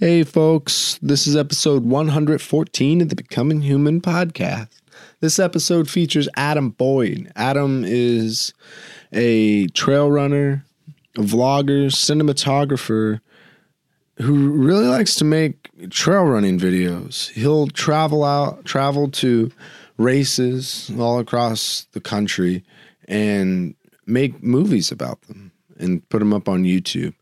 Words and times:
Hey, 0.00 0.22
folks, 0.22 0.96
this 1.02 1.26
is 1.26 1.34
episode 1.34 1.84
114 1.84 3.00
of 3.00 3.08
the 3.08 3.16
Becoming 3.16 3.62
Human 3.62 4.00
podcast. 4.00 4.68
This 5.18 5.40
episode 5.40 5.90
features 5.90 6.28
Adam 6.36 6.70
Boyd. 6.70 7.32
Adam 7.34 7.82
is 7.84 8.54
a 9.12 9.66
trail 9.70 10.08
runner, 10.08 10.64
a 11.16 11.22
vlogger, 11.22 11.86
cinematographer 11.86 13.18
who 14.18 14.50
really 14.50 14.86
likes 14.86 15.16
to 15.16 15.24
make 15.24 15.68
trail 15.90 16.26
running 16.26 16.60
videos. 16.60 17.30
He'll 17.30 17.66
travel 17.66 18.22
out, 18.22 18.64
travel 18.64 19.10
to 19.10 19.50
races 19.96 20.92
all 20.96 21.18
across 21.18 21.88
the 21.90 22.00
country 22.00 22.62
and 23.08 23.74
make 24.06 24.44
movies 24.44 24.92
about 24.92 25.20
them 25.22 25.50
and 25.76 26.08
put 26.08 26.20
them 26.20 26.32
up 26.32 26.48
on 26.48 26.62
YouTube. 26.62 27.14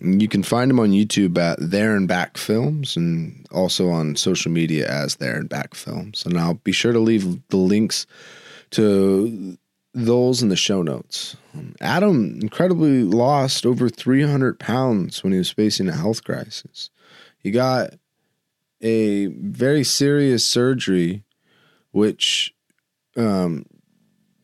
You 0.00 0.28
can 0.28 0.42
find 0.42 0.70
them 0.70 0.80
on 0.80 0.90
YouTube 0.90 1.36
at 1.38 1.58
There 1.60 1.94
and 1.94 2.08
Back 2.08 2.38
Films 2.38 2.96
and 2.96 3.46
also 3.52 3.90
on 3.90 4.16
social 4.16 4.50
media 4.50 4.88
as 4.88 5.16
There 5.16 5.36
and 5.36 5.48
Back 5.48 5.74
Films. 5.74 6.24
And 6.24 6.38
I'll 6.38 6.54
be 6.54 6.72
sure 6.72 6.92
to 6.92 6.98
leave 6.98 7.46
the 7.48 7.56
links 7.56 8.06
to 8.70 9.58
those 9.94 10.42
in 10.42 10.48
the 10.48 10.56
show 10.56 10.82
notes. 10.82 11.36
Adam 11.80 12.38
incredibly 12.40 13.02
lost 13.02 13.66
over 13.66 13.88
300 13.88 14.58
pounds 14.58 15.22
when 15.22 15.32
he 15.32 15.38
was 15.38 15.50
facing 15.50 15.88
a 15.88 15.96
health 15.96 16.24
crisis. 16.24 16.88
He 17.38 17.50
got 17.50 17.94
a 18.80 19.26
very 19.26 19.84
serious 19.84 20.44
surgery, 20.44 21.22
which 21.90 22.54
um, 23.16 23.66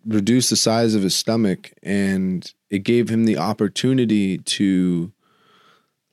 reduced 0.06 0.50
the 0.50 0.56
size 0.56 0.94
of 0.94 1.02
his 1.02 1.14
stomach 1.14 1.72
and 1.82 2.52
it 2.70 2.80
gave 2.80 3.08
him 3.08 3.24
the 3.24 3.38
opportunity 3.38 4.38
to 4.38 5.12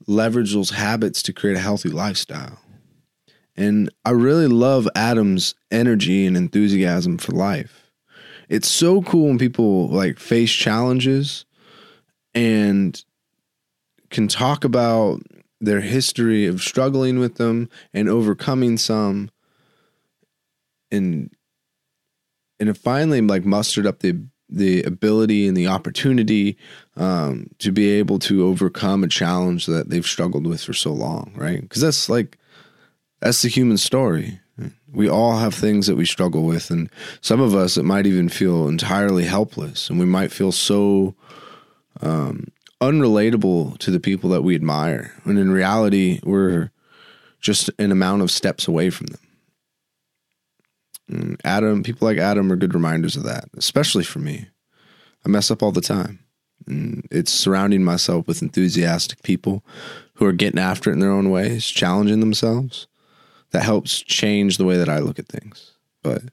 leverage 0.08 0.54
those 0.54 0.72
habits 0.72 1.22
to 1.24 1.34
create 1.34 1.58
a 1.58 1.62
healthy 1.62 1.90
lifestyle. 1.90 2.60
And 3.56 3.90
I 4.04 4.12
really 4.12 4.48
love 4.48 4.88
Adam's 4.96 5.56
energy 5.72 6.26
and 6.26 6.36
enthusiasm 6.36 7.18
for 7.18 7.32
life. 7.32 7.92
It's 8.50 8.68
so 8.68 9.02
cool 9.02 9.28
when 9.28 9.40
people 9.40 9.88
like 9.88 10.20
face 10.20 10.52
challenges 10.52 11.46
and 12.34 13.04
can 14.10 14.28
talk 14.28 14.64
about 14.64 15.22
their 15.62 15.82
history 15.82 16.46
of 16.46 16.62
struggling 16.62 17.20
with 17.20 17.36
them 17.36 17.70
and 17.94 18.10
overcoming 18.10 18.78
some 18.78 19.32
and 20.92 21.32
and 22.60 22.70
it 22.70 22.78
finally 22.78 23.22
like 23.22 23.46
mustered 23.46 23.88
up 23.88 24.00
the 24.00 24.26
the 24.50 24.84
ability 24.84 25.48
and 25.48 25.58
the 25.58 25.68
opportunity 25.68 26.58
um, 26.98 27.50
to 27.60 27.72
be 27.72 27.90
able 27.92 28.20
to 28.20 28.46
overcome 28.46 29.04
a 29.04 29.08
challenge 29.08 29.66
that 29.66 29.90
they've 29.90 30.06
struggled 30.06 30.46
with 30.46 30.64
for 30.64 30.74
so 30.74 30.92
long, 30.92 31.32
right? 31.36 31.62
Because 31.62 31.82
that's 31.82 32.10
like 32.10 32.38
that's 33.22 33.42
the 33.42 33.50
human 33.50 33.78
story. 33.78 34.40
We 34.92 35.10
all 35.10 35.38
have 35.38 35.54
things 35.54 35.88
that 35.88 35.98
we 35.98 36.06
struggle 36.06 36.44
with, 36.44 36.70
and 36.70 36.90
some 37.20 37.42
of 37.42 37.54
us 37.54 37.76
it 37.76 37.84
might 37.84 38.06
even 38.06 38.30
feel 38.30 38.68
entirely 38.68 39.26
helpless, 39.26 39.90
and 39.90 40.00
we 40.00 40.06
might 40.06 40.32
feel 40.32 40.52
so 40.54 41.16
um, 42.02 42.48
unrelatable 42.80 43.78
to 43.80 43.92
the 43.92 44.00
people 44.00 44.30
that 44.30 44.44
we 44.44 44.56
admire, 44.56 45.14
when 45.24 45.38
in 45.38 45.52
reality 45.52 46.20
we're 46.24 46.72
just 47.42 47.70
an 47.80 47.92
amount 47.92 48.22
of 48.22 48.32
steps 48.32 48.68
away 48.68 48.90
from 48.90 49.08
them. 49.08 49.20
Adam, 51.44 51.84
people 51.84 52.08
like 52.08 52.18
Adam 52.18 52.52
are 52.52 52.56
good 52.56 52.74
reminders 52.74 53.16
of 53.16 53.24
that, 53.24 53.46
especially 53.58 54.04
for 54.04 54.20
me. 54.20 54.48
I 55.26 55.30
mess 55.30 55.52
up 55.52 55.62
all 55.62 55.72
the 55.72 55.82
time. 55.82 56.20
And 56.68 57.08
it's 57.12 57.32
surrounding 57.32 57.84
myself 57.84 58.28
with 58.28 58.42
enthusiastic 58.42 59.22
people 59.24 59.64
who 60.16 60.26
are 60.26 60.32
getting 60.32 60.60
after 60.60 60.90
it 60.90 60.94
in 60.94 61.00
their 61.00 61.12
own 61.12 61.30
ways, 61.30 61.68
challenging 61.68 62.20
themselves. 62.20 62.88
That 63.52 63.64
helps 63.64 64.02
change 64.02 64.58
the 64.58 64.66
way 64.66 64.78
that 64.78 64.90
I 64.90 65.00
look 65.00 65.20
at 65.20 65.28
things. 65.28 65.74
But 66.02 66.24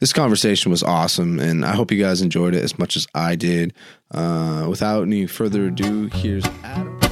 this 0.00 0.12
conversation 0.12 0.70
was 0.70 0.82
awesome, 0.82 1.38
and 1.38 1.64
I 1.64 1.74
hope 1.74 1.90
you 1.92 2.02
guys 2.02 2.22
enjoyed 2.22 2.54
it 2.54 2.64
as 2.64 2.78
much 2.78 2.96
as 2.96 3.06
I 3.14 3.36
did. 3.36 3.74
Uh, 4.10 4.66
without 4.68 5.02
any 5.02 5.26
further 5.26 5.66
ado, 5.66 6.08
here's 6.14 6.46
Adam. 6.64 7.07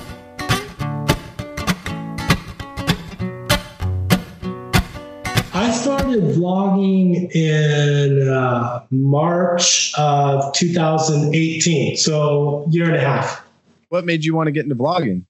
I 5.56 5.70
started 5.70 6.22
vlogging 6.22 7.34
in 7.34 8.28
uh, 8.28 8.84
March 8.90 9.90
of 9.96 10.52
2018, 10.52 11.96
so 11.96 12.66
year 12.70 12.84
and 12.84 12.96
a 12.96 13.00
half. 13.00 13.42
What 13.88 14.04
made 14.04 14.22
you 14.22 14.34
want 14.34 14.48
to 14.48 14.50
get 14.50 14.64
into 14.64 14.74
vlogging? 14.76 15.24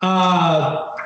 Uh, 0.00 0.96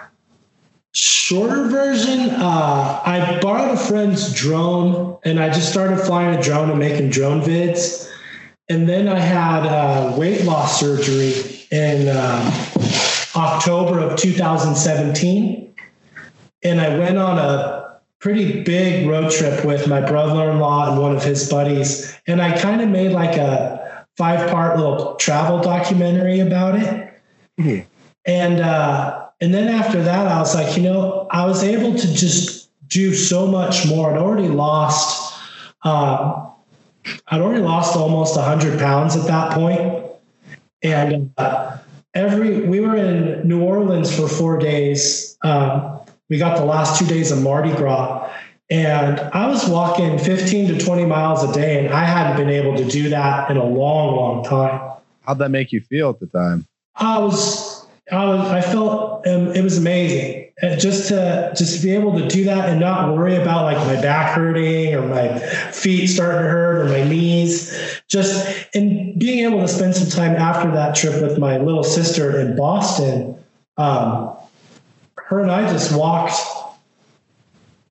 shorter 0.93 1.67
version, 1.67 2.31
uh, 2.31 3.03
I 3.05 3.41
borrowed 3.43 3.73
a 3.73 3.77
friend's 3.77 4.33
drone 4.33 5.19
and 5.25 5.41
I 5.41 5.49
just 5.49 5.73
started 5.73 5.99
flying 5.99 6.39
a 6.39 6.41
drone 6.41 6.71
and 6.71 6.79
making 6.79 7.11
drone 7.11 7.43
vids. 7.43 8.09
And 8.69 8.89
then 8.89 9.09
I 9.09 9.19
had 9.19 9.67
uh, 9.67 10.15
weight 10.17 10.45
loss 10.45 10.79
surgery 10.79 11.35
in 11.73 12.07
uh, 12.07 12.69
October 13.35 13.99
of 13.99 14.17
2017. 14.17 15.75
And 16.63 16.81
I 16.81 16.97
went 16.97 17.19
on 17.19 17.39
a 17.41 17.84
pretty 18.25 18.63
big 18.63 19.07
road 19.07 19.31
trip 19.31 19.67
with 19.67 19.87
my 19.87 20.01
brother-in-law 20.01 20.91
and 20.91 20.99
one 20.99 21.15
of 21.15 21.23
his 21.23 21.51
buddies. 21.51 22.19
And 22.27 22.41
i 22.41 22.59
kind 22.59 22.81
of 22.81 22.89
made 22.89 23.13
like 23.13 23.37
a 23.37 24.07
five 24.17 24.51
part 24.51 24.79
little 24.79 25.15
travel 25.17 25.61
documentary 25.61 26.41
about 26.41 26.75
it. 26.77 27.21
Mm-hmm. 27.61 27.87
and 28.25 28.61
uh, 28.61 29.29
and 29.41 29.55
then 29.55 29.69
after 29.69 30.03
that 30.03 30.27
i 30.27 30.41
was 30.41 30.57
like 30.57 30.77
you 30.77 30.83
know 30.83 31.29
i 31.31 31.47
was 31.47 31.63
able 31.63 31.95
to 31.95 32.15
just 32.15 32.69
do 32.89 33.15
so 33.15 33.47
much 33.47 33.87
more. 33.87 34.11
I'd 34.11 34.19
already 34.19 34.49
lost 34.49 35.39
uh, 35.85 36.47
i'd 37.29 37.41
already 37.41 37.63
lost 37.63 37.95
almost 37.95 38.37
100 38.37 38.79
pounds 38.79 39.17
at 39.17 39.27
that 39.27 39.53
point. 39.53 40.07
And 40.83 41.31
uh, 41.37 41.77
every 42.15 42.67
we 42.67 42.81
were 42.81 42.97
in 42.97 43.47
new 43.47 43.63
orleans 43.63 44.11
for 44.17 44.29
four 44.29 44.59
days 44.59 45.37
um, 45.43 46.01
we 46.29 46.39
got 46.39 46.57
the 46.57 46.65
last 46.65 46.99
two 46.99 47.07
days 47.07 47.31
of 47.31 47.43
Mardi 47.43 47.73
Gras. 47.73 48.31
And 48.71 49.21
I 49.21 49.47
was 49.47 49.69
walking 49.69 50.19
15 50.19 50.69
to 50.69 50.85
20 50.85 51.05
miles 51.05 51.49
a 51.49 51.53
day, 51.53 51.85
and 51.85 51.95
I 51.95 52.05
hadn't 52.05 52.39
been 52.39 52.49
able 52.49 52.77
to 52.77 52.85
do 52.85 53.11
that 53.11 53.51
in 53.51 53.59
a 53.59 53.65
long, 53.65 54.17
long 54.17 54.45
time. 54.45 54.93
How'd 55.27 55.39
that 55.39 55.51
make 55.51 55.71
you 55.71 55.81
feel 55.81 56.11
at 56.11 56.21
the 56.21 56.27
time? 56.27 56.67
I 56.97 57.19
was, 57.19 57.87
I 58.11 58.25
was, 58.25 58.41
I 58.51 58.61
felt 58.63 59.27
um, 59.27 59.49
it 59.49 59.63
was 59.63 59.79
amazing. 59.79 60.53
And 60.63 60.81
just 60.81 61.09
to 61.09 61.53
just 61.57 61.77
to 61.77 61.83
be 61.83 61.93
able 61.95 62.17
to 62.17 62.29
do 62.29 62.45
that 62.45 62.69
and 62.69 62.79
not 62.79 63.13
worry 63.17 63.35
about 63.35 63.65
like 63.65 63.77
my 63.89 64.01
back 64.01 64.37
hurting 64.37 64.95
or 64.95 65.03
my 65.03 65.39
feet 65.73 66.07
starting 66.07 66.43
to 66.43 66.49
hurt 66.49 66.87
or 66.87 66.89
my 66.91 67.03
knees. 67.03 68.01
Just 68.09 68.69
and 68.73 69.19
being 69.19 69.45
able 69.45 69.61
to 69.61 69.69
spend 69.69 69.97
some 69.97 70.09
time 70.09 70.37
after 70.37 70.71
that 70.71 70.95
trip 70.95 71.21
with 71.21 71.39
my 71.39 71.59
little 71.59 71.83
sister 71.83 72.39
in 72.41 72.57
Boston. 72.57 73.37
Um, 73.77 74.37
her 75.35 75.41
and 75.41 75.51
I 75.51 75.71
just 75.71 75.97
walked 75.97 76.33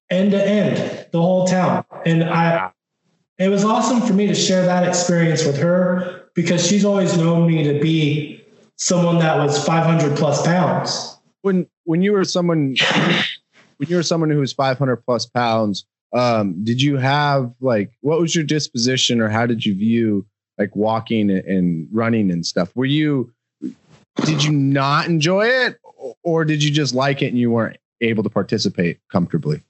end 0.09 0.31
to 0.31 0.47
end 0.47 1.07
the 1.11 1.21
whole 1.21 1.45
town. 1.45 1.85
And 2.05 2.23
I, 2.23 2.71
it 3.37 3.49
was 3.49 3.65
awesome 3.65 4.01
for 4.01 4.13
me 4.13 4.27
to 4.27 4.35
share 4.35 4.65
that 4.65 4.87
experience 4.87 5.45
with 5.45 5.57
her 5.57 6.29
because 6.33 6.65
she's 6.65 6.85
always 6.85 7.17
known 7.17 7.47
me 7.47 7.63
to 7.63 7.79
be 7.79 8.43
someone 8.77 9.19
that 9.19 9.37
was 9.37 9.63
500 9.65 10.17
plus 10.17 10.45
pounds. 10.45 11.17
When, 11.41 11.67
when 11.83 12.01
you 12.01 12.13
were 12.13 12.23
someone, 12.23 12.75
when 13.77 13.89
you 13.89 13.97
were 13.97 14.03
someone 14.03 14.29
who 14.29 14.39
was 14.39 14.53
500 14.53 14.97
plus 14.97 15.25
pounds, 15.25 15.85
um, 16.13 16.63
did 16.63 16.81
you 16.81 16.97
have 16.97 17.53
like, 17.59 17.91
what 18.01 18.19
was 18.19 18.35
your 18.35 18.43
disposition 18.45 19.19
or 19.19 19.29
how 19.29 19.45
did 19.45 19.65
you 19.65 19.73
view 19.75 20.25
like 20.57 20.75
walking 20.75 21.29
and 21.31 21.87
running 21.91 22.31
and 22.31 22.45
stuff? 22.45 22.73
Were 22.75 22.85
you, 22.85 23.33
did 24.25 24.43
you 24.43 24.51
not 24.51 25.07
enjoy 25.07 25.47
it 25.47 25.79
or 26.23 26.45
did 26.45 26.63
you 26.63 26.71
just 26.71 26.93
like 26.93 27.21
it 27.21 27.27
and 27.27 27.37
you 27.37 27.51
weren't 27.51 27.77
able 28.01 28.23
to 28.23 28.29
participate 28.29 28.99
comfortably? 29.09 29.61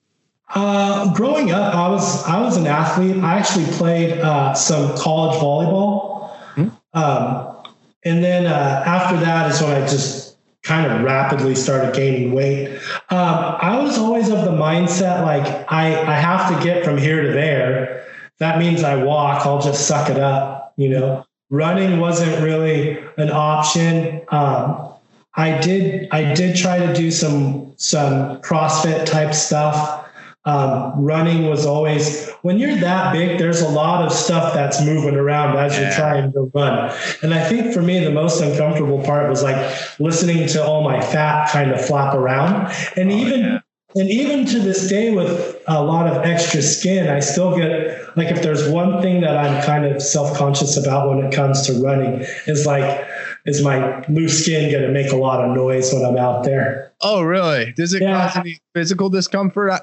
Uh, 0.56 1.14
growing 1.14 1.52
up, 1.52 1.74
I 1.74 1.90
was 1.90 2.24
I 2.26 2.40
was 2.42 2.58
an 2.58 2.68
athlete. 2.68 3.18
I 3.24 3.40
actually 3.40 3.66
played 3.66 4.20
uh, 4.20 4.54
some 4.54 4.96
college 4.98 5.40
volleyball, 5.40 6.30
mm-hmm. 6.56 6.70
um, 6.94 7.58
and 8.04 8.24
then 8.24 8.46
uh, 8.46 8.84
after 8.86 9.18
that 9.18 9.50
is 9.50 9.62
when 9.62 9.72
I 9.72 9.80
just 9.88 10.38
kind 10.62 10.92
of 10.92 11.02
rapidly 11.02 11.56
started 11.56 11.96
gaining 11.96 12.34
weight. 12.34 12.78
Um, 13.10 13.58
I 13.62 13.80
was 13.82 13.98
always 13.98 14.30
of 14.30 14.46
the 14.46 14.52
mindset 14.52 15.24
like 15.24 15.44
I 15.72 16.00
I 16.04 16.16
have 16.16 16.56
to 16.56 16.64
get 16.64 16.86
from 16.86 16.98
here 16.98 17.24
to 17.24 17.32
there. 17.32 18.06
That 18.38 18.60
means 18.60 18.84
I 18.84 19.02
walk. 19.04 19.46
I'll 19.48 19.62
just 19.62 19.88
suck 19.88 20.10
it 20.10 20.20
up. 20.20 20.74
You 20.78 20.90
know, 20.90 21.26
running 21.50 22.00
wasn't 22.00 22.44
really 22.44 23.00
an 23.18 23.32
option. 23.32 24.22
Um, 24.30 24.90
I 25.36 25.60
did 25.60 26.08
I 26.12 26.34
did 26.34 26.56
try 26.56 26.80
to 26.80 26.94
do 26.94 27.12
some 27.12 27.74
some 27.78 28.42
CrossFit 28.42 29.06
type 29.06 29.34
stuff, 29.34 30.04
Um, 30.46 30.94
running 30.98 31.48
was 31.48 31.66
always 31.66 32.30
when 32.42 32.60
you're 32.60 32.76
that 32.76 33.14
big 33.14 33.40
there's 33.40 33.62
a 33.62 33.70
lot 33.70 34.06
of 34.06 34.12
stuff 34.12 34.54
that's 34.54 34.84
moving 34.84 35.16
around 35.16 35.58
as 35.58 35.80
you're 35.80 35.92
trying 35.92 36.34
to 36.34 36.52
run 36.54 36.92
and 37.22 37.34
i 37.34 37.42
think 37.48 37.74
for 37.74 37.82
me 37.82 38.04
the 38.04 38.12
most 38.12 38.42
uncomfortable 38.42 39.02
part 39.04 39.30
was 39.30 39.42
like 39.42 39.56
listening 40.02 40.46
to 40.50 40.62
all 40.62 40.84
my 40.84 41.00
fat 41.00 41.50
kind 41.50 41.72
of 41.72 41.80
flap 41.86 42.14
around 42.14 42.70
and 42.98 43.10
even 43.10 43.40
yeah. 43.40 43.60
And 43.96 44.10
even 44.10 44.46
to 44.46 44.60
this 44.60 44.88
day 44.90 45.12
with 45.14 45.62
a 45.68 45.84
lot 45.84 46.08
of 46.08 46.24
extra 46.24 46.62
skin 46.62 47.08
i 47.10 47.20
still 47.20 47.56
get 47.56 48.16
like 48.18 48.28
if 48.28 48.42
there's 48.42 48.68
one 48.70 49.02
thing 49.02 49.22
that 49.22 49.38
i'm 49.38 49.64
kind 49.64 49.86
of 49.86 50.02
self-conscious 50.02 50.78
about 50.78 51.10
when 51.10 51.20
it 51.26 51.34
comes 51.34 51.66
to 51.66 51.74
running 51.84 52.26
is 52.48 52.66
like 52.66 53.06
is 53.46 53.62
my 53.64 54.04
loose 54.08 54.44
skin 54.44 54.72
going 54.72 54.84
to 54.84 54.90
make 54.92 55.12
a 55.12 55.16
lot 55.16 55.44
of 55.44 55.56
noise 55.56 55.94
when 55.94 56.04
i'm 56.06 56.18
out 56.18 56.44
there 56.44 56.90
Oh, 57.06 57.22
really? 57.22 57.74
Does 57.74 57.94
it 57.94 58.02
Yeah. 58.02 58.28
cause 58.28 58.38
any 58.38 58.60
physical 58.74 59.10
discomfort? 59.10 59.74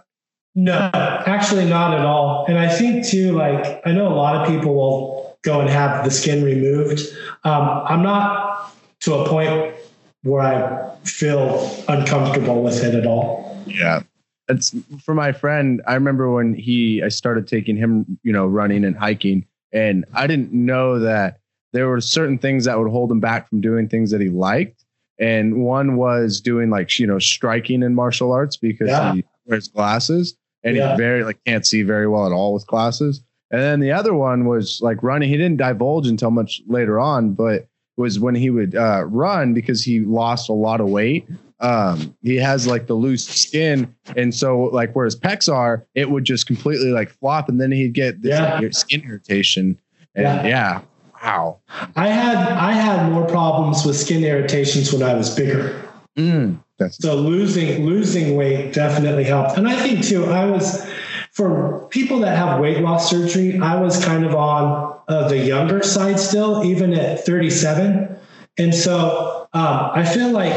No, 0.55 0.91
actually 0.95 1.67
not 1.67 1.93
at 1.93 2.01
all. 2.07 2.47
And 2.49 2.59
I 2.59 2.67
think 2.67 3.07
too, 3.07 3.33
like 3.33 3.83
I 3.85 3.93
know 3.93 4.09
a 4.09 4.17
lot 4.17 4.37
of 4.37 4.49
people 4.49 4.75
will 4.75 5.37
go 5.43 5.61
and 5.61 5.69
have 5.69 6.03
the 6.03 6.11
skin 6.11 6.43
removed. 6.43 7.01
Um, 7.45 7.83
I'm 7.87 8.03
not 8.03 8.73
to 9.01 9.15
a 9.17 9.29
point 9.29 9.75
where 10.23 10.41
I 10.41 10.95
feel 11.05 11.69
uncomfortable 11.89 12.62
with 12.62 12.83
it 12.83 12.95
at 12.95 13.07
all. 13.07 13.50
Yeah. 13.67 14.03
It's 14.49 14.75
for 15.05 15.15
my 15.15 15.33
friend. 15.33 15.81
I 15.87 15.95
remember 15.95 16.31
when 16.33 16.55
he, 16.55 17.03
I 17.03 17.09
started 17.09 17.47
taking 17.47 17.77
him, 17.77 18.19
you 18.23 18.33
know, 18.33 18.47
running 18.47 18.85
and 18.85 18.97
hiking, 18.97 19.47
and 19.73 20.05
I 20.12 20.27
didn't 20.27 20.53
know 20.53 20.99
that 20.99 21.39
there 21.73 21.89
were 21.89 22.01
certain 22.01 22.37
things 22.37 22.65
that 22.65 22.77
would 22.79 22.91
hold 22.91 23.12
him 23.12 23.21
back 23.21 23.49
from 23.49 23.61
doing 23.61 23.89
things 23.89 24.11
that 24.11 24.21
he 24.21 24.29
liked. 24.29 24.85
And 25.21 25.62
one 25.62 25.97
was 25.97 26.41
doing 26.41 26.69
like, 26.71 26.99
you 26.99 27.07
know, 27.07 27.21
striking 27.21 27.83
in 27.85 27.95
martial 27.95 28.33
arts 28.33 28.57
because 28.57 28.89
Yeah. 28.89 29.15
he 29.15 29.25
wears 29.47 29.69
glasses 29.69 30.37
and 30.65 30.75
Yeah. 30.77 30.93
he 30.93 30.97
very 30.97 31.23
like 31.23 31.39
can't 31.45 31.65
see 31.65 31.83
very 31.83 32.09
well 32.09 32.27
at 32.27 32.33
all 32.33 32.53
with 32.55 32.67
glasses. 32.67 33.23
And 33.53 33.61
then 33.61 33.79
the 33.81 33.93
other 33.93 34.15
one 34.15 34.47
was 34.47 34.81
like 34.83 35.03
running. 35.03 35.29
He 35.29 35.37
didn't 35.37 35.59
divulge 35.59 36.09
until 36.09 36.31
much 36.33 36.61
later 36.67 36.99
on, 36.99 37.35
but 37.35 37.69
was 37.97 38.19
when 38.19 38.35
he 38.35 38.51
would 38.51 38.75
uh, 38.75 39.05
run 39.07 39.53
because 39.55 39.85
he 39.85 40.01
lost 40.01 40.49
a 40.49 40.53
lot 40.55 40.81
of 40.81 40.89
weight. 40.89 41.29
Um, 41.61 42.15
he 42.23 42.37
has 42.37 42.67
like 42.67 42.87
the 42.87 42.95
loose 42.95 43.25
skin, 43.27 43.95
and 44.17 44.35
so 44.35 44.65
like 44.73 44.95
where 44.97 45.05
his 45.05 45.17
pecs 45.19 45.53
are, 45.53 45.87
it 45.95 46.11
would 46.11 46.25
just 46.25 46.47
completely 46.47 46.91
like 46.91 47.11
flop, 47.11 47.49
and 47.49 47.61
then 47.61 47.71
he'd 47.73 47.93
get 47.93 48.23
this 48.23 48.31
Yeah. 48.39 48.59
like, 48.59 48.73
skin 48.75 49.03
irritation. 49.03 49.79
And 50.15 50.25
Yeah. 50.25 50.47
yeah, 50.47 50.81
wow. 51.23 51.59
I 51.97 52.09
had 52.09 52.37
I 52.37 52.73
had 52.73 53.11
more 53.12 53.27
problems 53.27 53.85
with 53.85 53.97
skin 53.97 54.25
irritations 54.25 54.93
when 54.93 55.03
I 55.03 55.15
was 55.15 55.35
bigger. 55.35 55.75
Mm, 56.19 56.59
that's 56.79 56.97
So 56.99 57.15
losing 57.15 57.85
losing 57.87 58.37
weight 58.37 58.73
definitely 58.73 59.25
helped. 59.25 59.57
And 59.59 59.69
I 59.69 59.77
think 59.77 60.03
too, 60.05 60.27
I 60.27 60.47
was 60.47 60.85
for 61.33 61.87
people 61.91 62.19
that 62.21 62.37
have 62.37 62.59
weight 62.59 62.81
loss 62.81 63.09
surgery, 63.11 63.59
I 63.61 63.81
was 63.81 64.03
kind 64.05 64.25
of 64.25 64.35
on 64.35 64.97
uh, 65.09 65.29
the 65.29 65.39
younger 65.39 65.83
side 65.83 66.19
still, 66.19 66.65
even 66.65 66.93
at 66.95 67.25
37. 67.25 68.17
And 68.59 68.75
so 68.75 69.47
um, 69.53 69.91
I 69.95 70.05
feel 70.05 70.31
like 70.31 70.53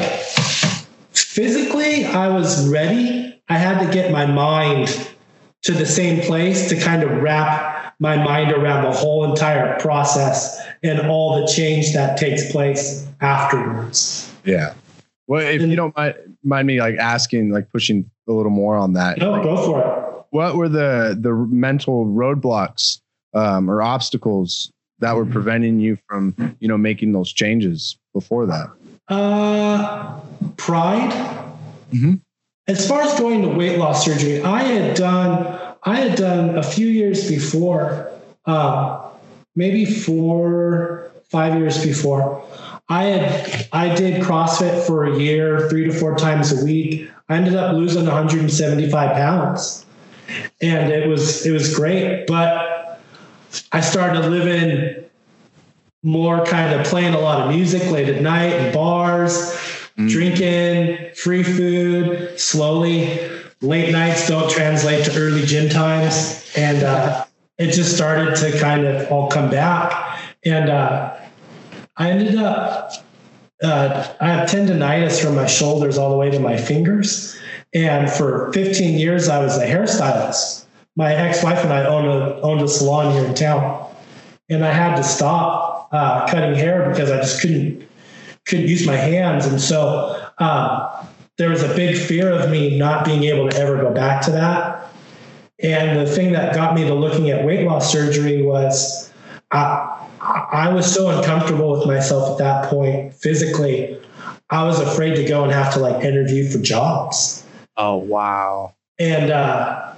physically 1.34 2.06
I 2.06 2.28
was 2.28 2.70
ready. 2.70 3.42
I 3.50 3.58
had 3.58 3.84
to 3.84 3.92
get 3.92 4.12
my 4.12 4.28
mind 4.28 5.10
to 5.64 5.72
the 5.72 5.86
same 5.86 6.22
place 6.22 6.70
to 6.70 6.80
kind 6.80 7.02
of 7.02 7.10
wrap 7.24 7.96
my 8.00 8.16
mind 8.18 8.52
around 8.52 8.84
the 8.84 8.92
whole 8.92 9.24
entire 9.24 9.80
process 9.80 10.60
and 10.84 11.00
all 11.10 11.42
the 11.42 11.48
change 11.48 11.94
that 11.94 12.18
takes 12.18 12.52
place 12.52 13.08
afterwards. 13.22 14.32
yeah. 14.46 14.74
Well, 15.26 15.42
if 15.42 15.62
you 15.62 15.76
don't 15.76 15.96
mind, 15.96 16.16
mind 16.44 16.68
me 16.68 16.80
like 16.82 16.98
asking, 16.98 17.52
like 17.52 17.72
pushing 17.72 18.10
a 18.28 18.34
little 18.34 18.52
more 18.52 18.76
on 18.76 18.94
that. 18.94 19.18
No, 19.18 19.32
like, 19.32 19.44
go 19.44 19.56
for 19.66 19.80
it. 19.80 20.26
what 20.32 20.56
were 20.56 20.68
the 20.68 21.18
the 21.20 21.32
mental 21.32 22.06
roadblocks 22.06 23.00
um, 23.34 23.72
or 23.72 23.82
obstacles 23.82 24.70
that 25.00 25.16
were 25.16 25.26
preventing 25.26 25.80
you 25.80 25.98
from 26.08 26.36
you 26.60 26.68
know 26.68 26.78
making 26.78 27.14
those 27.14 27.32
changes 27.32 27.98
before 28.14 28.46
that? 28.46 28.70
Uh, 29.10 30.20
pride. 30.58 31.12
Mhm. 31.92 32.20
As 32.68 32.88
far 32.88 33.02
as 33.02 33.20
going 33.20 33.42
to 33.42 33.50
weight 33.50 33.78
loss 33.78 34.06
surgery, 34.06 34.42
I 34.42 34.64
had 34.64 34.96
done. 34.96 35.60
I 35.84 35.96
had 35.98 36.16
done 36.18 36.58
a 36.58 36.64
few 36.64 36.88
years 36.88 37.28
before, 37.28 38.10
uh, 38.46 39.00
maybe 39.56 39.84
four, 39.86 41.12
five 41.30 41.60
years 41.60 41.84
before. 41.84 42.42
I 42.90 43.04
had 43.04 43.68
I 43.74 43.94
did 43.96 44.22
CrossFit 44.22 44.86
for 44.86 45.06
a 45.06 45.18
year, 45.20 45.68
three 45.70 45.86
to 45.86 45.92
four 45.92 46.16
times 46.16 46.52
a 46.62 46.64
week. 46.64 47.10
I 47.28 47.36
ended 47.38 47.56
up 47.56 47.74
losing 47.74 48.06
175 48.06 49.14
pounds, 49.14 49.86
and 50.62 50.92
it 50.92 51.08
was 51.08 51.46
it 51.46 51.52
was 51.52 51.74
great. 51.76 52.28
But 52.28 53.02
I 53.72 53.82
started 53.82 54.26
living 54.30 55.03
more 56.04 56.46
kind 56.46 56.80
of 56.80 56.86
playing 56.86 57.14
a 57.14 57.20
lot 57.20 57.42
of 57.42 57.50
music 57.50 57.90
late 57.90 58.10
at 58.10 58.22
night 58.22 58.54
in 58.54 58.74
bars, 58.74 59.58
Mm. 59.98 60.10
drinking, 60.10 60.98
free 61.16 61.44
food, 61.44 62.40
slowly. 62.40 63.20
Late 63.62 63.92
nights 63.92 64.28
don't 64.28 64.50
translate 64.50 65.06
to 65.06 65.16
early 65.16 65.46
gym 65.46 65.70
times. 65.70 66.52
And 66.58 66.84
uh, 66.84 67.26
it 67.60 67.72
just 67.72 67.96
started 67.96 68.36
to 68.38 68.60
kind 68.60 68.86
of 68.88 69.12
all 69.12 69.30
come 69.30 69.50
back. 69.52 70.20
And 70.46 70.70
uh, 70.70 71.16
I 71.96 72.10
ended 72.10 72.36
up, 72.38 72.92
uh, 73.62 74.08
I 74.20 74.28
have 74.30 74.50
tendonitis 74.50 75.24
from 75.24 75.36
my 75.36 75.46
shoulders 75.46 75.98
all 75.98 76.10
the 76.10 76.18
way 76.18 76.32
to 76.32 76.40
my 76.40 76.58
fingers. 76.58 77.38
And 77.76 78.10
for 78.10 78.52
15 78.54 78.98
years, 79.00 79.30
I 79.30 79.40
was 79.44 79.58
a 79.58 79.66
hairstylist. 79.66 80.66
My 80.96 81.14
ex 81.14 81.44
wife 81.44 81.64
and 81.64 81.72
I 81.72 81.86
owned 81.86 82.08
a, 82.08 82.42
owned 82.42 82.62
a 82.62 82.68
salon 82.68 83.14
here 83.14 83.26
in 83.26 83.34
town. 83.36 83.88
And 84.50 84.66
I 84.66 84.72
had 84.72 84.96
to 84.98 85.04
stop 85.04 85.73
uh, 85.94 86.28
cutting 86.28 86.56
hair 86.56 86.90
because 86.90 87.10
I 87.10 87.18
just 87.18 87.42
couldn't 87.42 87.88
couldn't 88.46 88.68
use 88.68 88.86
my 88.86 88.98
hands, 88.98 89.46
and 89.46 89.62
so 89.62 90.22
um, 90.40 91.08
there 91.38 91.50
was 91.50 91.64
a 91.64 91.74
big 91.76 91.98
fear 91.98 92.30
of 92.30 92.52
me 92.52 92.78
not 92.78 93.06
being 93.06 93.24
able 93.24 93.50
to 93.50 93.58
ever 93.58 93.78
go 93.78 93.94
back 93.94 94.22
to 94.24 94.32
that. 94.32 94.90
And 95.62 95.98
the 95.98 96.06
thing 96.06 96.34
that 96.34 96.54
got 96.54 96.76
me 96.76 96.84
to 96.86 96.94
looking 96.94 97.30
at 97.30 97.46
weight 97.46 97.66
loss 97.66 97.90
surgery 97.90 98.42
was 98.42 99.14
I, 99.52 100.08
I 100.20 100.74
was 100.74 100.92
so 100.94 101.10
uncomfortable 101.18 101.72
with 101.72 101.88
myself 101.88 102.32
at 102.32 102.38
that 102.40 102.70
point 102.70 103.14
physically. 103.14 103.98
I 104.50 104.64
was 104.64 104.82
afraid 104.82 105.16
to 105.16 105.24
go 105.24 105.44
and 105.44 105.54
have 105.54 105.74
to 105.76 105.80
like 105.80 106.04
interview 106.04 106.50
for 106.50 106.58
jobs 106.58 107.44
Oh 107.76 107.98
wow! 107.98 108.76
and 109.00 109.32
uh, 109.32 109.94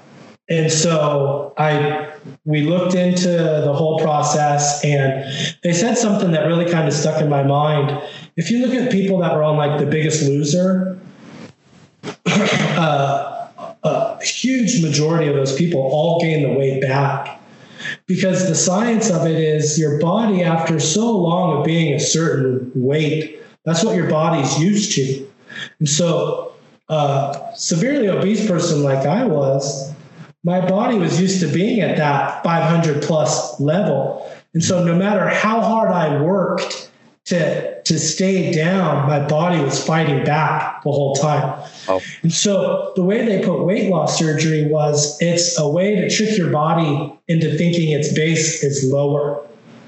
and 0.48 0.72
so 0.72 1.54
I 1.58 2.14
we 2.46 2.62
looked 2.62 2.96
into 2.96 3.30
the 3.30 3.74
whole 3.74 4.00
process, 4.00 4.84
and 4.84 5.26
they 5.64 5.74
said 5.74 5.98
something 5.98 6.32
that 6.32 6.46
really 6.46 6.70
kind 6.70 6.88
of 6.88 6.94
stuck 6.94 7.22
in 7.22 7.30
my 7.30 7.44
mind. 7.44 8.02
If 8.36 8.52
you 8.52 8.66
look 8.66 8.76
at 8.76 8.92
people 8.92 9.20
that 9.20 9.34
were 9.36 9.44
on 9.44 9.58
like 9.58 9.80
The 9.80 9.86
Biggest 9.86 10.24
Loser, 10.24 11.00
uh, 12.26 13.48
a 13.84 14.24
huge 14.24 14.82
majority 14.82 15.28
of 15.28 15.36
those 15.36 15.56
people 15.56 15.82
all 15.82 16.20
gain 16.22 16.44
the 16.44 16.58
weight 16.58 16.82
back 16.82 17.40
because 18.08 18.48
the 18.48 18.56
science 18.56 19.12
of 19.12 19.28
it 19.28 19.40
is 19.40 19.78
your 19.78 20.00
body 20.00 20.44
after 20.44 20.80
so 20.80 21.12
long 21.12 21.58
of 21.58 21.66
being 21.66 21.94
a 21.94 22.00
certain 22.00 22.72
weight 22.74 23.40
that's 23.64 23.84
what 23.84 23.96
your 23.96 24.10
body's 24.10 24.60
used 24.60 24.96
to 24.96 25.28
and 25.80 25.88
so 25.88 26.56
uh, 26.90 27.54
severely 27.56 28.08
obese 28.08 28.48
person 28.48 28.84
like 28.84 29.06
I 29.06 29.26
was, 29.26 29.94
my 30.46 30.64
body 30.64 30.98
was 31.00 31.20
used 31.20 31.42
to 31.42 31.48
being 31.48 31.82
at 31.82 31.98
that 31.98 32.44
500 32.44 33.02
plus 33.02 33.60
level. 33.60 34.32
And 34.54 34.64
so 34.64 34.84
no 34.84 34.96
matter 34.96 35.28
how 35.28 35.60
hard 35.60 35.90
I 35.90 36.22
worked 36.22 36.92
to, 37.26 37.82
to 37.82 37.98
stay 37.98 38.54
down, 38.54 39.08
my 39.08 39.26
body 39.28 39.60
was 39.60 39.84
fighting 39.84 40.24
back 40.24 40.84
the 40.84 40.92
whole 40.92 41.16
time. 41.16 41.68
Oh. 41.90 42.00
And 42.22 42.32
so 42.32 42.94
the 42.96 43.02
way 43.02 43.26
they 43.26 43.44
put 43.44 43.64
weight 43.64 43.90
loss 43.90 44.20
surgery 44.20 44.68
was 44.68 45.20
it's 45.20 45.58
a 45.58 45.68
way 45.68 45.96
to 45.96 46.10
trick 46.12 46.38
your 46.38 46.52
body 46.52 47.12
into 47.28 47.58
thinking 47.58 47.92
its 47.92 48.14
base 48.14 48.64
is 48.64 48.94
lower. 48.94 49.44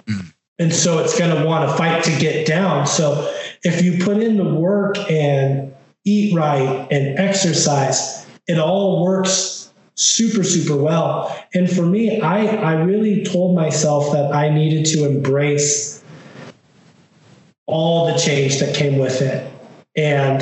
Hmm. 0.07 0.19
And 0.57 0.73
so 0.73 0.97
it's 0.97 1.17
going 1.17 1.37
to 1.37 1.45
want 1.45 1.69
to 1.69 1.77
fight 1.77 2.03
to 2.05 2.17
get 2.17 2.47
down. 2.47 2.87
So 2.87 3.31
if 3.61 3.83
you 3.83 4.03
put 4.03 4.17
in 4.17 4.37
the 4.37 4.55
work 4.55 4.97
and 5.11 5.71
eat 6.03 6.35
right 6.35 6.87
and 6.89 7.19
exercise, 7.19 8.25
it 8.47 8.57
all 8.57 9.05
works 9.05 9.66
super, 9.97 10.43
super 10.43 10.77
well. 10.77 11.35
And 11.53 11.69
for 11.69 11.85
me, 11.85 12.21
I, 12.21 12.45
I 12.45 12.73
really 12.83 13.25
told 13.25 13.55
myself 13.55 14.11
that 14.13 14.33
I 14.33 14.49
needed 14.49 14.85
to 14.93 15.05
embrace 15.05 16.03
all 17.65 18.11
the 18.11 18.17
change 18.17 18.59
that 18.59 18.75
came 18.75 18.97
with 18.97 19.21
it. 19.21 19.51
And 19.95 20.41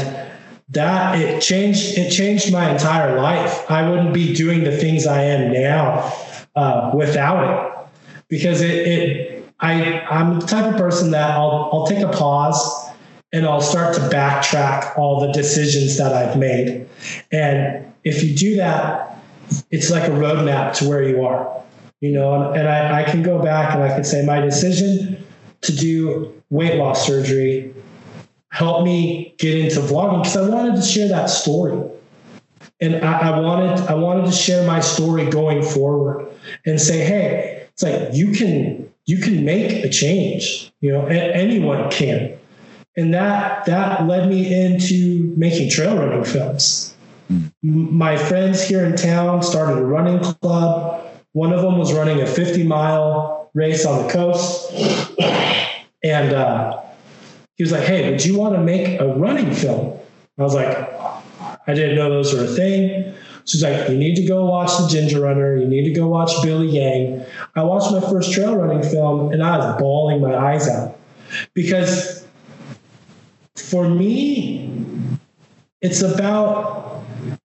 that 0.69 1.19
it 1.19 1.41
changed 1.41 1.97
it 1.97 2.12
changed 2.12 2.51
my 2.51 2.69
entire 2.69 3.19
life. 3.19 3.69
I 3.69 3.88
wouldn't 3.89 4.13
be 4.13 4.33
doing 4.33 4.63
the 4.63 4.75
things 4.75 5.07
I 5.07 5.21
am 5.21 5.53
now 5.53 6.12
uh, 6.55 6.91
without 6.93 7.43
it. 7.43 7.88
Because 8.27 8.62
it, 8.62 8.71
it 8.71 9.53
I 9.59 10.01
I'm 10.01 10.39
the 10.39 10.45
type 10.47 10.65
of 10.65 10.77
person 10.77 11.12
that 11.12 11.31
I'll 11.31 11.69
I'll 11.71 11.88
take 11.88 12.00
a 12.03 12.09
pause 12.09 12.89
and 13.31 13.45
I'll 13.45 13.62
start 13.62 13.95
to 13.95 14.01
backtrack 14.01 14.97
all 14.97 15.21
the 15.21 15.31
decisions 15.31 15.97
that 15.97 16.13
I've 16.13 16.38
made. 16.38 16.88
And 17.31 17.93
if 18.03 18.24
you 18.24 18.35
do 18.35 18.55
that, 18.57 19.14
it's 19.72 19.90
like 19.90 20.04
a 20.04 20.12
roadmap 20.12 20.74
to 20.78 20.90
where 20.90 21.04
you 21.04 21.25
are, 21.25 21.64
you 22.02 22.12
know, 22.12 22.52
and, 22.52 22.68
I, 22.68 23.02
I 23.02 23.04
can 23.04 23.24
go 23.24 23.42
back 23.42 23.74
and 23.74 23.84
I 23.84 23.90
can 23.90 24.04
say 24.04 24.25
my 24.25 24.40
decision 24.40 25.24
to 25.62 25.75
do 25.75 26.42
weight 26.50 26.75
loss 26.75 27.06
surgery 27.06 27.74
helped 28.50 28.86
me 28.86 29.36
get 29.38 29.58
into 29.58 29.80
vlogging 29.80 30.24
because 30.24 30.38
I 30.38 30.48
wanted 30.48 30.75
to 30.78 30.82
share 30.82 31.10
that 31.10 31.30
story. 31.30 31.92
And 32.82 33.04
I, 33.06 33.32
I 33.32 33.40
wanted 33.40 33.80
I 33.88 33.96
wanted 33.96 34.25
to 34.25 34.32
share 34.32 34.66
my 34.68 34.80
story 34.80 35.30
going 35.30 35.64
forward 35.64 36.28
and 36.66 36.80
say, 36.80 37.00
hey, 37.00 37.68
it's 37.72 37.84
like 37.84 38.14
you 38.14 38.32
can 38.32 38.92
you 39.06 39.20
can 39.20 39.46
make 39.46 39.84
a 39.84 39.90
change. 39.90 40.72
You 40.82 40.92
know, 40.92 41.06
anyone 41.06 41.90
can. 41.92 42.38
And 42.98 43.14
that 43.14 43.66
that 43.66 44.08
led 44.08 44.30
me 44.30 44.54
into 44.54 45.34
making 45.38 45.70
trail 45.70 45.98
running 45.98 46.24
films. 46.24 46.95
My 47.62 48.17
friends 48.17 48.62
here 48.62 48.86
in 48.86 48.96
town 48.96 49.41
started 49.41 49.77
a 49.77 49.86
running 49.86 50.20
club. 50.20 51.05
One 51.34 51.51
of 51.51 51.62
them 51.62 51.77
was 51.77 51.94
running 51.94 52.22
a 52.22 52.27
50 52.27 52.63
mile 52.65 53.50
race 53.53 53.86
on 53.86 54.05
the 54.05 54.13
coast. 54.13 54.72
And 56.03 56.34
uh, 56.34 56.82
he 57.55 57.63
was 57.63 57.72
like, 57.72 57.84
Hey, 57.84 58.10
would 58.12 58.24
you 58.24 58.38
want 58.38 58.55
to 58.55 58.62
make 58.62 59.00
a 59.00 59.08
running 59.08 59.53
film? 59.53 59.98
I 60.38 60.44
was 60.44 60.53
like, 60.53 60.77
I 61.67 61.74
didn't 61.74 61.96
know 61.96 62.10
those 62.10 62.34
were 62.34 62.44
a 62.44 62.48
thing. 62.48 63.15
She's 63.46 63.63
like, 63.63 63.89
You 63.89 63.98
need 63.98 64.15
to 64.15 64.25
go 64.25 64.46
watch 64.46 64.77
The 64.77 64.88
Ginger 64.88 65.22
Runner. 65.22 65.55
You 65.55 65.67
need 65.67 65.86
to 65.86 65.94
go 65.94 66.08
watch 66.08 66.32
Billy 66.44 66.67
Yang. 66.67 67.25
I 67.55 67.63
watched 67.63 67.91
my 67.91 68.01
first 68.01 68.34
trail 68.34 68.55
running 68.55 68.84
film 68.84 69.32
and 69.32 69.41
I 69.41 69.58
was 69.58 69.79
bawling 69.79 70.22
my 70.22 70.36
eyes 70.36 70.67
out 70.67 70.98
because 71.53 72.25
for 73.55 73.89
me, 73.89 75.20
it's 75.82 76.01
about 76.01 76.85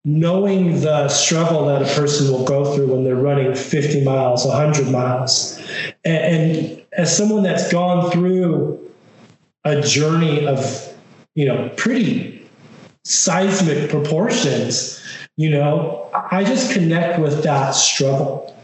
knowing 0.04 0.80
the 0.80 1.08
struggle 1.08 1.66
that 1.66 1.82
a 1.82 2.00
person 2.00 2.32
will 2.32 2.44
go 2.44 2.74
through 2.74 2.86
when 2.86 3.04
they're 3.04 3.16
running 3.16 3.54
50 3.54 4.02
miles, 4.02 4.46
100 4.46 4.90
miles. 4.90 5.58
And, 6.04 6.16
and 6.24 6.82
as 6.92 7.14
someone 7.14 7.42
that's 7.42 7.70
gone 7.70 8.10
through 8.10 8.78
a 9.64 9.80
journey 9.82 10.46
of, 10.46 10.94
you 11.34 11.44
know, 11.44 11.68
pretty 11.76 12.48
seismic 13.04 13.90
proportions, 13.90 15.02
you 15.36 15.50
know, 15.50 16.08
I 16.14 16.44
just 16.44 16.72
connect 16.72 17.18
with 17.18 17.42
that 17.42 17.72
struggle. 17.72 18.56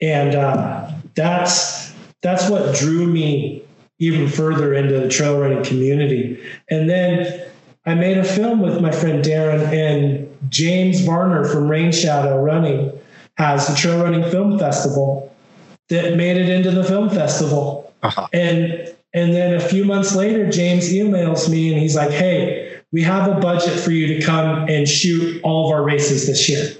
And 0.00 0.34
uh, 0.34 0.90
that's 1.14 1.92
that's 2.22 2.48
what 2.48 2.74
drew 2.74 3.06
me 3.06 3.62
even 3.98 4.28
further 4.28 4.74
into 4.74 4.98
the 4.98 5.08
trail 5.08 5.38
running 5.38 5.62
community. 5.62 6.42
And 6.70 6.88
then 6.88 7.46
I 7.84 7.94
made 7.94 8.18
a 8.18 8.24
film 8.24 8.60
with 8.60 8.80
my 8.80 8.90
friend 8.90 9.24
Darren 9.24 9.60
and 9.72 10.31
James 10.48 11.00
Varner 11.00 11.44
from 11.44 11.68
Rain 11.68 11.92
Shadow 11.92 12.42
Running 12.42 12.92
has 13.36 13.66
the 13.66 13.74
Trail 13.74 14.02
Running 14.02 14.28
Film 14.30 14.58
Festival 14.58 15.32
that 15.88 16.16
made 16.16 16.36
it 16.36 16.48
into 16.48 16.70
the 16.70 16.84
film 16.84 17.10
festival. 17.10 17.92
Uh-huh. 18.02 18.26
And 18.32 18.94
and 19.14 19.34
then 19.34 19.54
a 19.54 19.60
few 19.60 19.84
months 19.84 20.14
later, 20.14 20.50
James 20.50 20.90
emails 20.90 21.48
me 21.48 21.72
and 21.72 21.80
he's 21.80 21.94
like, 21.94 22.10
"Hey, 22.10 22.80
we 22.92 23.02
have 23.02 23.30
a 23.30 23.38
budget 23.40 23.78
for 23.78 23.90
you 23.90 24.06
to 24.18 24.22
come 24.24 24.68
and 24.68 24.88
shoot 24.88 25.40
all 25.42 25.66
of 25.66 25.74
our 25.74 25.82
races 25.82 26.26
this 26.26 26.48
year." 26.48 26.72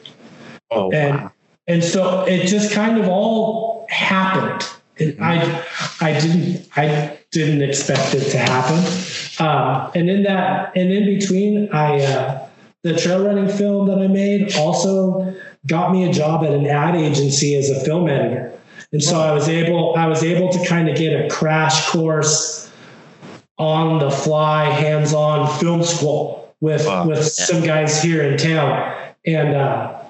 Oh, 0.71 0.91
and 0.93 1.31
and 1.67 1.85
so 1.85 2.25
it 2.25 2.47
just 2.47 2.73
kind 2.73 2.99
of 2.99 3.09
all 3.09 3.87
happened. 3.91 4.67
And 4.99 5.17
I 5.23 5.63
I 6.01 6.19
didn't 6.19 6.67
I 6.77 7.19
didn't 7.31 7.63
expect 7.63 8.15
it 8.15 8.31
to 8.31 8.39
happen. 8.39 8.79
Um, 9.39 9.91
and 9.95 10.09
in 10.09 10.23
that 10.25 10.73
and 10.75 10.91
in 10.91 11.05
between, 11.05 11.71
I 11.73 12.01
uh, 12.03 12.47
the 12.83 12.97
trail 12.97 13.25
running 13.25 13.49
film 13.49 13.87
that 13.89 13.99
I 13.99 14.09
made 14.09 14.55
also 14.57 15.35
got 15.67 15.93
me 15.93 16.09
a 16.09 16.13
job 16.13 16.45
at 16.45 16.53
an 16.53 16.67
ad 16.67 16.97
agency 16.97 17.55
as 17.55 17.71
a 17.71 17.81
film 17.81 18.09
editor. 18.09 18.53
And 18.93 19.03
so 19.03 19.21
I 19.21 19.33
was 19.33 19.49
able 19.49 19.95
I 19.97 20.07
was 20.07 20.23
able 20.23 20.51
to 20.51 20.67
kind 20.67 20.89
of 20.89 20.97
get 20.97 21.13
a 21.13 21.29
crash 21.29 21.89
course 21.89 22.71
on 23.59 24.01
the 24.01 24.11
fly, 24.11 24.65
hands-on 24.65 25.59
film 25.59 25.83
school 25.85 26.55
with 26.61 26.87
Wow. 26.87 27.07
with 27.07 27.25
some 27.25 27.63
guys 27.63 28.03
here 28.03 28.23
in 28.23 28.37
town. 28.37 28.95
And 29.25 29.55
uh, 29.55 30.03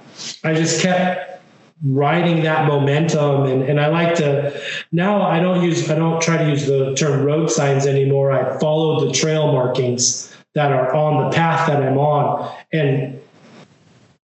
I 0.43 0.55
just 0.55 0.81
kept 0.81 1.43
riding 1.85 2.45
that 2.45 2.67
momentum 2.67 3.45
and, 3.45 3.65
and 3.65 3.81
I 3.81 3.89
like 3.89 4.15
to 4.15 4.59
now 4.93 5.23
I 5.23 5.41
don't 5.41 5.65
use 5.65 5.91
I 5.91 5.97
don't 5.97 6.23
try 6.23 6.37
to 6.39 6.49
use 6.49 6.65
the 6.67 6.95
term 6.95 7.25
road 7.25 7.51
signs 7.51 7.87
anymore. 7.87 8.33
I 8.33 8.59
follow 8.59 9.05
the 9.05 9.13
trail 9.13 9.53
markings 9.53 10.32
that 10.55 10.73
are 10.73 10.95
on 10.95 11.25
the 11.25 11.37
path 11.37 11.67
that 11.67 11.83
I'm 11.83 11.99
on. 11.99 12.55
And 12.73 13.21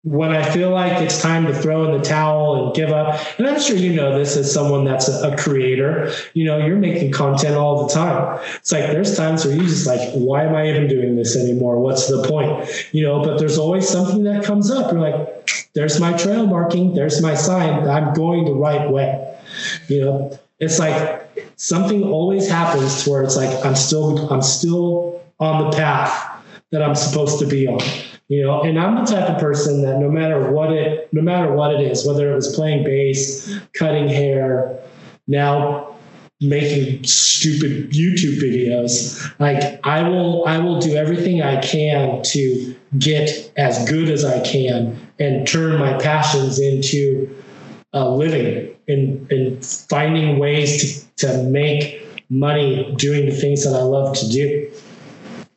when 0.04 0.32
I 0.32 0.50
feel 0.52 0.72
like 0.72 1.02
it's 1.02 1.22
time 1.22 1.48
to 1.48 1.54
throw 1.54 1.86
in 1.86 1.98
the 2.00 2.04
towel 2.04 2.68
and 2.68 2.76
give 2.76 2.92
up, 2.92 3.20
and 3.38 3.48
I'm 3.48 3.60
sure 3.60 3.76
you 3.76 3.94
know 3.94 4.18
this 4.18 4.38
as 4.38 4.52
someone 4.52 4.86
that's 4.86 5.10
a, 5.10 5.32
a 5.32 5.38
creator, 5.38 6.12
you 6.34 6.46
know, 6.46 6.66
you're 6.66 6.78
making 6.78 7.12
content 7.12 7.56
all 7.56 7.88
the 7.88 7.94
time. 7.94 8.40
It's 8.56 8.72
like 8.72 8.86
there's 8.92 9.18
times 9.18 9.46
where 9.46 9.56
you 9.56 9.64
just 9.64 9.86
like, 9.86 10.12
why 10.12 10.44
am 10.44 10.56
I 10.56 10.70
even 10.70 10.88
doing 10.88 11.16
this 11.16 11.36
anymore? 11.36 11.80
What's 11.80 12.08
the 12.08 12.26
point? 12.28 12.70
You 12.94 13.04
know, 13.04 13.24
but 13.24 13.38
there's 13.38 13.58
always 13.58 13.88
something 13.88 14.24
that 14.24 14.46
comes 14.46 14.72
up. 14.72 14.92
You're 14.92 15.02
like, 15.02 15.50
there's 15.74 16.00
my 16.00 16.14
trail 16.14 16.48
marking, 16.48 16.94
there's 16.94 17.22
my 17.22 17.36
sign, 17.36 17.88
I'm 17.88 18.14
going 18.14 18.46
the 18.46 18.54
right 18.54 18.90
way. 18.90 19.38
You 19.88 20.02
know, 20.02 20.40
it's 20.60 20.80
like 20.80 21.28
something 21.58 22.04
always 22.04 22.48
happens 22.48 23.04
to 23.04 23.12
where 23.12 23.24
it's 23.24 23.36
like 23.36 23.66
I'm 23.66 23.76
still 23.76 24.32
I'm 24.32 24.42
still 24.42 25.17
on 25.40 25.70
the 25.70 25.78
path 25.78 26.42
that 26.72 26.82
I'm 26.82 26.96
supposed 26.96 27.40
to 27.40 27.46
be 27.46 27.68
on. 27.68 27.80
You 28.28 28.44
know, 28.44 28.62
and 28.62 28.78
I'm 28.78 28.96
the 28.96 29.10
type 29.10 29.30
of 29.30 29.40
person 29.40 29.82
that 29.84 30.00
no 30.00 30.10
matter 30.10 30.52
what 30.52 30.72
it 30.72 31.12
no 31.14 31.22
matter 31.22 31.54
what 31.54 31.74
it 31.74 31.80
is, 31.80 32.06
whether 32.06 32.32
it 32.32 32.36
was 32.36 32.54
playing 32.54 32.84
bass, 32.84 33.58
cutting 33.74 34.10
hair, 34.10 34.78
now 35.28 35.96
making 36.42 37.04
stupid 37.04 37.92
YouTube 37.92 38.40
videos, 38.40 39.34
like 39.40 39.80
I 39.86 40.08
will 40.08 40.46
I 40.46 40.58
will 40.58 40.80
do 40.80 40.96
everything 40.96 41.42
I 41.42 41.62
can 41.62 42.22
to 42.24 42.76
get 43.00 43.52
as 43.56 43.88
good 43.90 44.10
as 44.10 44.26
I 44.26 44.42
can 44.42 45.00
and 45.20 45.48
turn 45.48 45.80
my 45.80 45.98
passions 45.98 46.60
into 46.60 47.34
a 47.94 48.10
living 48.10 48.76
and, 48.88 49.32
and 49.32 49.66
finding 49.66 50.38
ways 50.38 51.08
to, 51.16 51.28
to 51.28 51.44
make 51.44 52.06
money 52.30 52.94
doing 52.98 53.26
the 53.26 53.36
things 53.36 53.64
that 53.64 53.74
I 53.74 53.84
love 53.84 54.16
to 54.18 54.30
do. 54.30 54.72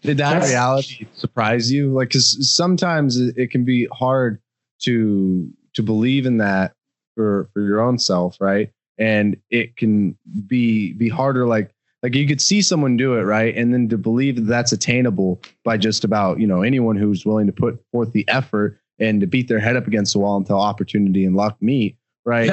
Did 0.03 0.19
that 0.19 0.43
reality 0.43 1.07
surprise 1.15 1.71
you? 1.71 1.93
Like, 1.93 2.09
because 2.09 2.55
sometimes 2.55 3.19
it, 3.19 3.51
can 3.51 3.65
be 3.65 3.87
hard 3.93 4.41
to 4.83 5.51
to 5.75 5.83
believe 5.83 6.27
in 6.27 6.39
that 6.39 6.75
for 7.15 7.51
for 7.53 7.61
your 7.61 7.81
own 7.81 7.99
self, 7.99 8.37
right? 8.41 8.71
And 8.99 9.37
it 9.51 9.77
can 9.77 10.17
be 10.47 10.93
be 10.95 11.09
harder. 11.09 11.47
Like 11.47 11.75
like 12.03 12.15
you 12.15 12.27
could 12.27 12.41
see 12.41 12.63
someone 12.63 12.97
do 12.97 13.15
it, 13.15 13.23
right? 13.23 13.55
And 13.55 13.75
then 13.75 13.89
to 13.91 13.99
believe 13.99 14.37
that 14.37 14.47
that's 14.47 14.73
attainable 14.73 15.43
by 15.65 15.77
just 15.77 16.05
about 16.05 16.41
you 16.41 16.47
know 16.47 16.63
anyone 16.63 16.97
who's 16.97 17.27
willing 17.27 17.47
to 17.47 17.53
put 17.53 17.79
forth 17.93 18.13
the 18.13 18.27
effort 18.29 18.81
and 18.99 19.21
to 19.21 19.27
beat 19.27 19.49
their 19.49 19.61
head 19.61 19.77
up 19.77 19.87
against 19.87 20.13
the 20.13 20.19
wall 20.19 20.37
until 20.37 20.59
opportunity 20.59 21.25
and 21.25 21.37
luck 21.37 21.57
meet, 21.61 21.97
right? 22.25 22.49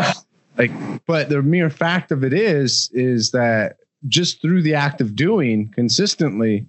Like, 0.58 0.72
but 1.06 1.30
the 1.30 1.42
mere 1.42 1.70
fact 1.70 2.12
of 2.12 2.24
it 2.24 2.34
is 2.34 2.90
is 2.94 3.32
that 3.32 3.78
just 4.08 4.42
through 4.42 4.62
the 4.62 4.74
act 4.74 5.02
of 5.02 5.16
doing 5.16 5.70
consistently 5.70 6.68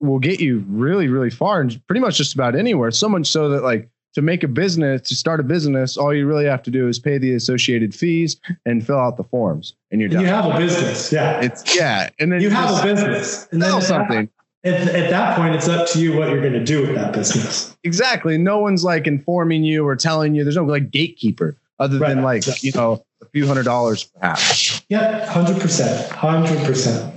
will 0.00 0.18
get 0.18 0.40
you 0.40 0.64
really, 0.68 1.08
really 1.08 1.30
far 1.30 1.60
and 1.60 1.80
pretty 1.86 2.00
much 2.00 2.16
just 2.16 2.34
about 2.34 2.54
anywhere. 2.54 2.90
So 2.90 3.08
much 3.08 3.26
so 3.26 3.48
that 3.50 3.62
like 3.62 3.88
to 4.14 4.22
make 4.22 4.42
a 4.42 4.48
business, 4.48 5.02
to 5.08 5.14
start 5.14 5.38
a 5.38 5.42
business, 5.42 5.96
all 5.96 6.14
you 6.14 6.26
really 6.26 6.46
have 6.46 6.62
to 6.64 6.70
do 6.70 6.88
is 6.88 6.98
pay 6.98 7.18
the 7.18 7.34
associated 7.34 7.94
fees 7.94 8.40
and 8.64 8.84
fill 8.84 8.98
out 8.98 9.16
the 9.16 9.24
forms, 9.24 9.74
and 9.90 10.00
you're 10.00 10.10
done. 10.10 10.22
You 10.22 10.28
have 10.28 10.46
a 10.46 10.56
business, 10.58 11.12
yeah. 11.12 11.40
it's 11.40 11.76
yeah, 11.76 12.10
and 12.18 12.32
then 12.32 12.40
you 12.40 12.50
have 12.50 12.80
a 12.80 12.82
business, 12.82 13.48
and 13.52 13.60
then 13.62 13.70
sell 13.70 13.80
something. 13.80 14.28
At, 14.64 14.74
at 14.88 15.10
that 15.10 15.36
point, 15.36 15.54
it's 15.54 15.68
up 15.68 15.88
to 15.90 16.00
you 16.00 16.16
what 16.16 16.30
you're 16.30 16.40
going 16.40 16.52
to 16.52 16.64
do 16.64 16.80
with 16.82 16.94
that 16.96 17.12
business. 17.12 17.76
Exactly. 17.84 18.36
No 18.38 18.58
one's 18.58 18.82
like 18.82 19.06
informing 19.06 19.62
you 19.62 19.86
or 19.86 19.94
telling 19.94 20.34
you. 20.34 20.42
There's 20.42 20.56
no 20.56 20.64
like 20.64 20.90
gatekeeper 20.90 21.56
other 21.78 21.98
than 21.98 22.22
Right. 22.22 22.44
like 22.46 22.62
you 22.64 22.72
know 22.72 23.04
a 23.22 23.26
few 23.26 23.46
hundred 23.46 23.64
dollars 23.64 24.04
perhaps. 24.04 24.82
Yep, 24.88 25.28
hundred 25.28 25.60
percent, 25.60 26.10
hundred 26.10 26.64
percent. 26.64 27.14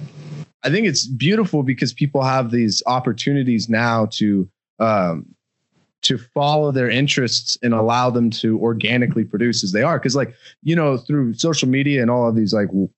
I 0.64 0.70
think 0.70 0.88
it's 0.88 1.08
beautiful 1.08 1.64
because 1.64 1.94
people 1.94 2.24
have 2.24 2.52
these 2.52 2.84
opportunities 2.86 3.70
now 3.70 4.08
to 4.12 4.50
um, 4.80 5.36
to 6.02 6.18
follow 6.18 6.72
their 6.72 6.90
interests 6.90 7.58
and 7.62 7.74
allow 7.74 8.10
them 8.10 8.30
to 8.32 8.60
organically 8.60 9.24
produce 9.24 9.64
as 9.64 9.72
they 9.72 9.84
are. 9.84 9.98
Because 10.00 10.16
like 10.16 10.36
you 10.64 10.76
know 10.76 10.98
through 10.98 11.34
social 11.36 11.68
media 11.68 12.02
and 12.02 12.12
all 12.12 12.28
of 12.28 12.36
these 12.36 12.54
like 12.54 12.68
w- 12.68 12.90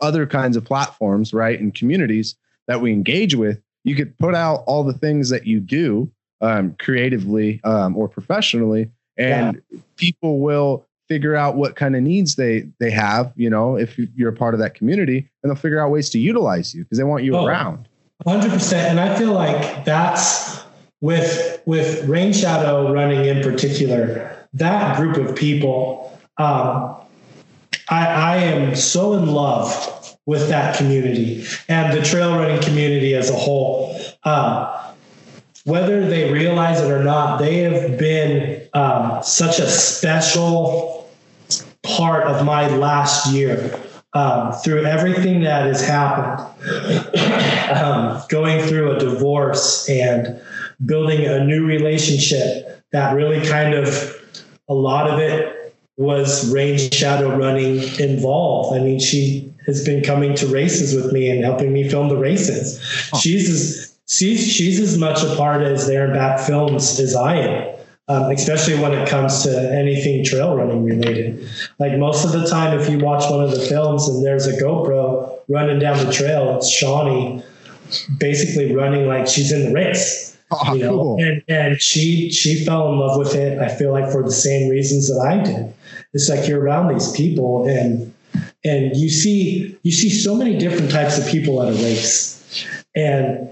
other 0.00 0.26
kinds 0.26 0.56
of 0.56 0.64
platforms, 0.64 1.32
right, 1.32 1.58
and 1.58 1.74
communities 1.74 2.36
that 2.66 2.80
we 2.80 2.92
engage 2.92 3.34
with, 3.34 3.60
you 3.84 3.94
could 3.94 4.16
put 4.18 4.34
out 4.34 4.64
all 4.66 4.82
the 4.82 4.92
things 4.92 5.28
that 5.30 5.46
you 5.46 5.60
do 5.60 6.10
um, 6.40 6.74
creatively 6.78 7.60
um, 7.64 7.96
or 7.96 8.08
professionally, 8.08 8.90
and 9.16 9.62
people 9.96 10.40
will 10.40 10.86
figure 11.08 11.34
out 11.36 11.56
what 11.56 11.76
kind 11.76 11.94
of 11.94 12.02
needs 12.02 12.34
they 12.36 12.66
they 12.80 12.90
have 12.90 13.32
you 13.36 13.48
know 13.48 13.76
if 13.76 13.96
you're 14.16 14.30
a 14.30 14.36
part 14.36 14.54
of 14.54 14.60
that 14.60 14.74
community 14.74 15.18
and 15.42 15.50
they'll 15.50 15.56
figure 15.56 15.78
out 15.80 15.90
ways 15.90 16.10
to 16.10 16.18
utilize 16.18 16.74
you 16.74 16.82
because 16.82 16.98
they 16.98 17.04
want 17.04 17.22
you 17.24 17.36
Oh. 17.36 17.46
around 17.46 17.88
Hundred 18.26 18.50
percent, 18.50 18.88
and 18.90 18.98
I 18.98 19.14
feel 19.16 19.32
like 19.32 19.84
that's 19.84 20.62
with 21.02 21.60
with 21.66 22.08
Rain 22.08 22.32
Shadow 22.32 22.90
running 22.92 23.26
in 23.26 23.42
particular. 23.42 24.32
that 24.54 24.96
group 24.96 25.16
of 25.18 25.36
people, 25.36 26.18
um, 26.38 26.96
I, 27.90 28.06
I 28.06 28.36
am 28.36 28.74
so 28.74 29.12
in 29.14 29.26
love 29.26 30.16
with 30.24 30.48
that 30.48 30.78
community 30.78 31.44
and 31.68 31.92
the 31.96 32.02
trail 32.02 32.30
running 32.38 32.60
community 32.62 33.14
as 33.14 33.28
a 33.28 33.34
whole. 33.36 34.00
Uh, 34.24 34.92
whether 35.64 36.08
they 36.08 36.32
realize 36.32 36.80
it 36.80 36.90
or 36.90 37.04
not, 37.04 37.38
they 37.38 37.58
have 37.58 37.98
been 37.98 38.66
um, 38.72 39.22
such 39.22 39.58
a 39.58 39.68
special 39.68 40.95
part 41.86 42.24
of 42.24 42.44
my 42.44 42.68
last 42.76 43.32
year. 43.32 43.80
Um, 44.12 44.52
through 44.52 44.86
everything 44.86 45.42
that 45.42 45.66
has 45.66 45.86
happened, 45.86 46.40
um, 47.78 48.22
going 48.30 48.66
through 48.66 48.96
a 48.96 48.98
divorce 48.98 49.86
and 49.90 50.40
building 50.86 51.26
a 51.26 51.44
new 51.44 51.66
relationship 51.66 52.82
that 52.92 53.14
really 53.14 53.46
kind 53.46 53.74
of 53.74 54.16
a 54.68 54.74
lot 54.74 55.10
of 55.10 55.18
it 55.18 55.74
was 55.96 56.50
Rain 56.50 56.78
Shadow 56.78 57.36
running 57.36 57.82
involved. 57.98 58.78
I 58.78 58.82
mean, 58.82 59.00
she 59.00 59.52
has 59.66 59.84
been 59.84 60.02
coming 60.02 60.34
to 60.36 60.46
races 60.46 60.94
with 60.94 61.12
me 61.12 61.28
and 61.28 61.44
helping 61.44 61.72
me 61.72 61.88
film 61.88 62.08
the 62.08 62.16
races. 62.16 62.80
Oh. 63.12 63.18
She's 63.18 63.48
as 63.50 63.96
she's 64.08 64.46
she's 64.46 64.80
as 64.80 64.96
much 64.98 65.22
a 65.22 65.34
part 65.36 65.62
as 65.62 65.86
there 65.86 66.12
back 66.12 66.40
films 66.40 67.00
as 67.00 67.14
I 67.14 67.36
am. 67.36 67.75
Um, 68.08 68.30
especially 68.30 68.78
when 68.78 68.92
it 68.92 69.08
comes 69.08 69.42
to 69.42 69.74
anything 69.74 70.24
trail 70.24 70.56
running 70.56 70.84
related. 70.84 71.48
Like 71.80 71.98
most 71.98 72.24
of 72.24 72.30
the 72.30 72.46
time, 72.46 72.78
if 72.78 72.88
you 72.88 72.98
watch 72.98 73.28
one 73.28 73.42
of 73.42 73.50
the 73.50 73.60
films 73.60 74.08
and 74.08 74.24
there's 74.24 74.46
a 74.46 74.52
GoPro 74.52 75.40
running 75.48 75.80
down 75.80 76.04
the 76.04 76.12
trail, 76.12 76.56
it's 76.56 76.70
Shawnee 76.70 77.42
basically 78.18 78.74
running 78.74 79.06
like 79.06 79.26
she's 79.26 79.52
in 79.52 79.66
the 79.66 79.72
race. 79.72 80.36
Oh, 80.50 80.74
you 80.74 80.84
know, 80.84 80.90
cool. 80.90 81.16
and 81.20 81.42
and 81.48 81.80
she 81.80 82.30
she 82.30 82.64
fell 82.64 82.92
in 82.92 82.98
love 82.98 83.18
with 83.18 83.34
it. 83.34 83.58
I 83.58 83.68
feel 83.68 83.90
like 83.90 84.12
for 84.12 84.22
the 84.22 84.30
same 84.30 84.70
reasons 84.70 85.08
that 85.08 85.20
I 85.20 85.42
did. 85.42 85.74
It's 86.12 86.28
like 86.28 86.48
you're 86.48 86.60
around 86.60 86.94
these 86.94 87.10
people 87.12 87.66
and 87.66 88.14
and 88.64 88.96
you 88.96 89.10
see 89.10 89.76
you 89.82 89.90
see 89.90 90.08
so 90.08 90.36
many 90.36 90.56
different 90.56 90.90
types 90.90 91.18
of 91.18 91.26
people 91.26 91.60
at 91.62 91.68
a 91.68 91.76
race, 91.76 92.64
and 92.94 93.48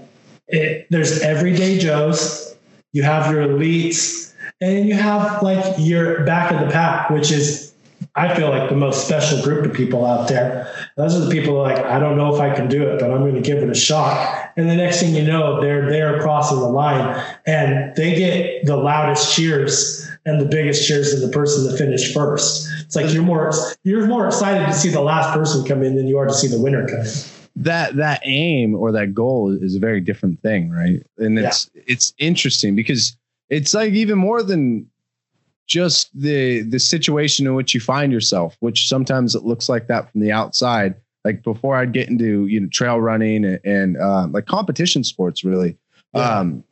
it, 0.47 0.87
there's 0.89 1.19
everyday 1.21 1.77
Joes. 1.77 2.55
You 2.93 3.03
have 3.03 3.29
your 3.29 3.45
elites, 3.45 4.33
and 4.61 4.87
you 4.87 4.93
have 4.93 5.41
like 5.43 5.75
your 5.77 6.23
back 6.25 6.51
of 6.51 6.59
the 6.59 6.71
pack, 6.71 7.09
which 7.09 7.31
is 7.31 7.73
I 8.15 8.33
feel 8.33 8.49
like 8.49 8.69
the 8.69 8.75
most 8.75 9.05
special 9.05 9.41
group 9.41 9.65
of 9.65 9.73
people 9.73 10.05
out 10.05 10.27
there. 10.29 10.71
Those 10.95 11.15
are 11.15 11.19
the 11.19 11.31
people 11.31 11.55
like, 11.55 11.77
I 11.77 11.99
don't 11.99 12.17
know 12.17 12.33
if 12.33 12.39
I 12.39 12.53
can 12.55 12.69
do 12.69 12.83
it, 12.83 12.99
but 12.99 13.11
I'm 13.11 13.19
going 13.19 13.35
to 13.35 13.41
give 13.41 13.57
it 13.57 13.69
a 13.69 13.75
shot. 13.75 14.51
And 14.55 14.69
the 14.69 14.75
next 14.75 15.01
thing 15.01 15.13
you 15.13 15.23
know, 15.23 15.59
they're 15.59 15.89
they're 15.89 16.21
crossing 16.21 16.59
the 16.59 16.69
line 16.69 17.23
and 17.45 17.93
they 17.95 18.15
get 18.15 18.65
the 18.65 18.77
loudest 18.77 19.35
cheers 19.35 20.09
and 20.25 20.39
the 20.39 20.45
biggest 20.45 20.87
cheers 20.87 21.13
of 21.13 21.21
the 21.21 21.29
person 21.29 21.65
that 21.65 21.77
finished 21.77 22.13
first. 22.13 22.69
It's 22.81 22.95
like 22.95 23.13
you're 23.13 23.23
more 23.23 23.51
you're 23.83 24.07
more 24.07 24.27
excited 24.27 24.65
to 24.65 24.73
see 24.73 24.89
the 24.89 25.01
last 25.01 25.33
person 25.33 25.65
come 25.65 25.83
in 25.83 25.95
than 25.95 26.07
you 26.07 26.17
are 26.17 26.25
to 26.25 26.33
see 26.33 26.47
the 26.47 26.59
winner 26.59 26.87
come 26.87 27.01
in. 27.01 27.13
That 27.57 27.95
that 27.97 28.21
aim 28.23 28.75
or 28.75 28.91
that 28.93 29.13
goal 29.13 29.51
is 29.51 29.75
a 29.75 29.79
very 29.79 29.99
different 29.99 30.41
thing, 30.41 30.69
right? 30.69 31.05
And 31.17 31.37
it's 31.37 31.69
yeah. 31.73 31.81
it's 31.87 32.13
interesting 32.17 32.75
because 32.75 33.17
it's 33.49 33.73
like 33.73 33.93
even 33.93 34.17
more 34.17 34.43
than 34.43 34.89
just 35.67 36.09
the 36.19 36.61
the 36.61 36.79
situation 36.79 37.47
in 37.47 37.55
which 37.55 37.73
you 37.73 37.79
find 37.79 38.11
yourself, 38.11 38.55
which 38.59 38.87
sometimes 38.87 39.35
it 39.35 39.43
looks 39.43 39.69
like 39.69 39.87
that 39.87 40.11
from 40.11 40.21
the 40.21 40.31
outside. 40.31 40.95
Like 41.23 41.43
before 41.43 41.75
I'd 41.75 41.93
get 41.93 42.07
into 42.07 42.45
you 42.45 42.59
know 42.59 42.67
trail 42.67 43.01
running 43.01 43.45
and, 43.45 43.59
and 43.63 43.97
uh, 43.97 44.27
like 44.27 44.45
competition 44.45 45.03
sports, 45.03 45.43
really, 45.43 45.77
yeah. 46.13 46.39
um, 46.39 46.63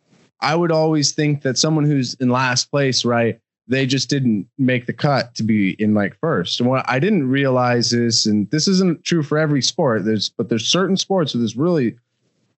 I 0.41 0.55
would 0.55 0.71
always 0.71 1.11
think 1.11 1.41
that 1.41 1.57
someone 1.57 1.85
who's 1.85 2.13
in 2.15 2.29
last 2.29 2.69
place, 2.69 3.03
right, 3.03 3.39
they 3.67 3.85
just 3.85 4.09
didn't 4.09 4.47
make 4.57 4.85
the 4.85 4.93
cut 4.93 5.33
to 5.35 5.43
be 5.43 5.71
in 5.81 5.93
like 5.93 6.15
first. 6.19 6.59
And 6.59 6.69
what 6.69 6.87
I 6.87 6.99
didn't 6.99 7.29
realize 7.29 7.93
is, 7.93 8.25
and 8.25 8.49
this 8.51 8.67
isn't 8.67 9.03
true 9.03 9.23
for 9.23 9.37
every 9.37 9.61
sport, 9.61 10.05
there's 10.05 10.29
but 10.29 10.49
there's 10.49 10.67
certain 10.67 10.97
sports 10.97 11.33
where 11.33 11.41
this 11.41 11.55
really 11.55 11.95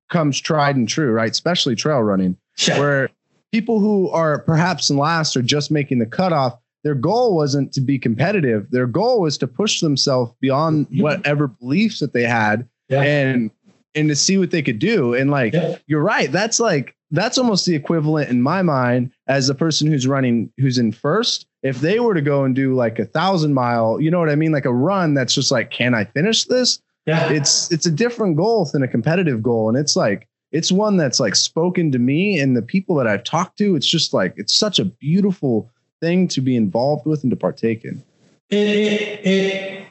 comes 0.09 0.39
tried 0.39 0.75
and 0.75 0.89
true, 0.89 1.11
right? 1.11 1.31
Especially 1.31 1.75
trail 1.75 2.01
running, 2.01 2.37
yeah. 2.67 2.79
where 2.79 3.09
people 3.55 3.79
who 3.79 4.09
are 4.09 4.39
perhaps 4.39 4.89
in 4.89 4.97
last 4.97 5.37
or 5.37 5.41
just 5.41 5.71
making 5.71 5.99
the 5.99 6.05
cutoff, 6.05 6.59
their 6.83 6.93
goal 6.93 7.37
wasn't 7.37 7.71
to 7.71 7.79
be 7.79 7.97
competitive. 7.97 8.69
Their 8.69 8.85
goal 8.85 9.21
was 9.21 9.37
to 9.37 9.47
push 9.47 9.79
themselves 9.79 10.33
beyond 10.41 10.87
mm-hmm. 10.87 11.01
whatever 11.01 11.47
beliefs 11.47 11.99
that 11.99 12.11
they 12.11 12.23
had 12.23 12.67
yeah. 12.89 13.01
and 13.01 13.49
and 13.95 14.09
to 14.09 14.15
see 14.17 14.37
what 14.37 14.51
they 14.51 14.61
could 14.61 14.77
do. 14.77 15.13
And 15.13 15.31
like 15.31 15.53
yeah. 15.53 15.77
you're 15.87 16.03
right, 16.03 16.29
that's 16.29 16.59
like 16.59 16.97
that's 17.11 17.37
almost 17.37 17.65
the 17.65 17.75
equivalent 17.75 18.29
in 18.29 18.41
my 18.41 18.61
mind 18.61 19.13
as 19.27 19.47
a 19.47 19.55
person 19.55 19.87
who's 19.87 20.05
running 20.05 20.51
who's 20.57 20.77
in 20.77 20.91
first. 20.91 21.47
If 21.63 21.79
they 21.79 22.01
were 22.01 22.13
to 22.13 22.21
go 22.21 22.43
and 22.43 22.53
do 22.53 22.75
like 22.75 22.99
a 22.99 23.05
thousand 23.05 23.53
mile, 23.53 24.01
you 24.01 24.11
know 24.11 24.19
what 24.19 24.29
I 24.29 24.35
mean, 24.35 24.51
like 24.51 24.65
a 24.65 24.73
run 24.73 25.13
that's 25.13 25.33
just 25.33 25.49
like, 25.49 25.71
can 25.71 25.95
I 25.95 26.03
finish 26.03 26.43
this? 26.43 26.81
Yeah. 27.05 27.31
It's 27.31 27.71
it's 27.71 27.85
a 27.85 27.91
different 27.91 28.35
goal 28.35 28.65
than 28.65 28.83
a 28.83 28.87
competitive 28.89 29.41
goal. 29.41 29.69
And 29.69 29.77
it's 29.77 29.95
like 29.95 30.27
it's 30.55 30.71
one 30.71 30.95
that's 30.95 31.19
like 31.19 31.35
spoken 31.35 31.91
to 31.91 31.99
me 31.99 32.39
and 32.39 32.55
the 32.55 32.61
people 32.61 32.95
that 32.95 33.07
I've 33.07 33.25
talked 33.25 33.57
to. 33.57 33.75
It's 33.75 33.85
just 33.85 34.13
like 34.13 34.33
it's 34.37 34.55
such 34.55 34.79
a 34.79 34.85
beautiful 34.85 35.69
thing 35.99 36.29
to 36.29 36.39
be 36.39 36.55
involved 36.55 37.05
with 37.05 37.23
and 37.23 37.29
to 37.31 37.35
partake 37.35 37.83
in. 37.83 38.01
It, 38.49 38.67
it, 38.69 39.27
it 39.27 39.87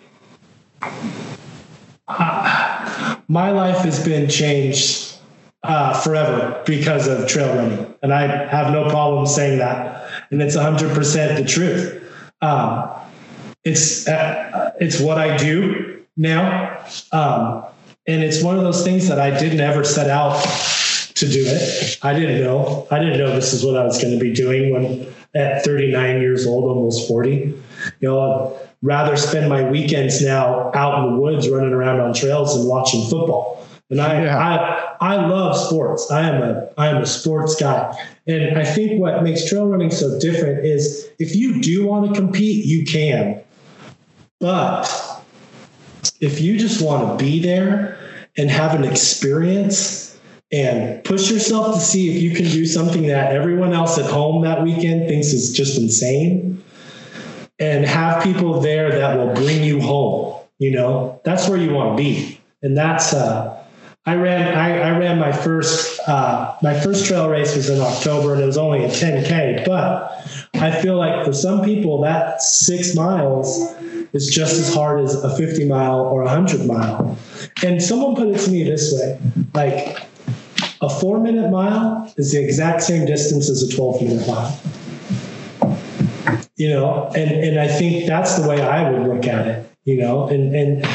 uh, 2.08 3.16
my 3.28 3.50
life 3.50 3.76
has 3.78 4.02
been 4.02 4.26
changed 4.30 5.18
uh, 5.64 6.00
forever 6.00 6.62
because 6.64 7.08
of 7.08 7.28
trail 7.28 7.54
running, 7.54 7.94
and 8.02 8.14
I 8.14 8.46
have 8.46 8.72
no 8.72 8.88
problem 8.88 9.26
saying 9.26 9.58
that, 9.58 10.08
and 10.30 10.40
it's 10.40 10.56
100% 10.56 11.36
the 11.36 11.44
truth. 11.44 12.02
Um, 12.40 12.88
it's 13.64 14.08
uh, 14.08 14.72
it's 14.80 14.98
what 14.98 15.18
I 15.18 15.36
do 15.36 16.02
now. 16.16 16.82
Um, 17.12 17.64
and 18.06 18.22
it's 18.22 18.42
one 18.42 18.56
of 18.56 18.62
those 18.62 18.84
things 18.84 19.08
that 19.08 19.18
I 19.18 19.30
didn't 19.30 19.60
ever 19.60 19.84
set 19.84 20.10
out 20.10 20.42
to 21.14 21.28
do 21.28 21.44
it. 21.46 21.98
I 22.02 22.12
didn't 22.12 22.42
know. 22.42 22.86
I 22.90 22.98
didn't 22.98 23.18
know 23.18 23.34
this 23.34 23.52
is 23.52 23.64
what 23.64 23.76
I 23.76 23.84
was 23.84 24.00
going 24.00 24.18
to 24.18 24.20
be 24.20 24.32
doing 24.32 24.72
when 24.72 25.14
at 25.34 25.64
39 25.64 26.20
years 26.20 26.46
old, 26.46 26.64
almost 26.64 27.08
40. 27.08 27.30
You 27.30 27.54
know, 28.00 28.56
I'd 28.56 28.68
rather 28.82 29.16
spend 29.16 29.48
my 29.48 29.68
weekends 29.68 30.22
now 30.22 30.70
out 30.74 31.04
in 31.04 31.14
the 31.14 31.20
woods 31.20 31.48
running 31.48 31.72
around 31.72 32.00
on 32.00 32.14
trails 32.14 32.56
and 32.56 32.68
watching 32.68 33.02
football. 33.08 33.66
And 33.90 34.00
I, 34.00 34.24
yeah. 34.24 34.96
I, 35.00 35.14
I 35.14 35.26
love 35.26 35.56
sports. 35.56 36.10
I 36.10 36.22
am 36.22 36.42
a, 36.42 36.68
I 36.78 36.88
am 36.88 37.02
a 37.02 37.06
sports 37.06 37.54
guy. 37.56 37.96
And 38.26 38.58
I 38.58 38.64
think 38.64 39.00
what 39.00 39.22
makes 39.22 39.48
trail 39.48 39.66
running 39.66 39.90
so 39.90 40.18
different 40.18 40.64
is 40.64 41.08
if 41.18 41.36
you 41.36 41.60
do 41.60 41.86
want 41.86 42.12
to 42.12 42.20
compete, 42.20 42.64
you 42.64 42.84
can. 42.84 43.42
But 44.40 44.84
if 46.20 46.40
you 46.40 46.58
just 46.58 46.82
want 46.82 47.18
to 47.18 47.24
be 47.24 47.40
there 47.40 47.98
and 48.36 48.50
have 48.50 48.74
an 48.74 48.84
experience 48.84 50.18
and 50.52 51.02
push 51.04 51.30
yourself 51.30 51.74
to 51.74 51.80
see 51.80 52.14
if 52.14 52.22
you 52.22 52.30
can 52.34 52.46
do 52.46 52.66
something 52.66 53.06
that 53.06 53.34
everyone 53.34 53.72
else 53.72 53.98
at 53.98 54.10
home 54.10 54.42
that 54.42 54.62
weekend 54.62 55.08
thinks 55.08 55.28
is 55.28 55.52
just 55.52 55.78
insane 55.78 56.62
and 57.58 57.84
have 57.84 58.22
people 58.22 58.60
there 58.60 58.90
that 58.90 59.16
will 59.16 59.32
bring 59.34 59.62
you 59.62 59.80
home 59.80 60.34
you 60.58 60.70
know? 60.70 61.20
That's 61.24 61.48
where 61.48 61.58
you 61.58 61.72
want 61.72 61.96
to 61.96 62.02
be. 62.02 62.40
And 62.62 62.76
that's 62.76 63.12
uh 63.12 63.60
I 64.06 64.16
ran 64.16 64.56
I, 64.56 64.80
I 64.80 64.98
ran 64.98 65.18
my 65.18 65.32
first 65.32 66.00
uh, 66.06 66.56
my 66.62 66.78
first 66.78 67.06
trail 67.06 67.28
race 67.28 67.56
was 67.56 67.70
in 67.70 67.80
October 67.80 68.34
and 68.34 68.42
it 68.42 68.46
was 68.46 68.58
only 68.58 68.84
a 68.84 68.88
10k 68.88 69.64
but 69.64 70.26
I 70.54 70.70
feel 70.82 70.96
like 70.96 71.24
for 71.24 71.32
some 71.32 71.62
people 71.62 72.02
that 72.02 72.42
six 72.42 72.94
miles 72.94 73.74
is 74.14 74.28
just 74.28 74.54
as 74.54 74.72
hard 74.72 75.00
as 75.00 75.22
a 75.22 75.36
50 75.36 75.68
mile 75.68 76.00
or 76.00 76.22
a 76.22 76.26
100 76.26 76.66
mile. 76.66 77.18
And 77.62 77.82
someone 77.82 78.14
put 78.14 78.28
it 78.28 78.38
to 78.38 78.50
me 78.50 78.62
this 78.62 78.92
way 78.94 79.18
like, 79.54 79.98
a 80.80 80.88
four 80.88 81.18
minute 81.18 81.50
mile 81.50 82.12
is 82.16 82.32
the 82.32 82.42
exact 82.42 82.82
same 82.82 83.06
distance 83.06 83.48
as 83.48 83.62
a 83.62 83.74
12 83.74 84.02
minute 84.02 84.26
mile. 84.26 84.60
You 86.56 86.70
know, 86.70 87.10
and, 87.16 87.30
and 87.30 87.58
I 87.58 87.68
think 87.68 88.06
that's 88.06 88.38
the 88.38 88.48
way 88.48 88.60
I 88.60 88.90
would 88.90 89.08
look 89.08 89.26
at 89.26 89.46
it, 89.46 89.70
you 89.84 89.96
know, 89.96 90.28
and, 90.28 90.54
and 90.54 90.86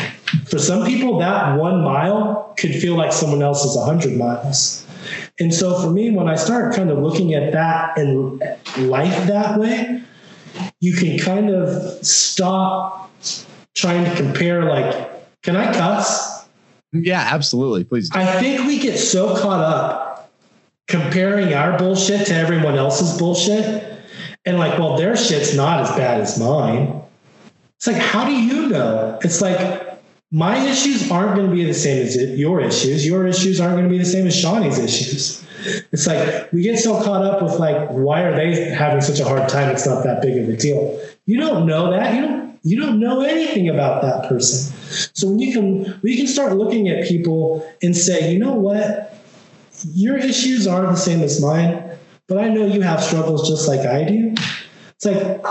for 0.48 0.58
some 0.58 0.86
people, 0.86 1.20
that 1.20 1.58
one 1.58 1.84
mile 1.84 2.54
could 2.58 2.74
feel 2.76 2.96
like 2.96 3.12
someone 3.12 3.42
else's 3.42 3.76
100 3.76 4.16
miles. 4.18 4.86
And 5.40 5.54
so 5.54 5.82
for 5.82 5.90
me, 5.90 6.12
when 6.12 6.28
I 6.28 6.36
start 6.36 6.76
kind 6.76 6.90
of 6.90 7.00
looking 7.00 7.34
at 7.34 7.52
that 7.54 7.98
and 7.98 8.40
life 8.78 9.28
that 9.28 9.60
way, 9.60 10.02
you 10.80 10.96
can 10.96 11.18
kind 11.18 11.50
of 11.50 12.06
stop 12.06 12.99
trying 13.76 14.04
to 14.04 14.16
compare 14.16 14.66
like 14.66 15.42
can 15.44 15.56
i 15.56 15.72
cuss 15.74 16.48
yeah 16.92 17.28
absolutely 17.32 17.84
please 17.84 18.10
i 18.14 18.40
think 18.40 18.66
we 18.66 18.80
get 18.80 18.98
so 18.98 19.36
caught 19.40 19.62
up 19.62 20.32
comparing 20.88 21.54
our 21.54 21.78
bullshit 21.78 22.26
to 22.28 22.34
everyone 22.34 22.76
else's 22.76 23.18
bullshit 23.18 24.02
and 24.46 24.58
like 24.58 24.78
well 24.80 24.98
their 24.98 25.16
shit's 25.16 25.56
not 25.56 25.82
as 25.82 25.90
bad 25.92 26.20
as 26.20 26.40
mine 26.40 27.02
it's 27.78 27.88
like 27.88 27.98
how 27.98 28.26
do 28.26 28.34
you 28.34 28.68
know 28.68 29.18
it's 29.22 29.42
like 29.42 29.90
my 30.32 30.58
issues 30.68 31.10
aren't 31.10 31.36
going 31.36 31.50
to 31.50 31.56
be 31.56 31.64
the 31.64 31.74
same 31.74 32.06
as 32.06 32.16
your 32.16 32.62
issues. 32.62 33.06
Your 33.06 33.26
issues 33.28 33.60
aren't 33.60 33.76
going 33.76 33.86
to 33.86 33.90
be 33.90 33.98
the 33.98 34.06
same 34.06 34.28
as 34.28 34.36
Shawnee's 34.36 34.78
issues. 34.78 35.44
It's 35.92 36.08
like 36.08 36.52
we 36.54 36.62
get 36.62 36.78
so 36.78 37.02
caught 37.04 37.26
up 37.26 37.42
with 37.42 37.54
like, 37.60 37.90
why 37.90 38.22
are 38.22 38.36
they 38.36 38.70
having 38.70 39.02
such 39.02 39.20
a 39.20 39.26
hard 39.26 39.50
time? 39.50 39.70
It's 39.70 39.86
not 39.86 40.04
that 40.04 40.22
big 40.22 40.38
of 40.38 40.48
a 40.48 40.56
deal. 40.56 41.02
You 41.26 41.40
don't 41.40 41.66
know 41.66 41.92
that. 41.92 42.14
You 42.16 42.22
don't. 42.22 42.49
You 42.64 42.80
don't 42.80 43.00
know 43.00 43.22
anything 43.22 43.70
about 43.70 44.02
that 44.02 44.28
person. 44.28 44.76
So 45.14 45.28
when 45.30 45.40
you 45.40 45.54
can, 45.54 46.00
we 46.02 46.18
can 46.18 46.28
start 46.28 46.56
looking 46.58 46.90
at 46.90 47.08
people 47.08 47.68
and 47.82 47.96
say, 47.96 48.34
you 48.34 48.40
know 48.40 48.54
what, 48.54 49.18
your 49.94 50.18
issues 50.18 50.68
aren't 50.68 50.90
the 50.90 50.96
same 50.96 51.22
as 51.22 51.42
mine, 51.42 51.98
but 52.28 52.38
I 52.38 52.50
know 52.50 52.66
you 52.66 52.82
have 52.82 53.02
struggles 53.02 53.48
just 53.48 53.68
like 53.68 53.86
I 53.86 54.04
do. 54.04 54.34
It's 54.96 55.06
like 55.06 55.42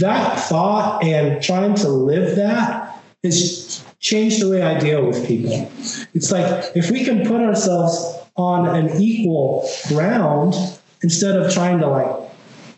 that 0.00 0.40
thought 0.40 1.02
and 1.04 1.42
trying 1.42 1.74
to 1.76 1.88
live 1.88 2.36
that 2.36 3.00
has 3.22 3.84
changed 4.00 4.42
the 4.42 4.50
way 4.50 4.62
I 4.62 4.78
deal 4.78 5.06
with 5.06 5.26
people. 5.26 5.70
It's 6.14 6.30
like 6.30 6.76
if 6.76 6.90
we 6.90 7.04
can 7.04 7.26
put 7.26 7.40
ourselves 7.40 8.16
on 8.36 8.68
an 8.68 9.00
equal 9.00 9.68
ground 9.88 10.54
instead 11.02 11.36
of 11.36 11.52
trying 11.52 11.78
to 11.80 11.88
like 11.88 12.30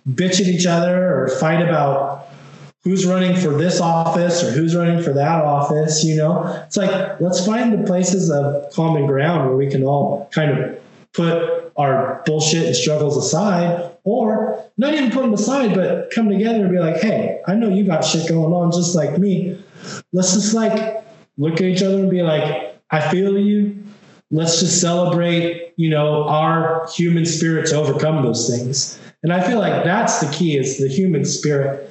bitch 0.08 0.40
at 0.40 0.46
each 0.46 0.66
other 0.66 1.22
or 1.22 1.28
fight 1.28 1.60
about 1.60 2.09
who's 2.82 3.04
running 3.04 3.36
for 3.36 3.50
this 3.50 3.80
office 3.80 4.42
or 4.42 4.50
who's 4.50 4.74
running 4.74 5.02
for 5.02 5.12
that 5.12 5.44
office, 5.44 6.02
you 6.02 6.16
know? 6.16 6.44
It's 6.66 6.76
like 6.76 7.20
let's 7.20 7.44
find 7.44 7.72
the 7.72 7.86
places 7.86 8.30
of 8.30 8.72
common 8.72 9.06
ground 9.06 9.46
where 9.48 9.56
we 9.56 9.70
can 9.70 9.84
all 9.84 10.28
kind 10.32 10.58
of 10.58 10.80
put 11.12 11.72
our 11.76 12.22
bullshit 12.24 12.66
and 12.66 12.76
struggles 12.76 13.16
aside 13.16 13.90
or 14.04 14.64
not 14.76 14.94
even 14.94 15.10
put 15.10 15.22
them 15.22 15.34
aside 15.34 15.74
but 15.74 16.10
come 16.10 16.28
together 16.28 16.64
and 16.64 16.70
be 16.70 16.78
like 16.78 16.96
hey 16.96 17.40
i 17.46 17.54
know 17.54 17.68
you 17.68 17.84
got 17.84 18.04
shit 18.04 18.28
going 18.28 18.52
on 18.52 18.70
just 18.70 18.94
like 18.94 19.18
me. 19.18 19.60
Let's 20.12 20.34
just 20.34 20.54
like 20.54 21.04
look 21.38 21.54
at 21.54 21.62
each 21.62 21.82
other 21.82 21.98
and 21.98 22.10
be 22.10 22.22
like 22.22 22.76
i 22.90 23.00
feel 23.10 23.38
you. 23.38 23.76
Let's 24.30 24.60
just 24.60 24.80
celebrate 24.80 25.74
you 25.76 25.90
know 25.90 26.28
our 26.28 26.88
human 26.94 27.26
spirit 27.26 27.66
to 27.68 27.76
overcome 27.76 28.24
those 28.24 28.48
things. 28.48 28.98
And 29.22 29.32
i 29.32 29.46
feel 29.46 29.58
like 29.58 29.84
that's 29.84 30.20
the 30.20 30.32
key 30.32 30.56
is 30.56 30.78
the 30.78 30.88
human 30.88 31.24
spirit 31.24 31.89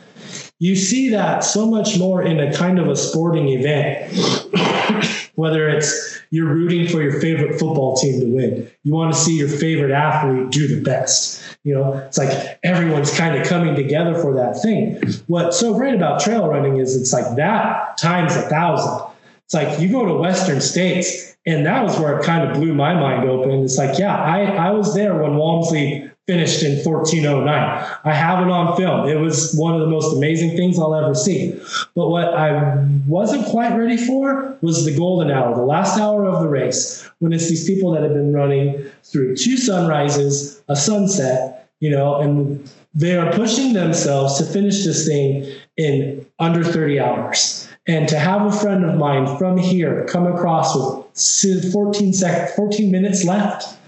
you 0.60 0.76
see 0.76 1.10
that 1.10 1.44
so 1.44 1.66
much 1.66 1.98
more 1.98 2.22
in 2.22 2.40
a 2.40 2.54
kind 2.54 2.80
of 2.80 2.88
a 2.88 2.96
sporting 2.96 3.50
event 3.50 4.14
whether 5.36 5.70
it's 5.70 6.20
you're 6.32 6.54
rooting 6.54 6.88
for 6.88 7.02
your 7.02 7.20
favorite 7.22 7.58
football 7.58 7.96
team 7.96 8.20
to 8.20 8.28
win. 8.28 8.70
You 8.84 8.94
want 8.94 9.14
to 9.14 9.20
see 9.20 9.38
your 9.38 9.48
favorite 9.48 9.92
athlete 9.92 10.52
do 10.52 10.68
the 10.68 10.82
best. 10.82 11.58
You 11.64 11.76
know 11.76 11.94
it's 11.94 12.18
like 12.18 12.60
everyone's 12.64 13.16
kind 13.18 13.40
of 13.40 13.48
coming 13.48 13.76
together 13.76 14.16
for 14.16 14.36
that 14.36 14.62
thing. 14.62 15.02
What's 15.28 15.58
so 15.58 15.74
great 15.74 15.96
about 15.96 16.22
trail 16.22 16.48
running 16.48 16.78
is 16.78 16.96
it's 16.96 17.14
like 17.14 17.38
that 17.38 17.98
times 17.98 18.36
a 18.36 18.44
thousand. 18.44 19.08
It's 19.46 19.54
like 19.54 19.80
you 19.80 19.90
go 19.90 20.06
to 20.06 20.14
western 20.14 20.62
states 20.62 21.38
and 21.46 21.66
that 21.66 21.84
was 21.84 21.98
where 21.98 22.20
it 22.20 22.26
kind 22.26 22.48
of 22.48 22.56
blew 22.56 22.74
my 22.74 22.94
mind 22.94 23.28
open. 23.28 23.52
It's 23.64 23.78
like 23.78 23.98
yeah 23.98 24.16
i 24.16 24.42
i 24.42 24.72
was 24.72 24.94
there 24.94 25.16
when 25.16 25.36
walmsley 25.36 26.09
finished 26.30 26.62
in 26.62 26.76
1409. 26.86 28.00
I 28.04 28.14
have 28.14 28.46
it 28.46 28.52
on 28.52 28.78
film. 28.78 29.10
It 29.10 29.16
was 29.16 29.56
one 29.56 29.74
of 29.74 29.80
the 29.80 29.88
most 29.88 30.16
amazing 30.16 30.56
things 30.56 30.78
I'll 30.78 30.94
ever 30.94 31.16
see. 31.16 31.60
But 31.96 32.10
what 32.10 32.36
I 32.36 32.86
wasn't 33.08 33.48
quite 33.48 33.76
ready 33.76 33.98
for 33.98 34.56
was 34.62 34.86
the 34.86 34.96
golden 34.96 35.32
hour, 35.32 35.56
the 35.56 35.64
last 35.64 36.00
hour 36.00 36.26
of 36.26 36.44
the 36.44 36.48
race, 36.48 37.10
when 37.18 37.34
it's 37.34 37.50
these 37.50 37.66
people 37.66 37.92
that 37.94 38.04
have 38.04 38.14
been 38.14 38.32
running 38.32 38.86
through 39.04 39.38
two 39.38 39.58
sunrises, 39.58 40.62
a 40.68 40.76
sunset, 40.76 41.68
you 41.80 41.90
know, 41.90 42.22
and 42.22 42.72
they 42.94 43.18
are 43.18 43.34
pushing 43.34 43.74
themselves 43.74 44.38
to 44.38 44.46
finish 44.46 44.86
this 44.86 45.08
thing 45.08 45.52
in 45.78 46.24
under 46.38 46.64
30 46.64 47.00
hours. 47.00 47.68
And 47.88 48.08
to 48.08 48.20
have 48.20 48.46
a 48.46 48.52
friend 48.52 48.86
of 48.86 49.00
mine 49.00 49.36
from 49.40 49.58
here 49.58 50.06
come 50.08 50.28
across 50.28 50.76
with 50.76 51.74
14 51.74 52.14
sec 52.14 52.56
14 52.56 52.92
minutes 52.92 53.24
left 53.24 53.80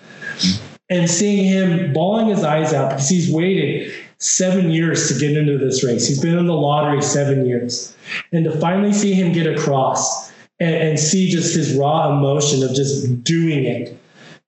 and 0.91 1.09
seeing 1.09 1.45
him 1.45 1.93
bawling 1.93 2.27
his 2.27 2.43
eyes 2.43 2.73
out 2.73 2.89
because 2.89 3.09
he's 3.09 3.31
waited 3.31 3.91
seven 4.19 4.69
years 4.69 5.07
to 5.07 5.17
get 5.17 5.35
into 5.35 5.57
this 5.57 5.83
race. 5.83 6.07
He's 6.07 6.21
been 6.21 6.37
in 6.37 6.45
the 6.45 6.53
lottery 6.53 7.01
seven 7.01 7.45
years. 7.45 7.95
And 8.31 8.45
to 8.45 8.59
finally 8.59 8.93
see 8.93 9.13
him 9.13 9.31
get 9.31 9.47
across 9.47 10.31
and, 10.59 10.75
and 10.75 10.99
see 10.99 11.29
just 11.29 11.55
his 11.55 11.73
raw 11.75 12.15
emotion 12.15 12.61
of 12.61 12.75
just 12.75 13.23
doing 13.23 13.65
it, 13.65 13.97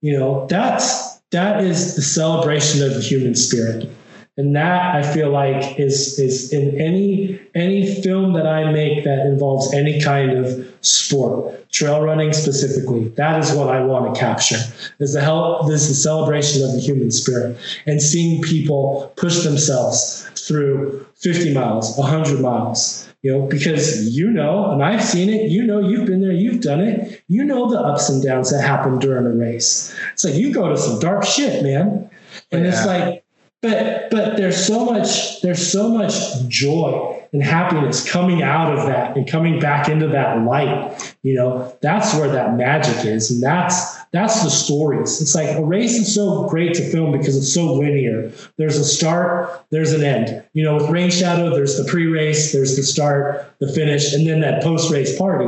you 0.02 0.20
know, 0.20 0.46
that's 0.48 1.22
that 1.32 1.64
is 1.64 1.96
the 1.96 2.02
celebration 2.04 2.84
of 2.84 2.94
the 2.94 3.02
human 3.02 3.34
spirit 3.34 3.90
and 4.38 4.56
that 4.56 4.96
I 4.96 5.04
feel 5.14 5.30
like 5.30 5.80
is 5.80 6.18
is 6.20 6.52
in 6.52 6.80
any 6.80 7.40
any 7.54 8.02
film 8.02 8.34
that 8.34 8.48
I 8.48 8.72
make 8.72 9.04
that 9.04 9.26
involves 9.26 9.74
any 9.74 10.02
kind 10.02 10.32
of 10.32 10.74
sport, 10.82 11.63
trail 11.74 12.02
running 12.02 12.32
specifically. 12.32 13.10
That 13.10 13.44
is 13.44 13.52
what 13.52 13.70
I 13.70 13.84
want 13.84 14.14
to 14.14 14.20
capture. 14.20 14.60
Is 15.00 15.14
the 15.14 15.22
help 15.22 15.70
is 15.70 15.90
the 15.90 15.96
celebration 15.96 16.64
of 16.64 16.72
the 16.72 16.80
human 16.80 17.12
spirit 17.12 17.58
and 17.86 18.02
seeing 18.02 18.42
people 18.42 19.12
push 19.18 19.44
themselves 19.44 20.30
through 20.36 21.06
50 21.16 21.54
miles, 21.54 21.98
100 21.98 22.40
miles. 22.40 23.10
You 23.24 23.32
know, 23.32 23.48
because 23.48 24.16
you 24.16 24.30
know, 24.30 24.72
and 24.72 24.84
I've 24.84 25.04
seen 25.04 25.30
it, 25.30 25.50
you 25.50 25.64
know, 25.64 25.80
you've 25.80 26.06
been 26.06 26.20
there, 26.20 26.34
you've 26.34 26.60
done 26.60 26.82
it, 26.82 27.24
you 27.30 27.46
know 27.46 27.70
the 27.72 27.80
ups 27.80 28.10
and 28.10 28.22
downs 28.22 28.52
that 28.52 28.62
happen 28.62 29.00
during 29.00 29.26
a 29.26 29.30
race. 29.30 29.96
It's 30.12 30.26
like 30.26 30.36
you 30.36 30.54
go 30.54 30.68
to 30.68 30.78
some 30.78 31.00
dark 31.00 31.24
shit, 31.26 31.64
man. 31.64 32.10
And 32.52 32.66
yeah. 32.66 32.70
it's 32.70 32.86
like 32.86 33.24
but 33.64 34.10
but 34.12 34.36
there's 34.36 34.64
so 34.64 34.84
much 34.86 35.42
there's 35.42 35.72
so 35.72 35.88
much 35.88 36.14
joy 36.50 37.13
and 37.34 37.44
happiness 37.44 38.10
coming 38.10 38.44
out 38.44 38.78
of 38.78 38.86
that 38.86 39.18
and 39.18 39.30
coming 39.30 39.60
back 39.60 39.90
into 39.90 40.08
that 40.08 40.44
light 40.44 41.14
you 41.24 41.34
know 41.34 41.76
that's 41.82 42.14
where 42.16 42.30
that 42.30 42.56
magic 42.56 43.06
is. 43.06 43.32
And 43.32 43.42
that's 43.42 43.98
that's 44.12 44.44
the 44.44 44.50
stories 44.50 45.22
it's 45.22 45.34
like 45.34 45.58
a 45.58 45.64
race 45.64 45.94
is 45.94 46.14
so 46.14 46.48
great 46.48 46.74
to 46.76 46.92
film 46.92 47.12
because 47.12 47.36
it's 47.36 47.54
so 47.54 47.74
linear. 47.74 48.32
There's 48.58 48.78
a 48.78 48.86
start 48.86 49.66
there's 49.72 49.94
an 49.94 50.04
end. 50.04 50.44
You 50.54 50.64
know 50.64 50.76
with 50.76 50.90
rain 50.90 51.10
shadow 51.10 51.50
there's 51.50 51.78
the 51.78 51.90
pre-race 51.90 52.52
there's 52.52 52.76
the 52.76 52.84
start 52.84 53.56
the 53.60 53.72
finish 53.72 54.14
and 54.14 54.28
then 54.28 54.42
that 54.42 54.62
post-race 54.62 55.18
party 55.18 55.46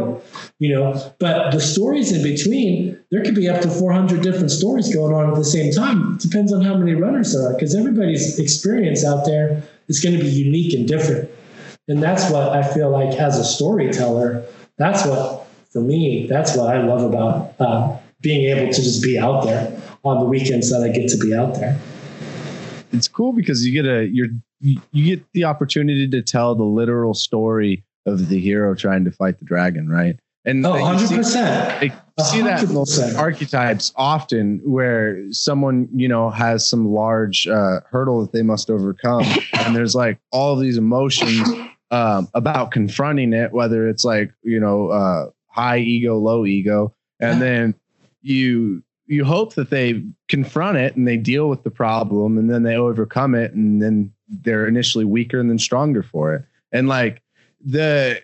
you 0.59 0.73
know. 0.73 1.13
But 1.19 1.51
the 1.51 1.59
stories 1.59 2.11
in 2.11 2.23
between 2.23 2.97
there 3.11 3.23
could 3.23 3.35
be 3.35 3.49
up 3.49 3.61
to 3.61 3.69
400 3.69 4.21
different 4.21 4.51
stories 4.51 4.93
going 4.93 5.13
on 5.13 5.29
at 5.29 5.35
the 5.35 5.43
same 5.43 5.71
time. 5.71 6.15
It 6.15 6.21
depends 6.21 6.53
on 6.53 6.61
how 6.61 6.75
many 6.77 6.95
runners 6.95 7.33
there 7.33 7.49
are 7.49 7.53
because 7.53 7.75
everybody's 7.75 8.39
experience 8.39 9.03
out 9.03 9.25
there 9.25 9.61
is 9.89 9.99
going 9.99 10.17
to 10.17 10.23
be 10.23 10.29
unique 10.29 10.73
and 10.73 10.87
different 10.87 11.29
and 11.87 12.01
that's 12.01 12.29
what 12.31 12.49
i 12.49 12.63
feel 12.73 12.89
like 12.89 13.17
as 13.19 13.37
a 13.37 13.43
storyteller 13.43 14.43
that's 14.77 15.05
what 15.05 15.45
for 15.71 15.81
me 15.81 16.27
that's 16.27 16.55
what 16.55 16.75
i 16.75 16.81
love 16.81 17.03
about 17.03 17.53
uh, 17.59 17.97
being 18.21 18.49
able 18.55 18.71
to 18.71 18.81
just 18.81 19.03
be 19.03 19.17
out 19.17 19.43
there 19.43 19.81
on 20.03 20.19
the 20.19 20.25
weekends 20.25 20.69
that 20.69 20.83
i 20.83 20.89
get 20.89 21.09
to 21.09 21.17
be 21.17 21.35
out 21.35 21.55
there 21.55 21.79
it's 22.91 23.07
cool 23.07 23.33
because 23.33 23.65
you 23.65 23.71
get 23.71 23.85
a 23.85 24.05
you're 24.07 24.27
you 24.59 25.05
get 25.15 25.23
the 25.33 25.43
opportunity 25.43 26.07
to 26.07 26.21
tell 26.21 26.55
the 26.55 26.63
literal 26.63 27.13
story 27.13 27.83
of 28.05 28.29
the 28.29 28.39
hero 28.39 28.73
trying 28.73 29.03
to 29.03 29.11
fight 29.11 29.37
the 29.39 29.45
dragon 29.45 29.89
right 29.89 30.17
and 30.45 30.65
oh, 30.65 30.73
100%. 30.73 31.81
See, 31.81 31.91
see 32.23 32.41
that 32.41 32.63
in 32.69 33.15
archetypes 33.17 33.91
often 33.95 34.61
where 34.63 35.19
someone, 35.31 35.89
you 35.93 36.07
know, 36.07 36.29
has 36.29 36.69
some 36.69 36.87
large 36.93 37.47
uh, 37.47 37.79
hurdle 37.89 38.21
that 38.21 38.31
they 38.31 38.43
must 38.43 38.69
overcome. 38.69 39.25
and 39.53 39.75
there's 39.75 39.95
like 39.95 40.19
all 40.31 40.55
these 40.55 40.77
emotions 40.77 41.49
um, 41.95 42.27
about 42.33 42.71
confronting 42.71 43.31
it, 43.31 43.53
whether 43.53 43.87
it's 43.87 44.03
like, 44.03 44.29
you 44.43 44.59
know, 44.59 44.89
uh, 44.89 45.29
high 45.47 45.77
ego, 45.77 46.17
low 46.17 46.45
ego. 46.45 46.93
And 47.21 47.41
then 47.41 47.73
you 48.21 48.83
you 49.07 49.23
hope 49.23 49.53
that 49.53 49.69
they 49.69 50.03
confront 50.27 50.77
it 50.77 50.95
and 50.97 51.07
they 51.07 51.15
deal 51.15 51.47
with 51.47 51.63
the 51.63 51.71
problem 51.71 52.37
and 52.37 52.49
then 52.49 52.63
they 52.63 52.75
overcome 52.75 53.33
it 53.33 53.53
and 53.53 53.81
then 53.81 54.11
they're 54.27 54.67
initially 54.67 55.05
weaker 55.05 55.39
and 55.39 55.49
then 55.49 55.59
stronger 55.59 56.03
for 56.03 56.33
it. 56.35 56.43
And 56.73 56.89
like 56.89 57.21
the 57.63 58.21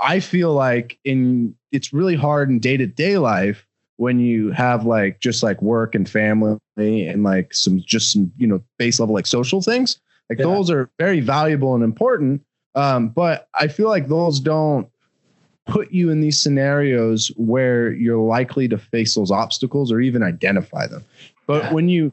I 0.00 0.20
feel 0.20 0.54
like 0.54 0.98
in 1.04 1.54
it's 1.72 1.92
really 1.92 2.16
hard 2.16 2.48
in 2.48 2.58
day 2.58 2.78
to 2.78 2.86
day 2.86 3.18
life 3.18 3.66
when 3.96 4.18
you 4.18 4.50
have 4.52 4.86
like 4.86 5.20
just 5.20 5.42
like 5.42 5.60
work 5.60 5.94
and 5.94 6.08
family 6.08 6.58
and 6.78 7.22
like 7.22 7.52
some 7.52 7.82
just 7.84 8.12
some 8.12 8.32
you 8.38 8.46
know 8.46 8.62
base 8.78 8.98
level 8.98 9.14
like 9.14 9.26
social 9.26 9.60
things 9.60 10.00
like 10.30 10.38
yeah. 10.38 10.46
those 10.46 10.70
are 10.70 10.88
very 10.98 11.20
valuable 11.20 11.74
and 11.74 11.84
important 11.84 12.40
um, 12.74 13.08
but 13.08 13.48
i 13.54 13.66
feel 13.68 13.88
like 13.88 14.08
those 14.08 14.40
don't 14.40 14.88
put 15.66 15.92
you 15.92 16.10
in 16.10 16.20
these 16.20 16.40
scenarios 16.40 17.28
where 17.36 17.92
you're 17.92 18.18
likely 18.18 18.66
to 18.68 18.78
face 18.78 19.14
those 19.14 19.30
obstacles 19.30 19.92
or 19.92 20.00
even 20.00 20.22
identify 20.22 20.86
them 20.86 21.04
but 21.46 21.64
yeah. 21.64 21.72
when 21.72 21.88
you 21.88 22.12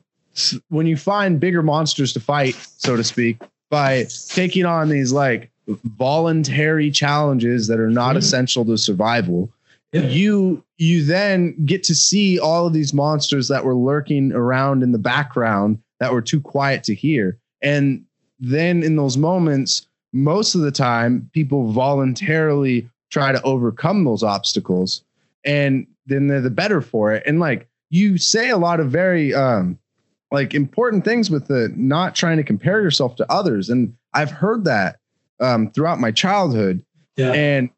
when 0.70 0.86
you 0.86 0.96
find 0.96 1.40
bigger 1.40 1.64
monsters 1.64 2.14
to 2.14 2.20
fight 2.20 2.56
so 2.78 2.96
to 2.96 3.04
speak 3.04 3.42
by 3.70 4.06
taking 4.30 4.66
on 4.66 4.90
these 4.90 5.12
like 5.12 5.50
voluntary 5.68 6.92
challenges 6.92 7.68
that 7.68 7.80
are 7.80 7.90
not 7.90 8.10
mm-hmm. 8.10 8.20
essential 8.20 8.64
to 8.64 8.78
survival 8.78 9.50
yeah. 9.92 10.02
you 10.02 10.64
you 10.78 11.04
then 11.04 11.56
get 11.66 11.84
to 11.84 11.96
see 11.96 12.40
all 12.40 12.68
of 12.68 12.74
these 12.74 12.94
monsters 12.94 13.48
that 13.48 13.66
were 13.66 13.76
lurking 13.76 14.32
around 14.34 14.84
in 14.84 14.92
the 14.92 15.00
background 15.00 15.80
that 16.00 16.14
were 16.14 16.22
too 16.22 16.40
quiet 16.40 16.84
to 16.84 16.94
hear 16.94 17.38
and 17.62 18.04
then 18.40 18.84
in 18.84 18.96
those 18.96 19.18
moments 19.18 19.87
most 20.18 20.56
of 20.56 20.62
the 20.62 20.72
time 20.72 21.30
people 21.34 21.72
voluntarily 21.72 22.90
try 23.12 23.32
to 23.32 23.42
overcome 23.44 24.04
those 24.04 24.24
obstacles 24.24 25.04
and 25.46 25.86
then 26.08 26.28
they're 26.28 26.42
the 26.42 26.50
better 26.50 26.82
for 26.82 27.14
it 27.14 27.24
and 27.26 27.40
like 27.40 27.68
you 27.90 28.18
say 28.18 28.50
a 28.50 28.58
lot 28.58 28.80
of 28.80 28.90
very 28.90 29.34
um 29.34 29.78
like 30.32 30.54
important 30.54 31.06
things 31.06 31.30
with 31.30 31.48
the 31.48 31.72
not 31.76 32.16
trying 32.16 32.38
to 32.38 32.44
compare 32.44 32.82
yourself 32.82 33.16
to 33.16 33.32
others 33.32 33.70
and 33.70 33.94
i've 34.14 34.32
heard 34.32 34.66
that 34.66 34.98
um 35.40 35.70
throughout 35.72 36.00
my 36.00 36.12
childhood 36.12 36.84
Yeah. 37.16 37.32
and 37.34 37.70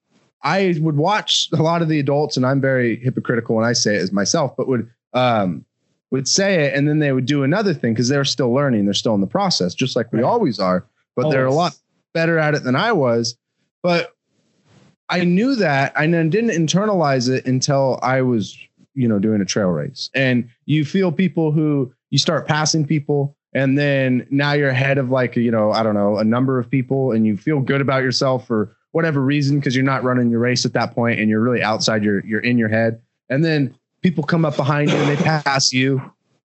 i 0.44 0.76
would 0.80 0.96
watch 0.98 1.50
a 1.54 1.62
lot 1.62 1.82
of 1.82 1.90
the 1.90 2.00
adults 2.00 2.38
and 2.38 2.46
i'm 2.46 2.62
very 2.62 2.96
hypocritical 3.02 3.56
when 3.56 3.66
i 3.66 3.74
say 3.74 3.96
it 3.98 4.02
as 4.02 4.12
myself 4.12 4.56
but 4.56 4.68
would 4.68 4.90
um 5.14 5.66
would 6.12 6.28
say 6.28 6.66
it 6.66 6.74
and 6.74 6.88
then 6.88 7.00
they 7.00 7.12
would 7.12 7.26
do 7.28 7.44
another 7.44 7.74
thing 7.74 7.94
because 7.94 8.08
they're 8.08 8.26
still 8.26 8.52
learning 8.54 8.86
they're 8.86 8.94
still 8.96 9.14
in 9.14 9.22
the 9.22 9.28
process 9.28 9.74
just 9.76 9.96
like 9.96 10.12
we 10.14 10.20
Right. 10.22 10.28
always 10.28 10.58
are 10.60 10.86
but 11.16 11.30
they're 11.30 11.46
a 11.46 11.54
lot 11.54 11.74
Always. 11.74 11.82
Better 12.20 12.38
at 12.38 12.54
it 12.54 12.66
than 12.66 12.76
I 12.76 12.92
was. 12.92 13.38
But 13.82 14.14
I 15.08 15.24
knew 15.24 15.56
that 15.56 15.94
then 15.96 16.30
didn't 16.30 16.50
internalize 16.50 17.30
it 17.30 17.46
until 17.46 17.98
I 18.04 18.22
was, 18.22 18.58
you 18.94 19.08
know, 19.08 19.20
doing 19.20 19.40
a 19.40 19.46
trail 19.46 19.70
race. 19.70 20.10
And 20.14 20.50
you 20.66 20.84
feel 20.84 21.14
people 21.14 21.54
who 21.54 21.94
you 22.10 22.18
start 22.18 22.46
passing 22.46 22.86
people 22.86 23.38
and 23.54 23.78
then 23.78 24.28
now 24.30 24.52
you're 24.52 24.70
ahead 24.70 24.98
of 24.98 25.10
like, 25.10 25.38
you 25.38 25.50
know, 25.50 25.72
I 25.72 25.82
don't 25.82 25.96
know, 25.96 26.18
a 26.18 26.26
number 26.26 26.60
of 26.60 26.70
people 26.70 27.14
and 27.14 27.26
you 27.26 27.38
feel 27.38 27.62
good 27.62 27.80
about 27.80 28.04
yourself 28.04 28.46
for 28.46 28.76
whatever 28.92 29.22
reason 29.22 29.60
because 29.60 29.74
you're 29.74 29.86
not 29.86 30.04
running 30.04 30.30
your 30.30 30.42
race 30.42 30.66
at 30.66 30.74
that 30.74 30.94
point 30.94 31.22
and 31.22 31.30
you're 31.30 31.40
really 31.40 31.64
outside 31.64 32.04
your 32.04 32.20
you're 32.26 32.42
in 32.42 32.58
your 32.58 32.70
head. 32.70 33.02
And 33.30 33.46
then 33.46 33.74
people 34.02 34.26
come 34.26 34.44
up 34.44 34.58
behind 34.58 34.92
you 34.92 34.98
and 34.98 35.10
they 35.10 35.24
pass 35.24 35.72
you 35.72 36.02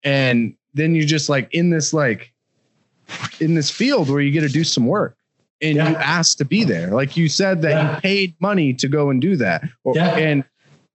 and 0.04 0.54
then 0.74 0.94
you're 0.94 1.06
just 1.06 1.30
like 1.30 1.48
in 1.54 1.70
this 1.70 1.94
like 1.94 2.30
in 3.40 3.54
this 3.54 3.70
field 3.70 4.10
where 4.10 4.20
you 4.20 4.30
get 4.30 4.42
to 4.42 4.48
do 4.48 4.64
some 4.64 4.86
work 4.86 5.16
and 5.62 5.76
Yeah. 5.76 5.90
you 5.90 5.96
asked 5.96 6.38
to 6.38 6.44
be 6.44 6.64
there 6.64 6.88
like 6.90 7.16
you 7.16 7.28
said 7.28 7.62
that 7.62 7.70
Yeah. 7.70 7.94
you 7.94 8.00
paid 8.00 8.34
money 8.40 8.74
to 8.74 8.88
go 8.88 9.08
and 9.10 9.20
do 9.20 9.36
that 9.36 9.62
or, 9.84 9.94
Yeah. 9.96 10.16
and 10.16 10.44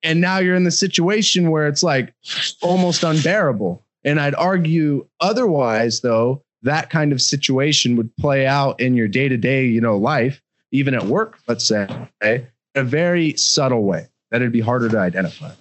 and 0.04 0.22
now 0.22 0.38
you're 0.38 0.56
in 0.56 0.64
the 0.64 0.72
situation 0.72 1.50
where 1.50 1.68
it's 1.68 1.82
like 1.84 2.14
almost 2.62 3.04
unbearable 3.04 3.84
and 4.04 4.20
i'd 4.20 4.36
argue 4.36 5.06
otherwise 5.22 6.02
though 6.02 6.44
that 6.64 6.90
kind 6.90 7.12
of 7.12 7.22
situation 7.22 7.96
would 7.96 8.16
play 8.18 8.46
out 8.46 8.80
in 8.80 8.94
your 8.96 9.08
day-to-day 9.08 9.66
you 9.66 9.82
know 9.82 9.98
life 9.98 10.42
even 10.72 10.94
at 10.94 11.06
work 11.06 11.40
let's 11.48 11.66
say 11.66 11.88
in 12.22 12.46
a 12.76 12.84
very 12.84 13.36
subtle 13.38 13.84
way 13.84 14.08
that 14.32 14.42
it'd 14.42 14.52
be 14.52 14.60
harder 14.62 14.90
to 14.90 15.00
identify 15.00 15.52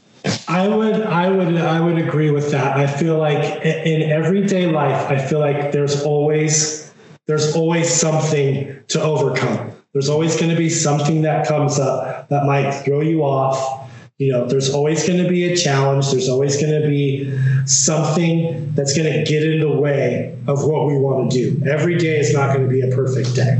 I 0.48 0.66
would, 0.66 1.02
I 1.02 1.30
would, 1.30 1.56
I 1.56 1.80
would 1.80 1.98
agree 1.98 2.32
with 2.32 2.50
that. 2.50 2.76
I 2.76 2.88
feel 2.88 3.16
like 3.16 3.64
in 3.64 4.10
everyday 4.10 4.66
life, 4.66 5.08
I 5.08 5.18
feel 5.24 5.38
like 5.38 5.70
there's 5.70 6.02
always, 6.02 6.85
there's 7.26 7.54
always 7.56 7.92
something 7.92 8.76
to 8.88 9.02
overcome. 9.02 9.72
There's 9.92 10.08
always 10.08 10.36
going 10.36 10.50
to 10.50 10.56
be 10.56 10.68
something 10.68 11.22
that 11.22 11.46
comes 11.46 11.78
up 11.78 12.28
that 12.28 12.44
might 12.44 12.70
throw 12.84 13.00
you 13.00 13.22
off. 13.22 13.90
You 14.18 14.32
know, 14.32 14.46
there's 14.46 14.72
always 14.72 15.06
going 15.06 15.22
to 15.22 15.28
be 15.28 15.44
a 15.44 15.56
challenge. 15.56 16.10
There's 16.10 16.28
always 16.28 16.60
going 16.60 16.80
to 16.80 16.88
be 16.88 17.38
something 17.66 18.74
that's 18.74 18.96
going 18.96 19.12
to 19.12 19.24
get 19.30 19.42
in 19.42 19.60
the 19.60 19.70
way 19.70 20.38
of 20.46 20.64
what 20.64 20.86
we 20.86 20.96
want 20.98 21.30
to 21.32 21.50
do. 21.50 21.66
Every 21.66 21.98
day 21.98 22.18
is 22.18 22.32
not 22.32 22.54
going 22.54 22.68
to 22.68 22.72
be 22.72 22.80
a 22.80 22.94
perfect 22.94 23.34
day 23.34 23.58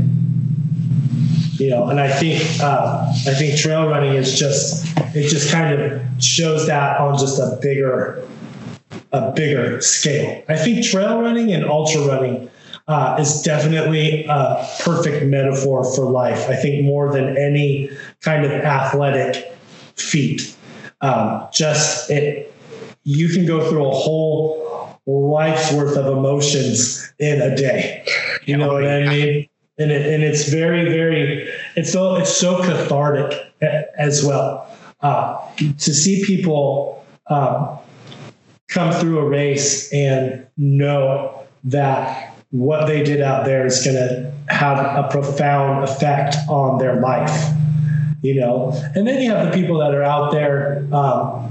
you 1.59 1.69
know 1.69 1.89
and 1.89 1.99
i 1.99 2.11
think 2.11 2.41
uh, 2.61 3.05
i 3.27 3.33
think 3.33 3.57
trail 3.57 3.87
running 3.87 4.13
is 4.13 4.37
just 4.37 4.85
it 5.15 5.27
just 5.27 5.51
kind 5.51 5.79
of 5.79 6.01
shows 6.23 6.67
that 6.67 6.99
on 6.99 7.17
just 7.17 7.39
a 7.39 7.57
bigger 7.61 8.23
a 9.11 9.31
bigger 9.31 9.81
scale 9.81 10.43
i 10.49 10.55
think 10.55 10.85
trail 10.85 11.19
running 11.19 11.51
and 11.51 11.65
ultra 11.65 12.01
running 12.01 12.49
uh, 12.87 13.17
is 13.19 13.41
definitely 13.41 14.25
a 14.29 14.67
perfect 14.81 15.25
metaphor 15.25 15.83
for 15.95 16.09
life 16.09 16.49
i 16.49 16.55
think 16.55 16.83
more 16.83 17.11
than 17.11 17.37
any 17.37 17.89
kind 18.21 18.45
of 18.45 18.51
athletic 18.51 19.53
feat. 19.97 20.55
Um, 21.01 21.47
just 21.51 22.09
it 22.09 22.53
you 23.03 23.29
can 23.29 23.45
go 23.45 23.69
through 23.69 23.85
a 23.85 23.91
whole 23.91 24.99
life's 25.05 25.71
worth 25.71 25.95
of 25.95 26.05
emotions 26.05 27.13
in 27.19 27.41
a 27.41 27.55
day. 27.55 28.05
You 28.45 28.57
know 28.57 28.73
what 28.73 28.87
i 28.87 29.07
mean? 29.07 29.47
And 29.79 29.91
it, 29.91 30.11
and 30.11 30.23
it's 30.23 30.49
very 30.49 30.85
very 30.85 31.47
it's 31.75 31.91
so 31.91 32.15
it's 32.15 32.35
so 32.35 32.61
cathartic 32.63 33.53
as 33.97 34.23
well. 34.23 34.67
Uh, 35.01 35.39
to 35.57 35.93
see 35.93 36.25
people 36.25 37.05
um, 37.29 37.77
come 38.67 38.91
through 38.91 39.19
a 39.19 39.25
race 39.25 39.93
and 39.93 40.47
know 40.57 41.43
that 41.63 42.35
what 42.51 42.87
they 42.87 43.03
did 43.03 43.21
out 43.21 43.45
there 43.45 43.65
is 43.65 43.83
going 43.83 43.95
to 43.95 44.31
have 44.47 44.77
a 44.77 45.07
profound 45.09 45.83
effect 45.83 46.35
on 46.47 46.77
their 46.77 47.01
life 47.01 47.53
you 48.21 48.39
know? 48.39 48.71
And 48.95 49.07
then 49.07 49.21
you 49.21 49.31
have 49.31 49.45
the 49.45 49.51
people 49.51 49.79
that 49.79 49.93
are 49.93 50.03
out 50.03 50.31
there 50.31 50.85
um, 50.91 51.49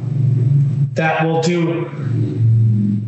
that 0.95 1.25
will 1.25 1.41
do 1.41 1.91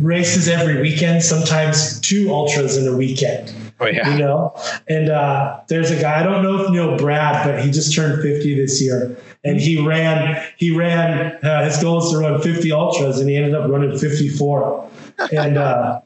races 0.00 0.48
every 0.48 0.80
weekend 0.80 1.22
sometimes 1.22 2.00
two 2.00 2.30
ultras 2.30 2.76
in 2.76 2.86
a 2.86 2.96
weekend 2.96 3.52
oh 3.80 3.86
yeah. 3.86 4.12
you 4.12 4.18
know? 4.18 4.54
And 4.88 5.08
uh, 5.10 5.60
there's 5.68 5.90
a 5.90 6.00
guy 6.00 6.20
i 6.20 6.22
don't 6.22 6.42
know 6.42 6.62
if 6.62 6.68
you 6.68 6.76
know 6.76 6.96
brad 6.96 7.44
but 7.44 7.64
he 7.64 7.70
just 7.70 7.94
turned 7.94 8.22
50 8.22 8.54
this 8.54 8.80
year. 8.80 9.16
And 9.44 9.60
he 9.60 9.84
ran 9.84 10.42
he 10.56 10.76
ran 10.76 11.32
uh, 11.44 11.64
his 11.64 11.82
goal 11.82 12.04
is 12.04 12.10
to 12.12 12.18
run 12.18 12.40
50 12.40 12.72
ultras 12.72 13.18
and 13.18 13.28
he 13.28 13.36
ended 13.36 13.54
up 13.54 13.68
running 13.70 13.96
54 13.98 14.90
and 15.32 15.58
uh, 15.58 16.00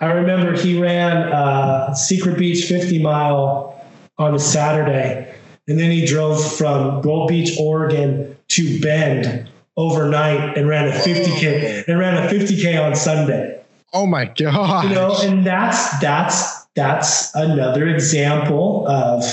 i 0.00 0.06
remember 0.06 0.56
he 0.56 0.80
ran 0.80 1.16
uh, 1.32 1.94
secret 1.94 2.38
beach 2.38 2.64
50 2.64 3.02
mile 3.02 3.80
on 4.18 4.34
a 4.34 4.38
saturday 4.38 5.34
and 5.68 5.78
then 5.78 5.90
he 5.90 6.04
drove 6.06 6.56
from 6.56 7.00
gold 7.02 7.28
beach 7.28 7.56
oregon 7.58 8.36
to 8.48 8.80
bend 8.80 9.48
overnight 9.76 10.56
and 10.56 10.68
ran 10.68 10.88
a 10.88 10.92
50k 10.92 11.86
and 11.86 11.98
ran 11.98 12.22
a 12.22 12.28
50k 12.28 12.84
on 12.84 12.94
sunday. 12.94 13.60
Oh 13.94 14.06
my 14.06 14.26
god 14.26 14.84
you 14.84 14.94
know 14.94 15.16
and 15.20 15.46
that's 15.46 15.98
that's 15.98 16.64
that's 16.74 17.34
another 17.34 17.86
example 17.86 18.86
of 18.88 19.24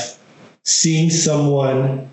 seeing 0.64 1.10
someone 1.10 2.10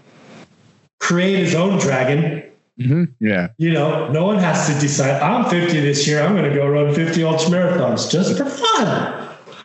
create 0.99 1.39
his 1.39 1.55
own 1.55 1.79
dragon 1.79 2.43
Mhm. 2.81 3.13
yeah. 3.21 3.49
You 3.59 3.73
know 3.73 4.09
no 4.11 4.27
one 4.27 4.39
has 4.39 4.67
to 4.67 4.75
decide 4.79 5.23
i'm 5.23 5.49
50 5.49 5.81
this 5.81 6.07
year 6.07 6.23
i'm 6.23 6.37
going 6.37 6.49
to 6.51 6.55
go 6.55 6.67
run 6.69 6.95
50 6.95 7.25
ultra 7.25 7.51
marathons 7.51 8.11
just 8.11 8.37
for 8.37 8.45
fun. 8.45 9.23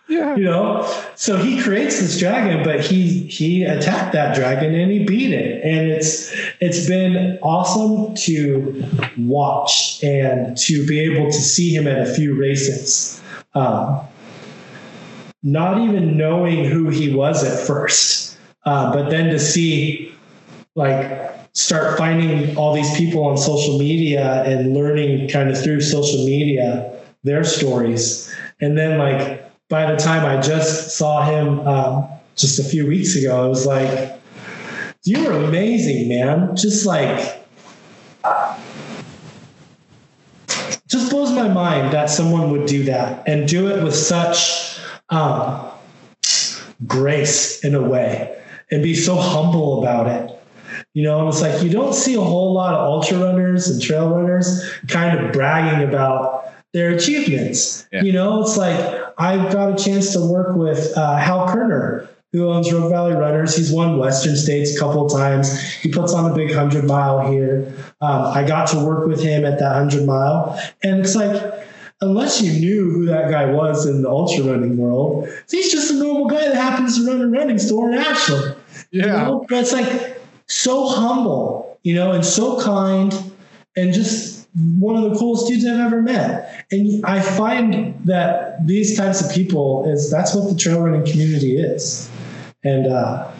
Yeah. 0.07 0.35
You 0.35 0.43
know? 0.43 0.83
So 1.15 1.37
he 1.37 1.61
creates 1.61 1.99
this 1.99 2.19
dragon 2.19 2.63
but 2.63 2.81
he 2.81 3.27
he 3.27 3.63
attacked 3.63 4.13
that 4.13 4.35
dragon 4.35 4.73
and 4.75 4.91
he 4.91 5.03
beat 5.05 5.33
it. 5.33 5.63
And 5.63 5.89
it's 5.91 6.33
it's 6.59 6.87
been 6.87 7.37
awesome 7.41 8.15
to 8.15 8.83
watch 9.17 10.03
and 10.03 10.57
to 10.57 10.85
be 10.85 10.99
able 10.99 11.25
to 11.31 11.41
see 11.41 11.73
him 11.75 11.87
at 11.87 11.99
a 12.07 12.13
few 12.13 12.33
races. 12.35 13.21
Um, 13.53 13.99
not 15.43 15.79
even 15.81 16.17
knowing 16.17 16.65
who 16.65 16.89
he 16.89 17.13
was 17.13 17.43
at 17.43 17.65
first 17.67 18.37
uh, 18.65 18.93
but 18.93 19.09
then 19.09 19.29
to 19.31 19.39
see 19.39 20.13
like 20.75 21.40
start 21.53 21.97
finding 21.97 22.55
all 22.55 22.73
these 22.73 22.95
people 22.97 23.25
on 23.25 23.37
social 23.37 23.77
media 23.77 24.43
and 24.43 24.73
learning 24.73 25.27
kind 25.29 25.49
of 25.49 25.61
through 25.61 25.81
social 25.81 26.25
media 26.25 26.91
their 27.23 27.43
stories. 27.43 28.33
And 28.61 28.77
then 28.77 28.97
like 28.97 29.49
by 29.69 29.89
the 29.89 29.97
time 29.97 30.25
i 30.25 30.41
just 30.41 30.97
saw 30.97 31.23
him 31.23 31.65
um, 31.67 32.07
just 32.35 32.59
a 32.59 32.63
few 32.63 32.85
weeks 32.85 33.15
ago 33.15 33.41
i 33.41 33.47
was 33.47 33.65
like 33.65 34.21
you 35.03 35.23
were 35.23 35.31
amazing 35.31 36.09
man. 36.09 36.55
Just 36.55 36.85
like 36.85 37.43
just 40.87 41.09
blows 41.09 41.31
my 41.31 41.47
mind 41.47 41.93
that 41.93 42.09
someone 42.09 42.51
would 42.51 42.67
do 42.67 42.83
that 42.83 43.27
and 43.27 43.47
do 43.47 43.67
it 43.69 43.81
with 43.81 43.95
such 43.95 44.77
um, 45.09 45.71
grace 46.85 47.63
in 47.63 47.75
a 47.75 47.81
way 47.81 48.37
and 48.69 48.83
be 48.83 48.93
so 48.93 49.15
humble 49.15 49.81
about 49.81 50.07
it 50.07 50.40
you 50.93 51.03
know, 51.03 51.19
and 51.19 51.29
it's 51.29 51.41
like 51.41 51.63
you 51.63 51.69
don't 51.69 51.93
see 51.93 52.15
a 52.15 52.21
whole 52.21 52.53
lot 52.53 52.73
of 52.73 52.81
ultra 52.81 53.17
runners 53.17 53.69
and 53.69 53.81
trail 53.81 54.09
runners 54.09 54.69
kind 54.87 55.17
of 55.17 55.31
bragging 55.31 55.87
about 55.87 56.53
their 56.73 56.91
achievements. 56.91 57.87
Yeah. 57.91 58.03
You 58.03 58.11
know, 58.11 58.41
it's 58.41 58.57
like 58.57 58.77
I 59.17 59.37
got 59.51 59.79
a 59.79 59.83
chance 59.83 60.13
to 60.13 60.25
work 60.25 60.55
with 60.55 60.91
uh, 60.97 61.17
Hal 61.17 61.47
Koerner, 61.47 62.09
who 62.33 62.49
owns 62.49 62.71
Rogue 62.71 62.91
Valley 62.91 63.13
Runners. 63.13 63.55
He's 63.55 63.71
won 63.71 63.99
Western 63.99 64.35
States 64.35 64.75
a 64.75 64.79
couple 64.79 65.05
of 65.05 65.11
times. 65.11 65.57
He 65.75 65.89
puts 65.89 66.13
on 66.13 66.29
a 66.29 66.35
big 66.35 66.53
hundred 66.53 66.85
mile 66.85 67.31
here. 67.31 67.73
Um, 68.01 68.25
I 68.25 68.45
got 68.45 68.67
to 68.69 68.79
work 68.85 69.07
with 69.07 69.21
him 69.21 69.45
at 69.45 69.59
that 69.59 69.73
hundred 69.73 70.05
mile, 70.05 70.59
and 70.83 70.99
it's 70.99 71.15
like. 71.15 71.59
Unless 72.03 72.41
you 72.41 72.51
knew 72.53 72.89
who 72.89 73.05
that 73.05 73.29
guy 73.29 73.45
was 73.45 73.85
in 73.85 74.01
the 74.01 74.09
ultra 74.09 74.43
running 74.45 74.75
world, 74.75 75.29
he's 75.51 75.71
just 75.71 75.91
a 75.91 75.93
normal 75.93 76.25
guy 76.25 76.47
that 76.47 76.55
happens 76.55 76.97
to 76.97 77.05
run 77.05 77.21
a 77.21 77.27
running 77.27 77.59
store 77.59 77.91
in 77.91 77.99
Ashland. 77.99 78.55
You 78.89 79.01
yeah 79.01 79.25
know? 79.25 79.45
But 79.47 79.59
it's 79.59 79.71
like 79.71 80.10
so 80.51 80.87
humble, 80.87 81.79
you 81.83 81.95
know, 81.95 82.11
and 82.11 82.25
so 82.25 82.61
kind 82.61 83.13
and 83.77 83.93
just 83.93 84.47
one 84.79 85.01
of 85.01 85.09
the 85.09 85.17
coolest 85.17 85.47
dudes 85.47 85.65
I've 85.65 85.79
ever 85.79 86.01
met. 86.01 86.65
And 86.71 87.05
I 87.05 87.21
find 87.21 87.97
that 88.05 88.67
these 88.67 88.97
types 88.97 89.25
of 89.25 89.31
people 89.33 89.89
is 89.89 90.11
that's 90.11 90.35
what 90.35 90.49
the 90.49 90.55
trail 90.55 90.81
running 90.81 91.09
community 91.09 91.57
is. 91.57 92.09
And 92.63 92.87
uh, 92.87 93.31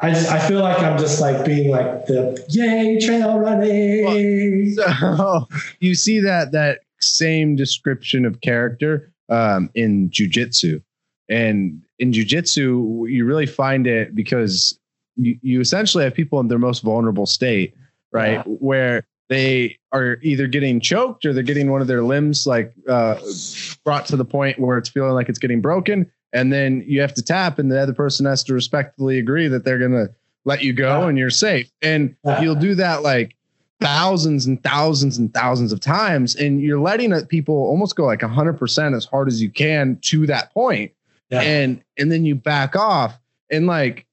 I 0.00 0.10
I 0.10 0.38
feel 0.40 0.60
like 0.60 0.80
I'm 0.80 0.98
just 0.98 1.20
like 1.20 1.44
being 1.44 1.70
like 1.70 2.06
the 2.06 2.44
yay 2.48 2.98
trail 3.00 3.38
running. 3.38 4.76
So 4.88 5.46
you 5.80 5.94
see 5.94 6.20
that 6.20 6.52
that 6.52 6.80
same 7.00 7.56
description 7.56 8.26
of 8.26 8.40
character 8.40 9.12
um, 9.28 9.70
in 9.74 10.10
jujitsu, 10.10 10.82
and 11.28 11.80
in 11.98 12.12
jujitsu 12.12 13.10
you 13.10 13.24
really 13.24 13.46
find 13.46 13.86
it 13.86 14.14
because 14.14 14.78
you, 15.18 15.38
you 15.42 15.60
essentially 15.60 16.04
have 16.04 16.14
people 16.14 16.40
in 16.40 16.48
their 16.48 16.58
most 16.58 16.82
vulnerable 16.82 17.26
state, 17.26 17.74
right, 18.12 18.32
Yeah. 18.34 18.42
where 18.44 19.06
they 19.28 19.76
are 19.92 20.18
either 20.22 20.46
getting 20.46 20.80
choked 20.80 21.26
or 21.26 21.32
they're 21.34 21.42
getting 21.42 21.70
one 21.70 21.82
of 21.82 21.86
their 21.86 22.02
limbs 22.02 22.46
like 22.46 22.72
uh, 22.88 23.16
brought 23.84 24.06
to 24.06 24.16
the 24.16 24.24
point 24.24 24.58
where 24.58 24.78
it's 24.78 24.88
feeling 24.88 25.12
like 25.12 25.28
it's 25.28 25.38
getting 25.38 25.60
broken, 25.60 26.10
and 26.32 26.52
then 26.52 26.82
you 26.86 27.00
have 27.00 27.12
to 27.14 27.22
tap, 27.22 27.58
and 27.58 27.70
the 27.70 27.78
other 27.80 27.92
person 27.94 28.24
has 28.26 28.42
to 28.44 28.54
respectfully 28.54 29.18
agree 29.18 29.48
that 29.48 29.64
they're 29.64 29.78
gonna 29.78 30.08
let 30.44 30.62
you 30.62 30.72
go 30.72 31.02
Yeah. 31.02 31.08
and 31.08 31.18
you're 31.18 31.30
safe, 31.30 31.70
and 31.82 32.14
Yeah. 32.24 32.40
you'll 32.40 32.54
do 32.54 32.74
that 32.76 33.02
like 33.02 33.34
thousands 33.80 34.46
and 34.46 34.60
thousands 34.64 35.18
and 35.18 35.32
thousands 35.32 35.72
of 35.72 35.78
times 35.78 36.34
and 36.34 36.60
you're 36.60 36.80
letting 36.80 37.14
people 37.26 37.54
almost 37.54 37.94
go 37.94 38.04
like 38.06 38.22
100% 38.22 38.96
as 38.96 39.04
hard 39.04 39.28
as 39.28 39.40
you 39.40 39.48
can 39.48 39.96
to 40.02 40.26
that 40.26 40.52
point 40.52 40.90
Yeah. 41.30 41.42
and 41.42 41.80
and 41.96 42.10
then 42.10 42.24
you 42.24 42.34
back 42.34 42.74
off 42.74 43.20
and 43.52 43.68
like 43.68 44.04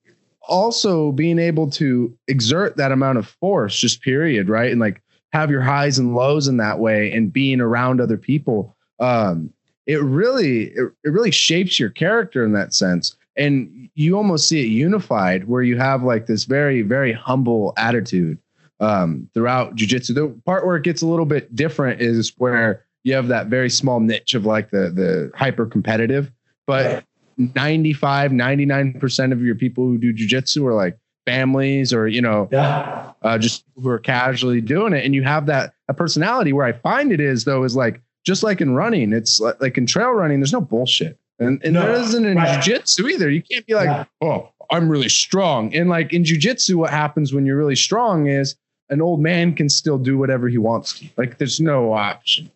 also 0.47 1.11
being 1.11 1.39
able 1.39 1.69
to 1.69 2.15
exert 2.27 2.77
that 2.77 2.91
amount 2.91 3.17
of 3.17 3.27
force 3.27 3.77
just 3.77 4.01
period 4.01 4.49
right 4.49 4.71
and 4.71 4.79
like 4.79 5.01
have 5.33 5.51
your 5.51 5.61
highs 5.61 5.99
and 5.99 6.15
lows 6.15 6.47
in 6.47 6.57
that 6.57 6.79
way 6.79 7.11
and 7.11 7.33
being 7.33 7.59
around 7.59 7.99
other 7.99 8.17
people 8.17 8.75
um 8.99 9.49
it 9.85 10.01
really 10.01 10.65
it, 10.65 10.91
it 11.03 11.09
really 11.09 11.31
shapes 11.31 11.79
your 11.79 11.89
character 11.89 12.43
in 12.43 12.53
that 12.53 12.73
sense 12.73 13.15
and 13.35 13.89
you 13.95 14.15
almost 14.15 14.47
see 14.47 14.61
it 14.61 14.69
unified 14.69 15.47
where 15.47 15.63
you 15.63 15.77
have 15.77 16.03
like 16.03 16.25
this 16.27 16.45
very 16.45 16.81
very 16.81 17.11
humble 17.11 17.73
attitude 17.77 18.37
um, 18.79 19.29
throughout 19.33 19.75
jujitsu. 19.75 20.13
The 20.13 20.27
part 20.45 20.65
where 20.65 20.75
it 20.75 20.83
gets 20.83 21.01
a 21.01 21.07
little 21.07 21.25
bit 21.25 21.55
different 21.55 22.01
is 22.01 22.33
where 22.37 22.85
you 23.03 23.13
have 23.13 23.27
that 23.27 23.47
very 23.47 23.69
small 23.69 23.99
niche 23.99 24.33
of 24.33 24.45
like 24.45 24.71
the 24.71 24.89
the 24.89 25.31
hyper 25.35 25.65
competitive, 25.65 26.31
but 26.65 27.03
95, 27.37 28.31
99% 28.31 29.31
of 29.31 29.41
your 29.41 29.55
people 29.55 29.85
who 29.85 29.97
do 29.97 30.13
jujitsu 30.13 30.65
are 30.65 30.73
like 30.73 30.97
families 31.25 31.93
or, 31.93 32.07
you 32.07 32.21
know, 32.21 32.47
yeah. 32.51 33.11
uh, 33.23 33.37
just 33.37 33.63
who 33.75 33.89
are 33.89 33.99
casually 33.99 34.61
doing 34.61 34.93
it. 34.93 35.03
And 35.05 35.13
you 35.15 35.23
have 35.23 35.45
that 35.47 35.73
a 35.87 35.93
personality 35.93 36.53
where 36.53 36.65
I 36.65 36.71
find 36.73 37.11
it 37.11 37.19
is 37.19 37.45
though, 37.45 37.63
is 37.63 37.75
like, 37.75 38.01
just 38.25 38.41
like 38.43 38.61
in 38.61 38.73
running, 38.73 39.13
it's 39.13 39.39
like, 39.39 39.61
like 39.61 39.77
in 39.77 39.85
trail 39.85 40.11
running, 40.11 40.39
there's 40.39 40.53
no 40.53 40.61
bullshit. 40.61 41.17
And, 41.39 41.61
and 41.63 41.73
No, 41.73 41.81
there 41.81 41.93
isn't 42.01 42.25
in 42.25 42.37
right. 42.37 42.63
jujitsu 42.63 43.11
either. 43.11 43.29
You 43.29 43.41
can't 43.41 43.65
be 43.65 43.73
like, 43.75 43.87
Yeah. 43.87 44.05
oh, 44.21 44.49
I'm 44.71 44.89
really 44.89 45.09
strong. 45.09 45.75
And 45.75 45.89
like 45.89 46.13
in 46.13 46.23
jujitsu, 46.23 46.75
what 46.75 46.89
happens 46.89 47.33
when 47.33 47.45
you're 47.45 47.57
really 47.57 47.75
strong 47.75 48.27
is 48.27 48.55
an 48.89 49.01
old 49.01 49.19
man 49.19 49.53
can 49.53 49.67
still 49.69 49.97
do 49.97 50.17
whatever 50.17 50.47
he 50.47 50.57
wants 50.57 50.97
to. 50.99 51.07
Like 51.17 51.37
there's 51.37 51.59
no 51.59 51.91
option. 51.93 52.49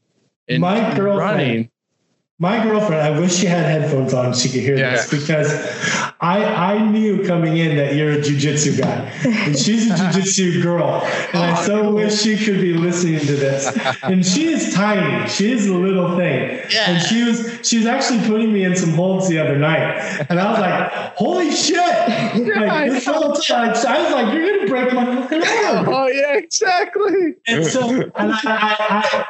In 0.47 0.61
My 0.61 0.79
girlfriend- 0.95 1.17
running, 1.19 1.69
My 2.41 2.63
girlfriend, 2.63 3.01
I 3.01 3.19
wish 3.19 3.35
she 3.35 3.47
had 3.47 3.65
headphones 3.65 4.13
on 4.13 4.33
so 4.33 4.39
she 4.39 4.49
could 4.49 4.61
hear 4.61 4.77
Yeah. 4.77 4.91
this 4.91 5.09
because 5.11 5.51
I 6.21 6.43
I 6.45 6.77
knew 6.79 7.25
coming 7.27 7.57
in 7.57 7.75
that 7.75 7.95
you're 7.95 8.11
a 8.13 8.17
jujitsu 8.19 8.79
guy. 8.79 9.11
And 9.25 9.57
she's 9.59 9.91
a 9.91 9.93
jujitsu 9.95 10.63
girl. 10.63 11.01
And 11.33 11.43
I 11.43 11.65
so 11.65 11.93
wish 11.99 12.21
she 12.21 12.37
could 12.37 12.61
be 12.61 12.73
listening 12.75 13.19
to 13.19 13.35
this. 13.35 13.77
And 14.03 14.25
she 14.25 14.53
is 14.53 14.73
tiny. 14.73 15.27
She 15.27 15.51
is 15.51 15.67
a 15.67 15.73
little 15.75 16.15
thing. 16.15 16.61
And 16.87 17.01
she 17.01 17.25
was 17.25 17.59
she 17.67 17.77
was 17.77 17.85
actually 17.85 18.25
putting 18.25 18.53
me 18.53 18.63
in 18.63 18.73
some 18.73 18.93
holds 18.93 19.27
the 19.27 19.37
other 19.37 19.57
night. 19.57 19.81
And 20.29 20.39
I 20.39 20.49
was 20.51 20.59
like, 20.61 20.91
holy 21.17 21.51
shit. 21.51 21.75
Like, 21.75 22.89
this 22.91 23.05
whole 23.05 23.33
time, 23.33 23.71
I 23.71 24.01
was 24.01 24.11
like, 24.13 24.33
you're 24.33 24.57
gonna 24.57 24.69
break 24.69 24.93
my 24.93 25.05
fucking 25.27 25.43
arm. 25.43 25.89
oh 25.89 26.07
yeah, 26.07 26.37
exactly. 26.37 27.35
And 27.47 27.65
so, 27.65 27.89
and 28.15 28.31
I, 28.31 28.39
I, 28.45 28.75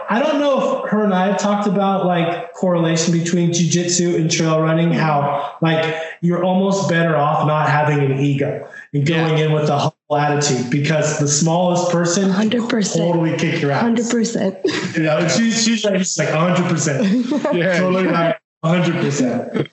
I, 0.10 0.18
I 0.18 0.20
don't 0.20 0.40
know 0.40 0.84
if 0.86 0.92
her 0.92 1.04
and 1.04 1.14
I 1.14 1.28
have 1.30 1.40
talked 1.40 1.68
about 1.68 2.06
like 2.06 2.54
correlation 2.54 2.99
between 3.08 3.52
jujitsu 3.52 4.16
and 4.16 4.32
trail 4.32 4.60
running, 4.60 4.92
how 4.92 5.56
like 5.62 5.96
you're 6.22 6.44
almost 6.44 6.90
better 6.90 7.16
off 7.16 7.48
not 7.48 7.70
having 7.70 8.00
an 8.00 8.20
ego 8.20 8.68
and 8.94 9.06
going 9.06 9.38
in 9.38 9.52
with 9.54 9.70
a 9.70 9.78
humble 9.78 10.18
attitude 10.18 10.70
because 10.72 11.20
the 11.20 11.28
smallest 11.28 11.92
person 11.92 12.30
100%. 12.32 12.98
totally 12.98 13.38
kick 13.38 13.62
your 13.62 13.72
ass. 13.72 13.82
Hundred 13.82 14.10
percent. 14.10 14.58
You 14.96 15.04
know, 15.04 15.28
she's 15.28 15.64
she's 15.64 15.86
like, 15.86 16.00
she's 16.00 16.18
like 16.18 16.34
100 16.34 16.68
percent, 16.70 17.28
Yeah. 17.54 17.80
totally 17.80 18.08
right. 18.08 18.36
100%. 18.66 19.70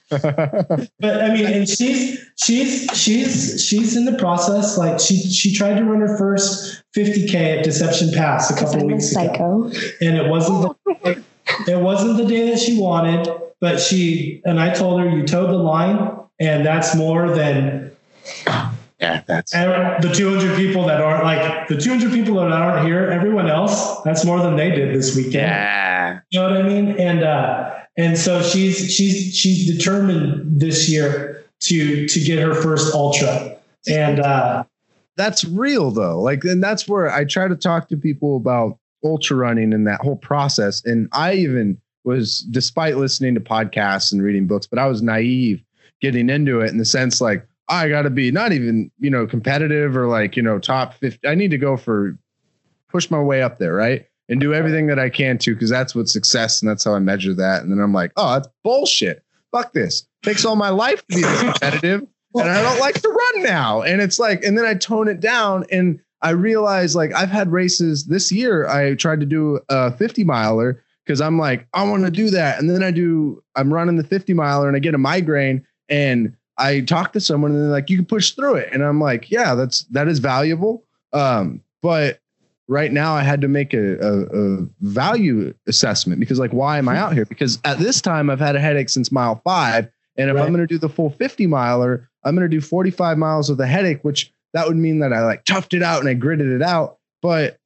But 1.00 1.20
I 1.24 1.34
mean, 1.34 1.44
and 1.44 1.68
she's 1.68 2.24
she's 2.36 2.88
she's 2.94 3.60
she's 3.66 3.96
in 3.96 4.04
the 4.04 4.16
process. 4.16 4.78
Like 4.78 5.00
she 5.00 5.16
she 5.16 5.52
tried 5.52 5.74
to 5.78 5.84
run 5.84 6.00
her 6.02 6.16
first 6.16 6.84
50k 6.96 7.58
at 7.58 7.64
Deception 7.64 8.12
Pass 8.12 8.48
a 8.50 8.54
couple 8.54 8.76
I'm 8.76 8.82
a 8.82 8.94
weeks 8.94 9.10
ago 9.16 9.72
and 10.00 10.16
it 10.16 10.30
wasn't 10.30 10.62
the, 10.62 10.94
oh. 11.04 11.22
It 11.68 11.80
wasn't 11.80 12.16
the 12.16 12.26
day 12.26 12.50
that 12.50 12.58
she 12.58 12.78
wanted 12.80 13.28
but 13.60 13.80
she 13.80 14.40
and 14.44 14.60
i 14.60 14.72
told 14.72 15.00
her 15.00 15.08
you 15.08 15.26
toed 15.26 15.50
the 15.50 15.56
line 15.56 16.16
and 16.38 16.64
that's 16.64 16.94
more 16.94 17.30
than 17.30 17.90
yeah, 19.00 19.22
that's 19.26 19.54
ev- 19.54 20.02
the 20.02 20.12
200 20.12 20.56
people 20.56 20.84
that 20.86 21.00
aren't 21.00 21.24
like 21.24 21.68
the 21.68 21.76
200 21.76 22.12
people 22.12 22.36
that 22.36 22.50
aren't 22.50 22.86
here 22.86 23.10
everyone 23.10 23.48
else 23.48 24.00
that's 24.02 24.24
more 24.24 24.40
than 24.40 24.56
they 24.56 24.70
did 24.70 24.94
this 24.94 25.14
weekend 25.14 25.34
yeah. 25.34 26.20
you 26.30 26.40
know 26.40 26.48
what 26.48 26.56
i 26.56 26.62
mean 26.62 26.90
and 26.98 27.22
uh 27.22 27.74
and 27.98 28.18
so 28.18 28.42
she's 28.42 28.92
she's 28.92 29.34
she's 29.34 29.74
determined 29.76 30.60
this 30.60 30.88
year 30.88 31.44
to 31.60 32.06
to 32.08 32.20
get 32.20 32.38
her 32.38 32.54
first 32.54 32.94
ultra 32.94 33.56
and 33.88 34.20
uh 34.20 34.64
that's 35.16 35.44
real 35.44 35.90
though. 35.90 36.20
Like, 36.20 36.44
and 36.44 36.62
that's 36.62 36.86
where 36.86 37.10
I 37.10 37.24
try 37.24 37.48
to 37.48 37.56
talk 37.56 37.88
to 37.88 37.96
people 37.96 38.36
about 38.36 38.78
ultra 39.06 39.36
running 39.36 39.72
and 39.72 39.86
that 39.86 40.00
whole 40.00 40.16
process. 40.16 40.84
And 40.84 41.08
I 41.12 41.34
even 41.34 41.80
was, 42.04 42.40
despite 42.50 42.96
listening 42.96 43.34
to 43.34 43.40
podcasts 43.40 44.12
and 44.12 44.22
reading 44.22 44.46
books, 44.46 44.66
but 44.66 44.78
I 44.78 44.86
was 44.86 45.02
naive 45.02 45.62
getting 46.00 46.28
into 46.28 46.60
it 46.60 46.70
in 46.70 46.78
the 46.78 46.84
sense 46.84 47.20
like, 47.20 47.46
I 47.68 47.88
got 47.88 48.02
to 48.02 48.10
be 48.10 48.30
not 48.30 48.52
even, 48.52 48.90
you 48.98 49.10
know, 49.10 49.26
competitive 49.26 49.96
or 49.96 50.06
like, 50.06 50.36
you 50.36 50.42
know, 50.42 50.58
top 50.58 50.94
50. 50.94 51.26
I 51.26 51.34
need 51.34 51.50
to 51.50 51.58
go 51.58 51.76
for 51.76 52.16
push 52.88 53.10
my 53.10 53.20
way 53.20 53.42
up 53.42 53.58
there. 53.58 53.74
Right. 53.74 54.06
And 54.28 54.40
do 54.40 54.52
everything 54.52 54.88
that 54.88 54.98
I 54.98 55.08
can 55.08 55.38
to, 55.38 55.54
because 55.54 55.70
that's 55.70 55.94
what 55.94 56.08
success 56.08 56.60
and 56.60 56.68
that's 56.68 56.82
how 56.82 56.94
I 56.94 56.98
measure 56.98 57.32
that. 57.34 57.62
And 57.62 57.70
then 57.70 57.78
I'm 57.78 57.92
like, 57.92 58.12
oh, 58.16 58.34
that's 58.34 58.48
bullshit. 58.64 59.22
Fuck 59.52 59.72
this. 59.72 60.06
Takes 60.24 60.44
all 60.44 60.56
my 60.56 60.70
life 60.70 61.06
to 61.06 61.16
be 61.16 61.22
this 61.22 61.42
competitive 61.42 62.06
and 62.34 62.50
I 62.50 62.62
don't 62.62 62.80
like 62.80 63.00
to 63.02 63.08
run 63.08 63.42
now. 63.42 63.82
And 63.82 64.00
it's 64.00 64.18
like, 64.18 64.44
and 64.44 64.56
then 64.58 64.64
I 64.64 64.74
tone 64.74 65.08
it 65.08 65.20
down 65.20 65.64
and 65.70 66.00
I 66.26 66.30
realize 66.30 66.96
like 66.96 67.14
I've 67.14 67.30
had 67.30 67.52
races 67.52 68.06
this 68.06 68.32
year. 68.32 68.66
I 68.66 68.96
tried 68.96 69.20
to 69.20 69.26
do 69.26 69.60
a 69.68 69.92
50 69.92 70.24
miler 70.24 70.82
because 71.04 71.20
I'm 71.20 71.38
like, 71.38 71.68
I 71.72 71.84
want 71.84 72.04
to 72.04 72.10
do 72.10 72.30
that. 72.30 72.58
And 72.58 72.68
then 72.68 72.82
I 72.82 72.90
do, 72.90 73.44
I'm 73.54 73.72
running 73.72 73.94
the 73.94 74.02
50 74.02 74.34
miler 74.34 74.66
and 74.66 74.76
I 74.76 74.80
get 74.80 74.92
a 74.92 74.98
migraine 74.98 75.64
and 75.88 76.36
I 76.58 76.80
talk 76.80 77.12
to 77.12 77.20
someone 77.20 77.52
and 77.52 77.60
they're 77.60 77.70
like, 77.70 77.88
you 77.90 77.96
can 77.96 78.06
push 78.06 78.32
through 78.32 78.56
it. 78.56 78.70
And 78.72 78.82
I'm 78.82 79.00
like, 79.00 79.30
yeah, 79.30 79.54
that's, 79.54 79.82
that 79.92 80.08
is 80.08 80.18
valuable. 80.18 80.82
Um, 81.12 81.62
but 81.80 82.18
right 82.66 82.90
now 82.90 83.14
I 83.14 83.22
had 83.22 83.40
to 83.42 83.48
make 83.48 83.72
a, 83.72 83.96
a, 84.00 84.22
a 84.22 84.66
value 84.80 85.54
assessment 85.68 86.18
because 86.18 86.40
like, 86.40 86.52
why 86.52 86.78
am 86.78 86.88
I 86.88 86.98
out 86.98 87.12
here? 87.12 87.26
Because 87.26 87.60
at 87.64 87.78
this 87.78 88.00
time 88.00 88.30
I've 88.30 88.40
had 88.40 88.56
a 88.56 88.60
headache 88.60 88.88
since 88.88 89.12
mile 89.12 89.40
five. 89.44 89.88
And 90.16 90.28
if 90.28 90.34
Right. 90.34 90.42
I'm 90.44 90.48
going 90.52 90.66
to 90.66 90.66
do 90.66 90.78
the 90.78 90.88
full 90.88 91.10
50 91.10 91.46
miler, 91.46 92.08
I'm 92.24 92.34
going 92.34 92.50
to 92.50 92.56
do 92.56 92.60
45 92.60 93.16
miles 93.16 93.48
with 93.48 93.60
a 93.60 93.66
headache, 93.68 94.02
which 94.02 94.32
that 94.52 94.66
would 94.66 94.76
mean 94.76 95.00
that 95.00 95.12
I 95.12 95.24
like 95.24 95.44
toughed 95.44 95.74
it 95.74 95.82
out 95.82 96.00
and 96.00 96.08
I 96.08 96.14
gritted 96.14 96.48
it 96.48 96.62
out. 96.62 96.98
But 97.22 97.58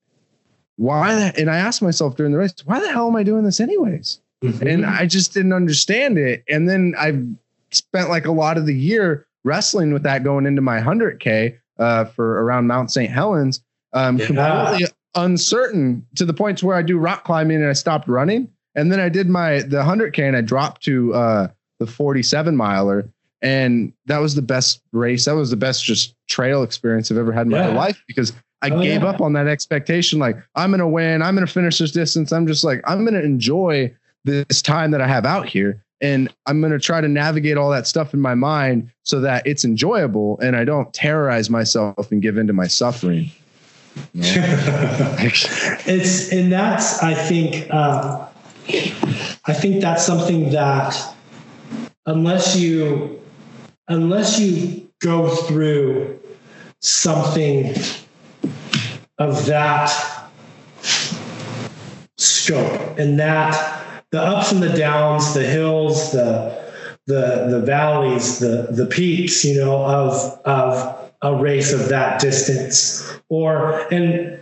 why? 0.77 1.33
And 1.37 1.51
I 1.51 1.57
asked 1.59 1.83
myself 1.83 2.17
during 2.17 2.33
the 2.33 2.39
race, 2.39 2.55
why 2.65 2.81
the 2.81 2.91
hell 2.91 3.09
am 3.09 3.17
I 3.17 3.23
doing 3.23 3.45
this 3.45 3.61
anyways? 3.61 4.21
And 4.43 4.87
I 4.87 5.05
just 5.07 5.35
didn't 5.35 5.53
understand 5.53 6.17
it. 6.17 6.43
And 6.49 6.69
then 6.69 6.95
I 6.99 7.23
spent 7.71 8.09
like 8.09 8.25
a 8.27 8.33
lot 8.33 8.57
of 8.57 8.65
the 8.67 8.75
year 8.75 9.27
wrestling 9.45 9.93
with 9.93 10.03
that 10.05 10.25
going 10.25 10.47
into 10.47 10.63
my 10.63 10.81
100K 10.81 11.59
uh, 11.79 12.07
for 12.07 12.43
around 12.43 12.67
Mount 12.67 12.91
St. 12.91 13.11
Helens, 13.11 13.63
um, 13.93 14.17
Yeah. 14.19 14.27
completely 14.27 14.87
uncertain 15.17 16.07
to 16.15 16.25
the 16.25 16.33
point 16.35 16.59
to 16.59 16.67
where 16.67 16.77
I 16.77 16.83
do 16.83 16.97
rock 16.99 17.25
climbing 17.25 17.57
and 17.59 17.67
I 17.69 17.73
stopped 17.75 18.09
running. 18.09 18.49
And 18.75 18.91
then 18.91 19.01
I 19.01 19.09
did 19.09 19.29
my 19.29 19.61
the 19.61 19.83
100K 19.83 20.21
and 20.27 20.37
I 20.37 20.41
dropped 20.41 20.83
to 20.85 21.13
uh, 21.15 21.49
the 21.79 21.87
47 21.87 22.57
miler. 22.57 23.09
And 23.43 23.93
that 24.07 24.19
was 24.19 24.35
the 24.35 24.43
best 24.43 24.81
race. 24.93 25.25
That 25.27 25.35
was 25.35 25.51
the 25.51 25.57
best 25.57 25.85
just 25.85 26.15
trail 26.31 26.63
experience 26.63 27.11
I've 27.11 27.19
ever 27.19 27.33
had 27.33 27.43
in 27.47 27.51
my 27.51 27.59
Yeah. 27.59 27.65
whole 27.67 27.75
life 27.75 28.03
because 28.07 28.33
I 28.63 28.71
Oh, 28.71 28.83
gave 28.83 29.03
yeah. 29.03 29.09
up 29.09 29.21
on 29.21 29.33
that 29.35 29.47
expectation. 29.47 30.19
Like, 30.19 30.37
I'm 30.55 30.71
going 30.71 30.79
to 30.81 30.87
win. 30.89 31.21
I'm 31.23 31.35
going 31.35 31.47
to 31.47 31.53
finish 31.53 31.79
this 31.79 31.91
distance. 31.93 32.33
I'm 32.33 32.47
just 32.47 32.65
like, 32.65 32.81
I'm 32.87 33.05
going 33.05 33.15
to 33.15 33.23
enjoy 33.23 33.93
this 34.25 34.63
time 34.63 34.91
that 34.93 35.01
I 35.01 35.07
have 35.09 35.27
out 35.27 35.47
here. 35.47 35.83
And 36.03 36.33
I'm 36.47 36.61
going 36.61 36.73
to 36.73 36.79
try 36.79 37.01
to 37.03 37.09
navigate 37.09 37.57
all 37.59 37.69
that 37.71 37.87
stuff 37.87 38.15
in 38.15 38.21
my 38.21 38.35
mind 38.35 38.91
so 39.03 39.21
that 39.21 39.47
it's 39.47 39.65
enjoyable 39.67 40.39
and 40.41 40.57
I 40.57 40.65
don't 40.65 40.91
terrorize 40.95 41.51
myself 41.51 42.11
and 42.11 42.23
give 42.23 42.39
into 42.39 42.53
my 42.55 42.67
suffering. 42.69 43.31
It's 45.87 46.33
and 46.33 46.53
that's 46.53 47.03
I 47.03 47.13
think 47.15 47.67
uh, 47.71 48.27
I 49.47 49.53
think 49.53 49.81
that's 49.81 50.05
something 50.07 50.51
that 50.51 50.97
unless 52.07 52.57
you 52.57 53.21
unless 53.89 54.39
you 54.39 54.89
go 55.01 55.29
through 55.29 56.20
something 56.81 57.75
of 59.19 59.47
that 59.47 59.91
scope 62.17 62.99
and 62.99 63.19
that 63.19 64.03
the 64.11 64.21
ups 64.21 64.51
and 64.51 64.63
the 64.63 64.77
downs, 64.77 65.35
the 65.35 65.45
hills, 65.45 66.13
the 66.13 66.59
the 67.07 67.47
the 67.51 67.61
valleys, 67.61 68.39
the 68.39 68.69
the 68.71 68.87
peaks, 68.87 69.45
you 69.45 69.61
know, 69.61 69.85
of 69.85 70.41
of 70.45 71.11
a 71.23 71.35
race 71.35 71.73
of 71.73 71.89
that 71.89 72.21
distance. 72.21 73.13
Or 73.29 73.87
and 73.93 74.39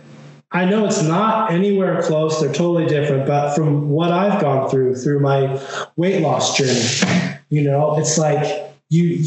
I 0.51 0.65
know 0.65 0.85
it's 0.85 1.03
not 1.03 1.51
anywhere 1.51 2.01
close, 2.01 2.39
they're 2.39 2.51
totally 2.51 2.87
different, 2.87 3.27
but 3.27 3.53
from 3.53 3.89
what 3.89 4.11
I've 4.11 4.41
gone 4.41 4.69
through 4.69 4.95
through 4.95 5.19
my 5.19 5.61
weight 5.95 6.21
loss 6.21 6.57
journey, 6.57 7.39
you 7.49 7.63
know, 7.63 7.99
it's 7.99 8.17
like 8.17 8.73
you 8.89 9.23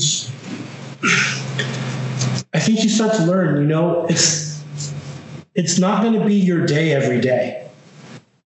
think 2.62 2.82
you 2.82 2.88
start 2.88 3.14
to 3.16 3.24
learn, 3.24 3.60
you 3.60 3.66
know, 3.66 4.06
it's 4.06 4.62
it's 5.54 5.78
not 5.78 6.02
going 6.02 6.18
to 6.18 6.24
be 6.24 6.34
your 6.34 6.64
day 6.64 6.92
every 6.92 7.20
day. 7.20 7.68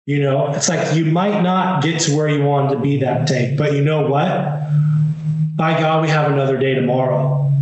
You 0.07 0.21
know, 0.23 0.53
it's 0.53 0.69
like 0.69 0.95
you 0.97 1.05
might 1.05 1.43
not 1.43 1.83
get 1.83 2.01
to 2.03 2.17
where 2.17 2.29
you 2.29 2.43
wanted 2.43 2.75
to 2.75 2.81
be 2.81 2.99
that 2.99 3.27
day, 3.27 3.55
but 3.59 3.73
you 3.73 3.83
know 3.83 4.07
what? 4.07 4.61
By 5.57 5.79
God, 5.79 6.03
we 6.03 6.09
have 6.09 6.31
another 6.31 6.57
day 6.57 6.75
tomorrow. 6.75 7.53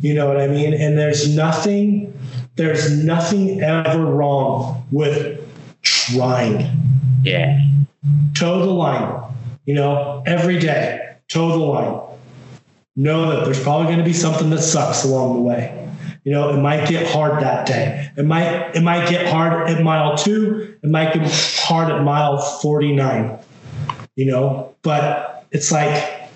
You 0.00 0.14
know 0.14 0.26
what 0.26 0.40
I 0.40 0.46
mean? 0.46 0.74
And 0.74 0.98
there's 0.98 1.34
nothing, 1.34 2.18
there's 2.56 3.02
nothing 3.02 3.62
ever 3.62 4.04
wrong 4.04 4.86
with 4.90 5.40
trying. 5.82 6.66
Yeah. 7.22 7.58
Toe 8.34 8.60
the 8.60 8.72
line, 8.72 9.22
you 9.64 9.74
know, 9.74 10.22
every 10.26 10.58
day, 10.58 11.16
toe 11.28 11.48
the 11.50 11.56
line. 11.56 12.00
Know 12.96 13.30
that 13.30 13.44
there's 13.44 13.62
probably 13.62 13.86
going 13.86 13.98
to 13.98 14.04
be 14.04 14.12
something 14.12 14.50
that 14.50 14.60
sucks 14.60 15.04
along 15.04 15.34
the 15.34 15.40
way. 15.40 15.79
You 16.24 16.32
know, 16.32 16.50
it 16.50 16.60
might 16.60 16.88
get 16.88 17.10
hard 17.10 17.42
that 17.42 17.66
day. 17.66 18.10
It 18.16 18.24
might 18.24 18.76
it 18.76 18.82
might 18.82 19.08
get 19.08 19.26
hard 19.26 19.70
at 19.70 19.82
mile 19.82 20.16
two. 20.16 20.76
It 20.82 20.90
might 20.90 21.14
get 21.14 21.30
hard 21.60 21.90
at 21.90 22.02
mile 22.02 22.38
49. 22.38 23.38
You 24.16 24.26
know, 24.26 24.74
but 24.82 25.46
it's 25.50 25.72
like 25.72 26.28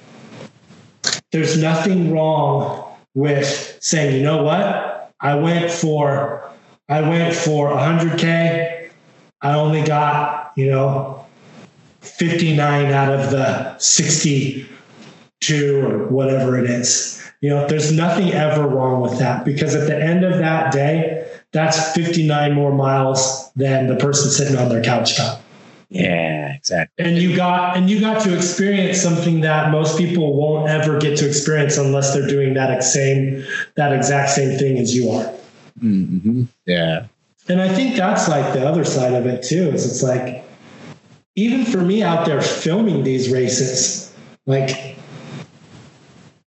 there's 1.33 1.61
nothing 1.61 2.13
wrong 2.13 2.95
with 3.15 3.79
saying, 3.81 4.17
you 4.17 4.23
know 4.23 4.43
what? 4.43 5.13
I 5.21 5.35
went 5.35 5.71
for 5.71 6.51
I 6.89 7.01
went 7.01 7.35
for 7.35 7.71
100k. 7.71 8.91
I 9.41 9.55
only 9.55 9.83
got, 9.83 10.53
you 10.57 10.71
know, 10.71 11.27
59 12.01 12.93
out 12.93 13.13
of 13.13 13.31
the 13.31 13.79
62 13.79 15.83
or 15.83 16.09
whatever 16.09 16.59
it 16.59 16.69
is. 16.69 17.24
You 17.45 17.51
know, 17.51 17.67
there's 17.67 17.93
nothing 17.93 18.33
ever 18.33 18.67
wrong 18.67 19.03
with 19.03 19.19
that 19.19 19.45
because 19.45 19.75
at 19.75 19.87
the 19.87 20.03
end 20.03 20.25
of 20.25 20.39
that 20.39 20.73
day, 20.73 21.31
that's 21.53 21.93
59 21.93 22.55
more 22.55 22.73
miles 22.73 23.53
than 23.53 23.87
the 23.87 23.97
person 23.97 24.31
sitting 24.31 24.57
on 24.57 24.71
their 24.71 24.83
couch 24.83 25.19
got. 25.19 25.43
Yeah, 25.91 26.55
exactly. 26.55 27.05
And 27.05 27.19
you 27.19 27.37
got 27.37 27.77
and 27.77 27.91
you 27.91 28.01
got 28.01 28.23
to 28.23 28.35
experience 28.35 28.99
something 28.99 29.43
that 29.43 29.71
most 29.71 29.99
people 29.99 30.35
won't 30.35 30.71
ever 30.71 30.99
get 30.99 31.19
to 31.19 31.29
experience 31.29 31.77
unless 31.77 32.15
they're 32.15 32.27
doing 32.27 32.55
that 32.55 32.83
same 32.83 33.45
that 33.75 33.93
exact 33.93 34.31
same 34.31 34.59
thing 34.59 34.79
as 34.79 34.97
you 34.97 35.11
are. 35.11 35.31
Mm-hmm. 35.81 36.45
Yeah. 36.65 37.09
And 37.51 37.61
I 37.61 37.69
think 37.69 37.97
that's 37.97 38.27
like 38.27 38.55
the 38.55 38.67
other 38.67 38.87
side 38.87 39.13
of 39.13 39.27
it 39.27 39.43
too. 39.43 39.69
Is 39.69 39.85
it's 39.85 40.03
like 40.03 40.47
even 41.37 41.67
for 41.67 41.83
me 41.83 42.03
out 42.03 42.25
there 42.25 42.41
filming 42.41 43.05
these 43.05 43.29
races, 43.29 44.15
like 44.47 44.97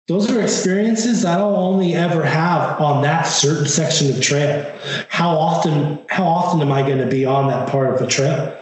those 0.08 0.32
are 0.32 0.41
experiences 0.41 1.24
that 1.24 1.39
I'll 1.39 1.58
only 1.58 1.93
ever 1.93 2.24
have 2.24 2.80
on 2.80 3.01
that 3.03 3.24
certain 3.24 3.68
section 3.68 4.10
of 4.10 4.22
trail. 4.22 4.66
How 5.10 5.30
often, 5.30 5.99
how 6.08 6.24
often 6.24 6.62
am 6.62 6.72
I 6.72 6.82
going 6.82 6.99
to 6.99 7.08
be 7.08 7.26
on 7.26 7.49
that 7.49 7.70
part 7.70 7.93
of 7.93 7.99
the 7.99 8.08
trail? 8.08 8.58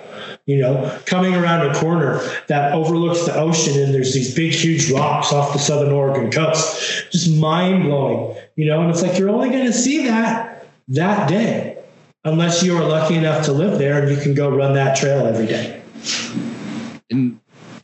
You 0.48 0.58
know, 0.58 1.00
coming 1.06 1.36
around 1.36 1.68
a 1.68 1.74
corner 1.76 2.20
that 2.48 2.74
overlooks 2.74 3.26
the 3.26 3.36
ocean 3.36 3.80
and 3.80 3.94
there's 3.94 4.14
these 4.14 4.34
big, 4.34 4.54
huge 4.54 4.92
rocks 4.92 5.32
off 5.32 5.54
the 5.54 5.60
southern 5.60 5.92
Oregon 5.92 6.32
coast, 6.32 7.12
just 7.12 7.36
mind 7.36 7.84
blowing. 7.84 8.38
You 8.56 8.66
know, 8.66 8.82
and 8.82 8.90
it's 8.90 9.02
like 9.02 9.18
you're 9.18 9.30
only 9.30 9.50
going 9.50 9.66
to 9.66 9.74
see 9.74 10.06
that 10.06 10.68
that 10.90 11.30
day, 11.30 11.78
unless 12.24 12.64
you 12.64 12.76
are 12.78 12.88
lucky 12.88 13.16
enough 13.16 13.46
to 13.46 13.54
live 13.54 13.80
there 13.80 14.02
and 14.02 14.16
you 14.16 14.22
can 14.22 14.34
go 14.34 14.50
run 14.50 14.74
that 14.74 14.98
trail 14.98 15.26
every 15.26 15.48
day. 15.48 15.82
And 17.10 17.40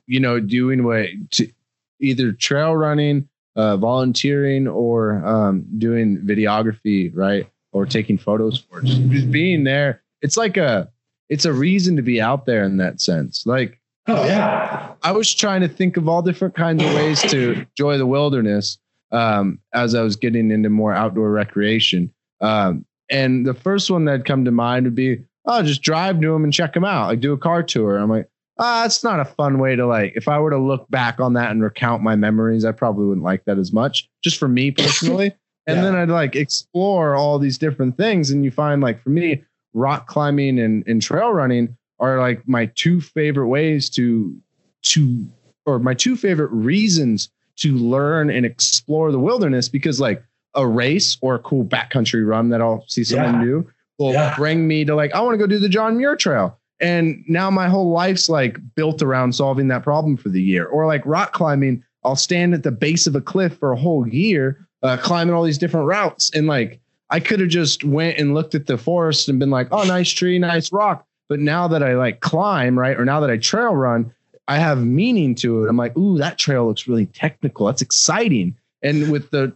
you 0.05 0.20
know, 0.20 0.39
doing 0.39 0.84
what 0.84 1.07
to, 1.32 1.51
either 1.99 2.32
trail 2.32 2.76
running 2.76 3.28
uh, 3.56 3.78
volunteering 3.78 4.68
or 4.68 5.26
um, 5.26 5.66
doing 5.78 6.18
videography, 6.20 7.12
right? 7.14 7.47
Or 7.74 7.86
taking 7.86 8.18
photos 8.18 8.60
for. 8.60 8.82
Just, 8.82 9.08
just 9.10 9.32
being 9.32 9.64
there. 9.64 10.02
It's 10.22 10.38
like 10.38 10.58
a, 10.58 10.89
it's 11.30 11.45
a 11.45 11.54
reason 11.54 11.95
to 11.95 12.02
be 12.02 12.22
out 12.22 12.45
there 12.45 12.64
in 12.64 12.78
that 12.78 13.02
sense. 13.02 13.45
Like, 13.45 13.80
oh 14.08 14.26
yeah, 14.26 14.93
I 15.04 15.12
was 15.12 15.34
trying 15.34 15.62
to 15.62 15.68
think 15.68 15.97
of 15.97 16.08
all 16.08 16.22
different 16.22 16.56
kinds 16.56 16.84
of 16.84 16.93
ways 16.93 17.22
to 17.24 17.66
enjoy 17.66 17.97
the 17.97 18.06
wilderness 18.06 18.78
um, 19.12 19.60
as 19.74 19.95
I 19.95 20.02
was 20.02 20.16
getting 20.16 20.52
into 20.52 20.70
more 20.70 20.93
outdoor 20.93 21.32
recreation. 21.32 22.14
Um, 22.41 22.86
and 23.10 23.45
the 23.45 23.54
first 23.54 23.91
one 23.91 24.06
that 24.06 24.26
come 24.26 24.45
to 24.45 24.52
mind 24.52 24.86
would 24.86 24.95
be, 24.95 25.24
oh, 25.45 25.64
just 25.64 25.82
drive 25.82 26.22
to 26.22 26.32
them 26.32 26.43
and 26.43 26.54
check 26.54 26.74
them 26.74 26.86
out. 26.86 27.08
Like 27.08 27.20
do 27.20 27.34
a 27.34 27.38
car 27.38 27.64
tour. 27.64 27.97
I'm 27.97 28.10
like, 28.10 28.28
uh, 28.62 28.84
it's 28.86 29.03
not 29.03 29.20
a 29.20 29.26
fun 29.26 29.57
way 29.57 29.76
to 29.76 29.88
like. 29.88 30.14
If 30.16 30.28
I 30.28 30.39
were 30.39 30.51
to 30.51 30.57
look 30.59 30.89
back 30.91 31.20
on 31.20 31.34
that 31.34 31.49
and 31.49 31.64
recount 31.64 32.03
my 32.03 32.16
memories, 32.16 32.64
I 32.64 32.72
probably 32.72 33.07
wouldn't 33.07 33.26
like 33.26 33.43
that 33.45 33.57
as 33.57 33.74
much, 33.74 34.07
just 34.24 34.38
for 34.38 34.47
me 34.47 34.70
personally. 34.70 35.36
and 35.68 35.78
yeah. 35.78 35.82
then 35.82 35.95
I'd 35.95 36.09
like 36.09 36.36
explore 36.36 37.16
all 37.16 37.39
these 37.39 37.57
different 37.57 37.97
things, 37.97 38.30
and 38.30 38.45
you 38.45 38.51
find 38.51 38.80
like 38.80 39.01
for 39.01 39.09
me, 39.09 39.43
rock 39.74 40.05
climbing 40.05 40.59
and, 40.59 40.88
and 40.88 41.01
trail 41.01 41.32
running 41.32 41.76
are 41.99 42.20
like 42.20 42.47
my 42.47 42.68
two 42.76 43.01
favorite 43.01 43.47
ways 43.47 43.89
to 43.91 44.39
to 44.84 45.26
or 45.66 45.80
my 45.80 45.95
two 45.95 46.16
favorite 46.16 46.51
reasons 46.51 47.32
to 47.55 47.76
learn 47.76 48.30
and 48.30 48.45
explore 48.45 49.12
the 49.12 49.20
wilderness 49.20 49.70
because 49.70 49.99
like 49.99 50.24
a 50.53 50.68
race 50.68 51.18
or 51.22 51.34
a 51.34 51.39
cool 51.39 51.66
backcountry 51.66 52.28
run 52.28 52.49
that 52.49 52.62
I'll 52.62 52.86
see 52.88 53.03
someone 53.03 53.39
yeah. 53.39 53.43
do 53.43 53.72
will 53.97 54.14
yeah. 54.14 54.36
bring 54.36 54.68
me 54.68 54.86
to 54.86 54.93
like 54.93 55.14
I 55.14 55.22
want 55.22 55.34
to 55.34 55.39
go 55.39 55.47
do 55.47 55.57
the 55.57 55.70
John 55.70 55.97
Muir 55.97 56.16
Trail 56.16 56.59
and 56.82 57.23
now 57.27 57.49
my 57.51 57.69
whole 57.69 57.91
life's 57.91 58.27
like 58.27 58.57
built 58.75 59.01
around 59.01 59.34
solving 59.34 59.67
that 59.69 59.84
problem 59.84 60.17
for 60.17 60.29
the 60.29 60.41
year. 60.41 60.65
Or 60.65 60.88
like 60.88 61.05
rock 61.05 61.32
climbing, 61.32 61.84
I'll 62.03 62.15
stand 62.15 62.53
at 62.53 62.63
the 62.63 62.71
base 62.71 63.05
of 63.05 63.15
a 63.15 63.21
cliff 63.21 63.57
for 63.57 63.71
a 63.71 63.77
whole 63.77 64.07
year, 64.07 64.67
uh, 64.82 64.97
climbing 64.97 65.36
all 65.36 65.43
these 65.43 65.59
different 65.59 65.86
routes. 65.86 66.32
And 66.34 66.47
like 66.47 66.79
I 67.11 67.19
could 67.19 67.39
have 67.39 67.49
just 67.49 67.84
went 67.84 68.17
and 68.17 68.34
looked 68.34 68.55
at 68.55 68.65
the 68.65 68.77
forest 68.77 69.29
and 69.29 69.39
been 69.39 69.51
like, 69.51 69.67
oh, 69.71 69.84
nice 69.84 70.09
tree, 70.09 70.39
nice 70.39 70.71
rock. 70.71 71.05
But 71.29 71.39
now 71.39 71.67
that 71.67 71.84
I 71.84 71.93
like 71.93 72.19
climb, 72.19 72.77
right, 72.77 72.99
or 72.99 73.05
now 73.05 73.19
that 73.19 73.29
I 73.29 73.38
trail 73.38 73.75
run, 73.75 74.11
I 74.47 74.57
have 74.57 74.84
meaning 74.84 75.36
to 75.36 75.63
it. 75.63 75.69
I'm 75.69 75.77
like, 75.77 75.95
ooh, 75.95 76.17
that 76.17 76.38
trail 76.38 76.67
looks 76.67 76.88
really 76.88 77.05
technical. 77.05 77.67
That's 77.67 77.82
exciting. 77.82 78.55
And 78.82 79.11
with 79.11 79.29
the 79.29 79.53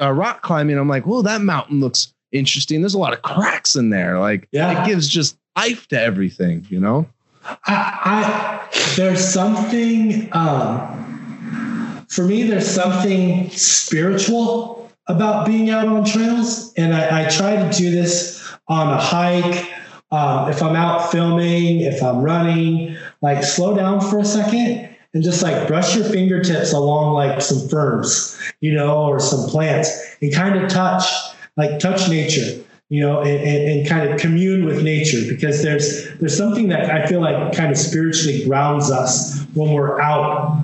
uh, 0.00 0.12
rock 0.12 0.42
climbing, 0.42 0.78
I'm 0.78 0.88
like, 0.88 1.04
well, 1.04 1.22
that 1.24 1.40
mountain 1.40 1.80
looks 1.80 2.14
interesting. 2.32 2.80
There's 2.80 2.94
a 2.94 2.98
lot 2.98 3.12
of 3.12 3.22
cracks 3.22 3.74
in 3.74 3.90
there. 3.90 4.20
Like, 4.20 4.48
yeah. 4.52 4.82
it 4.82 4.86
gives 4.86 5.08
just 5.08 5.36
life 5.60 5.86
to 5.88 6.00
everything, 6.00 6.66
you 6.70 6.80
know? 6.80 7.06
I, 7.44 7.58
I 7.66 8.68
there's 8.96 9.26
something 9.26 10.28
um, 10.32 12.06
for 12.08 12.24
me, 12.24 12.42
there's 12.44 12.68
something 12.68 13.50
spiritual 13.50 14.90
about 15.06 15.46
being 15.46 15.70
out 15.70 15.86
on 15.88 16.04
trails. 16.04 16.72
And 16.76 16.94
I, 16.94 17.22
I 17.22 17.28
try 17.28 17.56
to 17.56 17.70
do 17.76 17.90
this 17.90 18.46
on 18.68 18.92
a 18.92 19.00
hike. 19.00 19.70
Um, 20.12 20.50
if 20.50 20.62
I'm 20.62 20.74
out 20.74 21.10
filming, 21.12 21.80
if 21.80 22.02
I'm 22.02 22.20
running, 22.20 22.96
like 23.22 23.44
slow 23.44 23.76
down 23.76 24.00
for 24.00 24.18
a 24.18 24.24
second 24.24 24.88
and 25.14 25.22
just 25.22 25.42
like 25.42 25.68
brush 25.68 25.94
your 25.94 26.04
fingertips 26.04 26.72
along 26.72 27.14
like 27.14 27.40
some 27.40 27.68
ferns, 27.68 28.40
you 28.60 28.72
know, 28.72 29.06
or 29.06 29.20
some 29.20 29.48
plants 29.48 30.16
and 30.20 30.34
kind 30.34 30.56
of 30.62 30.68
touch, 30.68 31.04
like 31.56 31.78
touch 31.78 32.08
nature 32.08 32.62
you 32.90 33.00
know, 33.00 33.22
and, 33.22 33.40
and, 33.40 33.88
kind 33.88 34.10
of 34.10 34.20
commune 34.20 34.64
with 34.64 34.82
nature 34.82 35.20
because 35.28 35.62
there's 35.62 36.08
there's 36.18 36.36
something 36.36 36.68
that 36.68 36.90
I 36.90 37.06
feel 37.06 37.20
like 37.20 37.54
kind 37.54 37.70
of 37.70 37.78
spiritually 37.78 38.44
grounds 38.44 38.90
us 38.90 39.46
when 39.54 39.72
we're 39.72 40.00
out, 40.00 40.60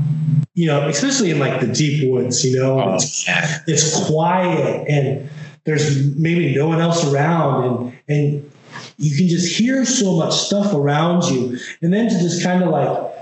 you 0.55 0.67
know, 0.67 0.89
especially 0.89 1.31
in 1.31 1.39
like 1.39 1.61
the 1.61 1.69
deep 1.69 2.11
woods, 2.11 2.45
you 2.45 2.59
know, 2.59 2.81
oh, 2.81 2.95
it's, 2.97 3.27
yeah. 3.29 3.59
it's 3.69 4.07
quiet 4.07 4.89
and 4.89 5.31
there's 5.65 6.17
maybe 6.17 6.53
no 6.55 6.67
one 6.67 6.81
else 6.81 7.05
around 7.11 7.65
and 7.65 7.99
and 8.09 8.53
you 8.99 9.17
can 9.17 9.29
just 9.29 9.57
hear 9.57 9.85
so 9.85 10.17
much 10.17 10.35
stuff 10.35 10.75
around 10.75 11.23
you 11.25 11.59
and 11.81 11.95
then 11.95 12.09
to 12.09 12.19
just 12.19 12.43
kind 12.43 12.63
of 12.63 12.71
like 12.71 13.16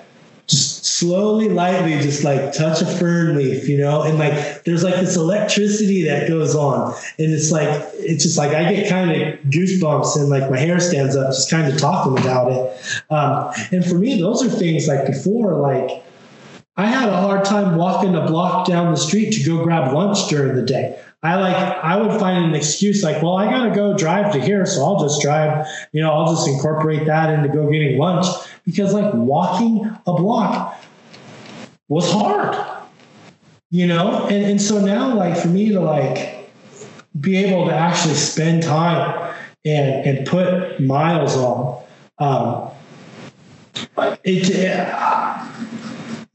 slowly, 0.95 1.49
lightly, 1.49 2.01
just 2.01 2.23
like 2.23 2.53
touch 2.53 2.81
a 2.81 2.87
fern 2.87 3.37
leaf, 3.37 3.69
you 3.69 3.77
know, 3.77 4.03
and 4.03 4.17
like 4.17 4.63
there's 4.63 4.85
like 4.85 4.95
this 4.95 5.17
electricity 5.17 6.05
that 6.05 6.29
goes 6.29 6.55
on, 6.55 6.95
and 7.19 7.33
it's 7.33 7.51
like 7.51 7.69
it's 7.95 8.23
just 8.23 8.39
like 8.39 8.51
I 8.51 8.73
get 8.73 8.89
kind 8.89 9.11
of 9.11 9.39
goosebumps 9.51 10.17
and 10.17 10.29
like 10.29 10.49
my 10.51 10.59
hair 10.59 10.79
stands 10.79 11.17
up 11.17 11.29
just 11.29 11.51
kind 11.51 11.73
of 11.73 11.79
talking 11.79 12.17
about 12.19 12.53
it. 12.53 13.11
Um, 13.11 13.53
and 13.73 13.85
for 13.85 13.97
me, 13.97 14.21
those 14.21 14.45
are 14.45 14.49
things 14.49 14.87
like 14.87 15.05
before, 15.07 15.57
like 15.57 16.05
I 16.77 16.87
had 16.87 17.09
a 17.09 17.17
hard 17.17 17.45
time 17.45 17.77
walking 17.77 18.15
a 18.15 18.27
block 18.27 18.67
down 18.67 18.93
the 18.93 19.01
street 19.01 19.33
to 19.33 19.45
go 19.45 19.65
grab 19.65 19.93
lunch 19.93 20.29
during 20.29 20.55
the 20.55 20.63
day. 20.63 21.01
I 21.25 21.37
like 21.37 21.57
I 21.57 21.97
would 21.97 22.21
find 22.21 22.45
an 22.45 22.55
excuse 22.55 23.03
like, 23.03 23.21
well, 23.21 23.37
I 23.37 23.51
gotta 23.51 23.75
go 23.75 23.97
drive 23.97 24.33
to 24.35 24.41
here, 24.41 24.65
so 24.65 24.85
I'll 24.85 25.01
just 25.01 25.21
drive. 25.23 25.67
You 25.91 26.03
know, 26.03 26.13
I'll 26.13 26.33
just 26.33 26.47
incorporate 26.47 27.07
that 27.07 27.31
into 27.31 27.49
go 27.49 27.69
getting 27.69 27.99
lunch 27.99 28.27
because 28.65 28.93
like 28.95 29.13
walking 29.15 29.85
a 30.07 30.13
block 30.13 30.83
was 31.89 32.11
hard. 32.11 32.57
You 33.71 33.87
know, 33.89 34.27
and 34.29 34.45
and 34.45 34.63
so 34.63 34.85
now 34.85 35.15
like 35.15 35.37
for 35.37 35.49
me 35.49 35.71
to 35.71 35.81
like 35.81 36.51
be 37.21 37.37
able 37.37 37.67
to 37.67 37.75
actually 37.75 38.15
spend 38.15 38.63
time 38.63 39.35
and 39.65 40.07
and 40.07 40.27
put 40.27 40.81
miles 40.81 41.37
on. 41.37 41.83
Um, 42.19 42.71
it, 44.23 44.49
it 44.51 44.95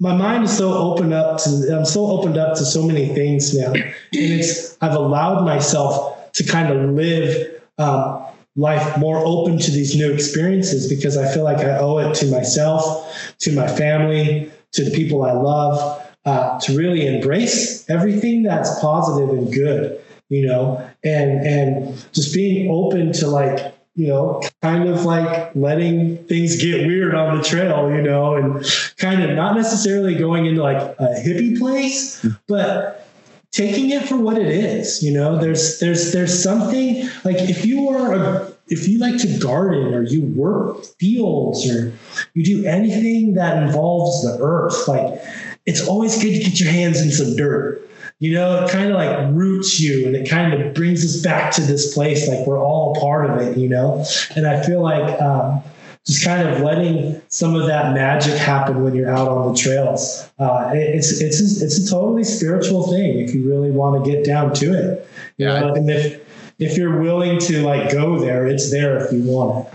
my 0.01 0.15
mind 0.15 0.45
is 0.45 0.57
so 0.57 0.73
opened 0.73 1.13
up 1.13 1.39
to 1.43 1.77
I'm 1.77 1.85
so 1.85 2.07
opened 2.07 2.37
up 2.37 2.57
to 2.57 2.65
so 2.65 2.85
many 2.85 3.13
things 3.13 3.57
now, 3.57 3.71
and 3.73 3.93
it's 4.11 4.77
I've 4.81 4.95
allowed 4.95 5.45
myself 5.45 6.31
to 6.33 6.43
kind 6.43 6.71
of 6.71 6.89
live 6.91 7.61
um, 7.77 8.25
life 8.59 8.97
more 8.97 9.17
open 9.25 9.57
to 9.57 9.71
these 9.71 9.95
new 9.95 10.11
experiences 10.11 10.89
because 10.89 11.17
I 11.17 11.31
feel 11.33 11.43
like 11.43 11.59
I 11.59 11.77
owe 11.77 11.97
it 11.99 12.13
to 12.15 12.25
myself, 12.27 13.33
to 13.39 13.53
my 13.53 13.67
family, 13.67 14.51
to 14.73 14.83
the 14.83 14.91
people 14.91 15.23
I 15.23 15.31
love, 15.31 16.05
uh, 16.25 16.59
to 16.59 16.77
really 16.77 17.07
embrace 17.07 17.89
everything 17.89 18.43
that's 18.43 18.79
positive 18.79 19.29
and 19.29 19.51
good, 19.51 20.01
you 20.27 20.45
know, 20.45 20.85
and 21.03 21.45
and 21.47 22.05
just 22.11 22.33
being 22.33 22.69
open 22.69 23.13
to 23.13 23.27
like 23.27 23.73
you 23.95 24.07
know, 24.07 24.41
kind 24.61 24.87
of 24.87 25.03
like 25.03 25.53
letting 25.55 26.23
things 26.27 26.55
get 26.61 26.87
weird 26.87 27.13
on 27.15 27.37
the 27.37 27.43
trail, 27.43 27.91
you 27.91 28.01
know, 28.01 28.35
and 28.35 28.65
kind 28.95 29.21
of 29.21 29.31
not 29.31 29.57
necessarily 29.57 30.15
going 30.15 30.45
into 30.45 30.63
like 30.63 30.81
a 30.99 31.21
hippie 31.21 31.59
place, 31.59 32.25
but 32.47 33.05
taking 33.51 33.89
it 33.89 34.07
for 34.07 34.15
what 34.15 34.37
it 34.37 34.47
is, 34.47 35.03
you 35.03 35.11
know, 35.11 35.37
there's 35.37 35.79
there's 35.79 36.13
there's 36.13 36.41
something 36.41 37.09
like 37.25 37.37
if 37.37 37.65
you 37.65 37.89
are 37.89 38.13
a 38.13 38.48
if 38.69 38.87
you 38.87 38.99
like 38.99 39.17
to 39.19 39.37
garden 39.39 39.93
or 39.93 40.03
you 40.03 40.25
work 40.25 40.83
fields 40.99 41.69
or 41.69 41.93
you 42.33 42.43
do 42.43 42.65
anything 42.65 43.33
that 43.33 43.61
involves 43.61 44.23
the 44.23 44.37
earth, 44.41 44.87
like 44.87 45.21
it's 45.65 45.87
always 45.87 46.21
good 46.21 46.33
to 46.33 46.39
get 46.39 46.59
your 46.59 46.71
hands 46.71 47.01
in 47.01 47.11
some 47.11 47.35
dirt 47.35 47.89
you 48.19 48.33
know, 48.33 48.65
it 48.65 48.69
kind 48.69 48.91
of 48.91 48.95
like 48.95 49.33
roots 49.33 49.79
you 49.79 50.05
and 50.05 50.15
it 50.15 50.29
kind 50.29 50.53
of 50.53 50.73
brings 50.73 51.05
us 51.05 51.21
back 51.21 51.53
to 51.53 51.61
this 51.61 51.93
place 51.93 52.27
like 52.27 52.45
we're 52.45 52.61
all 52.61 52.95
a 52.95 52.99
part 52.99 53.29
of 53.29 53.37
it, 53.37 53.57
you 53.57 53.69
know? 53.69 54.05
And 54.35 54.45
I 54.45 54.61
feel 54.61 54.81
like 54.81 55.21
um, 55.21 55.63
just 56.05 56.25
kind 56.25 56.47
of 56.47 56.59
letting 56.59 57.21
some 57.29 57.55
of 57.55 57.65
that 57.67 57.93
magic 57.93 58.35
happen 58.35 58.83
when 58.83 58.93
you're 58.93 59.09
out 59.09 59.29
on 59.29 59.53
the 59.53 59.57
trails. 59.57 60.29
Uh, 60.37 60.69
it's, 60.73 61.21
it's, 61.21 61.39
a, 61.39 61.65
it's 61.65 61.77
a 61.77 61.89
totally 61.89 62.25
spiritual 62.25 62.87
thing 62.87 63.19
if 63.19 63.33
you 63.33 63.47
really 63.47 63.71
want 63.71 64.03
to 64.03 64.11
get 64.11 64.25
down 64.25 64.53
to 64.55 64.73
it. 64.73 65.07
You 65.37 65.47
yeah. 65.47 65.59
Know? 65.61 65.73
And 65.75 65.89
if, 65.89 66.28
if 66.59 66.77
you're 66.77 66.99
willing 66.99 67.39
to 67.39 67.63
like 67.63 67.91
go 67.91 68.19
there, 68.19 68.45
it's 68.47 68.71
there 68.71 69.03
if 69.03 69.11
you 69.11 69.23
want 69.23 69.67
it 69.67 69.73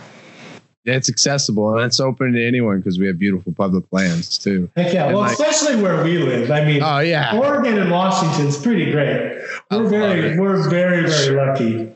it's 0.85 1.09
accessible 1.09 1.74
and 1.76 1.87
it's 1.87 1.99
open 1.99 2.32
to 2.32 2.47
anyone 2.47 2.78
because 2.78 2.99
we 2.99 3.07
have 3.07 3.18
beautiful 3.18 3.53
public 3.53 3.85
lands 3.91 4.37
too. 4.37 4.70
Heck 4.76 4.93
yeah. 4.93 5.07
And 5.07 5.14
well, 5.14 5.22
like, 5.22 5.32
especially 5.32 5.80
where 5.80 6.03
we 6.05 6.18
live. 6.18 6.51
I 6.51 6.64
mean, 6.64 6.82
oh 6.82 6.99
yeah, 6.99 7.39
Oregon 7.39 7.78
and 7.78 7.91
Washington's 7.91 8.61
pretty 8.61 8.91
great. 8.91 9.43
We're 9.70 9.89
very, 9.89 10.39
we're 10.39 10.68
very, 10.68 11.09
very 11.09 11.37
lucky. 11.37 11.93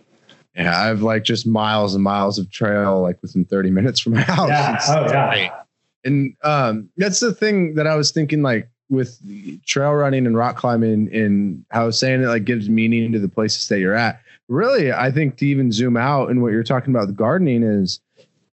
Yeah, 0.54 0.80
I 0.80 0.86
have 0.86 1.02
like 1.02 1.24
just 1.24 1.46
miles 1.46 1.94
and 1.94 2.02
miles 2.02 2.38
of 2.38 2.50
trail 2.50 3.02
like 3.02 3.20
within 3.22 3.44
30 3.44 3.70
minutes 3.70 4.00
from 4.00 4.14
my 4.14 4.22
house. 4.22 4.48
Yeah. 4.48 4.76
It's 4.76 4.88
oh 4.88 5.06
yeah. 5.06 5.62
And 6.04 6.34
um, 6.42 6.88
that's 6.96 7.20
the 7.20 7.34
thing 7.34 7.74
that 7.74 7.86
I 7.86 7.94
was 7.94 8.10
thinking 8.10 8.42
like 8.42 8.68
with 8.88 9.20
trail 9.66 9.92
running 9.92 10.26
and 10.26 10.34
rock 10.34 10.56
climbing 10.56 11.14
and 11.14 11.62
how 11.70 11.90
saying 11.90 12.22
it 12.22 12.26
like 12.26 12.44
gives 12.44 12.70
meaning 12.70 13.12
to 13.12 13.18
the 13.18 13.28
places 13.28 13.68
that 13.68 13.80
you're 13.80 13.94
at. 13.94 14.22
Really, 14.48 14.92
I 14.92 15.10
think 15.10 15.36
to 15.38 15.46
even 15.46 15.70
zoom 15.70 15.96
out 15.96 16.30
and 16.30 16.42
what 16.42 16.52
you're 16.52 16.64
talking 16.64 16.94
about 16.94 17.06
the 17.06 17.12
gardening 17.12 17.62
is 17.62 18.00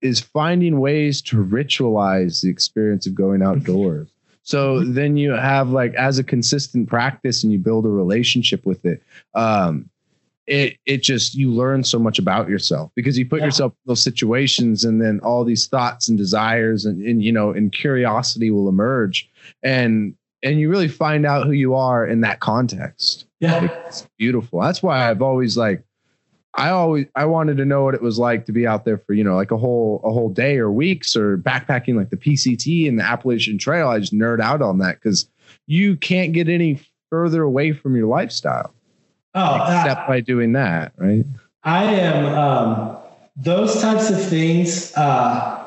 is 0.01 0.19
finding 0.19 0.79
ways 0.79 1.21
to 1.21 1.43
ritualize 1.43 2.41
the 2.41 2.49
experience 2.49 3.05
of 3.05 3.13
going 3.13 3.43
outdoors. 3.43 4.09
So 4.43 4.83
then 4.83 5.17
you 5.17 5.31
have 5.31 5.69
like 5.69 5.93
as 5.93 6.17
a 6.17 6.23
consistent 6.23 6.89
practice 6.89 7.43
and 7.43 7.51
you 7.51 7.59
build 7.59 7.85
a 7.85 7.89
relationship 7.89 8.65
with 8.65 8.83
it. 8.85 9.03
Um, 9.35 9.89
it 10.47 10.77
it 10.85 11.03
just 11.03 11.35
you 11.35 11.51
learn 11.51 11.83
so 11.83 11.99
much 11.99 12.17
about 12.17 12.49
yourself 12.49 12.91
because 12.95 13.17
you 13.17 13.25
put 13.25 13.39
yeah. 13.39 13.45
yourself 13.45 13.73
in 13.73 13.89
those 13.89 14.03
situations 14.03 14.83
and 14.83 15.01
then 15.01 15.19
all 15.19 15.45
these 15.45 15.67
thoughts 15.67 16.09
and 16.09 16.17
desires 16.17 16.83
and, 16.85 17.01
and 17.05 17.23
you 17.23 17.31
know 17.31 17.51
and 17.51 17.71
curiosity 17.71 18.49
will 18.49 18.67
emerge 18.67 19.29
and 19.61 20.15
and 20.43 20.59
you 20.59 20.69
really 20.69 20.87
find 20.87 21.25
out 21.25 21.45
who 21.45 21.51
you 21.51 21.75
are 21.75 22.05
in 22.05 22.21
that 22.21 22.39
context. 22.39 23.25
Yeah. 23.41 23.67
It's 23.87 24.07
beautiful. 24.17 24.61
That's 24.61 24.81
why 24.81 25.09
I've 25.09 25.21
always 25.21 25.57
like 25.57 25.83
I 26.53 26.69
always 26.69 27.07
I 27.15 27.25
wanted 27.25 27.57
to 27.57 27.65
know 27.65 27.83
what 27.83 27.95
it 27.95 28.01
was 28.01 28.19
like 28.19 28.45
to 28.45 28.51
be 28.51 28.67
out 28.67 28.85
there 28.85 28.99
for 28.99 29.13
you 29.13 29.23
know 29.23 29.35
like 29.35 29.51
a 29.51 29.57
whole 29.57 29.99
a 30.03 30.11
whole 30.11 30.29
day 30.29 30.57
or 30.57 30.71
weeks 30.71 31.15
or 31.15 31.37
backpacking 31.37 31.95
like 31.95 32.11
the 32.11 32.17
PCT 32.17 32.87
and 32.87 32.99
the 32.99 33.03
Appalachian 33.03 33.57
Trail. 33.57 33.89
I 33.89 33.99
just 33.99 34.13
nerd 34.13 34.39
out 34.39 34.61
on 34.61 34.77
that 34.77 34.95
because 35.01 35.27
you 35.65 35.97
can't 35.97 36.33
get 36.33 36.47
any 36.47 36.79
further 37.09 37.41
away 37.41 37.73
from 37.73 37.95
your 37.95 38.07
lifestyle. 38.07 38.73
Oh, 39.33 39.55
except 39.55 40.01
uh, 40.01 40.07
by 40.07 40.19
doing 40.19 40.53
that, 40.53 40.93
right? 40.97 41.25
I 41.63 41.85
am 41.85 42.25
um, 42.25 42.97
those 43.35 43.81
types 43.81 44.09
of 44.09 44.21
things. 44.21 44.93
Uh, 44.95 45.57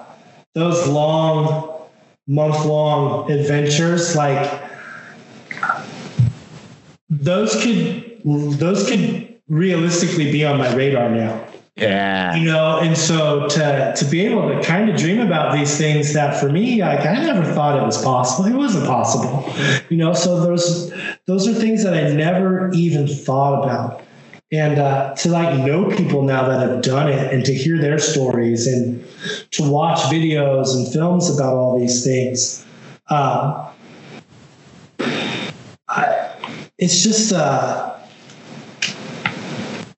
those 0.55 0.87
long, 0.87 1.89
month 2.29 2.65
long 2.65 3.31
adventures, 3.31 4.15
like 4.15 4.64
those 7.09 7.63
could 7.63 8.21
those 8.25 8.89
could 8.89 9.39
realistically 9.49 10.33
be 10.33 10.45
on 10.45 10.59
my 10.59 10.75
radar 10.75 11.11
now. 11.11 11.47
Yeah. 11.77 12.37
You 12.37 12.47
know, 12.47 12.79
and 12.79 12.97
so 12.97 13.49
to 13.49 13.95
to 13.97 14.05
be 14.05 14.25
able 14.25 14.49
to 14.49 14.63
kind 14.63 14.89
of 14.89 14.97
dream 14.97 15.21
about 15.21 15.53
these 15.55 15.77
things 15.77 16.13
that 16.13 16.39
for 16.39 16.49
me, 16.49 16.81
like 16.81 17.01
I 17.01 17.15
never 17.15 17.45
thought 17.53 17.81
it 17.81 17.85
was 17.85 18.03
possible. 18.03 18.49
It 18.49 18.55
wasn't 18.55 18.87
possible. 18.87 19.53
You 19.91 19.97
know, 19.97 20.13
so 20.13 20.41
those 20.41 20.93
those 21.27 21.49
are 21.49 21.55
things 21.55 21.83
that 21.83 21.95
I 21.95 22.13
never 22.13 22.71
even 22.73 23.09
thought 23.09 23.65
about. 23.65 24.03
And 24.53 24.79
uh, 24.79 25.15
to 25.17 25.31
like 25.31 25.59
know 25.67 25.91
people 25.97 26.23
now 26.23 26.47
that 26.47 26.61
have 26.61 26.81
done 26.81 27.09
it 27.09 27.35
and 27.35 27.45
to 27.45 27.53
hear 27.53 27.81
their 27.81 27.99
stories 27.99 28.69
and 28.69 29.05
to 29.51 29.69
watch 29.69 29.99
videos 30.03 30.77
and 30.77 30.93
films 30.93 31.29
about 31.29 31.55
all 31.55 31.77
these 31.77 32.05
things. 32.05 32.65
Uh, 33.09 33.73
I, 35.89 36.64
it's 36.79 37.03
just 37.03 37.33
uh, 37.33 37.97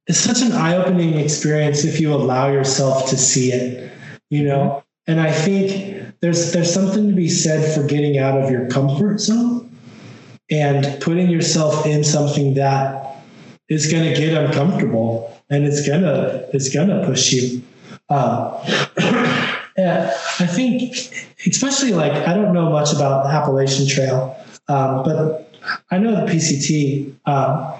it's 0.06 0.18
such 0.18 0.42
an 0.42 0.52
eye-opening 0.52 1.14
experience 1.14 1.84
if 1.84 2.00
you 2.00 2.12
allow 2.12 2.50
yourself 2.50 3.08
to 3.10 3.16
see 3.16 3.52
it 3.52 3.92
you 4.30 4.44
know? 4.44 4.82
And 5.06 5.20
i 5.20 5.30
think 5.30 6.20
there's 6.20 6.52
there's 6.52 6.72
something 6.72 7.08
to 7.08 7.14
be 7.14 7.28
said 7.28 7.74
for 7.74 7.86
getting 7.86 8.18
out 8.18 8.40
of 8.40 8.50
your 8.50 8.68
comfort 8.68 9.20
zone 9.20 9.70
and 10.50 11.00
putting 11.00 11.30
yourself 11.30 11.86
in 11.86 12.02
something 12.02 12.54
that 12.54 13.16
is 13.68 13.90
going 13.90 14.04
to 14.04 14.18
get 14.18 14.32
uncomfortable 14.32 15.32
and 15.50 15.64
it's 15.64 15.84
to 15.86 16.48
it's 16.52 16.72
to 16.72 17.02
push 17.06 17.32
you. 17.32 17.62
Um, 18.08 18.52
i 19.78 20.46
think 20.46 20.94
especially 21.46 21.92
like 21.92 22.12
i 22.12 22.32
don't 22.34 22.54
know 22.54 22.70
much 22.70 22.92
about 22.92 23.24
the 23.24 23.28
appalachian 23.28 23.86
trail 23.86 24.34
um, 24.68 25.04
but 25.04 25.45
i 25.90 25.98
know 25.98 26.24
the 26.24 26.32
pct 26.32 27.12
um, 27.26 27.74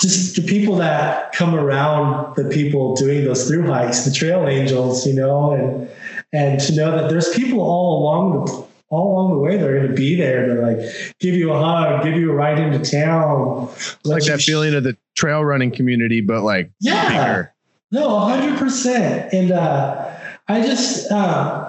just 0.00 0.36
the 0.36 0.42
people 0.42 0.76
that 0.76 1.32
come 1.32 1.54
around 1.54 2.36
the 2.36 2.44
people 2.44 2.94
doing 2.94 3.24
those 3.24 3.48
through 3.48 3.66
hikes, 3.66 4.04
the 4.04 4.12
trail 4.12 4.46
angels, 4.46 5.06
you 5.06 5.14
know, 5.14 5.52
and 5.52 5.88
and 6.32 6.60
to 6.60 6.74
know 6.74 6.96
that 6.96 7.08
there's 7.08 7.28
people 7.34 7.60
all 7.60 8.02
along 8.02 8.44
the 8.44 8.66
all 8.88 9.12
along 9.12 9.32
the 9.32 9.38
way 9.38 9.56
they're 9.56 9.78
going 9.78 9.88
to 9.88 9.94
be 9.94 10.14
there 10.14 10.46
to 10.46 10.54
like 10.60 10.78
give 11.18 11.34
you 11.34 11.52
a 11.52 11.58
hug, 11.58 12.04
give 12.04 12.14
you 12.14 12.30
a 12.30 12.34
ride 12.34 12.58
into 12.58 12.78
town. 12.78 13.68
like 14.04 14.22
that 14.24 14.40
sh- 14.40 14.46
feeling 14.46 14.74
of 14.74 14.84
the 14.84 14.96
trail 15.16 15.44
running 15.44 15.70
community, 15.70 16.20
but 16.20 16.42
like 16.42 16.70
yeah, 16.80 17.08
bigger. 17.08 17.54
no, 17.90 18.18
hundred 18.20 18.58
percent. 18.58 19.32
And 19.32 19.52
uh, 19.52 20.14
I 20.48 20.60
just. 20.60 21.10
Uh, 21.10 21.65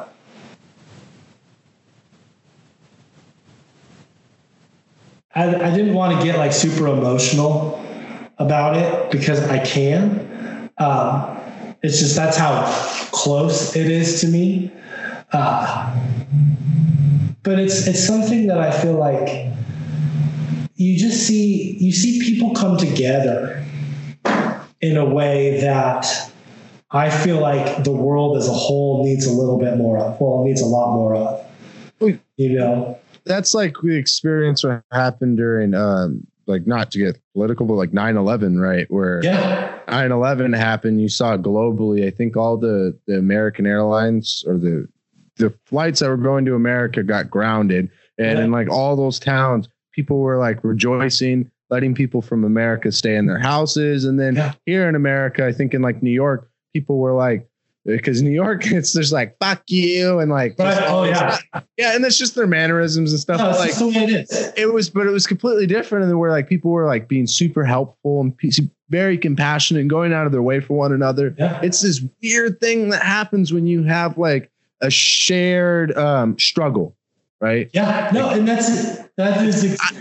I, 5.38 5.67
I 5.67 5.69
didn't 5.69 5.93
want 5.93 6.17
to 6.17 6.25
get 6.25 6.39
like 6.39 6.51
super 6.51 6.88
emotional 6.88 7.79
about 8.39 8.75
it 8.75 9.11
because 9.11 9.47
I 9.47 9.63
can. 9.63 10.71
Um, 10.79 11.38
it's 11.83 11.99
just 11.99 12.15
that's 12.15 12.35
how 12.35 12.65
close 13.11 13.75
it 13.75 13.89
is 13.89 14.19
to 14.21 14.27
me. 14.27 14.71
Uh, 15.31 15.95
but 17.43 17.59
it's 17.59 17.85
it's 17.85 18.03
something 18.03 18.47
that 18.47 18.57
I 18.57 18.71
feel 18.71 18.93
like 18.93 19.53
you 20.75 20.97
just 20.97 21.27
see 21.27 21.77
you 21.79 21.91
see 21.91 22.19
people 22.19 22.55
come 22.55 22.77
together 22.77 23.63
in 24.81 24.97
a 24.97 25.05
way 25.05 25.61
that 25.61 26.31
I 26.89 27.11
feel 27.11 27.39
like 27.39 27.83
the 27.83 27.91
world 27.91 28.38
as 28.38 28.47
a 28.47 28.53
whole 28.53 29.03
needs 29.03 29.27
a 29.27 29.31
little 29.31 29.59
bit 29.59 29.77
more 29.77 29.99
of. 29.99 30.19
Well, 30.19 30.41
it 30.41 30.47
needs 30.47 30.61
a 30.61 30.65
lot 30.65 30.95
more 30.95 31.15
of. 31.15 31.45
You 32.38 32.57
know, 32.57 32.99
that's 33.28 33.53
like 33.53 33.75
the 33.84 33.95
experience 33.95 34.63
what 34.63 34.84
happened 34.91 35.38
during 35.38 35.73
um, 35.73 36.25
like 36.47 36.65
not 36.65 36.91
to 36.91 36.99
get 36.99 37.19
political, 37.34 37.65
but 37.65 37.73
like 37.73 37.91
9-11, 37.91 38.59
right? 38.61 38.89
Where 38.89 39.23
Yeah. 39.23 39.78
9-11 39.88 40.55
happened, 40.57 41.01
you 41.01 41.09
saw 41.09 41.38
globally, 41.38 42.05
I 42.05 42.11
think 42.11 42.36
all 42.38 42.57
the, 42.57 42.97
the 43.07 43.17
American 43.17 43.65
airlines 43.65 44.43
or 44.47 44.57
the 44.57 44.88
the 45.38 45.53
flights 45.67 45.99
that 45.99 46.09
were 46.09 46.17
going 46.17 46.45
to 46.45 46.55
America 46.55 47.03
got 47.03 47.30
grounded. 47.30 47.91
And 48.17 48.39
in 48.39 48.49
like 48.51 48.71
all 48.71 48.95
those 48.95 49.19
towns, 49.19 49.69
people 49.93 50.17
were 50.17 50.39
like 50.39 50.63
rejoicing, 50.63 51.51
letting 51.69 51.93
people 51.93 52.23
from 52.23 52.43
America 52.43 52.91
stay 52.91 53.15
in 53.15 53.28
their 53.28 53.38
houses. 53.38 54.05
And 54.05 54.19
then 54.19 54.36
Yeah. 54.36 54.53
here 54.65 54.89
in 54.89 54.95
America, 54.95 55.45
I 55.45 55.51
think 55.51 55.75
in 55.75 55.84
like 55.84 56.01
New 56.01 56.09
York, 56.09 56.49
people 56.73 56.97
were 56.97 57.13
like, 57.13 57.47
because 57.95 58.21
New 58.21 58.31
York, 58.31 58.61
it's 58.71 58.93
just 58.93 59.11
like 59.11 59.38
fuck 59.39 59.63
you 59.67 60.19
and 60.19 60.29
like 60.29 60.55
Right. 60.59 60.83
Oh 60.85 61.03
yeah. 61.05 61.38
yeah, 61.77 61.95
and 61.95 62.03
that's 62.03 62.17
just 62.17 62.35
their 62.35 62.47
mannerisms 62.47 63.11
and 63.11 63.19
stuff. 63.19 63.39
No, 63.39 63.49
like 63.51 63.75
the 63.75 63.88
way 63.88 64.03
it 64.03 64.09
is. 64.09 64.53
it 64.55 64.73
was, 64.73 64.89
but 64.89 65.07
it 65.07 65.11
was 65.11 65.25
completely 65.25 65.65
different. 65.65 66.05
And 66.05 66.19
where 66.19 66.31
like 66.31 66.47
people 66.47 66.71
were 66.71 66.85
like 66.85 67.07
being 67.07 67.27
super 67.27 67.63
helpful 67.63 68.21
and 68.21 68.33
very 68.89 69.17
compassionate 69.17 69.81
and 69.81 69.89
going 69.89 70.13
out 70.13 70.25
of 70.25 70.31
their 70.31 70.41
way 70.41 70.59
for 70.59 70.77
one 70.77 70.93
another. 70.93 71.35
Yeah. 71.38 71.59
It's 71.63 71.81
this 71.81 72.03
weird 72.21 72.59
thing 72.59 72.89
that 72.89 73.03
happens 73.03 73.51
when 73.53 73.65
you 73.67 73.83
have 73.83 74.17
like 74.17 74.51
a 74.81 74.89
shared 74.89 75.95
um, 75.97 76.38
struggle, 76.38 76.95
right? 77.41 77.69
Yeah. 77.73 78.09
No, 78.13 78.29
and 78.29 78.47
that's 78.47 78.97
that 79.17 79.45
is 79.45 79.63
ex- 79.63 79.93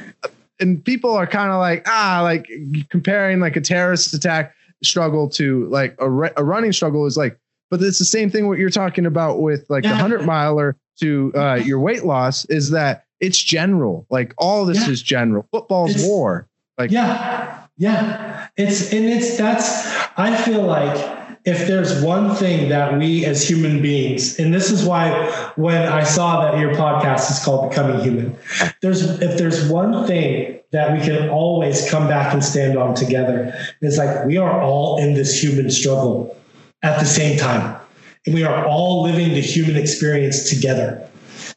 And 0.61 0.85
people 0.85 1.11
are 1.13 1.27
kind 1.27 1.51
of 1.51 1.59
like 1.59 1.87
ah, 1.89 2.21
like 2.23 2.49
comparing 2.91 3.41
like 3.41 3.57
a 3.57 3.61
terrorist 3.61 4.13
attack 4.15 4.55
struggle 4.83 5.29
to 5.31 5.67
like 5.67 5.97
a, 6.01 6.05
a 6.37 6.45
running 6.45 6.73
struggle 6.73 7.07
is 7.07 7.17
like, 7.17 7.39
but 7.71 7.83
it's 7.83 7.99
the 7.99 8.05
same 8.05 8.31
thing. 8.31 8.49
What 8.49 8.59
you're 8.59 8.71
talking 8.71 9.07
about 9.07 9.41
with 9.41 9.67
like 9.69 9.83
the 9.83 9.95
hundred 9.95 10.25
miler 10.25 10.77
to 11.01 11.33
uh, 11.35 11.55
your 11.57 11.81
weight 11.81 12.05
loss 12.05 12.45
is 12.47 12.71
that 12.71 13.05
it's 13.21 13.43
general. 13.43 14.07
Like 14.11 14.35
all 14.39 14.65
this 14.65 14.85
Yeah. 14.87 14.91
is 14.93 15.03
general. 15.03 15.47
Football's 15.53 15.91
It's- 15.93 16.07
war. 16.07 16.49
Like 16.79 16.91
yeah. 16.91 17.59
Yeah. 17.79 18.47
It's 18.57 18.93
and 18.93 19.05
it's 19.07 19.37
that's 19.37 19.87
I 20.17 20.37
feel 20.37 20.63
like 20.63 21.15
if 21.45 21.67
there's 21.69 22.03
one 22.03 22.35
thing 22.35 22.69
that 22.71 22.99
we 22.99 23.25
as 23.25 23.49
human 23.49 23.81
beings, 23.81 24.39
and 24.39 24.53
this 24.53 24.71
is 24.71 24.85
why 24.85 25.11
when 25.57 25.83
I 25.87 26.03
saw 26.03 26.43
that 26.43 26.59
your 26.59 26.75
podcast 26.75 27.31
is 27.31 27.39
called 27.45 27.71
Becoming 27.71 28.01
Human, 28.01 28.37
there's 28.83 29.03
if 29.23 29.39
there's 29.39 29.69
one 29.71 30.07
thing 30.07 30.59
that 30.73 30.93
we 30.93 31.05
can 31.05 31.29
always 31.31 31.89
come 31.89 32.09
back 32.09 32.35
and 32.35 32.43
stand 32.45 32.77
on 32.77 32.95
together, 32.95 33.55
it's 33.81 33.97
like 33.97 34.27
we 34.27 34.37
are 34.37 34.61
all 34.61 34.99
in 34.99 35.15
this 35.15 35.41
human 35.41 35.71
struggle 35.71 36.37
at 36.83 36.99
the 37.01 37.07
same 37.07 37.39
time. 37.39 37.81
And 38.27 38.35
we 38.35 38.45
are 38.45 38.67
all 38.67 39.03
living 39.03 39.31
the 39.31 39.41
human 39.41 39.77
experience 39.77 40.51
together. 40.51 41.09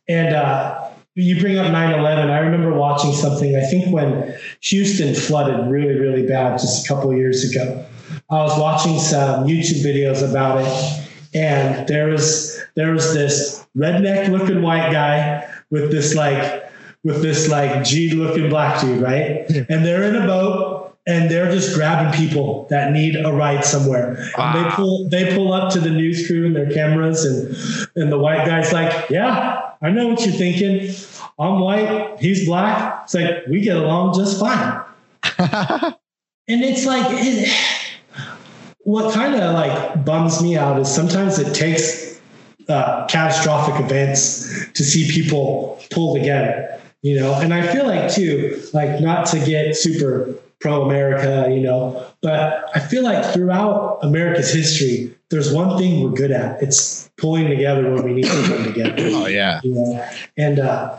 And 0.07 0.35
uh, 0.35 0.89
you 1.15 1.39
bring 1.39 1.57
up 1.57 1.71
9 1.71 1.99
11. 1.99 2.29
I 2.29 2.39
remember 2.39 2.73
watching 2.73 3.13
something, 3.13 3.55
I 3.55 3.61
think 3.61 3.93
when 3.93 4.37
Houston 4.61 5.15
flooded 5.15 5.69
really, 5.69 5.95
really 5.99 6.25
bad 6.25 6.59
just 6.59 6.85
a 6.85 6.87
couple 6.87 7.13
years 7.13 7.49
ago. 7.49 7.85
I 8.29 8.35
was 8.43 8.59
watching 8.59 8.99
some 8.99 9.45
YouTube 9.45 9.83
videos 9.83 10.27
about 10.27 10.61
it, 10.61 11.07
and 11.33 11.87
there 11.87 12.07
was 12.07 12.59
there 12.75 12.91
was 12.91 13.13
this 13.13 13.65
redneck 13.77 14.29
looking 14.29 14.61
white 14.61 14.91
guy 14.91 15.47
with 15.69 15.91
this 15.91 16.15
like 16.15 16.71
with 17.03 17.21
this 17.21 17.49
like 17.49 17.83
G 17.83 18.11
looking 18.11 18.49
black 18.49 18.81
dude, 18.81 19.01
right? 19.01 19.49
And 19.69 19.85
they're 19.85 20.03
in 20.03 20.15
a 20.15 20.25
boat 20.25 20.78
and 21.09 21.29
they're 21.29 21.51
just 21.51 21.75
grabbing 21.75 22.13
people 22.13 22.67
that 22.69 22.91
need 22.91 23.15
a 23.15 23.33
ride 23.33 23.65
somewhere. 23.65 24.15
And 24.37 24.65
they 24.65 24.69
pull 24.71 25.09
they 25.09 25.35
pull 25.35 25.51
up 25.51 25.73
to 25.73 25.79
the 25.79 25.89
news 25.89 26.27
crew 26.27 26.45
and 26.45 26.55
their 26.55 26.71
cameras 26.71 27.25
and 27.25 27.95
and 27.95 28.11
the 28.11 28.17
white 28.17 28.45
guy's 28.45 28.71
like, 28.71 29.09
Yeah, 29.09 29.71
I 29.81 29.89
know 29.89 30.07
what 30.07 30.23
you're 30.25 30.35
thinking. 30.35 30.93
I'm 31.39 31.59
white, 31.59 32.17
he's 32.19 32.45
black. 32.45 33.01
It's 33.05 33.15
like 33.15 33.47
we 33.47 33.61
get 33.61 33.77
along 33.77 34.15
just 34.15 34.39
fine. 34.39 35.93
And 36.49 36.63
it's 36.63 36.83
like 36.83 37.05
it, 37.11 37.47
what 38.79 39.13
kind 39.13 39.35
of 39.35 39.53
like 39.53 40.03
bums 40.03 40.41
me 40.41 40.57
out 40.57 40.79
is 40.79 40.91
sometimes 40.91 41.37
it 41.37 41.53
takes 41.53 42.19
uh, 42.67 43.05
catastrophic 43.05 43.79
events 43.79 44.67
to 44.71 44.83
see 44.83 45.11
people 45.11 45.79
pull 45.91 46.15
together, 46.15 46.81
you 47.03 47.19
know. 47.19 47.35
And 47.35 47.53
I 47.53 47.71
feel 47.71 47.85
like 47.85 48.11
too, 48.11 48.59
like 48.73 48.99
not 48.99 49.27
to 49.27 49.39
get 49.45 49.75
super 49.75 50.33
pro 50.59 50.83
America, 50.83 51.47
you 51.49 51.61
know, 51.61 52.05
but 52.21 52.69
I 52.75 52.79
feel 52.79 53.03
like 53.03 53.33
throughout 53.33 53.99
America's 54.01 54.51
history, 54.51 55.15
there's 55.29 55.53
one 55.53 55.77
thing 55.77 56.03
we're 56.03 56.11
good 56.11 56.31
at. 56.31 56.61
It's 56.61 57.09
pulling 57.17 57.47
together 57.47 57.93
when 57.93 58.03
we 58.03 58.13
need 58.13 58.25
to 58.25 58.43
come 58.47 58.63
together 58.63 58.95
oh 58.97 59.27
yeah. 59.27 59.61
you 59.63 59.73
know, 59.73 60.07
and 60.37 60.59
uh, 60.59 60.97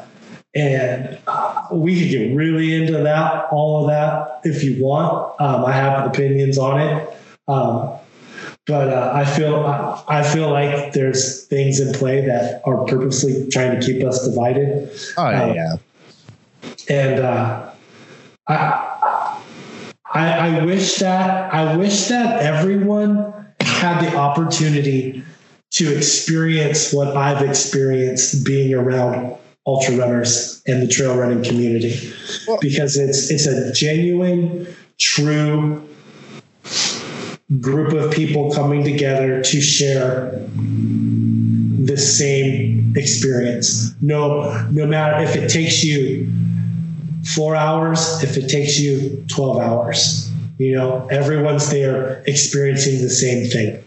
and 0.54 1.18
uh, 1.26 1.66
we 1.72 2.00
could 2.00 2.10
get 2.10 2.34
really 2.34 2.74
into 2.74 3.02
that, 3.02 3.46
all 3.52 3.82
of 3.82 3.90
that, 3.90 4.40
if 4.44 4.64
you 4.64 4.82
want. 4.82 5.40
Um, 5.40 5.64
I 5.64 5.72
have 5.72 6.06
opinions 6.06 6.58
on 6.58 6.80
it, 6.80 7.08
um, 7.46 7.92
but 8.66 8.88
uh, 8.88 9.12
I 9.14 9.24
feel 9.24 9.64
I, 10.08 10.22
feel 10.22 10.50
like 10.50 10.92
there's 10.92 11.44
things 11.46 11.78
in 11.80 11.92
play 11.92 12.24
that 12.24 12.62
are 12.64 12.84
purposely 12.84 13.48
trying 13.50 13.78
to 13.78 13.84
keep 13.84 14.04
us 14.04 14.26
divided, 14.26 14.90
Oh 15.16 15.30
yeah. 15.30 15.76
and 16.88 17.20
uh, 17.20 17.70
I, 18.48 18.89
I 20.12 20.58
I 20.58 20.64
wish 20.64 20.96
that 20.96 21.54
I 21.54 21.76
wish 21.76 22.08
that 22.08 22.42
everyone 22.42 23.32
had 23.60 24.00
the 24.04 24.16
opportunity 24.16 25.22
to 25.72 25.96
experience 25.96 26.92
what 26.92 27.16
I've 27.16 27.48
experienced 27.48 28.44
being 28.44 28.74
around 28.74 29.36
ultra 29.66 29.96
runners 29.96 30.62
and 30.66 30.82
the 30.82 30.88
trail 30.88 31.16
running 31.16 31.44
community. 31.44 32.12
Because 32.60 32.96
it's 32.96 33.30
it's 33.30 33.46
a 33.46 33.72
genuine 33.72 34.66
true 34.98 35.88
group 37.60 37.92
of 37.92 38.12
people 38.12 38.52
coming 38.52 38.84
together 38.84 39.42
to 39.42 39.60
share 39.60 40.30
the 41.84 41.96
same 41.96 42.92
experience. 42.96 43.94
No 44.00 44.66
no 44.70 44.86
matter 44.86 45.22
if 45.22 45.36
it 45.36 45.48
takes 45.48 45.84
you 45.84 46.32
4 47.24 47.56
hours 47.56 48.22
if 48.22 48.36
it 48.36 48.48
takes 48.48 48.78
you 48.78 49.24
12 49.28 49.58
hours 49.58 50.30
you 50.58 50.74
know 50.74 51.06
everyone's 51.10 51.70
there 51.70 52.22
experiencing 52.26 53.00
the 53.00 53.10
same 53.10 53.46
thing 53.46 53.82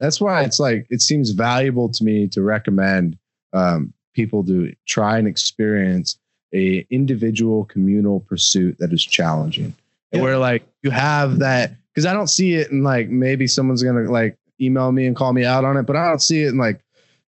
That's 0.00 0.20
why 0.20 0.42
it's 0.42 0.60
like 0.60 0.86
it 0.90 1.00
seems 1.00 1.30
valuable 1.30 1.88
to 1.88 2.04
me 2.04 2.28
to 2.28 2.42
recommend 2.42 3.18
um, 3.52 3.92
people 4.14 4.44
to 4.44 4.72
try 4.86 5.18
and 5.18 5.26
experience 5.26 6.18
a 6.54 6.86
individual 6.90 7.64
communal 7.64 8.20
pursuit 8.20 8.76
that 8.78 8.92
is 8.92 9.04
challenging. 9.04 9.74
Yeah. 10.12 10.22
Where 10.22 10.38
like 10.38 10.66
you 10.82 10.90
have 10.90 11.40
that 11.40 11.72
because 11.92 12.06
I 12.06 12.12
don't 12.12 12.28
see 12.28 12.54
it 12.54 12.70
in 12.70 12.82
like 12.82 13.08
maybe 13.08 13.46
someone's 13.46 13.82
gonna 13.82 14.10
like 14.10 14.38
email 14.60 14.92
me 14.92 15.06
and 15.06 15.16
call 15.16 15.32
me 15.32 15.44
out 15.44 15.64
on 15.64 15.76
it, 15.76 15.82
but 15.82 15.96
I 15.96 16.08
don't 16.08 16.22
see 16.22 16.44
it 16.44 16.48
in 16.48 16.58
like 16.58 16.80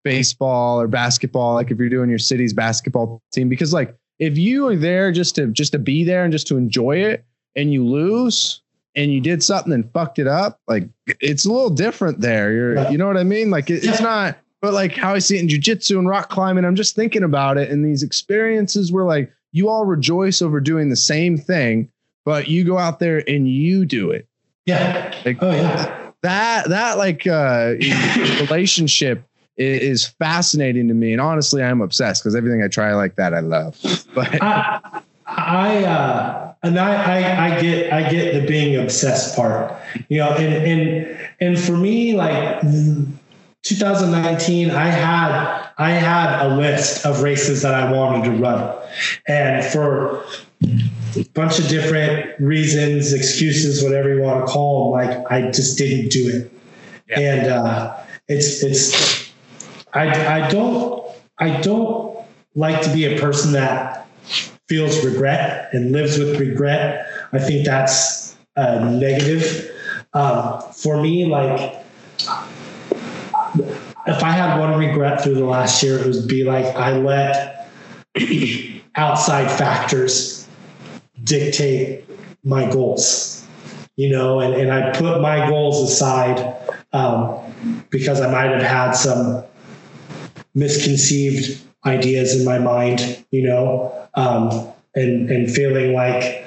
baseball 0.03 0.79
or 0.79 0.87
basketball. 0.87 1.55
Like 1.55 1.71
if 1.71 1.77
you're 1.77 1.89
doing 1.89 2.09
your 2.09 2.19
city's 2.19 2.53
basketball 2.53 3.21
team, 3.31 3.49
because 3.49 3.73
like 3.73 3.95
if 4.19 4.37
you 4.37 4.67
are 4.67 4.75
there 4.75 5.11
just 5.11 5.35
to 5.35 5.47
just 5.47 5.71
to 5.73 5.79
be 5.79 6.03
there 6.03 6.23
and 6.23 6.31
just 6.31 6.47
to 6.47 6.57
enjoy 6.57 6.97
it, 6.97 7.25
and 7.55 7.71
you 7.71 7.85
lose 7.85 8.61
and 8.95 9.11
you 9.13 9.21
did 9.21 9.43
something 9.43 9.73
and 9.73 9.91
fucked 9.93 10.17
it 10.19 10.27
up, 10.27 10.59
like 10.67 10.87
it's 11.19 11.45
a 11.45 11.51
little 11.51 11.69
different 11.69 12.19
there. 12.21 12.51
You're, 12.51 12.75
Yeah. 12.75 12.89
you 12.89 12.97
know 12.97 13.07
what 13.07 13.17
I 13.17 13.23
mean? 13.23 13.49
Like 13.51 13.69
it, 13.69 13.83
it's 13.83 14.01
not, 14.01 14.37
but 14.61 14.73
like 14.73 14.93
how 14.95 15.13
I 15.13 15.19
see 15.19 15.37
it 15.37 15.41
in 15.41 15.47
jujitsu 15.47 15.99
and 15.99 16.07
rock 16.09 16.29
climbing, 16.29 16.65
I'm 16.65 16.75
just 16.75 16.95
thinking 16.95 17.23
about 17.23 17.57
it. 17.59 17.69
And 17.69 17.85
these 17.85 18.01
experiences 18.01 18.91
where 18.91 19.05
like 19.05 19.31
you 19.51 19.69
all 19.69 19.85
rejoice 19.85 20.41
over 20.41 20.59
doing 20.59 20.89
the 20.89 20.95
same 20.95 21.37
thing, 21.37 21.89
but 22.25 22.47
you 22.47 22.63
go 22.63 22.77
out 22.79 22.99
there 22.99 23.23
and 23.29 23.47
you 23.47 23.85
do 23.85 24.09
it. 24.11 24.27
yeah 24.65 25.13
Like 25.25 25.37
oh 25.41 25.51
yeah 25.51 25.93
that, 26.23 26.67
that 26.69 26.97
like 26.97 27.27
uh, 27.27 27.75
relationship 28.41 29.23
is 29.57 30.05
fascinating 30.05 30.87
to 30.87 30.93
me. 30.93 31.11
And 31.11 31.21
honestly, 31.21 31.63
I'm 31.63 31.81
obsessed 31.81 32.23
because 32.23 32.35
everything 32.35 32.63
I 32.63 32.67
try 32.67 32.93
like 32.93 33.15
that, 33.15 33.33
I 33.33 33.39
love. 33.39 33.79
But 34.13 34.41
I, 34.41 35.01
I, 35.27 35.83
uh, 35.83 36.53
and 36.63 36.79
I, 36.79 36.93
I, 36.93 37.45
I 37.45 37.61
get, 37.61 37.93
I 37.93 38.09
get 38.09 38.33
the 38.33 38.47
being 38.47 38.81
obsessed 38.81 39.35
part, 39.35 39.73
you 40.09 40.19
know, 40.19 40.29
and, 40.31 40.53
and, 40.53 41.29
and 41.39 41.59
for 41.59 41.73
me, 41.73 42.13
like 42.13 42.61
2019, 43.63 44.71
I 44.71 44.87
had, 44.87 45.69
I 45.77 45.91
had 45.91 46.45
a 46.45 46.55
list 46.55 47.05
of 47.05 47.21
races 47.21 47.61
that 47.61 47.75
I 47.75 47.91
wanted 47.91 48.25
to 48.25 48.31
run. 48.31 48.75
And 49.27 49.63
for 49.65 50.25
a 50.63 51.23
bunch 51.33 51.59
of 51.59 51.67
different 51.67 52.39
reasons, 52.39 53.13
excuses, 53.13 53.83
whatever 53.83 54.13
you 54.15 54.21
want 54.21 54.47
to 54.47 54.51
call 54.51 54.95
them, 54.95 55.07
like 55.07 55.31
I 55.31 55.51
just 55.51 55.77
didn't 55.77 56.09
do 56.09 56.29
it. 56.29 56.51
And, 57.15 57.47
uh, 57.47 57.95
it's, 58.27 58.63
it's, 58.63 59.26
I, 59.97 60.43
I 60.43 60.47
don't, 60.49 61.11
I 61.39 61.59
don't 61.61 62.17
like 62.53 62.81
to 62.83 62.93
be 62.93 63.05
a 63.05 63.19
person 63.19 63.51
that 63.53 64.07
feels 64.67 65.03
regret 65.03 65.69
and 65.73 65.91
lives 65.91 66.19
with 66.19 66.39
regret. 66.39 67.07
I 67.33 67.39
think 67.39 67.65
that's 67.65 68.35
uh, 68.55 68.89
negative. 68.91 69.71
Um, 70.13 70.61
for 70.73 71.01
me, 71.01 71.25
like, 71.25 71.83
if 74.05 74.23
I 74.23 74.31
had 74.31 74.59
one 74.59 74.77
regret 74.77 75.23
through 75.23 75.35
the 75.35 75.45
last 75.45 75.81
year, 75.81 75.97
it 75.97 76.05
would 76.05 76.27
be 76.27 76.43
like 76.43 76.65
I 76.75 76.97
let 76.97 77.69
outside 78.95 79.49
factors 79.49 80.47
dictate 81.23 82.05
my 82.43 82.69
goals, 82.71 83.45
you 83.95 84.09
know, 84.09 84.41
and, 84.41 84.53
and 84.53 84.71
I 84.71 84.91
put 84.91 85.21
my 85.21 85.49
goals 85.49 85.89
aside 85.89 86.55
um, 86.93 87.37
because 87.89 88.21
I 88.21 88.31
might 88.31 88.51
have 88.51 88.61
had 88.61 88.91
some 88.91 89.43
misconceived 90.57 91.61
ideas 91.85 92.37
in 92.37 92.43
my 92.43 92.57
mind, 92.57 93.23
you 93.31 93.43
know, 93.43 94.07
um, 94.15 94.49
and, 94.95 95.29
and 95.29 95.51
feeling 95.51 95.93
like 95.93 96.45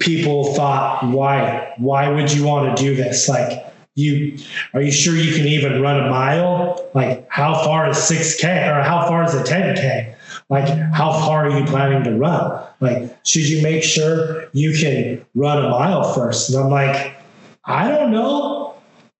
people 0.00 0.54
thought, 0.54 1.02
why, 1.04 1.72
why 1.78 2.08
would 2.08 2.30
you 2.30 2.44
want 2.44 2.76
to 2.76 2.82
do 2.82 2.94
this? 2.94 3.28
Like, 3.28 3.66
you 3.94 4.38
are 4.72 4.80
you 4.80 4.92
sure 4.92 5.16
you 5.16 5.34
can 5.34 5.46
even 5.46 5.82
run 5.82 5.98
a 5.98 6.08
mile? 6.08 6.90
Like, 6.94 7.26
how 7.28 7.54
far 7.64 7.88
is 7.88 7.96
6K 7.96 8.68
or 8.68 8.82
how 8.82 9.08
far 9.08 9.24
is 9.24 9.34
a 9.34 9.42
10K? 9.42 10.14
Like, 10.48 10.68
how 10.92 11.12
far 11.12 11.46
are 11.46 11.58
you 11.58 11.64
planning 11.64 12.04
to 12.04 12.16
run? 12.16 12.66
Like, 12.80 13.16
should 13.24 13.48
you 13.48 13.62
make 13.62 13.82
sure 13.82 14.48
you 14.52 14.78
can 14.78 15.24
run 15.34 15.64
a 15.64 15.70
mile 15.70 16.14
first? 16.14 16.50
And 16.50 16.62
I'm 16.62 16.70
like, 16.70 17.16
I 17.64 17.88
don't 17.88 18.10
know, 18.10 18.59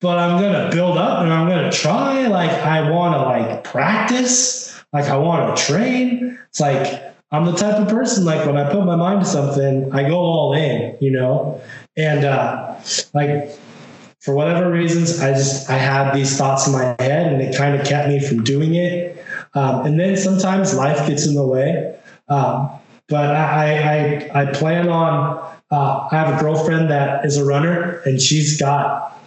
but 0.01 0.19
I'm 0.19 0.41
gonna 0.41 0.71
build 0.71 0.97
up 0.97 1.23
and 1.23 1.33
I'm 1.33 1.49
gonna 1.49 1.73
try. 1.73 2.27
Like, 2.27 2.51
I 2.51 2.91
want 2.91 3.15
to 3.15 3.21
like 3.23 3.65
practice. 3.65 4.75
Like, 4.93 5.07
I 5.07 5.17
want 5.17 5.57
to 5.57 5.63
train. 5.63 6.39
It's 6.49 6.61
like 6.61 7.11
I'm 7.33 7.45
the 7.45 7.53
type 7.53 7.77
of 7.77 7.89
person 7.89 8.25
like 8.25 8.45
when 8.45 8.57
I 8.57 8.71
put 8.71 8.85
my 8.85 8.97
mind 8.97 9.21
to 9.21 9.27
something, 9.27 9.93
I 9.93 10.09
go 10.09 10.17
all 10.19 10.53
in, 10.53 10.97
you 11.01 11.13
know. 11.13 11.61
And 11.97 12.25
uh, 12.25 12.75
like 13.15 13.51
for 14.21 14.35
whatever 14.35 14.71
reasons, 14.71 15.21
I 15.21 15.33
just 15.33 15.71
I 15.71 15.77
had 15.77 16.13
these 16.13 16.37
thoughts 16.37 16.67
in 16.67 16.73
my 16.73 16.97
head, 16.99 17.33
and 17.33 17.41
it 17.41 17.57
kind 17.57 17.79
of 17.79 17.87
kept 17.87 18.09
me 18.09 18.21
from 18.21 18.43
doing 18.43 18.75
it. 18.75 19.25
Um, 19.55 19.87
and 19.87 19.99
then 19.99 20.17
sometimes 20.17 20.75
life 20.75 21.07
gets 21.07 21.27
in 21.27 21.35
the 21.35 21.47
way. 21.47 21.97
Um, 22.29 22.71
but 23.09 23.35
I, 23.35 24.29
I, 24.35 24.43
I 24.43 24.53
plan 24.53 24.89
on. 24.89 25.39
Uh, 25.71 26.09
I 26.11 26.17
have 26.17 26.37
a 26.37 26.41
girlfriend 26.41 26.91
that 26.91 27.25
is 27.25 27.37
a 27.37 27.45
runner, 27.45 28.01
and 28.05 28.21
she's 28.21 28.61
got 28.61 29.20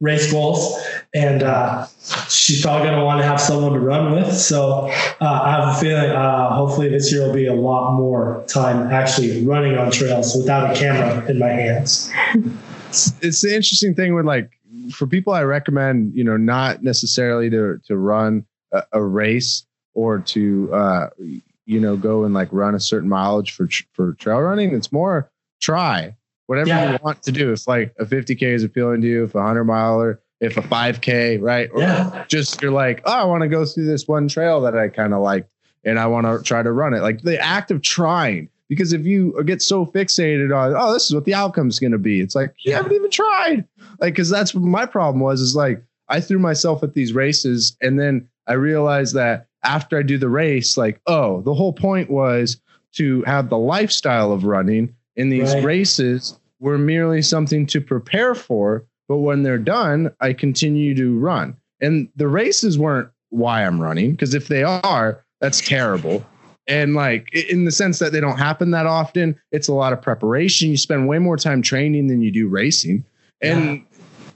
race 0.00 0.32
goals, 0.32 0.80
and 1.14 1.42
uh, 1.42 1.86
she's 2.28 2.62
probably 2.62 2.86
going 2.86 2.98
to 2.98 3.04
want 3.04 3.20
to 3.20 3.26
have 3.26 3.40
someone 3.40 3.72
to 3.72 3.80
run 3.80 4.12
with. 4.12 4.34
So 4.36 4.88
uh, 5.20 5.40
I 5.42 5.50
have 5.50 5.76
a 5.76 5.80
feeling. 5.80 6.10
Uh, 6.10 6.54
hopefully, 6.54 6.88
this 6.88 7.12
year 7.12 7.26
will 7.26 7.34
be 7.34 7.46
a 7.46 7.54
lot 7.54 7.94
more 7.94 8.44
time 8.48 8.90
actually 8.90 9.44
running 9.44 9.76
on 9.76 9.90
trails 9.90 10.34
without 10.36 10.74
a 10.74 10.78
camera 10.78 11.28
in 11.28 11.38
my 11.38 11.48
hands. 11.48 12.10
It's 12.92 13.42
the 13.42 13.54
interesting 13.54 13.94
thing 13.94 14.16
with 14.16 14.26
like 14.26 14.50
for 14.90 15.06
people 15.06 15.32
I 15.32 15.44
recommend, 15.44 16.12
you 16.12 16.24
know, 16.24 16.36
not 16.36 16.82
necessarily 16.82 17.48
to 17.50 17.80
to 17.86 17.96
run 17.96 18.44
a, 18.72 18.82
a 18.94 19.00
race 19.00 19.64
or 19.94 20.18
to 20.18 20.74
uh, 20.74 21.10
you 21.18 21.80
know 21.80 21.96
go 21.96 22.24
and 22.24 22.34
like 22.34 22.48
run 22.50 22.74
a 22.74 22.80
certain 22.80 23.08
mileage 23.08 23.52
for 23.52 23.68
for 23.92 24.14
trail 24.14 24.40
running. 24.40 24.74
It's 24.74 24.90
more 24.90 25.30
try 25.60 26.16
whatever 26.50 26.68
yeah. 26.68 26.90
you 26.90 26.98
want 27.00 27.22
to 27.22 27.30
do. 27.30 27.52
If 27.52 27.68
like 27.68 27.94
a 28.00 28.04
50k 28.04 28.42
is 28.42 28.64
appealing 28.64 29.02
to 29.02 29.06
you, 29.06 29.22
if 29.22 29.36
a 29.36 29.40
hundred 29.40 29.66
miler, 29.66 30.20
if 30.40 30.56
a 30.56 30.62
5k, 30.62 31.40
right? 31.40 31.70
Or 31.72 31.80
yeah. 31.80 32.24
just 32.26 32.60
you're 32.60 32.72
like, 32.72 33.02
oh, 33.04 33.12
I 33.12 33.22
want 33.22 33.42
to 33.42 33.48
go 33.48 33.64
through 33.64 33.86
this 33.86 34.08
one 34.08 34.26
trail 34.26 34.60
that 34.62 34.76
I 34.76 34.88
kind 34.88 35.14
of 35.14 35.20
like, 35.20 35.46
and 35.84 35.96
I 35.96 36.06
want 36.06 36.26
to 36.26 36.42
try 36.42 36.60
to 36.64 36.72
run 36.72 36.92
it. 36.92 37.02
Like 37.02 37.22
the 37.22 37.40
act 37.40 37.70
of 37.70 37.82
trying. 37.82 38.48
Because 38.68 38.92
if 38.92 39.06
you 39.06 39.40
get 39.44 39.62
so 39.62 39.86
fixated 39.86 40.56
on, 40.56 40.74
oh, 40.76 40.92
this 40.92 41.06
is 41.06 41.14
what 41.14 41.24
the 41.24 41.34
outcome 41.34 41.68
is 41.68 41.78
going 41.78 41.92
to 41.92 41.98
be, 41.98 42.20
it's 42.20 42.34
like 42.34 42.52
you 42.58 42.72
haven't 42.72 42.92
even 42.92 43.10
tried. 43.12 43.64
Like, 44.00 44.14
because 44.14 44.28
that's 44.28 44.52
what 44.52 44.64
my 44.64 44.86
problem 44.86 45.20
was. 45.20 45.40
Is 45.40 45.54
like 45.54 45.80
I 46.08 46.20
threw 46.20 46.40
myself 46.40 46.82
at 46.82 46.94
these 46.94 47.12
races, 47.12 47.76
and 47.80 47.98
then 47.98 48.28
I 48.48 48.54
realized 48.54 49.14
that 49.14 49.46
after 49.62 49.98
I 49.98 50.02
do 50.02 50.18
the 50.18 50.28
race, 50.28 50.76
like, 50.76 51.00
oh, 51.06 51.42
the 51.42 51.54
whole 51.54 51.72
point 51.72 52.10
was 52.10 52.60
to 52.94 53.22
have 53.22 53.50
the 53.50 53.58
lifestyle 53.58 54.32
of 54.32 54.44
running 54.44 54.94
in 55.14 55.28
these 55.28 55.52
right. 55.54 55.64
races 55.64 56.39
were 56.60 56.78
merely 56.78 57.22
something 57.22 57.66
to 57.66 57.80
prepare 57.80 58.34
for. 58.34 58.84
But 59.08 59.18
when 59.18 59.42
they're 59.42 59.58
done, 59.58 60.12
I 60.20 60.32
continue 60.32 60.94
to 60.94 61.18
run. 61.18 61.56
And 61.80 62.08
the 62.14 62.28
races 62.28 62.78
weren't 62.78 63.08
why 63.30 63.64
I'm 63.64 63.80
running, 63.80 64.12
because 64.12 64.34
if 64.34 64.48
they 64.48 64.62
are, 64.62 65.24
that's 65.40 65.60
terrible. 65.60 66.24
And 66.66 66.94
like 66.94 67.34
in 67.34 67.64
the 67.64 67.72
sense 67.72 67.98
that 67.98 68.12
they 68.12 68.20
don't 68.20 68.38
happen 68.38 68.70
that 68.70 68.86
often, 68.86 69.40
it's 69.50 69.66
a 69.66 69.74
lot 69.74 69.92
of 69.92 70.00
preparation. 70.00 70.70
You 70.70 70.76
spend 70.76 71.08
way 71.08 71.18
more 71.18 71.36
time 71.36 71.62
training 71.62 72.06
than 72.06 72.22
you 72.22 72.30
do 72.30 72.46
racing. 72.46 73.04
And 73.40 73.84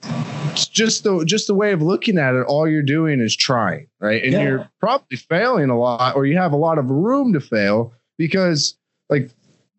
yeah. 0.02 0.24
just 0.54 1.04
the 1.04 1.24
just 1.24 1.46
the 1.46 1.54
way 1.54 1.72
of 1.72 1.82
looking 1.82 2.18
at 2.18 2.34
it, 2.34 2.44
all 2.46 2.66
you're 2.66 2.82
doing 2.82 3.20
is 3.20 3.36
trying, 3.36 3.86
right? 4.00 4.24
And 4.24 4.32
yeah. 4.32 4.42
you're 4.42 4.68
probably 4.80 5.16
failing 5.16 5.70
a 5.70 5.78
lot, 5.78 6.16
or 6.16 6.26
you 6.26 6.36
have 6.36 6.52
a 6.52 6.56
lot 6.56 6.78
of 6.78 6.90
room 6.90 7.32
to 7.34 7.40
fail 7.40 7.92
because 8.18 8.76
like 9.10 9.30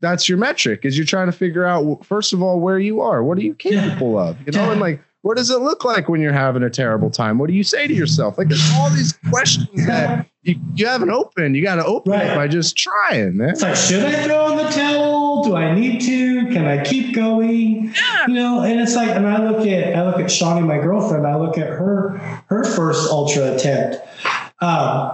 that's 0.01 0.27
your 0.29 0.37
metric 0.37 0.81
is 0.83 0.97
you're 0.97 1.05
trying 1.05 1.27
to 1.27 1.31
figure 1.31 1.65
out 1.65 2.05
first 2.05 2.33
of 2.33 2.41
all 2.41 2.59
where 2.59 2.79
you 2.79 3.01
are. 3.01 3.23
What 3.23 3.37
are 3.37 3.41
you 3.41 3.53
capable 3.53 4.13
yeah. 4.13 4.29
of? 4.29 4.37
You 4.45 4.51
know 4.51 4.65
yeah. 4.65 4.71
and 4.71 4.81
like 4.81 5.01
what 5.25 5.37
does 5.37 5.49
it 5.49 5.57
look 5.57 5.83
like 5.83 6.07
when 6.07 6.21
you're 6.21 6.31
having 6.31 6.61
a 6.61 6.69
terrible 6.69 7.09
time? 7.09 7.39
What 7.39 7.47
do 7.47 7.53
you 7.53 7.63
say 7.63 7.87
to 7.87 7.93
yourself? 7.93 8.37
Like 8.37 8.47
there's 8.47 8.71
all 8.75 8.91
these 8.91 9.13
questions 9.31 9.87
that 9.87 10.27
you, 10.43 10.59
you 10.75 10.85
haven't 10.85 11.09
opened. 11.09 11.55
You 11.55 11.63
got 11.63 11.77
to 11.77 11.85
open 11.85 12.11
right. 12.11 12.27
it 12.27 12.35
by 12.35 12.47
just 12.47 12.77
trying 12.77 13.37
man. 13.37 13.49
It's 13.49 13.63
like 13.63 13.75
should 13.75 14.03
i 14.03 14.23
throw 14.23 14.51
in 14.51 14.57
the 14.57 14.69
towel? 14.69 15.43
Do 15.43 15.55
i 15.55 15.73
need 15.73 16.01
to? 16.01 16.45
Can 16.53 16.65
i 16.65 16.83
keep 16.83 17.15
going? 17.15 17.85
Yeah. 17.85 18.27
you 18.27 18.33
know 18.35 18.61
and 18.61 18.79
it's 18.79 18.95
like 18.95 19.09
and 19.09 19.27
i 19.27 19.49
look 19.49 19.65
at 19.65 19.95
i 19.95 20.05
look 20.05 20.19
at 20.19 20.31
shawnee 20.31 20.61
my 20.61 20.77
girlfriend 20.77 21.25
i 21.25 21.35
look 21.35 21.57
at 21.57 21.69
her 21.69 22.17
her 22.47 22.63
first 22.63 23.09
ultra 23.09 23.55
attempt. 23.55 23.97
Um, 24.61 25.11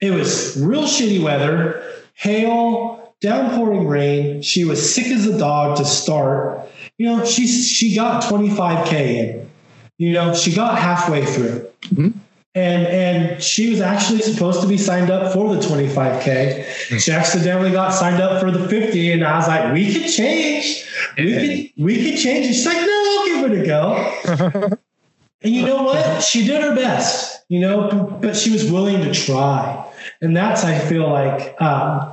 it 0.00 0.10
was 0.10 0.60
real 0.60 0.82
shitty 0.82 1.22
weather 1.22 1.82
hail 2.14 2.97
downpouring 3.20 3.86
rain. 3.86 4.42
She 4.42 4.64
was 4.64 4.94
sick 4.94 5.06
as 5.06 5.26
a 5.26 5.38
dog 5.38 5.76
to 5.78 5.84
start. 5.84 6.68
You 6.98 7.06
know, 7.06 7.24
she 7.24 7.46
she 7.46 7.94
got 7.94 8.24
25k 8.24 8.92
in. 8.92 9.50
You 9.98 10.12
know, 10.12 10.34
she 10.34 10.54
got 10.54 10.78
halfway 10.78 11.24
through. 11.24 11.68
Mm-hmm. 11.86 12.18
And 12.54 12.86
and 12.86 13.42
she 13.42 13.70
was 13.70 13.80
actually 13.80 14.20
supposed 14.20 14.62
to 14.62 14.68
be 14.68 14.78
signed 14.78 15.10
up 15.10 15.32
for 15.32 15.54
the 15.54 15.60
25k. 15.60 16.22
Mm-hmm. 16.24 16.96
She 16.96 17.12
accidentally 17.12 17.70
got 17.70 17.90
signed 17.90 18.20
up 18.20 18.40
for 18.40 18.50
the 18.50 18.68
50, 18.68 19.12
and 19.12 19.24
I 19.24 19.36
was 19.36 19.46
like, 19.46 19.72
"We 19.72 19.92
could 19.92 20.10
change. 20.10 20.84
We 21.16 21.72
could 21.74 21.84
we 21.84 22.04
could 22.04 22.18
change." 22.18 22.46
She's 22.46 22.66
like, 22.66 22.78
"No, 22.78 23.04
I'll 23.06 23.26
give 23.26 23.52
it 23.52 23.62
a 23.62 23.66
go." 23.66 24.78
and 25.42 25.54
you 25.54 25.66
know 25.66 25.84
what? 25.84 26.22
She 26.22 26.46
did 26.46 26.62
her 26.62 26.74
best. 26.74 27.44
You 27.48 27.60
know, 27.60 28.18
but 28.20 28.36
she 28.36 28.50
was 28.50 28.70
willing 28.70 29.02
to 29.02 29.12
try, 29.12 29.86
and 30.20 30.36
that's 30.36 30.64
I 30.64 30.78
feel 30.78 31.08
like 31.08 31.60
um, 31.62 32.12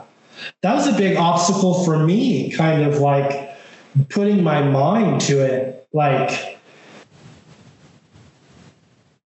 that 0.61 0.73
was 0.73 0.87
a 0.87 0.93
big 0.93 1.17
obstacle 1.17 1.83
for 1.83 1.99
me, 1.99 2.51
kind 2.51 2.83
of 2.83 2.99
like 2.99 3.55
putting 4.09 4.43
my 4.43 4.61
mind 4.61 5.21
to 5.21 5.39
it. 5.39 5.87
Like, 5.93 6.59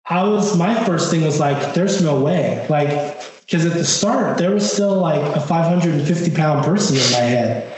I 0.06 0.24
was, 0.24 0.58
my 0.58 0.84
first 0.86 1.12
thing 1.12 1.24
was 1.24 1.40
like, 1.40 1.74
there's 1.74 2.02
no 2.02 2.20
way. 2.20 2.66
Like, 2.70 2.90
because 3.42 3.66
at 3.66 3.74
the 3.74 3.86
start, 3.86 4.38
there 4.38 4.52
was 4.52 4.72
still 4.72 4.98
like 5.00 5.22
a 5.36 5.40
550 5.40 6.32
pound 6.36 6.66
person 6.66 6.98
in 6.98 7.12
my 7.12 7.28
head 7.28 7.76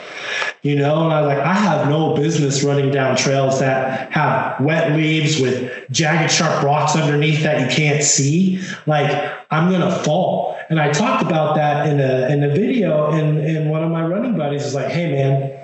you 0.63 0.75
know 0.75 1.03
and 1.03 1.13
i 1.13 1.21
was 1.21 1.27
like 1.27 1.45
i 1.45 1.53
have 1.53 1.89
no 1.89 2.15
business 2.15 2.63
running 2.63 2.91
down 2.91 3.15
trails 3.15 3.59
that 3.59 4.11
have 4.11 4.59
wet 4.61 4.91
leaves 4.93 5.39
with 5.39 5.71
jagged 5.89 6.31
sharp 6.31 6.63
rocks 6.63 6.95
underneath 6.95 7.41
that 7.41 7.61
you 7.61 7.75
can't 7.75 8.03
see 8.03 8.61
like 8.85 9.33
i'm 9.49 9.71
gonna 9.71 9.91
fall 10.03 10.50
and 10.71 10.79
i 10.79 10.91
talked 10.91 11.21
about 11.21 11.55
that 11.55 11.87
in 11.87 11.99
a 11.99 12.27
in 12.29 12.43
a 12.43 12.49
video 12.49 13.11
and 13.11 13.37
and 13.39 13.69
one 13.69 13.83
of 13.83 13.91
my 13.91 14.03
running 14.03 14.35
buddies 14.35 14.63
was 14.63 14.73
like 14.73 14.87
hey 14.87 15.11
man 15.11 15.59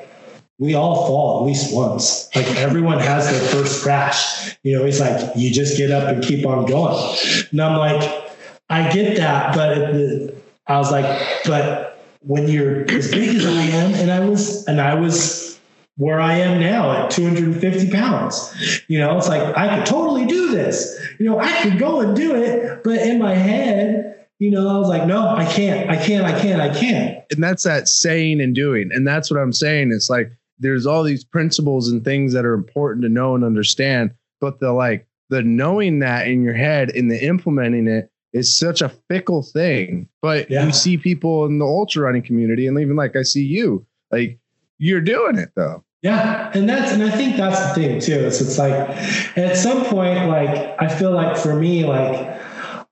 we 0.59 0.75
all 0.75 1.07
fall 1.07 1.39
at 1.39 1.45
least 1.47 1.73
once 1.73 2.29
like 2.35 2.47
everyone 2.57 2.99
has 2.99 3.29
their 3.29 3.49
first 3.49 3.81
crash 3.81 4.55
you 4.61 4.77
know 4.77 4.85
he's 4.85 4.99
like 4.99 5.35
you 5.35 5.51
just 5.51 5.75
get 5.77 5.89
up 5.89 6.07
and 6.07 6.23
keep 6.23 6.45
on 6.45 6.65
going 6.65 7.17
and 7.51 7.61
i'm 7.61 7.77
like 7.77 8.31
i 8.69 8.91
get 8.93 9.17
that 9.17 9.55
but 9.55 10.35
i 10.67 10.77
was 10.77 10.91
like 10.91 11.05
but 11.45 11.87
when 12.27 12.47
you're 12.47 12.81
as 12.91 13.09
big 13.09 13.35
as 13.35 13.45
I 13.45 13.61
am, 13.61 13.93
and 13.95 14.11
I 14.11 14.27
was, 14.27 14.65
and 14.67 14.81
I 14.81 14.95
was 14.95 15.59
where 15.95 16.19
I 16.19 16.33
am 16.33 16.59
now 16.59 16.91
at 16.91 17.11
250 17.11 17.91
pounds. 17.91 18.83
You 18.87 18.99
know, 18.99 19.17
it's 19.17 19.29
like 19.29 19.57
I 19.57 19.77
could 19.77 19.85
totally 19.85 20.25
do 20.25 20.51
this. 20.51 20.99
You 21.19 21.25
know, 21.25 21.39
I 21.39 21.61
could 21.61 21.79
go 21.79 22.01
and 22.01 22.15
do 22.15 22.35
it, 22.35 22.83
but 22.83 23.01
in 23.01 23.19
my 23.19 23.33
head, 23.33 24.16
you 24.39 24.51
know, 24.51 24.67
I 24.69 24.77
was 24.77 24.87
like, 24.87 25.07
no, 25.07 25.27
I 25.27 25.45
can't, 25.45 25.89
I 25.89 25.95
can't, 25.95 26.25
I 26.25 26.39
can't, 26.39 26.61
I 26.61 26.69
can't. 26.69 27.23
And 27.31 27.43
that's 27.43 27.63
that 27.63 27.87
saying 27.87 28.39
and 28.39 28.53
doing. 28.53 28.89
And 28.93 29.07
that's 29.07 29.31
what 29.31 29.39
I'm 29.39 29.53
saying. 29.53 29.91
It's 29.91 30.09
like 30.09 30.31
there's 30.59 30.85
all 30.85 31.03
these 31.03 31.23
principles 31.23 31.89
and 31.89 32.03
things 32.03 32.33
that 32.33 32.45
are 32.45 32.53
important 32.53 33.03
to 33.03 33.09
know 33.09 33.35
and 33.35 33.43
understand, 33.43 34.11
but 34.39 34.59
the 34.59 34.71
like 34.73 35.07
the 35.29 35.41
knowing 35.41 35.99
that 35.99 36.27
in 36.27 36.43
your 36.43 36.53
head 36.53 36.89
and 36.91 37.11
the 37.11 37.23
implementing 37.23 37.87
it 37.87 38.11
is 38.33 38.55
such 38.55 38.81
a 38.81 38.89
fickle 39.09 39.41
thing. 39.43 40.07
But 40.21 40.49
yeah. 40.49 40.65
you 40.65 40.71
see 40.71 40.97
people 40.97 41.45
in 41.45 41.57
the 41.57 41.65
ultra 41.65 42.03
running 42.03 42.21
community, 42.21 42.67
and 42.67 42.79
even 42.79 42.95
like 42.95 43.15
I 43.15 43.23
see 43.23 43.43
you, 43.43 43.85
like 44.11 44.39
you're 44.77 45.01
doing 45.01 45.37
it 45.37 45.51
though. 45.55 45.83
Yeah, 46.03 46.51
and 46.53 46.69
that's 46.69 46.91
and 46.91 47.03
I 47.03 47.09
think 47.09 47.37
that's 47.37 47.69
the 47.69 47.73
thing 47.73 47.99
too. 47.99 48.13
Is 48.13 48.39
it's 48.39 48.59
like 48.59 48.73
at 49.35 49.57
some 49.57 49.83
point, 49.85 50.27
like 50.27 50.79
I 50.79 50.87
feel 50.87 51.11
like 51.11 51.35
for 51.37 51.55
me, 51.55 51.85
like 51.85 52.36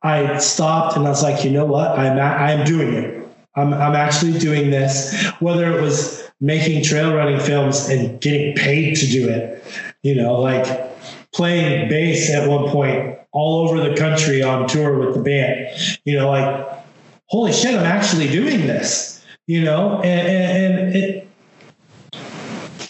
I 0.06 0.38
stopped 0.38 0.95
and 0.95 1.06
I 1.08 1.10
was 1.10 1.24
like, 1.24 1.43
you 1.43 1.49
know 1.49 1.66
what, 1.66 1.97
I'm 1.97 2.20
I'm 2.20 2.64
doing 2.64 2.93
it. 2.93 3.28
I'm, 3.56 3.74
I'm 3.74 3.95
actually 3.95 4.38
doing 4.38 4.70
this, 4.70 5.16
whether 5.39 5.78
it 5.78 5.82
was 5.82 6.24
making 6.41 6.84
trail 6.84 7.16
running 7.16 7.39
films 7.39 7.88
and 7.89 8.20
getting 8.20 8.53
paid 8.56 8.97
to 8.97 9.08
do 9.08 9.30
it, 9.30 9.64
you 10.03 10.14
know, 10.14 10.36
like 10.39 10.66
playing 11.34 11.89
bass 11.89 12.30
at 12.30 12.47
one 12.47 12.70
point 12.70 13.18
all 13.32 13.68
over 13.68 13.89
the 13.89 13.95
country 13.95 14.43
on 14.43 14.68
tour 14.68 14.99
with 14.99 15.16
the 15.16 15.22
band, 15.22 15.70
you 16.03 16.18
know, 16.18 16.30
like, 16.30 16.70
holy 17.28 17.51
shit, 17.51 17.76
I'm 17.76 17.86
actually 17.86 18.28
doing 18.30 18.68
this, 18.68 19.24
you 19.47 19.64
know, 19.64 20.01
and, 20.01 20.28
and, 20.28 20.80
and 20.80 20.95
it, 20.95 21.24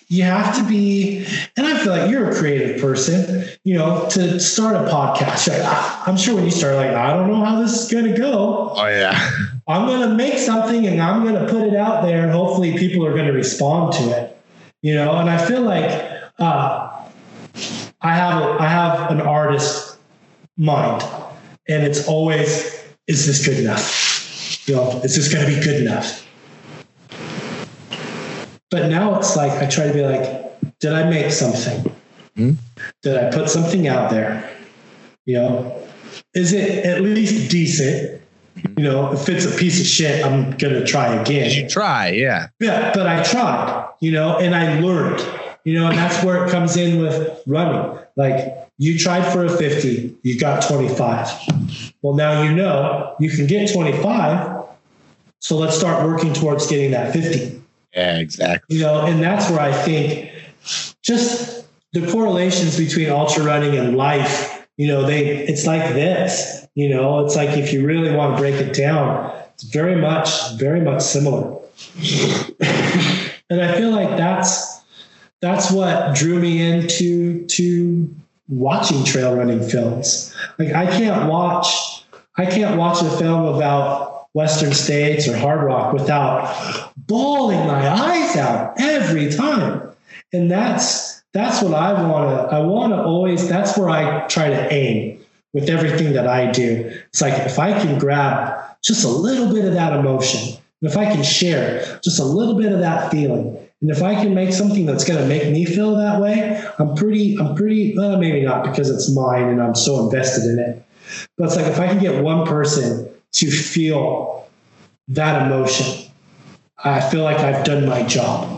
you 0.08 0.24
have 0.24 0.56
to 0.58 0.64
be, 0.68 1.26
and 1.58 1.66
I 1.66 1.78
feel 1.80 1.91
like 1.91 2.10
you're 2.10 2.30
a 2.30 2.36
creative 2.36 2.80
person, 2.80 3.45
you 3.64 3.76
know, 3.76 4.08
to 4.12 4.39
start 4.39 4.76
a 4.76 4.89
podcast. 4.89 6.08
I'm 6.08 6.18
sure 6.18 6.36
when 6.36 6.45
you 6.45 6.51
start, 6.51 6.76
like, 6.76 6.91
I 6.91 7.14
don't 7.14 7.28
know 7.28 7.43
how 7.43 7.60
this 7.60 7.84
is 7.84 7.91
going 7.91 8.06
to 8.06 8.18
go. 8.18 8.74
Oh 8.76 8.88
yeah. 8.88 9.32
I'm 9.68 9.88
going 9.88 10.08
to 10.08 10.16
make 10.16 10.38
something 10.38 10.86
and 10.86 11.01
I'm 11.01 11.24
going 11.24 11.43
to 11.43 11.51
put 11.51 11.68
it 11.68 11.76
out 11.76 12.03
there, 12.03 12.24
and 12.24 12.32
hopefully 12.32 12.78
people 12.78 13.06
are 13.06 13.14
going 13.14 13.26
to 13.26 13.34
respond 13.34 13.93
to 13.93 14.03
it. 14.12 14.38
You 14.82 14.93
know, 14.93 15.18
and 15.18 15.30
I 15.30 15.43
feel 15.43 15.62
like 15.62 15.89
uh, 16.38 17.06
I 18.01 18.16
have 18.16 18.41
a, 18.41 18.62
I 18.62 18.68
have 18.68 19.10
an 19.10 19.22
artist 19.22 19.97
mind, 20.58 21.03
and 21.68 21.84
it's 21.84 22.08
always, 22.08 22.84
is 23.08 23.26
this 23.26 23.43
good 23.43 23.60
enough? 23.60 24.68
You 24.68 24.76
know, 24.76 25.01
is 25.03 25.16
this 25.16 25.34
going 25.34 25.49
to 25.49 25.56
be 25.56 25.64
good 25.64 25.82
enough? 25.82 26.24
But 28.72 28.89
now 28.89 29.18
it's 29.20 29.36
like 29.36 29.51
I 29.51 29.68
try 29.68 29.88
to 29.88 29.93
be 29.93 30.01
like, 30.01 30.80
did 30.80 30.93
I 30.93 31.09
make 31.09 31.32
something? 31.32 31.91
Hmm? 32.36 32.51
Did 33.01 33.18
I 33.18 33.32
put 33.32 33.49
something 33.49 33.88
out 33.88 34.09
there? 34.09 34.51
You 35.26 35.36
know, 35.36 35.88
is 36.34 36.53
it 36.53 36.86
at 36.86 37.01
least 37.01 37.49
decent? 37.49 38.22
You 38.78 38.84
know, 38.84 39.11
if 39.13 39.30
it's 39.30 39.45
a 39.45 39.57
piece 39.57 39.80
of 39.80 39.86
shit, 39.86 40.26
I'm 40.26 40.51
gonna 40.51 40.86
try 40.86 41.13
again. 41.16 41.51
You 41.51 41.70
try, 41.70 42.09
yeah. 42.09 42.47
Yeah, 42.59 42.91
but 42.93 43.07
I 43.07 43.24
tried, 43.24 43.89
you 43.99 44.11
know, 44.11 44.38
and 44.38 44.55
I 44.55 44.80
learned, 44.80 45.26
you 45.63 45.74
know, 45.80 45.88
and 45.88 45.97
that's 45.97 46.24
where 46.24 46.45
it 46.45 46.51
comes 46.51 46.78
in 46.78 47.01
with 47.01 47.41
running. 47.47 47.99
Like 48.16 48.70
you 48.78 48.97
tried 48.97 49.32
for 49.32 49.45
a 49.45 49.49
50, 49.49 50.18
you 50.24 50.39
got 50.39 50.68
25. 50.68 51.30
Well, 52.01 52.16
now 52.16 52.43
you 52.43 52.53
know 52.53 53.16
you 53.20 53.30
can 53.30 53.47
get 53.47 53.72
25. 53.72 54.63
So 55.39 55.57
let's 55.57 55.78
start 55.78 56.05
working 56.05 56.34
towards 56.34 56.68
getting 56.68 56.91
that 56.91 57.13
50. 57.13 57.61
Yeah, 57.95 58.17
exactly. 58.17 58.77
You 58.77 58.83
know, 58.83 59.05
and 59.05 59.23
that's 59.23 59.49
where 59.49 59.61
I 59.61 59.71
think 59.71 60.31
just 61.01 61.65
the 61.93 62.05
correlations 62.11 62.77
between 62.77 63.09
ultra 63.09 63.43
running 63.43 63.77
and 63.77 63.95
life, 63.95 64.67
you 64.77 64.87
know, 64.87 65.05
they 65.05 65.25
it's 65.25 65.65
like 65.65 65.93
this, 65.93 66.67
you 66.75 66.89
know, 66.89 67.25
it's 67.25 67.35
like 67.35 67.57
if 67.57 67.71
you 67.71 67.85
really 67.85 68.13
want 68.13 68.35
to 68.35 68.41
break 68.41 68.55
it 68.55 68.73
down, 68.73 69.33
it's 69.53 69.63
very 69.63 69.95
much, 69.95 70.29
very 70.57 70.81
much 70.81 71.01
similar. 71.01 71.57
and 73.49 73.61
I 73.61 73.75
feel 73.77 73.91
like 73.91 74.17
that's 74.17 74.81
that's 75.41 75.71
what 75.71 76.15
drew 76.15 76.39
me 76.39 76.61
into 76.61 77.45
to 77.45 78.13
watching 78.49 79.05
trail 79.05 79.35
running 79.35 79.63
films. 79.67 80.35
Like 80.59 80.73
I 80.73 80.85
can't 80.85 81.29
watch 81.29 82.03
I 82.37 82.45
can't 82.45 82.77
watch 82.77 83.01
a 83.01 83.09
film 83.17 83.45
about 83.45 84.14
Western 84.36 84.73
States 84.73 85.29
or 85.29 85.33
Hardrock 85.33 85.93
without 85.93 86.93
bawling 86.97 87.65
my 87.65 87.89
eyes 87.89 88.36
out 88.36 88.73
every 88.77 89.31
time. 89.31 89.89
And 90.33 90.51
that's 90.51 91.23
that's 91.33 91.61
what 91.61 91.73
I 91.73 91.93
want 91.93 92.29
to 92.29 92.55
I 92.55 92.59
want 92.59 92.91
to 92.91 93.01
always 93.01 93.47
that's 93.47 93.77
where 93.77 93.89
I 93.89 94.27
try 94.27 94.49
to 94.49 94.73
aim 94.73 95.23
with 95.53 95.69
everything 95.69 96.13
that 96.13 96.27
I 96.27 96.51
do. 96.51 96.99
It's 97.07 97.21
like 97.21 97.33
if 97.45 97.59
I 97.59 97.71
can 97.79 97.97
grab 97.97 98.61
just 98.83 99.05
a 99.05 99.09
little 99.09 99.53
bit 99.53 99.63
of 99.63 99.73
that 99.73 99.97
emotion, 99.97 100.61
and 100.81 100.91
if 100.91 100.97
I 100.97 101.05
can 101.05 101.23
share 101.23 101.99
just 102.03 102.19
a 102.19 102.25
little 102.25 102.55
bit 102.55 102.73
of 102.73 102.79
that 102.79 103.09
feeling, 103.11 103.57
and 103.81 103.89
if 103.89 104.03
I 104.03 104.15
can 104.15 104.36
make 104.36 104.51
something 104.51 104.86
that's 104.86 105.05
going 105.05 105.19
to 105.19 105.27
make 105.27 105.49
me 105.49 105.63
feel 105.63 105.95
that 105.95 106.19
way, 106.19 106.61
I'm 106.77 106.93
pretty 106.95 107.38
I'm 107.39 107.55
pretty 107.55 107.95
well, 107.97 108.17
maybe 108.17 108.41
not 108.41 108.65
because 108.65 108.89
it's 108.89 109.09
mine 109.15 109.43
and 109.43 109.61
I'm 109.61 109.75
so 109.75 110.03
invested 110.03 110.51
in 110.51 110.59
it. 110.59 110.83
But 111.38 111.45
it's 111.45 111.55
like 111.55 111.67
if 111.67 111.79
I 111.79 111.88
can 111.88 111.99
get 111.99 112.21
one 112.21 112.45
person 112.45 113.14
to 113.36 113.51
feel 113.51 114.47
that 115.09 115.45
emotion. 115.45 116.09
I 116.83 117.01
feel 117.01 117.23
like 117.23 117.38
I've 117.38 117.65
done 117.65 117.88
my 117.88 118.03
job. 118.03 118.51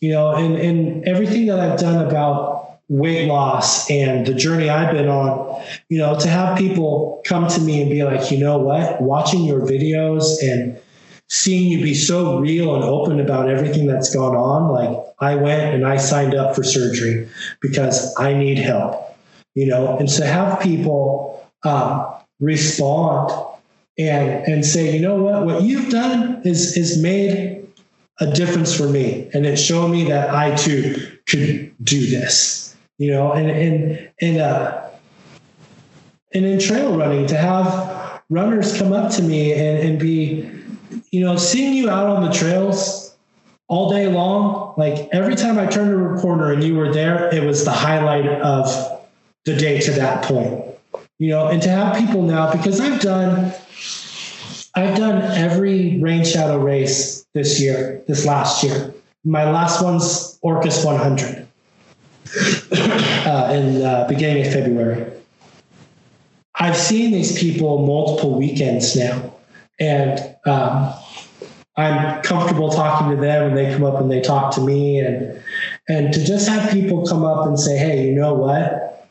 You 0.00 0.10
know, 0.10 0.34
and, 0.34 0.56
and 0.56 1.04
everything 1.04 1.46
that 1.46 1.60
I've 1.60 1.78
done 1.78 2.04
about 2.04 2.80
weight 2.88 3.26
loss 3.26 3.88
and 3.88 4.26
the 4.26 4.34
journey 4.34 4.68
I've 4.68 4.92
been 4.92 5.08
on, 5.08 5.64
you 5.88 5.98
know, 5.98 6.18
to 6.18 6.28
have 6.28 6.58
people 6.58 7.22
come 7.24 7.46
to 7.48 7.60
me 7.60 7.80
and 7.80 7.90
be 7.90 8.02
like, 8.02 8.30
you 8.30 8.38
know 8.38 8.58
what, 8.58 9.00
watching 9.00 9.44
your 9.44 9.60
videos 9.60 10.42
and 10.42 10.78
seeing 11.28 11.70
you 11.70 11.82
be 11.82 11.94
so 11.94 12.38
real 12.38 12.74
and 12.74 12.84
open 12.84 13.20
about 13.20 13.48
everything 13.48 13.86
that's 13.86 14.14
gone 14.14 14.34
on, 14.34 14.70
like 14.70 15.06
I 15.20 15.36
went 15.36 15.74
and 15.74 15.86
I 15.86 15.96
signed 15.96 16.34
up 16.34 16.54
for 16.54 16.64
surgery 16.64 17.28
because 17.60 18.14
I 18.18 18.34
need 18.34 18.58
help, 18.58 19.16
you 19.54 19.66
know, 19.66 19.96
and 19.96 20.08
to 20.08 20.26
have 20.26 20.60
people 20.60 21.48
um, 21.62 22.04
respond 22.40 23.30
and 23.98 24.46
and 24.46 24.64
say, 24.64 24.94
you 24.94 25.00
know 25.00 25.16
what, 25.16 25.44
what 25.44 25.62
you've 25.62 25.90
done 25.90 26.42
is 26.44 26.76
is 26.76 27.00
made 27.02 27.66
a 28.20 28.30
difference 28.32 28.76
for 28.76 28.88
me, 28.88 29.28
and 29.34 29.46
it 29.46 29.56
showed 29.56 29.88
me 29.88 30.04
that 30.04 30.30
I 30.34 30.54
too 30.54 31.18
could 31.28 31.74
do 31.82 32.06
this. 32.06 32.76
You 32.98 33.10
know, 33.10 33.32
and 33.32 33.50
and 33.50 34.10
and 34.20 34.38
uh, 34.38 34.88
and 36.32 36.44
in 36.44 36.58
trail 36.58 36.96
running 36.96 37.26
to 37.26 37.36
have 37.36 38.22
runners 38.30 38.76
come 38.78 38.92
up 38.92 39.10
to 39.12 39.22
me 39.22 39.52
and, 39.52 39.78
and 39.78 39.98
be, 39.98 40.48
you 41.10 41.20
know, 41.20 41.36
seeing 41.36 41.74
you 41.74 41.90
out 41.90 42.06
on 42.06 42.24
the 42.24 42.32
trails 42.32 43.14
all 43.68 43.90
day 43.90 44.06
long. 44.06 44.74
Like 44.76 45.08
every 45.12 45.34
time 45.34 45.58
I 45.58 45.66
turned 45.66 46.18
a 46.18 46.20
corner 46.20 46.52
and 46.52 46.64
you 46.64 46.74
were 46.74 46.92
there, 46.92 47.32
it 47.34 47.44
was 47.44 47.64
the 47.64 47.72
highlight 47.72 48.26
of 48.26 48.66
the 49.44 49.54
day 49.54 49.80
to 49.80 49.90
that 49.92 50.24
point. 50.24 50.64
You 51.18 51.28
know, 51.28 51.48
and 51.48 51.62
to 51.62 51.68
have 51.68 51.96
people 51.96 52.22
now 52.22 52.50
because 52.50 52.80
I've 52.80 53.00
done 53.00 53.52
I've 54.74 54.96
done 54.96 55.20
every 55.22 55.98
Rain 56.00 56.24
Shadow 56.24 56.58
race 56.58 57.26
this 57.34 57.60
year, 57.60 58.02
this 58.08 58.24
last 58.24 58.64
year. 58.64 58.94
My 59.24 59.50
last 59.50 59.82
one's 59.82 60.38
Orcas 60.42 60.84
100 60.84 61.46
uh, 63.26 63.52
in 63.52 63.74
the 63.80 64.06
beginning 64.08 64.46
of 64.46 64.52
February. 64.52 65.12
I've 66.54 66.76
seen 66.76 67.12
these 67.12 67.38
people 67.38 67.86
multiple 67.86 68.38
weekends 68.38 68.96
now, 68.96 69.34
and 69.78 70.36
um, 70.46 70.94
I'm 71.76 72.22
comfortable 72.22 72.70
talking 72.70 73.10
to 73.10 73.16
them, 73.16 73.48
and 73.48 73.56
they 73.56 73.72
come 73.72 73.84
up 73.84 74.00
and 74.00 74.10
they 74.10 74.20
talk 74.20 74.54
to 74.54 74.60
me, 74.60 75.00
and 75.00 75.42
and 75.88 76.14
to 76.14 76.24
just 76.24 76.48
have 76.48 76.70
people 76.70 77.06
come 77.06 77.24
up 77.24 77.46
and 77.46 77.58
say, 77.58 77.76
"Hey, 77.76 78.06
you 78.06 78.12
know 78.12 78.34
what? 78.34 79.08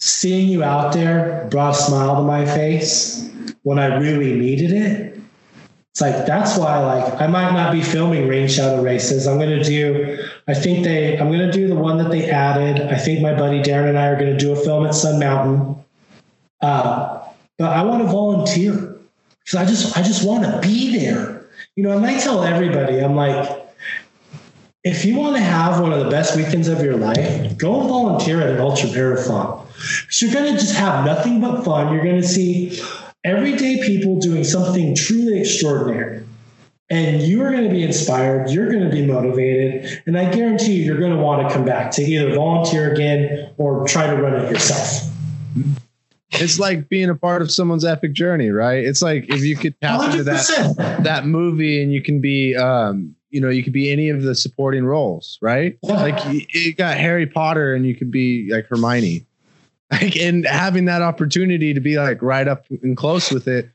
Seeing 0.00 0.48
you 0.48 0.64
out 0.64 0.92
there 0.92 1.46
brought 1.50 1.74
a 1.74 1.78
smile 1.78 2.16
to 2.16 2.22
my 2.22 2.44
face." 2.46 3.31
When 3.62 3.78
I 3.78 3.96
really 3.98 4.34
needed 4.34 4.72
it. 4.72 5.18
It's 5.90 6.00
like 6.00 6.26
that's 6.26 6.56
why 6.56 6.78
like 6.78 7.20
I 7.20 7.26
might 7.26 7.52
not 7.52 7.70
be 7.70 7.82
filming 7.82 8.26
Rain 8.26 8.48
Shadow 8.48 8.82
races. 8.82 9.26
I'm 9.26 9.38
gonna 9.38 9.62
do 9.62 10.18
I 10.48 10.54
think 10.54 10.84
they 10.84 11.18
I'm 11.18 11.30
gonna 11.30 11.52
do 11.52 11.68
the 11.68 11.74
one 11.74 11.98
that 11.98 12.10
they 12.10 12.30
added. 12.30 12.80
I 12.80 12.96
think 12.96 13.20
my 13.20 13.34
buddy 13.34 13.60
Darren 13.60 13.90
and 13.90 13.98
I 13.98 14.06
are 14.06 14.16
gonna 14.16 14.38
do 14.38 14.52
a 14.52 14.56
film 14.56 14.86
at 14.86 14.94
Sun 14.94 15.20
Mountain. 15.20 15.84
Uh, 16.62 17.28
but 17.58 17.72
I 17.72 17.82
want 17.82 18.02
to 18.02 18.08
volunteer 18.08 18.96
because 19.44 19.54
I 19.60 19.64
just 19.66 19.96
I 19.96 20.02
just 20.02 20.26
want 20.26 20.44
to 20.44 20.66
be 20.66 20.96
there. 20.98 21.46
You 21.76 21.84
know, 21.84 21.96
and 21.96 22.04
I 22.04 22.18
tell 22.18 22.42
everybody, 22.42 22.98
I'm 22.98 23.16
like, 23.16 23.62
if 24.84 25.04
you 25.04 25.16
want 25.16 25.36
to 25.36 25.42
have 25.42 25.80
one 25.80 25.92
of 25.92 26.04
the 26.04 26.10
best 26.10 26.36
weekends 26.36 26.68
of 26.68 26.82
your 26.82 26.96
life, 26.96 27.56
go 27.56 27.86
volunteer 27.86 28.40
at 28.40 28.50
an 28.50 28.60
ultra 28.60 28.90
marathon. 28.90 29.66
So 30.10 30.26
you're 30.26 30.34
going 30.34 30.52
to 30.52 30.60
just 30.60 30.74
have 30.74 31.04
nothing 31.04 31.40
but 31.40 31.64
fun. 31.64 31.92
You're 31.94 32.04
going 32.04 32.20
to 32.20 32.26
see 32.26 32.80
everyday 33.24 33.82
people 33.84 34.18
doing 34.18 34.44
something 34.44 34.94
truly 34.94 35.40
extraordinary. 35.40 36.24
And 36.90 37.22
you 37.22 37.42
are 37.42 37.50
going 37.50 37.64
to 37.64 37.70
be 37.70 37.82
inspired, 37.82 38.50
you're 38.50 38.70
going 38.70 38.84
to 38.84 38.90
be 38.90 39.06
motivated, 39.06 40.02
and 40.04 40.18
I 40.18 40.30
guarantee 40.30 40.74
you, 40.74 40.84
you're 40.84 40.98
going 40.98 41.12
to 41.12 41.18
want 41.18 41.48
to 41.48 41.54
come 41.54 41.64
back 41.64 41.90
to 41.92 42.02
either 42.02 42.34
volunteer 42.34 42.92
again 42.92 43.50
or 43.56 43.86
try 43.86 44.06
to 44.06 44.14
run 44.20 44.34
it 44.34 44.50
yourself. 44.50 45.10
It's 46.32 46.58
like 46.58 46.90
being 46.90 47.08
a 47.08 47.14
part 47.14 47.40
of 47.40 47.50
someone's 47.50 47.84
epic 47.84 48.12
journey, 48.12 48.50
right? 48.50 48.84
It's 48.84 49.00
like 49.00 49.24
if 49.28 49.42
you 49.42 49.56
could 49.56 49.78
tap 49.80 50.00
100%. 50.00 50.10
into 50.10 50.24
that 50.24 51.04
that 51.04 51.26
movie 51.26 51.82
and 51.82 51.92
you 51.92 52.02
can 52.02 52.20
be 52.20 52.56
um, 52.56 53.14
you 53.30 53.40
know, 53.40 53.48
you 53.48 53.62
could 53.62 53.72
be 53.72 53.90
any 53.90 54.10
of 54.10 54.22
the 54.22 54.34
supporting 54.34 54.84
roles, 54.84 55.38
right? 55.40 55.78
Yeah. 55.82 55.94
Like 55.94 56.24
you, 56.32 56.46
you 56.52 56.74
got 56.74 56.98
Harry 56.98 57.26
Potter 57.26 57.74
and 57.74 57.86
you 57.86 57.94
could 57.94 58.10
be 58.10 58.50
like 58.52 58.66
Hermione 58.66 59.26
like 59.92 60.16
and 60.16 60.46
having 60.46 60.86
that 60.86 61.02
opportunity 61.02 61.72
to 61.72 61.80
be 61.80 61.96
like 61.96 62.20
right 62.22 62.48
up 62.48 62.66
and 62.82 62.96
close 62.96 63.30
with 63.30 63.46
it 63.46 63.68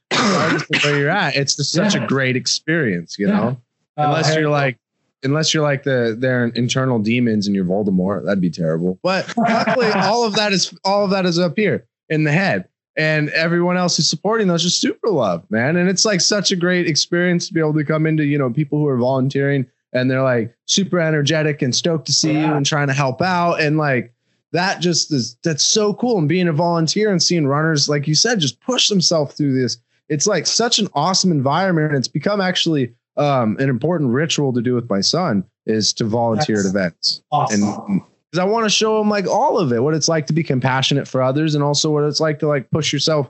where 0.84 0.98
you're 0.98 1.10
at 1.10 1.36
it's 1.36 1.56
just 1.56 1.72
such 1.72 1.96
yeah. 1.96 2.04
a 2.04 2.08
great 2.08 2.36
experience 2.36 3.18
you 3.18 3.28
know 3.28 3.58
uh, 3.98 4.04
unless 4.04 4.36
you're 4.36 4.50
like 4.50 4.78
unless 5.24 5.54
you're 5.54 5.64
like 5.64 5.84
the 5.84 6.16
their 6.20 6.46
internal 6.48 7.00
demons 7.00 7.48
and 7.48 7.56
you're 7.56 7.66
voldemort 7.66 8.26
that'd 8.26 8.42
be 8.42 8.50
terrible 8.50 9.00
but 9.04 9.32
luckily 9.38 9.92
all 9.96 10.26
of 10.26 10.36
that 10.36 10.52
is 10.52 10.74
all 10.84 11.04
of 11.04 11.12
that 11.12 11.26
is 11.26 11.40
up 11.40 11.54
here 11.56 11.86
in 12.10 12.24
the 12.24 12.32
head 12.32 12.68
and 12.98 13.30
everyone 13.30 13.78
else 13.78 13.96
who's 13.96 14.10
supporting 14.10 14.48
those 14.48 14.64
just 14.64 14.82
super 14.82 15.10
love, 15.10 15.46
man. 15.52 15.78
And 15.78 15.88
it's 15.88 16.04
like 16.04 16.20
such 16.20 16.52
a 16.52 16.56
great 16.56 16.88
experience 16.88 17.48
to 17.48 17.54
be 17.54 17.60
able 17.60 17.76
to 17.76 17.86
come 17.86 18.08
into, 18.08 18.26
you 18.26 18.40
know, 18.40 18.50
people 18.50 18.80
who 18.80 18.88
are 18.88 18.98
volunteering 18.98 19.68
and 19.94 20.10
they're 20.10 20.24
like 20.24 20.54
super 20.66 21.00
energetic 21.00 21.62
and 21.62 21.76
stoked 21.76 22.08
to 22.08 22.12
see 22.12 22.34
Yeah. 22.34 22.48
you 22.48 22.54
and 22.56 22.66
trying 22.66 22.88
to 22.88 22.94
help 22.94 23.22
out. 23.22 23.62
And 23.62 23.78
like 23.78 24.14
that 24.54 24.80
just 24.82 25.12
is 25.14 25.38
that's 25.44 25.66
so 25.66 25.94
cool. 25.94 26.18
And 26.18 26.30
being 26.30 26.48
a 26.48 26.54
volunteer 26.54 27.12
and 27.12 27.22
seeing 27.22 27.48
runners, 27.48 27.90
like 27.90 28.08
you 28.08 28.16
said, 28.16 28.40
just 28.40 28.60
push 28.62 28.90
themselves 28.90 29.36
through 29.36 29.60
this. 29.60 29.78
It's 30.10 30.26
like 30.28 30.48
such 30.48 30.80
an 30.80 30.88
awesome 30.94 31.32
environment. 31.32 31.90
And 31.90 31.98
it's 31.98 32.08
become 32.08 32.40
actually 32.40 32.94
um, 33.18 33.58
an 33.60 33.70
important 33.70 34.12
ritual 34.12 34.54
to 34.54 34.62
do 34.62 34.74
with 34.74 34.90
my 34.90 35.02
son 35.02 35.44
is 35.66 35.92
to 35.94 36.06
volunteer 36.06 36.58
That's 36.58 36.68
at 36.68 36.70
events 36.70 37.22
Awesome. 37.32 37.64
and 37.64 38.02
because 38.32 38.40
I 38.40 38.46
want 38.46 38.66
to 38.66 38.70
show 38.70 39.02
him 39.02 39.10
like 39.10 39.26
all 39.28 39.58
of 39.58 39.72
it, 39.72 39.82
what 39.84 39.94
it's 39.94 40.08
like 40.08 40.28
to 40.28 40.34
be 40.34 40.44
compassionate 40.44 41.08
for 41.08 41.22
others, 41.22 41.56
and 41.56 41.64
also 41.64 41.92
what 41.92 42.04
it's 42.04 42.20
like 42.20 42.40
to 42.40 42.48
like 42.48 42.70
push 42.72 42.92
yourself, 42.94 43.30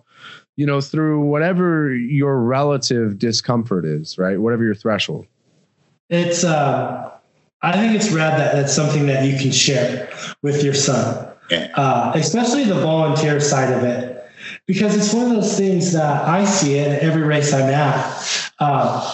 you 0.56 0.66
know, 0.66 0.82
through 0.82 1.22
whatever 1.22 1.94
your 1.96 2.40
relative 2.42 3.18
discomfort 3.20 3.86
is, 3.86 4.18
right? 4.18 4.40
Whatever 4.40 4.64
your 4.64 4.74
threshold. 4.76 5.26
it's 6.10 6.44
uh 6.44 7.12
I 7.62 7.72
think 7.74 7.96
it's 7.96 8.12
rad 8.12 8.40
that 8.40 8.54
that's 8.56 8.74
something 8.74 9.08
that 9.08 9.26
you 9.26 9.38
can 9.38 9.52
share 9.52 10.10
with 10.44 10.64
your 10.64 10.74
son, 10.74 11.28
Yeah. 11.50 11.70
uh, 11.76 12.12
especially 12.16 12.66
the 12.66 12.76
volunteer 12.76 13.40
side 13.40 13.74
of 13.74 13.84
it, 13.84 14.24
because 14.68 14.96
it's 14.96 15.14
one 15.14 15.26
of 15.26 15.32
those 15.32 15.58
things 15.58 15.92
that 15.94 16.28
I 16.28 16.46
see 16.46 16.80
at 16.80 17.00
every 17.00 17.24
race 17.24 17.54
I'm 17.54 17.70
at. 17.70 18.52
Uh, 18.60 19.14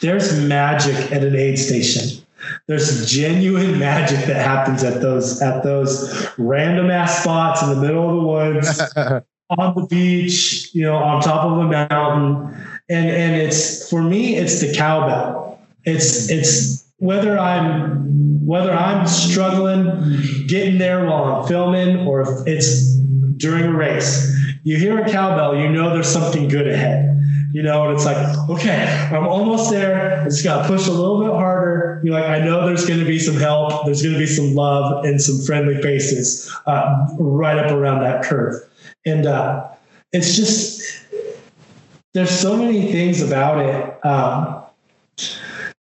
there's 0.00 0.40
magic 0.40 1.12
at 1.12 1.22
an 1.22 1.36
aid 1.36 1.58
station. 1.58 2.24
There's 2.66 3.10
genuine 3.10 3.78
magic 3.78 4.26
that 4.26 4.44
happens 4.44 4.82
at 4.82 5.00
those 5.00 5.40
at 5.42 5.62
those 5.62 6.28
random 6.38 6.90
ass 6.90 7.20
spots 7.22 7.62
in 7.62 7.68
the 7.70 7.76
middle 7.76 8.08
of 8.08 8.16
the 8.16 8.26
woods 8.26 8.80
on 9.58 9.74
the 9.76 9.86
beach, 9.88 10.70
you 10.74 10.82
know, 10.82 10.96
on 10.96 11.22
top 11.22 11.44
of 11.44 11.58
a 11.58 11.64
mountain. 11.64 12.52
And 12.88 13.08
and 13.08 13.36
it's 13.36 13.88
for 13.88 14.02
me, 14.02 14.36
it's 14.36 14.60
the 14.60 14.74
cowbell. 14.74 15.60
It's 15.84 16.28
it's 16.30 16.81
whether 17.02 17.36
I'm 17.36 18.46
whether 18.46 18.72
I'm 18.72 19.06
struggling 19.08 20.46
getting 20.46 20.78
there 20.78 21.04
while 21.04 21.24
I'm 21.24 21.48
filming 21.48 22.06
or 22.06 22.20
if 22.20 22.28
it's 22.46 22.96
during 23.36 23.64
a 23.64 23.72
race. 23.72 24.30
You 24.62 24.76
hear 24.76 25.00
a 25.00 25.10
cowbell, 25.10 25.56
you 25.56 25.68
know 25.68 25.92
there's 25.92 26.08
something 26.08 26.46
good 26.46 26.68
ahead. 26.68 27.08
You 27.52 27.62
know, 27.62 27.84
and 27.84 27.94
it's 27.94 28.06
like, 28.06 28.16
okay, 28.48 29.10
I'm 29.12 29.26
almost 29.26 29.70
there. 29.70 30.22
I 30.22 30.24
just 30.24 30.44
gotta 30.44 30.66
push 30.66 30.86
a 30.86 30.92
little 30.92 31.20
bit 31.22 31.32
harder. 31.32 32.00
You're 32.04 32.14
like, 32.14 32.24
I 32.24 32.38
know 32.38 32.64
there's 32.66 32.86
gonna 32.86 33.04
be 33.04 33.18
some 33.18 33.36
help, 33.36 33.84
there's 33.84 34.02
gonna 34.02 34.16
be 34.16 34.26
some 34.26 34.54
love 34.54 35.04
and 35.04 35.20
some 35.20 35.44
friendly 35.44 35.82
faces 35.82 36.54
uh, 36.66 37.06
right 37.18 37.58
up 37.58 37.72
around 37.72 38.00
that 38.02 38.22
curve. 38.22 38.54
And 39.04 39.26
uh, 39.26 39.68
it's 40.12 40.36
just 40.36 41.04
there's 42.14 42.30
so 42.30 42.56
many 42.56 42.92
things 42.92 43.20
about 43.20 43.58
it. 43.58 44.06
Um, 44.06 44.61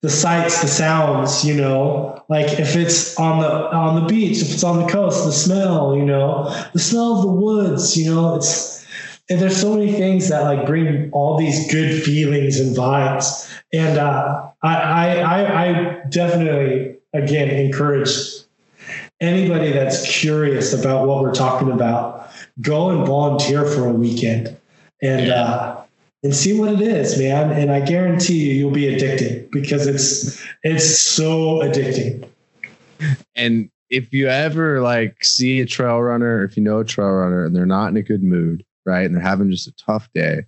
the 0.02 0.10
sights, 0.10 0.62
the 0.62 0.68
sounds, 0.68 1.44
you 1.44 1.54
know, 1.54 2.24
like 2.30 2.60
if 2.60 2.76
it's 2.76 3.18
on 3.20 3.40
the 3.40 3.50
on 3.50 4.02
the 4.02 4.08
beach, 4.08 4.42
if 4.42 4.54
it's 4.54 4.64
on 4.64 4.80
the 4.80 4.88
coast, 4.88 5.26
the 5.26 5.32
smell, 5.32 5.96
you 5.96 6.06
know, 6.06 6.50
the 6.74 6.80
smell 6.80 7.18
of 7.18 7.22
the 7.24 7.32
woods, 7.32 7.98
you 7.98 8.14
know, 8.14 8.36
it's 8.36 8.86
and 9.30 9.40
there's 9.40 9.60
so 9.60 9.76
many 9.76 9.92
things 9.92 10.30
that 10.30 10.44
like 10.44 10.66
bring 10.66 11.10
all 11.12 11.38
these 11.38 11.72
good 11.72 12.02
feelings 12.02 12.60
and 12.60 12.76
vibes. 12.76 13.52
And 13.74 13.98
uh, 13.98 14.50
I, 14.64 14.76
I 14.76 15.16
I 15.16 15.66
I 15.66 16.02
definitely 16.10 16.96
again 17.14 17.50
encourage 17.50 18.10
anybody 19.20 19.72
that's 19.72 20.20
curious 20.20 20.74
about 20.74 21.08
what 21.08 21.22
we're 21.22 21.34
talking 21.34 21.72
about, 21.72 22.32
go 22.62 22.90
and 22.90 23.06
volunteer 23.06 23.66
for 23.66 23.86
a 23.86 23.94
weekend. 23.94 24.56
And 25.02 25.30
uh, 25.30 25.82
and 26.24 26.36
see 26.36 26.58
what 26.60 26.74
it 26.74 26.82
is, 26.82 27.18
man. 27.18 27.52
And 27.52 27.72
I 27.72 27.80
guarantee 27.80 28.50
you, 28.50 28.54
you'll 28.54 28.72
be 28.72 28.94
addicted 28.94 29.50
because 29.52 29.88
it's 29.88 30.44
it's 30.64 31.00
so 31.00 31.60
addicting. 31.60 32.28
and 33.36 33.70
if 33.90 34.14
you 34.14 34.28
ever 34.28 34.82
like 34.82 35.24
see 35.24 35.62
a 35.62 35.66
trail 35.66 36.00
runner, 36.02 36.44
if 36.44 36.56
you 36.58 36.64
know 36.64 36.80
a 36.80 36.86
trail 36.86 37.10
runner 37.10 37.46
and 37.46 37.56
they're 37.56 37.66
not 37.66 37.88
in 37.88 37.98
a 37.98 38.04
good 38.04 38.24
mood, 38.24 38.64
right, 38.86 39.06
and 39.06 39.16
they're 39.16 39.22
having 39.22 39.50
just 39.50 39.68
a 39.68 39.72
tough 39.74 40.10
day, 40.14 40.46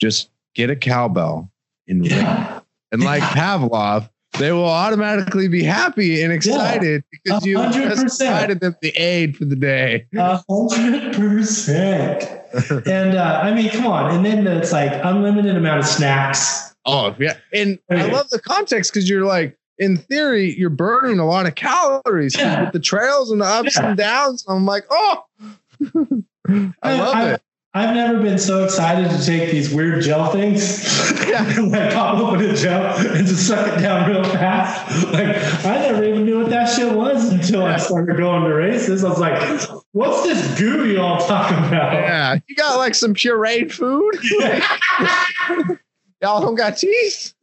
just 0.00 0.30
get 0.54 0.70
a 0.70 0.76
cowbell 0.76 1.50
and 1.86 2.02
ring. 2.02 2.10
Yeah, 2.10 2.60
And 2.92 3.02
like 3.02 3.20
Yeah. 3.20 3.28
Pavlov, 3.58 4.08
they 4.38 4.50
will 4.50 4.68
automatically 4.68 5.46
be 5.46 5.62
happy 5.62 6.22
and 6.22 6.32
excited 6.32 7.04
because 7.12 7.44
you 7.46 7.56
just 7.72 8.18
provided 8.18 8.60
them 8.60 8.74
the 8.82 8.90
aid 8.96 9.36
for 9.36 9.44
the 9.44 9.54
day. 9.56 10.06
a 10.16 10.42
hundred 10.50 11.14
percent. 11.14 12.40
And 12.86 13.16
uh, 13.16 13.40
I 13.42 13.52
mean, 13.54 13.70
come 13.70 13.86
on. 13.86 14.14
And 14.14 14.24
then 14.24 14.46
it's 14.46 14.72
like 14.72 14.92
unlimited 15.04 15.56
amount 15.56 15.80
of 15.80 15.86
snacks. 15.86 16.74
Oh 16.86 17.14
yeah, 17.18 17.36
and 17.52 17.78
I 17.90 17.94
Okay. 17.94 18.12
love 18.12 18.28
the 18.30 18.38
context 18.40 18.92
because 18.92 19.08
you're 19.08 19.24
like, 19.24 19.56
in 19.78 19.96
theory, 19.96 20.54
you're 20.58 20.70
burning 20.70 21.18
a 21.18 21.26
lot 21.26 21.46
of 21.46 21.54
calories 21.54 22.36
Yeah. 22.36 22.64
with 22.64 22.72
the 22.72 22.78
trails 22.80 23.30
and 23.30 23.40
the 23.40 23.46
ups 23.46 23.76
Yeah. 23.76 23.88
and 23.88 23.96
downs. 23.96 24.44
I'm 24.48 24.66
like, 24.66 24.84
oh, 24.90 25.24
I 26.82 26.98
love 26.98 27.14
I- 27.16 27.32
it. 27.34 27.42
I've 27.76 27.92
never 27.92 28.20
been 28.20 28.38
so 28.38 28.62
excited 28.62 29.10
to 29.10 29.26
take 29.26 29.50
these 29.50 29.74
weird 29.74 30.04
gel 30.04 30.30
things. 30.30 30.80
Yeah. 31.26 31.44
and 31.58 31.72
like 31.72 31.92
pop 31.92 32.18
open 32.18 32.48
a 32.48 32.54
gel 32.54 32.84
and 32.84 33.26
just 33.26 33.48
suck 33.48 33.66
it 33.66 33.80
down 33.80 34.08
real 34.08 34.22
fast. 34.22 35.04
Like 35.12 35.36
I 35.64 35.78
never 35.80 36.04
even 36.04 36.24
knew 36.24 36.40
what 36.40 36.50
that 36.50 36.66
shit 36.66 36.94
was 36.94 37.32
until 37.32 37.64
I 37.64 37.78
started 37.78 38.16
going 38.16 38.44
to 38.44 38.54
races. 38.54 39.02
I 39.02 39.08
was 39.08 39.18
like, 39.18 39.42
what's 39.90 40.22
this 40.22 40.56
goo 40.56 40.86
y'all 40.86 41.26
talking 41.26 41.58
about? 41.58 41.94
Yeah, 41.94 42.38
you 42.46 42.54
got 42.54 42.76
like 42.78 42.94
some 42.94 43.12
pureed 43.12 43.72
food. 43.72 44.14
Y'all 46.24 46.40
don't 46.40 46.54
got 46.54 46.78
teeth. 46.78 47.34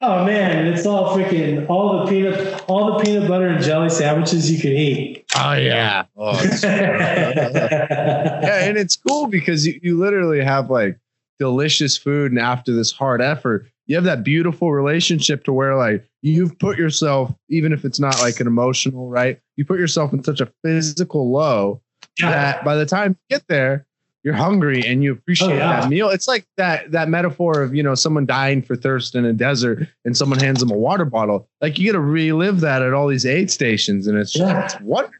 Oh 0.00 0.24
man, 0.24 0.66
it's 0.66 0.84
all 0.86 1.16
freaking 1.16 1.68
all 1.68 2.00
the 2.00 2.10
peanut 2.10 2.64
all 2.66 2.98
the 2.98 3.04
peanut 3.04 3.28
butter 3.28 3.46
and 3.46 3.62
jelly 3.62 3.90
sandwiches 3.90 4.50
you 4.50 4.58
can 4.58 4.72
eat. 4.72 5.23
Oh 5.36 5.54
yeah. 5.54 6.04
Oh, 6.16 6.40
yeah, 6.62 8.64
and 8.68 8.76
it's 8.76 8.96
cool 8.96 9.26
because 9.26 9.66
you, 9.66 9.78
you 9.82 9.98
literally 9.98 10.42
have 10.42 10.70
like 10.70 10.98
delicious 11.38 11.96
food, 11.96 12.32
and 12.32 12.40
after 12.40 12.72
this 12.72 12.92
hard 12.92 13.20
effort, 13.20 13.66
you 13.86 13.94
have 13.96 14.04
that 14.04 14.24
beautiful 14.24 14.72
relationship 14.72 15.44
to 15.44 15.52
where 15.52 15.76
like 15.76 16.08
you've 16.22 16.58
put 16.58 16.78
yourself, 16.78 17.34
even 17.48 17.72
if 17.72 17.84
it's 17.84 18.00
not 18.00 18.18
like 18.20 18.40
an 18.40 18.46
emotional, 18.46 19.08
right? 19.10 19.40
You 19.56 19.64
put 19.64 19.78
yourself 19.78 20.12
in 20.12 20.22
such 20.24 20.40
a 20.40 20.50
physical 20.62 21.30
low 21.30 21.82
that 22.20 22.64
by 22.64 22.76
the 22.76 22.86
time 22.86 23.16
you 23.28 23.36
get 23.36 23.46
there, 23.48 23.86
you're 24.22 24.34
hungry 24.34 24.82
and 24.86 25.02
you 25.02 25.12
appreciate 25.12 25.52
Oh, 25.52 25.56
yeah. 25.56 25.80
that 25.80 25.90
meal. 25.90 26.08
It's 26.08 26.26
like 26.28 26.46
that 26.56 26.92
that 26.92 27.08
metaphor 27.10 27.60
of 27.60 27.74
you 27.74 27.82
know 27.82 27.94
someone 27.94 28.24
dying 28.24 28.62
for 28.62 28.74
thirst 28.76 29.14
in 29.14 29.24
a 29.26 29.32
desert 29.34 29.86
and 30.06 30.16
someone 30.16 30.38
hands 30.38 30.60
them 30.60 30.70
a 30.70 30.76
water 30.78 31.04
bottle. 31.04 31.48
Like 31.60 31.78
you 31.78 31.84
get 31.84 31.92
to 31.92 32.00
relive 32.00 32.60
that 32.60 32.80
at 32.82 32.94
all 32.94 33.08
these 33.08 33.26
aid 33.26 33.50
stations, 33.50 34.06
and 34.06 34.16
it's 34.16 34.34
Yeah. 34.34 34.64
it's 34.64 34.80
wonderful. 34.80 35.18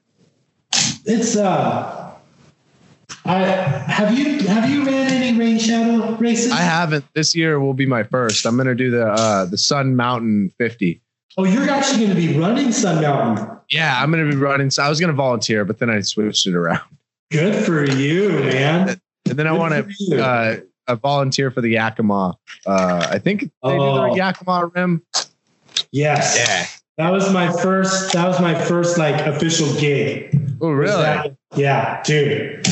It's 1.05 1.37
uh 1.37 2.13
I 3.27 3.39
have 3.39 4.17
you 4.17 4.39
have 4.47 4.69
you 4.69 4.85
ran 4.85 5.13
any 5.13 5.39
rain 5.39 5.59
shadow 5.59 6.15
races? 6.17 6.53
I 6.53 6.61
haven't. 6.61 7.05
This 7.15 7.35
year 7.35 7.61
will 7.61 7.75
be 7.75 7.87
my 7.87 8.03
first. 8.03 8.45
I'm 8.47 8.57
gonna 8.57 8.75
do 8.75 8.91
the 8.91 9.07
uh 9.07 9.45
the 9.47 9.59
Sun 9.59 9.97
Mountain 9.97 10.53
50. 10.59 11.01
Oh, 11.37 11.45
you're 11.45 11.69
actually 11.69 12.07
to 12.07 12.15
be 12.15 12.39
running 12.39 12.71
Sun 12.73 13.03
Mountain. 13.03 13.49
Yeah, 13.71 14.01
I'm 14.03 14.11
gonna 14.11 14.29
be 14.29 14.37
running. 14.37 14.71
So 14.71 14.83
I 14.83 14.89
was 14.89 15.01
gonna 15.01 15.13
volunteer, 15.13 15.65
but 15.65 15.79
then 15.79 15.91
I 15.91 16.01
switched 16.01 16.47
it 16.47 16.55
around, 16.55 16.81
Good 17.31 17.65
for 17.65 17.85
you, 17.85 18.31
man. 18.41 19.01
and 19.29 19.39
then 19.39 19.47
I 19.47 19.53
want 19.53 19.75
to 20.09 20.23
uh, 20.23 20.57
a 20.87 20.97
volunteer 20.97 21.51
for 21.51 21.61
the 21.63 21.71
Yakima. 21.71 22.37
Uh, 22.67 23.07
I 23.11 23.19
think 23.19 23.43
they 23.43 23.49
Oh. 23.63 24.07
do 24.07 24.11
the 24.11 24.17
Yakima 24.17 24.71
rim. 24.75 25.03
yes. 25.93 26.81
That 26.97 27.11
was 27.11 27.33
my 27.33 27.53
first. 27.53 28.13
That 28.13 28.27
was 28.29 28.41
my 28.41 28.55
first 28.55 28.99
like 28.99 29.27
official 29.27 29.73
gig. 29.81 30.57
Oh, 30.61 30.71
really? 30.71 31.03
that- 31.03 31.37
yeah, 31.57 32.03
dude. 32.05 32.67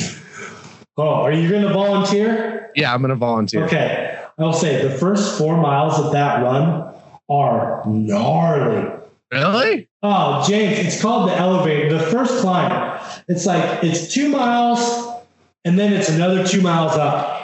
Oh, 0.96 1.22
are 1.22 1.32
you 1.32 1.48
going 1.48 1.62
to 1.62 1.72
volunteer? 1.72 2.70
Yeah, 2.74 2.92
I'm 2.94 3.00
gonna 3.00 3.14
volunteer. 3.16 3.64
Okay. 3.64 4.18
I'll 4.38 4.52
say 4.52 4.82
the 4.86 4.90
first 4.96 5.38
four 5.38 5.56
miles 5.60 5.98
of 5.98 6.12
that 6.12 6.42
run 6.42 6.92
are 7.28 7.82
gnarly. 7.86 8.90
Really? 9.30 9.88
Oh, 10.02 10.44
James, 10.48 10.78
it's 10.78 11.00
called 11.00 11.28
the 11.30 11.36
elevator. 11.36 11.96
The 11.98 12.04
first 12.06 12.40
climb. 12.40 13.00
It's 13.28 13.46
like 13.46 13.82
it's 13.84 14.12
two 14.12 14.28
miles 14.28 15.10
and 15.64 15.78
then 15.78 15.92
it's 15.92 16.08
another 16.08 16.46
two 16.46 16.60
miles 16.60 16.92
up. 16.96 17.41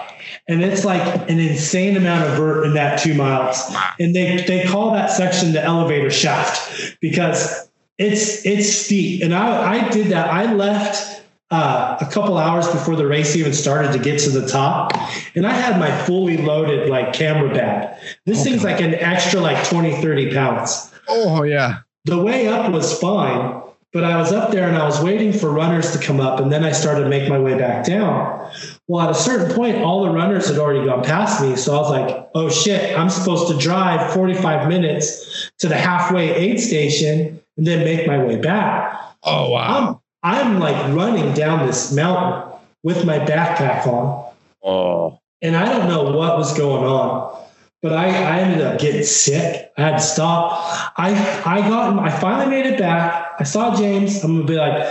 And 0.48 0.62
it's 0.62 0.84
like 0.84 1.02
an 1.28 1.38
insane 1.38 1.96
amount 1.96 2.24
of 2.28 2.36
vert 2.36 2.64
in 2.66 2.74
that 2.74 2.98
two 3.00 3.14
miles. 3.14 3.62
And 4.00 4.14
they, 4.16 4.38
they 4.46 4.64
call 4.64 4.92
that 4.92 5.10
section 5.10 5.52
the 5.52 5.62
elevator 5.62 6.10
shaft 6.10 6.96
because 7.00 7.68
it's 7.98 8.46
it's 8.46 8.68
steep. 8.72 9.22
And 9.22 9.34
I, 9.34 9.84
I 9.84 9.88
did 9.90 10.06
that. 10.08 10.28
I 10.28 10.52
left 10.52 11.22
uh, 11.50 11.96
a 12.00 12.06
couple 12.06 12.38
hours 12.38 12.66
before 12.68 12.96
the 12.96 13.06
race 13.06 13.36
even 13.36 13.52
started 13.52 13.92
to 13.92 13.98
get 13.98 14.20
to 14.20 14.30
the 14.30 14.46
top. 14.46 14.92
And 15.34 15.46
I 15.46 15.52
had 15.52 15.78
my 15.78 15.90
fully 16.04 16.38
loaded 16.38 16.88
like 16.88 17.12
camera 17.12 17.52
bag. 17.52 17.98
This 18.24 18.42
thing's 18.42 18.64
like 18.64 18.80
an 18.80 18.94
extra 18.94 19.40
like 19.40 19.66
20, 19.68 20.00
30 20.00 20.32
pounds 20.32 20.92
Oh 21.08 21.42
yeah. 21.42 21.78
the 22.04 22.18
way 22.22 22.48
up 22.48 22.70
was 22.70 22.98
fine, 22.98 23.62
but 23.92 24.04
I 24.04 24.16
was 24.18 24.32
up 24.32 24.50
there 24.50 24.68
and 24.68 24.76
I 24.76 24.84
was 24.84 25.00
waiting 25.00 25.32
for 25.32 25.50
runners 25.50 25.92
to 25.92 25.98
come 25.98 26.20
up, 26.20 26.40
and 26.40 26.52
then 26.52 26.64
I 26.64 26.72
started 26.72 27.04
to 27.04 27.08
make 27.08 27.28
my 27.28 27.38
way 27.38 27.56
back 27.58 27.84
down. 27.86 28.50
Well, 28.88 29.04
at 29.06 29.10
a 29.10 29.14
certain 29.14 29.54
point, 29.54 29.76
all 29.82 30.02
the 30.02 30.10
runners 30.10 30.48
had 30.48 30.58
already 30.58 30.86
gone 30.86 31.04
past 31.04 31.42
me, 31.42 31.56
so 31.56 31.76
I 31.76 31.78
was 31.80 31.90
like, 31.90 32.28
"Oh 32.34 32.48
shit! 32.48 32.98
I'm 32.98 33.10
supposed 33.10 33.48
to 33.52 33.58
drive 33.58 34.12
45 34.14 34.66
minutes 34.68 35.50
to 35.58 35.68
the 35.68 35.76
halfway 35.76 36.34
aid 36.34 36.58
station 36.58 37.38
and 37.58 37.66
then 37.66 37.84
make 37.84 38.06
my 38.06 38.18
way 38.24 38.36
back." 38.36 38.98
Oh 39.22 39.50
wow. 39.50 40.00
I'm 40.22 40.46
I'm 40.46 40.58
like 40.58 40.76
running 40.96 41.34
down 41.34 41.66
this 41.66 41.92
mountain 41.92 42.50
with 42.82 43.04
my 43.04 43.18
backpack 43.18 43.86
on, 43.86 44.24
Oh. 44.64 45.20
and 45.42 45.54
I 45.56 45.66
don't 45.66 45.88
know 45.88 46.04
what 46.16 46.38
was 46.38 46.56
going 46.56 46.84
on, 46.84 47.36
but 47.82 47.92
I, 47.92 48.06
I 48.06 48.38
ended 48.40 48.62
up 48.66 48.80
getting 48.80 49.02
sick. 49.04 49.70
I 49.76 49.82
had 49.82 49.92
to 49.98 50.00
stop. 50.00 50.52
I 50.96 51.10
I 51.44 51.60
got 51.68 51.98
I 51.98 52.10
finally 52.10 52.48
made 52.50 52.66
it 52.66 52.78
back. 52.78 53.32
I 53.38 53.44
saw 53.44 53.76
James. 53.76 54.24
I'm 54.24 54.34
gonna 54.34 54.46
be 54.48 54.56
like, 54.56 54.82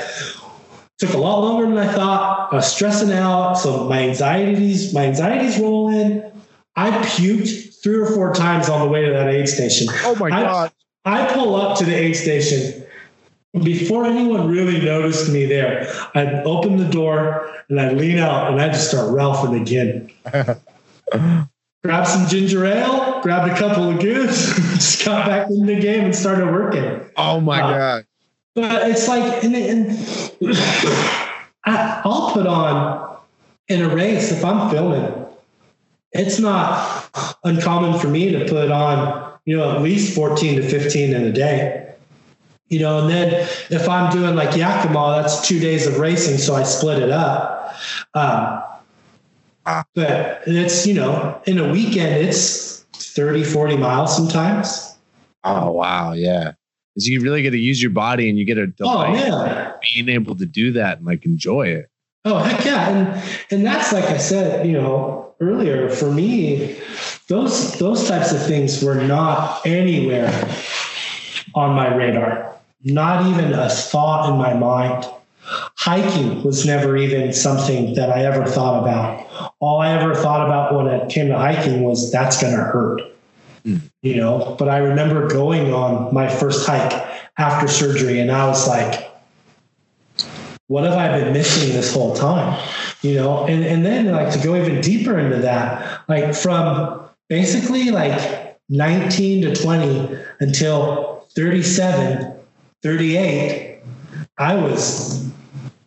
took 0.99 1.13
a 1.13 1.17
lot 1.17 1.39
longer 1.39 1.67
than 1.67 1.77
I 1.77 1.91
thought. 1.93 2.51
I 2.51 2.55
was 2.55 2.71
stressing 2.73 3.11
out, 3.11 3.53
so 3.55 3.85
my 3.87 3.99
anxieties 4.07 4.93
my 4.93 5.05
anxieties 5.05 5.59
rolling. 5.59 6.23
I 6.75 6.91
puked 6.91 7.81
three 7.83 7.95
or 7.95 8.05
four 8.07 8.33
times 8.33 8.69
on 8.69 8.81
the 8.81 8.87
way 8.87 9.05
to 9.05 9.11
that 9.11 9.27
aid 9.29 9.47
station. 9.49 9.87
Oh 10.03 10.15
my 10.15 10.27
I- 10.27 10.41
god. 10.43 10.71
I 11.05 11.25
pull 11.33 11.55
up 11.55 11.77
to 11.79 11.85
the 11.85 11.95
aid 11.95 12.15
station. 12.17 12.83
Before 13.63 14.05
anyone 14.05 14.49
really 14.49 14.79
noticed 14.83 15.31
me 15.31 15.45
there, 15.45 15.87
I'd 16.13 16.43
open 16.45 16.75
the 16.77 16.87
door 16.89 17.49
and 17.69 17.79
I'd 17.79 17.95
lean 17.97 18.17
out 18.19 18.51
and 18.51 18.61
I'd 18.61 18.73
just 18.73 18.89
start 18.89 19.09
ralphing 19.11 19.59
again. 19.61 20.11
grab 21.83 22.05
some 22.05 22.27
ginger 22.27 22.65
ale, 22.65 23.21
grabbed 23.21 23.49
a 23.51 23.57
couple 23.57 23.89
of 23.89 23.99
goose, 23.99 24.53
just 24.75 25.05
got 25.05 25.25
back 25.25 25.49
in 25.49 25.65
the 25.65 25.79
game 25.79 26.05
and 26.05 26.15
started 26.15 26.47
working. 26.51 27.09
Oh 27.15 27.39
my 27.39 27.61
Uh, 27.61 27.71
god. 27.77 28.06
But 28.57 28.89
it's 28.89 29.07
like, 29.07 29.43
and, 29.43 29.55
and 29.55 29.91
I, 31.63 32.01
I'll 32.03 32.31
put 32.31 32.47
on 32.47 33.19
in 33.67 33.83
a 33.83 33.95
race 33.95 34.31
if 34.31 34.43
I'm 34.43 34.71
filming. 34.71 35.27
It's 36.11 36.39
not 36.39 37.07
uncommon 37.43 37.99
for 37.99 38.07
me 38.07 38.31
to 38.31 38.45
put 38.45 38.71
on, 38.71 39.37
you 39.45 39.55
know, 39.55 39.75
at 39.75 39.83
least 39.83 40.15
14 40.15 40.55
to 40.55 40.67
15 40.67 41.13
in 41.13 41.23
a 41.25 41.31
day. 41.31 41.93
You 42.69 42.79
know, 42.79 43.01
and 43.01 43.11
then 43.11 43.47
if 43.69 43.87
I'm 43.87 44.11
doing 44.11 44.35
like 44.35 44.57
Yakima, 44.57 45.21
that's 45.21 45.47
two 45.47 45.59
days 45.59 45.85
of 45.85 45.99
racing, 45.99 46.39
so 46.39 46.55
I 46.55 46.63
split 46.63 47.03
it 47.03 47.11
up. 47.11 47.75
Um, 48.15 48.63
but 49.93 50.41
it's, 50.47 50.87
you 50.87 50.95
know, 50.95 51.39
in 51.45 51.59
a 51.59 51.71
weekend, 51.71 52.27
it's 52.27 52.85
30, 52.93 53.43
40 53.43 53.77
miles 53.77 54.15
sometimes. 54.15 54.97
Oh 55.43 55.69
wow, 55.69 56.13
yeah. 56.13 56.53
Because 56.97 57.09
you 57.09 57.21
really 57.21 57.43
get 57.43 57.51
to 57.51 57.59
use 57.59 57.79
your 57.79 57.91
body 57.91 58.27
and 58.27 58.39
you 58.39 58.43
get 58.43 58.55
to 58.55 58.63
Oh, 58.63 59.03
delight 59.03 59.13
man. 59.13 59.73
being 59.93 60.09
able 60.09 60.35
to 60.35 60.47
do 60.47 60.71
that 60.71 60.97
and 60.97 61.05
like 61.05 61.25
enjoy 61.27 61.67
it. 61.67 61.91
Oh 62.25 62.39
heck 62.39 62.65
yeah, 62.65 62.89
and 62.89 63.23
and 63.51 63.63
that's 63.63 63.93
like 63.93 64.05
I 64.05 64.17
said, 64.17 64.65
you 64.65 64.73
know, 64.73 65.35
earlier. 65.39 65.91
For 65.91 66.11
me, 66.11 66.75
those 67.27 67.77
those 67.77 68.07
types 68.07 68.31
of 68.31 68.43
things 68.43 68.83
were 68.83 68.95
not 68.95 69.61
anywhere 69.63 70.33
on 71.53 71.75
my 71.75 71.93
radar. 71.93 72.51
Not 72.83 73.27
even 73.27 73.53
a 73.53 73.69
thought 73.69 74.31
in 74.31 74.37
my 74.39 74.55
mind. 74.55 75.05
Hiking 75.43 76.41
was 76.41 76.65
never 76.65 76.97
even 76.97 77.31
something 77.31 77.93
that 77.93 78.09
I 78.09 78.25
ever 78.25 78.47
thought 78.47 78.81
about. 78.81 79.53
All 79.59 79.81
I 79.81 79.91
ever 79.93 80.15
thought 80.15 80.43
about 80.43 80.73
when 80.75 80.87
it 80.87 81.09
came 81.09 81.27
to 81.27 81.37
hiking 81.37 81.83
was 81.83 82.11
that's 82.11 82.41
going 82.41 82.55
to 82.55 82.63
hurt. 82.63 83.01
You 84.07 84.15
know, 84.15 84.55
but 84.57 84.69
I 84.69 84.77
remember 84.77 85.27
going 85.27 85.73
on 85.73 86.13
my 86.13 86.29
first 86.29 86.65
hike 86.65 86.93
after 87.37 87.67
surgery, 87.67 88.19
and 88.21 88.31
I 88.31 88.47
was 88.47 88.65
like, 88.67 89.11
what 90.67 90.85
have 90.85 90.93
I 90.93 91.19
been 91.19 91.33
missing 91.33 91.73
this 91.73 91.93
whole 91.93 92.15
time? 92.15 92.57
You 93.01 93.15
know, 93.15 93.45
and, 93.45 93.65
and 93.65 93.85
then 93.85 94.11
like 94.11 94.31
to 94.31 94.39
go 94.39 94.55
even 94.55 94.79
deeper 94.79 95.19
into 95.19 95.39
that, 95.39 96.01
like 96.07 96.33
from 96.33 97.09
basically 97.27 97.91
like 97.91 98.57
19 98.69 99.41
to 99.43 99.61
20 99.61 100.17
until 100.39 101.25
37, 101.35 102.33
38, 102.83 103.81
I 104.37 104.55
was 104.55 105.29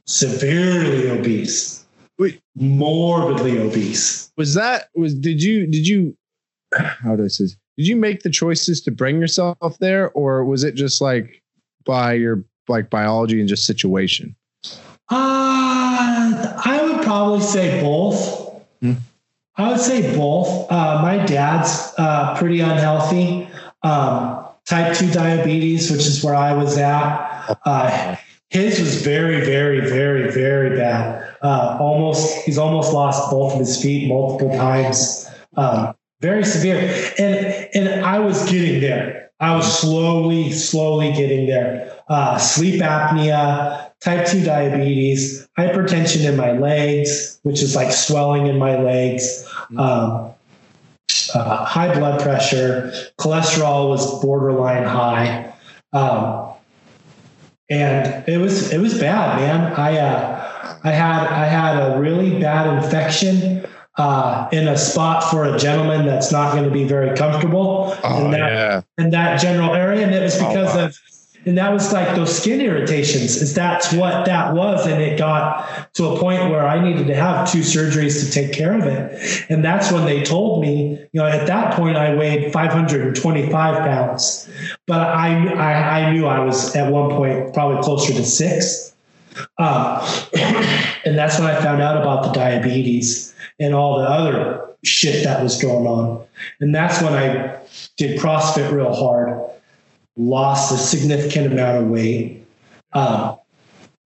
severely 0.07 1.11
obese, 1.11 1.87
Wait. 2.19 2.41
morbidly 2.55 3.59
obese. 3.59 4.31
Was 4.37 4.55
that 4.55 4.89
was 4.95 5.15
did 5.15 5.43
you 5.43 5.67
did 5.67 5.89
you 5.89 6.17
how 6.75 7.17
do 7.17 7.25
I 7.25 7.29
say 7.29 7.45
this? 7.45 7.57
Did 7.81 7.89
you 7.89 7.97
make 7.97 8.25
the 8.25 8.29
choices 8.29 8.83
to 8.83 8.91
bring 8.91 9.23
yourself 9.23 9.79
there 9.79 10.11
or 10.11 10.45
was 10.45 10.65
it 10.65 10.75
just 10.75 11.01
like 11.01 11.43
by 11.87 12.13
your 12.13 12.45
like 12.69 12.91
biology 12.91 13.41
and 13.41 13.49
just 13.49 13.65
situation? 13.65 14.37
Uh, 15.09 16.61
I 16.63 16.81
would 16.83 17.03
probably 17.03 17.41
say 17.41 17.81
both. 17.81 18.63
Hmm. 18.83 18.93
I 19.57 19.71
would 19.71 19.81
say 19.81 20.15
both. 20.15 20.71
Uh, 20.71 21.01
my 21.01 21.25
dad's 21.25 21.95
uh, 21.97 22.37
pretty 22.37 22.61
unhealthy. 22.61 23.49
Um, 23.83 24.45
type 24.67 24.95
2 24.95 25.11
diabetes, 25.13 25.91
which 25.91 26.07
is 26.07 26.23
where 26.23 26.35
I 26.35 26.53
was 26.53 26.77
at. 26.77 27.57
Uh, 27.65 28.17
his 28.51 28.79
was 28.79 29.01
very, 29.01 29.41
very, 29.43 29.81
very, 29.89 30.31
very 30.31 30.77
bad. 30.77 31.35
Uh, 31.41 31.79
almost, 31.81 32.45
he's 32.45 32.59
almost 32.59 32.93
lost 32.93 33.31
both 33.31 33.55
of 33.55 33.59
his 33.61 33.81
feet 33.81 34.07
multiple 34.07 34.55
times. 34.55 35.27
Um, 35.57 35.95
very 36.21 36.45
severe. 36.45 36.79
And 37.19 37.69
and 37.75 38.05
I 38.05 38.19
was 38.19 38.49
getting 38.51 38.81
there. 38.81 39.31
I 39.41 39.57
was 39.57 39.81
slowly, 39.81 40.53
slowly 40.53 41.13
getting 41.13 41.47
there. 41.47 41.97
Uh, 42.09 42.37
sleep 42.37 42.83
apnea, 42.83 43.91
type 44.01 44.27
2 44.27 44.45
diabetes, 44.45 45.49
hypertension 45.59 46.29
in 46.29 46.37
my 46.37 46.53
legs, 46.53 47.39
which 47.43 47.63
is 47.63 47.75
like 47.75 47.93
swelling 47.93 48.49
in 48.49 48.59
my 48.59 48.77
legs, 48.77 49.49
um, 49.79 50.31
uh, 51.35 51.65
high 51.65 51.95
blood 51.95 52.21
pressure, 52.21 52.93
cholesterol 53.19 53.89
was 53.89 54.21
borderline 54.21 54.85
high. 54.85 55.55
Um, 55.93 56.49
and 57.71 58.29
it 58.29 58.39
was 58.39 58.73
it 58.73 58.79
was 58.79 58.99
bad, 58.99 59.39
man. 59.39 59.73
I 59.75 59.99
uh, 59.99 60.79
I 60.83 60.91
had 60.91 61.27
I 61.29 61.47
had 61.47 61.77
a 61.77 62.01
really 62.01 62.41
bad 62.41 62.83
infection 62.83 63.65
uh, 64.01 64.49
in 64.51 64.67
a 64.67 64.79
spot 64.79 65.31
for 65.31 65.45
a 65.45 65.59
gentleman 65.59 66.07
that's 66.07 66.33
not 66.33 66.53
going 66.53 66.65
to 66.65 66.71
be 66.71 66.85
very 66.85 67.15
comfortable 67.17 67.93
in 68.03 68.31
that 68.31 68.53
yeah. 68.53 68.83
in 68.97 69.11
that 69.11 69.39
general 69.39 69.75
area, 69.75 70.07
and 70.07 70.15
it 70.15 70.23
was 70.23 70.41
Oh, 70.41 70.49
because 70.49 70.75
wow. 70.75 70.87
of 70.87 70.99
and 71.47 71.57
that 71.57 71.73
was 71.73 71.93
like 71.93 72.15
those 72.17 72.37
skin 72.37 72.61
irritations. 72.63 73.37
Is 73.37 73.53
that's 73.55 73.93
what 73.93 74.25
that 74.25 74.55
was, 74.55 74.87
and 74.87 75.03
it 75.03 75.19
got 75.19 75.93
to 75.95 76.07
a 76.07 76.19
point 76.19 76.51
where 76.51 76.67
I 76.67 76.83
needed 76.83 77.09
to 77.09 77.15
have 77.15 77.51
two 77.51 77.61
surgeries 77.61 78.25
to 78.25 78.33
take 78.33 78.55
care 78.55 78.73
of 78.73 78.85
it, 78.87 79.45
and 79.51 79.63
that's 79.63 79.93
when 79.93 80.07
they 80.07 80.23
told 80.23 80.63
me, 80.63 80.99
you 81.13 81.21
know, 81.21 81.27
at 81.27 81.47
that 81.47 81.75
point 81.75 81.99
I 81.99 82.15
weighed 82.15 82.55
525 82.55 83.53
pounds, 83.85 84.49
but 84.87 85.01
I 85.01 85.47
I, 85.53 86.01
I 86.01 86.13
knew 86.13 86.27
I 86.27 86.41
was 86.41 86.75
at 86.75 86.91
one 86.91 87.11
point 87.11 87.53
probably 87.53 87.83
closer 87.83 88.15
to 88.15 88.25
six. 88.25 88.95
Uh, 89.59 90.25
and 91.05 91.17
that's 91.17 91.39
when 91.39 91.49
I 91.49 91.61
found 91.61 91.81
out 91.81 91.97
about 91.97 92.25
the 92.25 92.33
diabetes 92.33 93.30
and 93.61 93.75
all 93.75 93.99
the 93.99 94.07
other 94.07 94.67
shit 94.83 95.23
that 95.25 95.43
was 95.43 95.61
going 95.61 95.87
on. 95.87 96.25
And 96.61 96.75
that's 96.75 97.03
when 97.03 97.13
I 97.13 97.59
did 97.97 98.19
CrossFit 98.19 98.73
real 98.73 98.95
hard, 98.95 99.39
lost 100.17 100.73
a 100.73 100.79
significant 100.79 101.53
amount 101.53 101.85
of 101.85 101.91
weight, 101.91 102.45
um, 102.93 103.39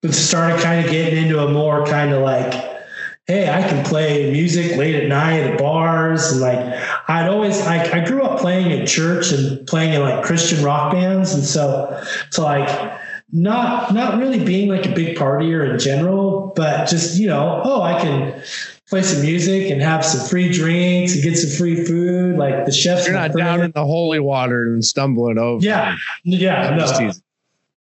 but 0.03 0.13
started 0.13 0.61
kind 0.61 0.85
of 0.85 0.91
getting 0.91 1.25
into 1.25 1.39
a 1.39 1.51
more 1.51 1.87
kind 1.87 2.13
of 2.13 2.23
like, 2.23 2.53
hey, 3.27 3.49
I 3.49 3.67
can 3.67 3.83
play 3.87 4.31
music 4.31 4.77
late 4.77 4.97
at 4.97 5.09
night 5.09 5.41
at 5.41 5.59
bars. 5.59 6.33
And 6.33 6.43
like, 6.43 6.59
I'd 7.09 7.29
always, 7.29 7.59
I, 7.63 8.01
I 8.01 8.05
grew 8.05 8.23
up 8.23 8.39
playing 8.39 8.71
in 8.71 8.87
church 8.87 9.33
and 9.33 9.67
playing 9.67 9.95
in 9.95 10.03
like 10.03 10.25
Christian 10.25 10.63
rock 10.63 10.93
bands. 10.93 11.33
And 11.33 11.43
so, 11.43 12.03
so 12.31 12.43
like, 12.43 13.01
not 13.33 13.93
not 13.93 14.19
really 14.19 14.45
being 14.45 14.69
like 14.69 14.87
a 14.87 14.95
big 14.95 15.17
partier 15.17 15.69
in 15.69 15.79
general, 15.79 16.53
but 16.55 16.89
just 16.89 17.19
you 17.19 17.27
know, 17.27 17.63
oh, 17.65 17.83
I 17.83 18.01
can 18.01 18.43
play 18.95 19.03
some 19.03 19.23
music 19.23 19.71
and 19.71 19.83
have 19.83 20.05
some 20.05 20.25
free 20.29 20.49
drinks 20.49 21.15
and 21.15 21.25
get 21.25 21.37
some 21.37 21.51
free 21.51 21.85
food. 21.85 22.37
Like 22.37 22.65
the 22.65 22.71
chefs, 22.71 23.07
You're 23.07 23.17
not 23.17 23.33
down 23.33 23.61
in 23.61 23.73
the 23.73 23.85
holy 23.85 24.21
water 24.21 24.73
and 24.73 24.85
stumbling 24.85 25.37
over. 25.37 25.65
Yeah, 25.65 25.97
yeah, 26.23 26.77
no. 26.77 27.11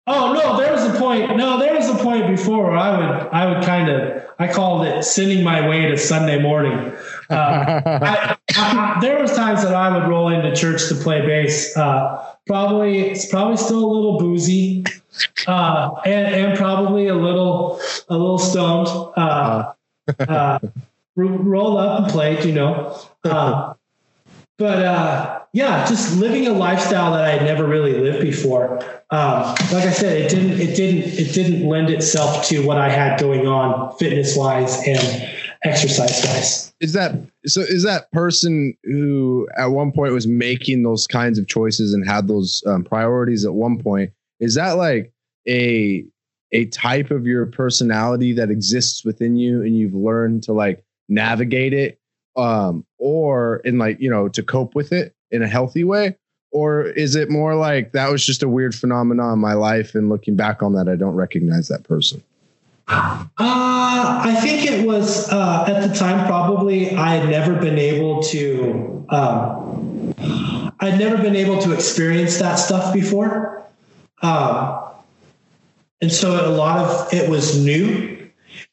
Oh 0.08 0.32
no, 0.32 0.58
there 0.58 0.72
was 0.72 0.84
a 0.84 0.98
point. 0.98 1.36
No, 1.36 1.60
there 1.60 1.72
was 1.72 1.88
a 1.88 1.94
point 1.94 2.26
before 2.26 2.64
where 2.64 2.76
I 2.76 2.98
would 2.98 3.28
I 3.28 3.46
would 3.46 3.64
kind 3.64 3.88
of 3.88 4.24
I 4.40 4.52
called 4.52 4.86
it 4.86 5.04
sending 5.04 5.44
my 5.44 5.68
way 5.68 5.86
to 5.86 5.96
Sunday 5.96 6.42
morning. 6.42 6.92
Uh, 7.30 7.80
I, 7.86 8.02
I, 8.02 8.36
I, 8.56 8.98
there 9.00 9.20
was 9.20 9.32
times 9.36 9.62
that 9.62 9.72
I 9.72 9.96
would 9.96 10.08
roll 10.08 10.28
into 10.30 10.52
church 10.56 10.88
to 10.88 10.96
play 10.96 11.24
bass. 11.24 11.76
Uh, 11.76 12.34
probably 12.48 13.10
it's 13.10 13.26
probably 13.26 13.56
still 13.56 13.84
a 13.84 13.90
little 13.92 14.18
boozy, 14.18 14.84
uh, 15.46 15.92
and, 16.04 16.34
and 16.34 16.58
probably 16.58 17.06
a 17.06 17.14
little 17.14 17.80
a 18.08 18.18
little 18.18 18.38
stoned. 18.38 18.88
Roll 21.16 21.78
up 21.78 22.02
and 22.02 22.12
play, 22.12 22.42
you 22.44 22.52
know. 22.52 22.98
Uh, 23.24 23.72
but 24.58 24.84
uh, 24.84 25.40
yeah, 25.54 25.86
just 25.86 26.16
living 26.18 26.46
a 26.46 26.52
lifestyle 26.52 27.12
that 27.12 27.24
I 27.24 27.30
had 27.30 27.42
never 27.42 27.66
really 27.66 27.94
lived 27.94 28.20
before. 28.20 28.78
Um, 29.10 29.54
like 29.72 29.84
I 29.84 29.92
said, 29.92 30.16
it 30.16 30.28
didn't, 30.28 30.60
it 30.60 30.76
didn't, 30.76 31.18
it 31.18 31.32
didn't 31.32 31.66
lend 31.66 31.90
itself 31.90 32.44
to 32.48 32.64
what 32.66 32.76
I 32.76 32.88
had 32.88 33.18
going 33.18 33.46
on 33.46 33.96
fitness 33.96 34.36
wise 34.36 34.76
and 34.86 35.32
exercise 35.64 36.22
wise. 36.24 36.74
Is 36.80 36.92
that 36.92 37.14
so? 37.46 37.62
Is 37.62 37.82
that 37.84 38.12
person 38.12 38.74
who 38.84 39.48
at 39.56 39.66
one 39.66 39.90
point 39.90 40.12
was 40.12 40.26
making 40.26 40.82
those 40.82 41.06
kinds 41.06 41.38
of 41.38 41.48
choices 41.48 41.94
and 41.94 42.06
had 42.06 42.28
those 42.28 42.62
um, 42.66 42.84
priorities 42.84 43.44
at 43.44 43.54
one 43.54 43.82
point? 43.82 44.12
Is 44.38 44.54
that 44.54 44.72
like 44.72 45.12
a 45.48 46.04
a 46.52 46.66
type 46.66 47.10
of 47.10 47.26
your 47.26 47.46
personality 47.46 48.32
that 48.34 48.50
exists 48.50 49.04
within 49.04 49.36
you 49.36 49.62
and 49.62 49.76
you've 49.76 49.94
learned 49.94 50.42
to 50.44 50.52
like 50.52 50.84
navigate 51.08 51.72
it 51.72 51.98
um 52.36 52.84
or 52.98 53.56
in 53.58 53.78
like 53.78 54.00
you 54.00 54.10
know 54.10 54.28
to 54.28 54.42
cope 54.42 54.74
with 54.74 54.92
it 54.92 55.14
in 55.30 55.42
a 55.42 55.48
healthy 55.48 55.84
way? 55.84 56.16
Or 56.50 56.84
is 56.84 57.16
it 57.16 57.30
more 57.30 57.56
like 57.56 57.92
that 57.92 58.10
was 58.12 58.24
just 58.24 58.42
a 58.44 58.48
weird 58.48 58.74
phenomenon 58.74 59.32
in 59.32 59.38
my 59.40 59.54
life 59.54 59.96
and 59.96 60.08
looking 60.08 60.36
back 60.36 60.62
on 60.62 60.72
that 60.74 60.88
i 60.88 60.94
don't 60.94 61.16
recognize 61.16 61.68
that 61.68 61.82
person? 61.82 62.22
Uh, 62.86 63.26
I 63.38 64.38
think 64.40 64.70
it 64.70 64.86
was 64.86 65.28
uh, 65.32 65.64
at 65.66 65.88
the 65.88 65.94
time 65.94 66.26
probably 66.26 66.94
I 66.94 67.16
had 67.16 67.28
never 67.28 67.54
been 67.54 67.78
able 67.78 68.22
to 68.24 69.06
um, 69.08 70.14
I'd 70.80 70.98
never 70.98 71.16
been 71.16 71.36
able 71.36 71.58
to 71.62 71.72
experience 71.72 72.38
that 72.38 72.56
stuff 72.56 72.92
before, 72.92 73.64
um, 74.22 74.80
and 76.02 76.12
so 76.12 76.46
a 76.46 76.52
lot 76.52 76.78
of 76.78 77.12
it 77.12 77.30
was 77.30 77.62
new. 77.64 78.13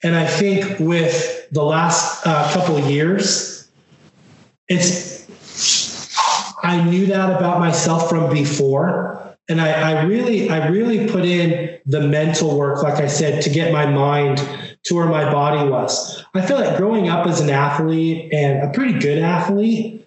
And 0.04 0.16
I 0.16 0.26
think 0.26 0.80
with 0.80 1.50
the 1.52 1.64
last 1.64 2.26
uh, 2.26 2.52
couple 2.54 2.78
of 2.78 2.90
years, 2.90 3.70
it's 4.68 5.12
I 6.64 6.84
knew 6.84 7.08
that 7.08 7.30
about 7.36 7.60
myself 7.60 8.10
from 8.10 8.32
before. 8.32 9.36
And 9.50 9.60
I, 9.60 9.92
I 9.92 10.04
really, 10.04 10.50
I 10.50 10.68
really 10.68 11.08
put 11.10 11.26
in 11.26 11.80
the 11.86 12.02
mental 12.02 12.58
work, 12.58 12.84
like 12.84 12.96
I 12.96 13.08
said, 13.08 13.42
to 13.44 13.50
get 13.50 13.74
my 13.74 13.86
mind 13.86 14.38
to 14.84 14.96
where 14.96 15.08
my 15.08 15.32
body 15.32 15.68
was. 15.70 16.24
I 16.34 16.42
feel 16.42 16.58
like 16.58 16.78
growing 16.78 17.10
up 17.10 17.28
as 17.28 17.42
an 17.42 17.50
athlete 17.50 18.32
and 18.34 18.64
a 18.64 18.72
pretty 18.72 19.00
good 19.00 19.18
athlete, 19.18 20.01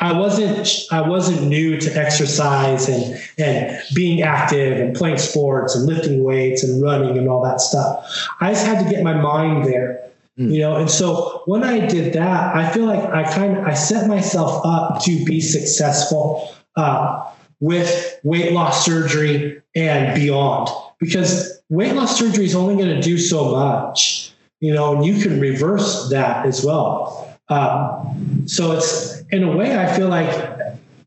I 0.00 0.12
wasn't 0.12 0.68
I 0.90 1.08
wasn't 1.08 1.42
new 1.48 1.78
to 1.80 1.96
exercise 1.96 2.88
and 2.88 3.20
and 3.38 3.80
being 3.94 4.22
active 4.22 4.78
and 4.78 4.96
playing 4.96 5.18
sports 5.18 5.76
and 5.76 5.86
lifting 5.86 6.24
weights 6.24 6.64
and 6.64 6.82
running 6.82 7.16
and 7.16 7.28
all 7.28 7.42
that 7.44 7.60
stuff. 7.60 8.04
I 8.40 8.52
just 8.52 8.66
had 8.66 8.84
to 8.84 8.90
get 8.90 9.04
my 9.04 9.14
mind 9.14 9.66
there 9.66 10.02
you 10.36 10.60
know? 10.60 10.76
And 10.76 10.90
so 10.90 11.42
when 11.46 11.62
i 11.62 11.84
did 11.86 12.14
that 12.14 12.56
i 12.56 12.70
feel 12.72 12.86
like 12.86 13.04
i 13.10 13.22
kind 13.24 13.58
of 13.58 13.64
i 13.64 13.74
set 13.74 14.08
myself 14.08 14.64
up 14.64 15.02
to 15.02 15.24
be 15.24 15.40
successful 15.40 16.54
uh, 16.76 17.30
with 17.60 18.18
weight 18.22 18.52
loss 18.52 18.84
surgery 18.84 19.60
and 19.76 20.14
beyond. 20.14 20.68
Because 20.98 21.60
weight 21.68 21.94
loss 21.94 22.18
surgery 22.18 22.44
is 22.44 22.54
only 22.54 22.76
going 22.76 22.94
to 22.94 23.00
do 23.00 23.18
so 23.18 23.50
much 23.50 24.32
you 24.60 24.72
know 24.72 24.96
and 24.96 25.04
you 25.04 25.20
can 25.22 25.40
reverse 25.40 26.08
that 26.10 26.46
as 26.46 26.64
well 26.64 27.31
um, 27.48 28.44
so 28.46 28.72
it's 28.72 29.22
in 29.30 29.42
a 29.42 29.56
way 29.56 29.76
i 29.76 29.92
feel 29.94 30.08
like 30.08 30.28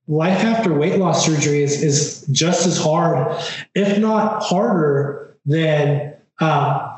life 0.07 0.43
after 0.43 0.73
weight 0.73 0.99
loss 0.99 1.25
surgery 1.25 1.63
is, 1.63 1.81
is 1.81 2.25
just 2.31 2.67
as 2.67 2.77
hard 2.77 3.35
if 3.73 3.97
not 3.97 4.43
harder 4.43 5.35
than 5.45 6.13
uh, 6.39 6.97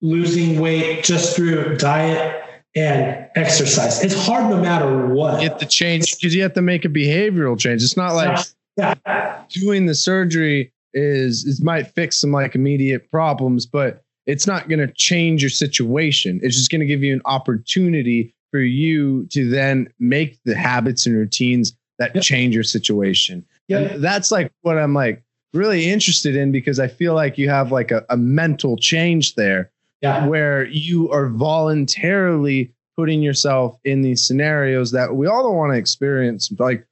losing 0.00 0.60
weight 0.60 1.04
just 1.04 1.34
through 1.34 1.76
diet 1.76 2.42
and 2.74 3.28
exercise. 3.36 4.02
It's 4.02 4.26
hard 4.26 4.50
no 4.50 4.60
matter 4.60 5.06
what. 5.06 5.42
You 5.42 5.48
have 5.48 5.58
to 5.58 5.66
change 5.66 6.16
because 6.16 6.34
you 6.34 6.42
have 6.42 6.54
to 6.54 6.62
make 6.62 6.84
a 6.84 6.88
behavioral 6.88 7.58
change. 7.58 7.82
It's 7.82 7.96
not 7.96 8.14
like 8.14 8.46
yeah. 8.76 9.44
doing 9.50 9.86
the 9.86 9.94
surgery 9.94 10.72
is 10.94 11.46
it 11.46 11.64
might 11.64 11.86
fix 11.88 12.18
some 12.18 12.32
like 12.32 12.54
immediate 12.54 13.10
problems, 13.10 13.66
but 13.66 14.02
it's 14.26 14.46
not 14.46 14.68
going 14.68 14.78
to 14.78 14.92
change 14.92 15.42
your 15.42 15.50
situation. 15.50 16.40
It's 16.42 16.56
just 16.56 16.70
going 16.70 16.80
to 16.80 16.86
give 16.86 17.02
you 17.02 17.12
an 17.12 17.22
opportunity 17.24 18.34
for 18.52 18.60
you 18.60 19.26
to 19.32 19.48
then 19.50 19.92
make 19.98 20.38
the 20.44 20.54
habits 20.54 21.06
and 21.06 21.16
routines 21.16 21.76
that 21.98 22.14
Yep. 22.14 22.22
change 22.22 22.54
your 22.54 22.62
situation. 22.64 23.44
Yeah. 23.66 23.78
And 23.78 24.04
that's 24.04 24.30
like 24.30 24.52
what 24.60 24.78
I'm 24.78 24.94
like 24.94 25.24
really 25.52 25.90
interested 25.90 26.36
in 26.36 26.52
because 26.52 26.78
I 26.78 26.86
feel 26.88 27.14
like 27.14 27.36
you 27.38 27.48
have 27.50 27.72
like 27.72 27.90
a, 27.90 28.04
a 28.10 28.16
mental 28.16 28.76
change 28.76 29.34
there 29.34 29.70
Yeah. 30.00 30.26
where 30.26 30.66
you 30.66 31.10
are 31.10 31.28
voluntarily 31.28 32.72
putting 32.96 33.22
yourself 33.22 33.78
in 33.84 34.02
these 34.02 34.24
scenarios 34.26 34.90
that 34.92 35.14
we 35.16 35.26
all 35.26 35.42
don't 35.42 35.56
want 35.56 35.72
to 35.72 35.78
experience. 35.78 36.52
Like, 36.58 36.86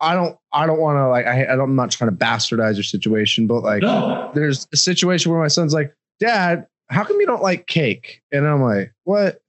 I 0.00 0.14
don't, 0.14 0.36
I 0.52 0.66
don't 0.66 0.80
want 0.80 0.96
to 0.96 1.08
like, 1.08 1.26
I, 1.26 1.44
I 1.44 1.56
don't, 1.56 1.70
I'm 1.70 1.76
not 1.76 1.90
trying 1.90 2.10
to 2.10 2.16
bastardize 2.16 2.74
your 2.74 2.82
situation, 2.82 3.46
but 3.46 3.62
like, 3.62 3.82
No. 3.82 4.30
there's 4.34 4.66
a 4.72 4.76
situation 4.76 5.30
where 5.32 5.40
my 5.40 5.48
son's 5.48 5.72
like, 5.72 5.94
Dad, 6.20 6.66
how 6.90 7.04
come 7.04 7.18
you 7.20 7.26
don't 7.26 7.42
like 7.42 7.66
cake? 7.66 8.22
And 8.32 8.46
I'm 8.46 8.62
like, 8.62 8.92
What? 9.04 9.40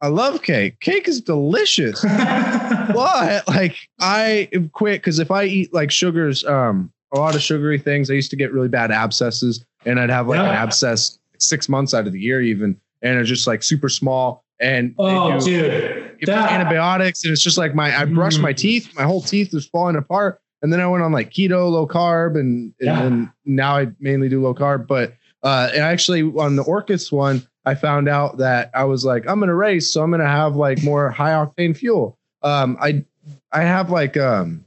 I 0.00 0.08
love 0.08 0.42
cake. 0.42 0.80
Cake 0.80 1.08
is 1.08 1.20
delicious. 1.20 2.02
but 2.94 3.46
like, 3.48 3.76
I 4.00 4.48
quit 4.72 5.00
because 5.00 5.18
if 5.18 5.30
I 5.30 5.44
eat 5.44 5.72
like 5.74 5.90
sugars, 5.90 6.44
um, 6.44 6.92
a 7.12 7.18
lot 7.18 7.34
of 7.34 7.42
sugary 7.42 7.78
things, 7.78 8.10
I 8.10 8.14
used 8.14 8.30
to 8.30 8.36
get 8.36 8.52
really 8.52 8.68
bad 8.68 8.90
abscesses, 8.90 9.64
and 9.86 9.98
I'd 9.98 10.10
have 10.10 10.28
like 10.28 10.40
an 10.40 10.46
abscess 10.46 11.18
six 11.38 11.68
months 11.68 11.94
out 11.94 12.06
of 12.06 12.12
the 12.12 12.20
year, 12.20 12.40
even, 12.42 12.78
and 13.02 13.18
it's 13.18 13.28
just 13.28 13.46
like 13.46 13.62
super 13.62 13.88
small. 13.88 14.44
And 14.60 14.94
oh, 14.98 15.38
dude. 15.40 16.04
That, 16.26 16.50
antibiotics, 16.50 17.24
and 17.24 17.32
it's 17.32 17.42
just 17.42 17.58
like 17.58 17.74
my 17.76 17.96
I 17.96 18.04
brushed 18.04 18.40
my 18.40 18.52
Mm. 18.52 18.56
teeth, 18.56 18.94
my 18.96 19.04
whole 19.04 19.22
teeth 19.22 19.52
was 19.54 19.66
falling 19.66 19.94
apart, 19.96 20.40
and 20.62 20.72
then 20.72 20.80
I 20.80 20.86
went 20.88 21.04
on 21.04 21.12
like 21.12 21.30
keto, 21.30 21.70
low 21.70 21.86
carb, 21.86 22.38
and 22.38 22.74
and, 22.80 22.86
Yeah. 22.86 23.02
and 23.02 23.30
now 23.46 23.76
I 23.76 23.86
mainly 24.00 24.28
do 24.28 24.42
low 24.42 24.52
carb. 24.54 24.86
But 24.88 25.14
uh, 25.44 25.70
and 25.72 25.82
actually 25.82 26.22
on 26.22 26.56
the 26.56 26.64
Orcas 26.64 27.12
one, 27.12 27.46
I 27.68 27.74
found 27.74 28.08
out 28.08 28.38
that 28.38 28.70
I 28.74 28.84
was 28.84 29.04
like, 29.04 29.26
I'm 29.28 29.38
gonna 29.40 29.54
race, 29.54 29.92
so 29.92 30.02
I'm 30.02 30.10
gonna 30.10 30.26
have 30.26 30.56
like 30.56 30.82
more 30.82 31.10
high 31.20 31.32
octane 31.32 31.76
fuel. 31.76 32.18
Um, 32.42 32.76
I 32.80 33.04
I 33.52 33.62
have 33.62 33.90
like 33.90 34.16
um 34.16 34.64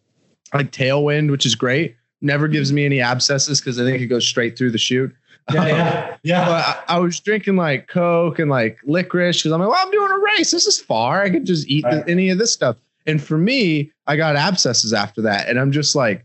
like 0.53 0.71
tailwind, 0.71 1.31
which 1.31 1.45
is 1.45 1.55
great. 1.55 1.95
Never 2.21 2.47
gives 2.47 2.71
me 2.71 2.85
any 2.85 3.01
abscesses 3.01 3.59
because 3.59 3.79
I 3.79 3.83
think 3.83 4.01
it 4.01 4.07
goes 4.07 4.27
straight 4.27 4.57
through 4.57 4.71
the 4.71 4.77
chute. 4.77 5.13
yeah, 5.51 5.65
yeah, 5.67 6.17
yeah. 6.23 6.45
But 6.45 6.65
I, 6.89 6.95
I 6.95 6.99
was 6.99 7.19
drinking 7.19 7.55
like 7.55 7.87
Coke 7.87 8.37
and 8.37 8.49
like 8.49 8.77
licorice 8.85 9.37
because 9.41 9.51
I'm 9.51 9.59
like, 9.59 9.69
well, 9.69 9.79
I'm 9.83 9.91
doing 9.91 10.11
a 10.11 10.19
race. 10.19 10.51
This 10.51 10.67
is 10.67 10.79
far. 10.79 11.23
I 11.23 11.29
could 11.31 11.45
just 11.45 11.67
eat 11.67 11.83
Right. 11.83 12.03
any 12.07 12.29
of 12.29 12.37
this 12.37 12.53
stuff. 12.53 12.77
And 13.07 13.21
for 13.21 13.37
me, 13.39 13.91
I 14.05 14.15
got 14.17 14.35
abscesses 14.35 14.93
after 14.93 15.21
that. 15.23 15.49
And 15.49 15.59
I'm 15.59 15.71
just 15.71 15.95
like, 15.95 16.23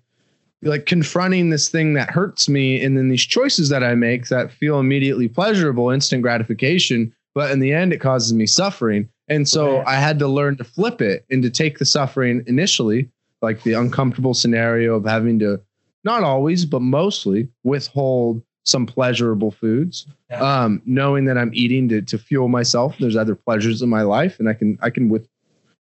like 0.63 0.87
confronting 0.87 1.51
this 1.51 1.69
thing 1.69 1.95
that 1.95 2.11
hurts 2.11 2.49
me. 2.49 2.83
And 2.83 2.97
then 2.97 3.09
these 3.09 3.25
choices 3.25 3.69
that 3.69 3.83
I 3.85 3.95
make 3.95 4.29
that 4.29 4.51
feel 4.51 4.81
immediately 4.81 5.29
pleasurable, 5.29 5.91
instant 5.91 6.23
gratification. 6.23 7.15
But 7.35 7.51
in 7.51 7.61
the 7.61 7.73
end, 7.73 7.93
it 7.93 7.99
causes 7.99 8.33
me 8.33 8.47
suffering. 8.47 9.09
And 9.29 9.49
so. 9.49 9.83
I 9.87 9.97
had 9.97 10.19
to 10.21 10.29
learn 10.29 10.57
to 10.57 10.65
flip 10.65 11.01
it 11.03 11.25
and 11.31 11.43
to 11.43 11.51
take 11.51 11.79
the 11.79 11.85
suffering 11.85 12.43
initially, 12.47 13.11
like 13.43 13.63
the 13.63 13.75
uncomfortable 13.75 14.35
scenario 14.35 14.95
of 14.97 15.05
having 15.05 15.39
to, 15.41 15.61
not 16.05 16.23
always, 16.23 16.65
but 16.65 16.81
mostly 16.81 17.49
withhold 17.65 18.41
some 18.65 18.87
pleasurable 18.87 19.51
foods 19.53 20.07
Yeah. 20.31 20.41
um, 20.41 20.83
knowing 20.87 21.25
that 21.27 21.39
I'm 21.39 21.51
eating 21.55 21.89
to, 21.91 22.03
to 22.03 22.19
fuel 22.19 22.49
myself. 22.49 22.97
There's 22.99 23.15
other 23.17 23.37
pleasures 23.37 23.83
in 23.83 23.89
my 23.89 24.03
life, 24.03 24.41
and 24.41 24.49
I 24.49 24.55
can 24.55 24.77
I 24.83 24.91
can 24.91 25.09
with 25.09 25.29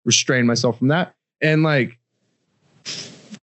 restrain 0.03 0.45
myself 0.45 0.79
from 0.79 0.89
that. 0.89 1.13
And 1.39 1.63
like 1.63 1.97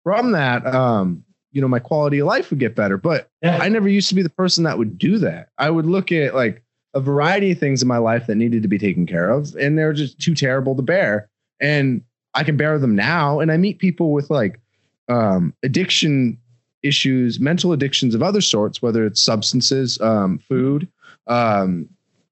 from 0.07 0.31
that, 0.31 0.65
um, 0.65 1.21
you 1.51 1.59
know, 1.59 1.67
my 1.67 1.79
quality 1.79 2.19
of 2.19 2.27
life 2.27 2.49
would 2.49 2.59
get 2.59 2.77
better. 2.77 2.97
But 2.97 3.29
yeah. 3.41 3.57
I 3.57 3.67
never 3.67 3.89
used 3.89 4.07
to 4.07 4.15
be 4.15 4.21
the 4.21 4.29
person 4.29 4.63
that 4.63 4.77
would 4.77 4.97
do 4.97 5.17
that. 5.17 5.49
I 5.57 5.69
would 5.69 5.85
look 5.85 6.13
at 6.13 6.33
like 6.33 6.63
a 6.93 7.01
variety 7.01 7.51
of 7.51 7.59
things 7.59 7.81
in 7.81 7.89
my 7.89 7.97
life 7.97 8.25
that 8.27 8.35
needed 8.35 8.61
to 8.61 8.69
be 8.69 8.77
taken 8.77 9.05
care 9.05 9.29
of, 9.29 9.53
and 9.55 9.77
they're 9.77 9.91
just 9.91 10.17
too 10.17 10.33
terrible 10.33 10.77
to 10.77 10.81
bear. 10.81 11.27
And 11.59 12.01
I 12.35 12.45
can 12.45 12.55
bear 12.55 12.79
them 12.79 12.95
now. 12.95 13.41
And 13.41 13.51
I 13.51 13.57
meet 13.57 13.79
people 13.79 14.13
with 14.13 14.29
like 14.29 14.61
um, 15.09 15.53
addiction 15.61 16.37
issues, 16.83 17.41
mental 17.41 17.73
addictions 17.73 18.15
of 18.15 18.23
other 18.23 18.39
sorts, 18.39 18.81
whether 18.81 19.05
it's 19.05 19.21
substances, 19.21 19.99
um, 19.99 20.39
food, 20.39 20.87
um, 21.27 21.89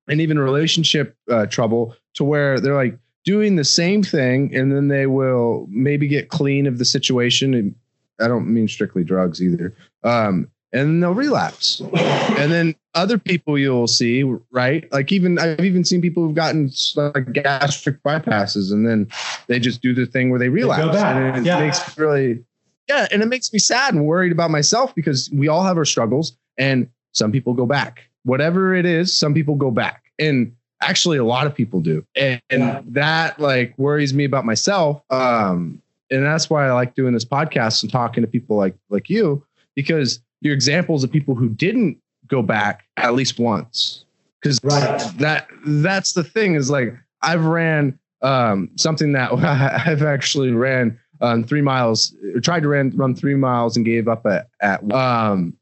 and 0.08 0.22
even 0.22 0.40
relationship 0.40 1.14
uh, 1.30 1.46
trouble, 1.48 1.94
to 2.14 2.24
where 2.24 2.58
they're 2.62 2.74
like 2.74 2.98
doing 3.26 3.56
the 3.56 3.66
same 3.66 4.04
thing, 4.04 4.56
and 4.56 4.72
then 4.72 4.88
they 4.88 5.08
will 5.08 5.68
maybe 5.70 6.08
get 6.08 6.30
clean 6.30 6.68
of 6.68 6.78
the 6.78 6.86
situation. 6.86 7.54
And 7.54 7.76
I 8.22 8.28
don't 8.28 8.48
mean 8.54 8.68
strictly 8.68 9.04
drugs 9.04 9.42
either. 9.42 9.76
Um, 10.04 10.48
and 10.72 11.02
they'll 11.02 11.14
relapse. 11.14 11.80
And 11.80 12.52
then 12.52 12.76
other 12.94 13.18
people 13.18 13.58
you'll 13.58 13.88
see, 13.88 14.24
right? 14.52 14.92
Like 14.92 15.12
even 15.12 15.40
I've 15.40 15.64
even 15.64 15.84
seen 15.86 16.02
people 16.02 16.24
who've 16.24 16.36
gotten 16.36 16.70
like 16.96 17.32
gastric 17.34 18.04
bypasses, 18.04 18.72
and 18.72 18.88
then 18.88 19.08
they 19.48 19.60
just 19.60 19.82
do 19.82 19.94
the 19.94 20.06
thing 20.06 20.30
where 20.30 20.40
they 20.40 20.50
relapse. 20.50 20.98
And 20.98 21.38
it 21.38 21.46
Yeah. 21.46 21.60
makes 21.60 21.80
me 21.80 21.94
really, 22.04 22.44
yeah, 22.90 23.08
and 23.12 23.22
it 23.22 23.28
makes 23.28 23.54
me 23.54 23.60
sad 23.60 23.94
and 23.94 24.06
worried 24.06 24.32
about 24.32 24.52
myself 24.52 24.94
because 24.94 25.30
we 25.34 25.48
all 25.48 25.64
have 25.64 25.78
our 25.78 25.86
struggles, 25.86 26.36
and 26.58 26.90
some 27.14 27.32
people 27.32 27.54
go 27.54 27.66
back. 27.66 28.04
Whatever 28.24 28.76
it 28.76 28.86
is, 28.86 29.14
some 29.14 29.34
people 29.34 29.56
go 29.56 29.72
back, 29.72 30.04
and 30.20 30.52
actually 30.88 31.18
a 31.18 31.24
lot 31.26 31.48
of 31.48 31.56
people 31.56 31.82
do, 31.82 32.06
and, 32.16 32.42
and 32.50 32.62
Yeah. 32.62 32.82
that 32.88 33.40
like 33.40 33.74
worries 33.78 34.14
me 34.14 34.24
about 34.26 34.46
myself. 34.46 35.02
Um, 35.10 35.82
and 36.12 36.24
that's 36.24 36.50
why 36.50 36.68
I 36.68 36.72
like 36.72 36.96
doing 36.96 37.14
this 37.14 37.26
podcast 37.26 37.82
and 37.84 37.92
talking 37.92 38.22
to 38.24 38.28
people 38.28 38.56
like 38.58 38.76
like 38.90 39.10
you 39.10 39.44
because 39.76 40.20
you're 40.42 40.54
examples 40.54 41.04
of 41.04 41.12
people 41.12 41.34
who 41.36 41.50
didn't 41.50 41.98
go 42.28 42.42
back 42.42 42.86
at 42.98 43.14
least 43.16 43.40
once. 43.40 44.06
Because 44.42 44.60
Right. 44.64 45.00
that 45.18 45.48
that's 45.66 46.14
the 46.14 46.24
thing 46.24 46.56
is 46.56 46.70
like 46.70 46.96
I've 47.22 47.46
ran 47.46 47.98
um, 48.22 48.70
something 48.76 49.12
that 49.14 49.32
I've 49.88 50.04
actually 50.04 50.52
ran 50.52 51.00
um, 51.22 51.44
three 51.44 51.62
miles, 51.62 52.14
or 52.36 52.40
tried 52.42 52.62
to 52.64 52.70
run 52.70 52.92
run 52.96 53.16
three 53.16 53.36
miles 53.36 53.76
and 53.78 53.86
gave 53.86 54.08
up 54.08 54.26
at 54.26 54.48
at 54.62 54.80
um, 54.92 55.54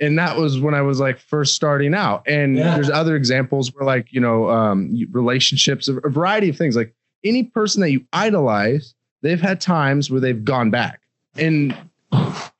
and 0.00 0.18
that 0.18 0.36
was 0.36 0.58
when 0.60 0.74
I 0.74 0.82
was 0.82 0.98
like 1.00 1.18
first 1.18 1.54
starting 1.54 1.94
out. 1.94 2.22
And 2.26 2.56
Yeah. 2.56 2.74
there's 2.74 2.90
other 2.90 3.16
examples 3.16 3.72
where 3.74 3.84
like 3.86 4.12
you 4.12 4.20
know 4.20 4.48
um, 4.50 4.96
relationships, 5.12 5.88
a 5.88 5.94
variety 6.08 6.48
of 6.48 6.56
things. 6.56 6.76
Like 6.76 6.94
any 7.24 7.44
person 7.44 7.80
that 7.82 7.90
you 7.90 8.04
idolize, 8.12 8.94
they've 9.22 9.40
had 9.40 9.60
times 9.60 10.10
where 10.10 10.20
they've 10.20 10.44
gone 10.44 10.70
back, 10.70 11.00
and 11.36 11.76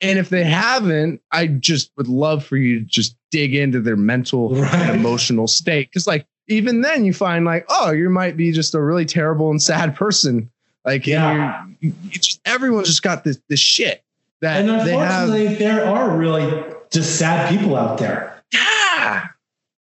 and 0.01 0.19
if 0.19 0.29
they 0.29 0.43
haven't, 0.43 1.21
I 1.31 1.47
just 1.47 1.91
would 1.97 2.07
love 2.07 2.43
for 2.45 2.57
you 2.57 2.79
to 2.79 2.85
just 2.85 3.15
dig 3.31 3.55
into 3.55 3.79
their 3.79 3.95
mental 3.95 4.49
Right. 4.49 4.73
and 4.73 4.99
emotional 4.99 5.47
state. 5.47 5.91
Cause 5.93 6.05
like 6.07 6.25
even 6.47 6.81
then 6.81 7.05
you 7.05 7.13
find 7.13 7.43
like, 7.45 7.65
oh, 7.69 7.91
you 7.91 8.09
might 8.09 8.37
be 8.37 8.51
just 8.51 8.75
a 8.75 8.81
really 8.81 9.05
terrible 9.05 9.49
and 9.49 9.61
sad 9.61 9.95
person. 9.95 10.49
Like 10.85 11.07
Yeah. 11.07 11.65
you 11.79 11.93
just 12.11 12.39
everyone's 12.45 12.87
just 12.87 13.01
got 13.03 13.23
this 13.23 13.39
this 13.49 13.59
shit 13.59 14.03
that 14.41 14.59
And 14.61 14.69
they 14.85 14.93
have. 14.95 15.29
unfortunately, 15.29 15.55
there 15.55 15.85
are 15.85 16.15
really 16.17 16.43
just 16.91 17.17
sad 17.17 17.49
people 17.49 17.75
out 17.75 17.97
there. 17.97 18.43
Yeah. 18.53 19.27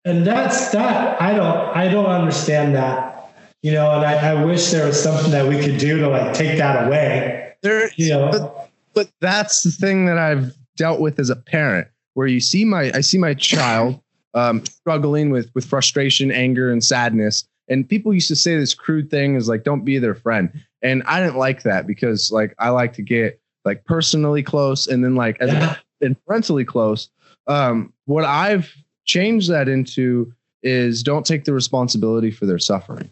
and 0.04 0.26
that's 0.26 0.70
that 0.70 1.20
i 1.20 1.34
don't 1.34 1.76
i 1.76 1.86
don't 1.88 2.06
understand 2.06 2.74
that 2.74 3.30
you 3.62 3.70
know 3.70 3.90
and 3.92 4.04
I, 4.04 4.30
I 4.30 4.44
wish 4.44 4.70
there 4.70 4.86
was 4.86 5.00
something 5.00 5.30
that 5.30 5.46
we 5.46 5.60
could 5.60 5.78
do 5.78 5.98
to 5.98 6.08
like 6.08 6.32
take 6.34 6.58
that 6.58 6.86
away 6.86 7.54
There 7.62 7.90
you 7.96 8.08
know 8.08 8.30
but 8.30 8.62
but 8.94 9.10
that's 9.20 9.62
the 9.62 9.70
thing 9.70 10.06
that 10.06 10.18
I've 10.18 10.54
dealt 10.76 11.00
with 11.00 11.18
as 11.18 11.30
a 11.30 11.36
parent, 11.36 11.88
where 12.14 12.26
you 12.26 12.40
see 12.40 12.64
my 12.64 12.90
I 12.94 13.00
see 13.00 13.18
my 13.18 13.34
child 13.34 14.00
um, 14.34 14.64
struggling 14.64 15.30
with 15.30 15.50
with 15.54 15.64
frustration, 15.64 16.30
anger, 16.30 16.70
and 16.70 16.82
sadness. 16.82 17.46
And 17.68 17.88
people 17.88 18.12
used 18.12 18.28
to 18.28 18.36
say 18.36 18.56
this 18.56 18.74
crude 18.74 19.10
thing 19.10 19.34
is 19.36 19.48
like, 19.48 19.64
don't 19.64 19.84
be 19.84 19.98
their 19.98 20.14
friend. 20.14 20.52
And 20.82 21.02
I 21.06 21.20
didn't 21.20 21.36
like 21.36 21.62
that 21.62 21.86
because 21.86 22.30
like 22.32 22.54
I 22.58 22.70
like 22.70 22.92
to 22.94 23.02
get 23.02 23.40
like 23.64 23.84
personally 23.84 24.42
close 24.42 24.88
and 24.88 25.04
then 25.04 25.14
like 25.14 25.40
as 25.40 25.50
a 25.50 25.54
Yeah. 25.54 25.76
And 26.02 26.16
parentally 26.26 26.64
close. 26.64 27.08
Um, 27.46 27.92
what 28.06 28.24
I've 28.24 28.72
changed 29.04 29.50
that 29.50 29.68
into 29.68 30.32
is 30.62 31.02
don't 31.02 31.24
take 31.26 31.44
the 31.44 31.52
responsibility 31.52 32.30
for 32.30 32.46
their 32.46 32.58
suffering. 32.58 33.10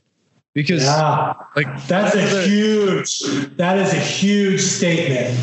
Because 0.52 0.82
yeah 0.82 1.34
like 1.54 1.68
that's 1.86 2.14
a 2.16 2.18
the- 2.18 2.42
huge 2.42 3.20
that 3.56 3.78
is 3.78 3.92
a 3.92 3.96
huge 4.00 4.60
statement 4.60 5.38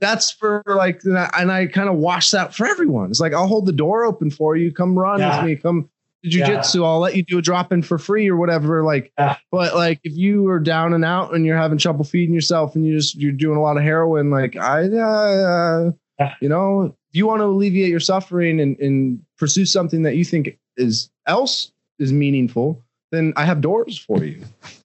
that's 0.00 0.32
for 0.32 0.64
like, 0.66 1.00
and 1.04 1.16
I, 1.16 1.60
I 1.60 1.66
kind 1.68 1.88
of 1.88 1.94
wash 1.94 2.32
that 2.32 2.52
for 2.52 2.66
everyone. 2.66 3.08
It's 3.10 3.20
like 3.20 3.32
I'll 3.34 3.46
hold 3.46 3.66
the 3.66 3.72
door 3.72 4.04
open 4.04 4.30
for 4.32 4.56
you. 4.56 4.72
Come 4.72 4.98
run 4.98 5.20
Yeah. 5.20 5.36
with 5.36 5.46
me. 5.46 5.54
Come 5.54 5.88
to 6.24 6.28
jujitsu. 6.28 6.84
I'll 6.84 6.98
let 6.98 7.14
you 7.14 7.22
do 7.22 7.38
a 7.38 7.42
drop 7.42 7.72
in 7.72 7.82
for 7.84 7.98
free 7.98 8.28
or 8.28 8.34
whatever. 8.36 8.82
Like, 8.82 9.12
Yeah. 9.16 9.36
but 9.52 9.76
like 9.76 10.00
if 10.02 10.12
you 10.16 10.48
are 10.48 10.58
down 10.58 10.92
and 10.92 11.04
out 11.04 11.32
and 11.36 11.46
you're 11.46 11.56
having 11.56 11.78
trouble 11.78 12.02
feeding 12.04 12.34
yourself 12.34 12.74
and 12.74 12.84
you 12.84 12.96
just 12.96 13.14
you're 13.14 13.30
doing 13.30 13.56
a 13.56 13.62
lot 13.62 13.76
of 13.76 13.84
heroin, 13.84 14.30
like 14.32 14.56
I, 14.56 14.86
uh, 14.88 15.92
Yeah. 16.18 16.34
you 16.40 16.48
know, 16.48 16.94
if 17.10 17.16
you 17.16 17.26
want 17.26 17.40
to 17.40 17.44
alleviate 17.44 17.90
your 17.90 18.00
suffering 18.00 18.60
and 18.60 18.78
and 18.78 19.22
pursue 19.38 19.66
something 19.66 20.02
that 20.02 20.16
you 20.16 20.24
think 20.24 20.58
is 20.76 21.10
else 21.26 21.72
is 21.98 22.12
meaningful, 22.12 22.82
then 23.10 23.32
I 23.36 23.44
have 23.44 23.60
doors 23.60 23.98
for 23.98 24.24
you. 24.24 24.42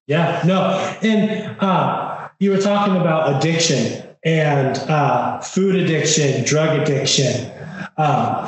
yeah 0.07 0.41
no 0.45 0.61
and 1.01 1.57
uh, 1.61 2.29
you 2.39 2.51
were 2.51 2.61
talking 2.61 2.95
about 2.95 3.37
addiction 3.37 4.03
and 4.23 4.77
uh, 4.89 5.39
food 5.41 5.75
addiction 5.75 6.43
drug 6.45 6.79
addiction 6.79 7.51
um, 7.97 8.45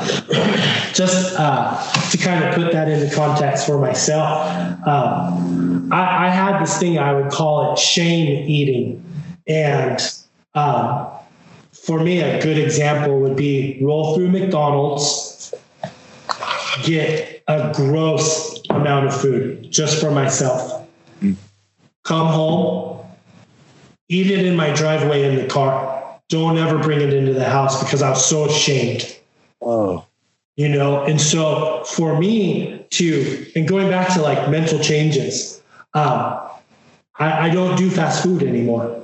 just 0.93 1.35
uh, 1.37 2.09
to 2.11 2.17
kind 2.17 2.43
of 2.43 2.55
put 2.55 2.71
that 2.71 2.87
into 2.87 3.13
context 3.15 3.65
for 3.65 3.79
myself, 3.79 4.47
um, 4.87 5.91
I, 5.91 6.27
I 6.27 6.29
had 6.29 6.61
this 6.61 6.77
thing 6.77 6.99
I 6.99 7.13
would 7.13 7.31
call 7.31 7.73
it 7.73 7.79
shame 7.79 8.47
eating. 8.47 9.03
And 9.47 9.99
um, 10.53 11.07
for 11.89 11.99
me, 11.99 12.21
a 12.21 12.39
good 12.39 12.59
example 12.59 13.19
would 13.19 13.35
be 13.35 13.79
roll 13.81 14.13
through 14.13 14.29
McDonald's, 14.29 15.51
get 16.83 17.41
a 17.47 17.73
gross 17.75 18.61
amount 18.69 19.07
of 19.07 19.19
food 19.19 19.71
just 19.71 19.99
for 19.99 20.11
myself, 20.11 20.87
come 22.03 22.27
home, 22.27 23.03
eat 24.07 24.29
it 24.29 24.45
in 24.45 24.55
my 24.55 24.71
driveway 24.75 25.23
in 25.23 25.35
the 25.35 25.47
car. 25.47 26.19
Don't 26.29 26.59
ever 26.59 26.77
bring 26.77 27.01
it 27.01 27.11
into 27.11 27.33
the 27.33 27.49
house 27.49 27.83
because 27.83 28.03
I 28.03 28.11
was 28.11 28.23
so 28.23 28.45
ashamed. 28.45 29.17
Oh, 29.59 30.05
you 30.57 30.69
know 30.69 31.03
and 31.05 31.19
so 31.19 31.83
for 31.85 32.19
me 32.19 32.85
to 32.91 33.51
and 33.55 33.67
going 33.67 33.89
back 33.89 34.13
to 34.13 34.21
like 34.21 34.49
mental 34.49 34.77
changes 34.79 35.61
um, 35.93 36.37
I, 37.15 37.47
I 37.47 37.49
don't 37.49 37.77
do 37.77 37.89
fast 37.89 38.23
food 38.23 38.43
anymore 38.43 39.01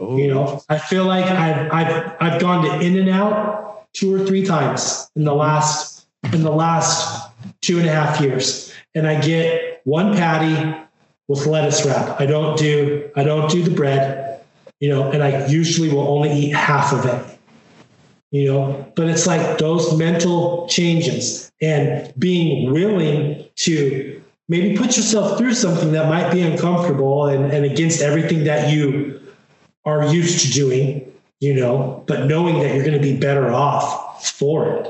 you 0.00 0.28
know 0.28 0.46
oh. 0.46 0.62
i 0.68 0.78
feel 0.78 1.04
like 1.04 1.24
i've 1.24 1.70
i've 1.72 2.16
i've 2.20 2.40
gone 2.40 2.64
to 2.64 2.80
in 2.80 2.98
and 2.98 3.08
out 3.08 3.86
two 3.92 4.14
or 4.14 4.24
three 4.24 4.44
times 4.44 5.10
in 5.16 5.24
the 5.24 5.34
last 5.34 6.06
in 6.32 6.42
the 6.42 6.50
last 6.50 7.30
two 7.62 7.78
and 7.78 7.88
a 7.88 7.92
half 7.92 8.20
years. 8.20 8.72
And 8.94 9.06
i 9.06 9.20
get 9.20 9.80
one 9.84 10.16
patty 10.16 10.76
with 11.28 11.46
lettuce 11.46 11.86
wrap. 11.86 12.20
I 12.20 12.26
don't 12.26 12.58
do 12.58 13.10
i 13.16 13.22
don't 13.22 13.50
do 13.50 13.62
the 13.62 13.70
bread 13.70 14.42
you 14.80 14.88
know 14.88 15.10
and 15.10 15.22
i 15.22 15.46
usually 15.46 15.90
will 15.90 16.08
only 16.08 16.32
eat 16.32 16.54
half 16.54 16.92
of 16.92 17.04
it 17.06 17.38
you 18.30 18.46
know. 18.46 18.92
But 18.96 19.08
it's 19.08 19.26
like 19.26 19.58
those 19.58 19.96
mental 19.96 20.68
changes 20.68 21.50
and 21.60 22.12
being 22.18 22.72
willing 22.72 23.44
to 23.56 24.22
maybe 24.48 24.76
put 24.76 24.96
yourself 24.96 25.38
through 25.38 25.54
something 25.54 25.92
that 25.92 26.08
might 26.08 26.32
be 26.32 26.40
uncomfortable 26.40 27.26
and, 27.26 27.52
and 27.52 27.64
against 27.64 28.00
everything 28.00 28.44
that 28.44 28.72
you 28.72 29.19
are 29.84 30.12
used 30.12 30.46
to 30.46 30.52
doing 30.52 31.12
you 31.40 31.54
know 31.54 32.02
but 32.06 32.26
knowing 32.26 32.60
that 32.60 32.74
you're 32.74 32.84
going 32.84 32.96
to 32.96 33.02
be 33.02 33.16
better 33.16 33.50
off 33.50 34.26
for 34.26 34.76
it 34.76 34.86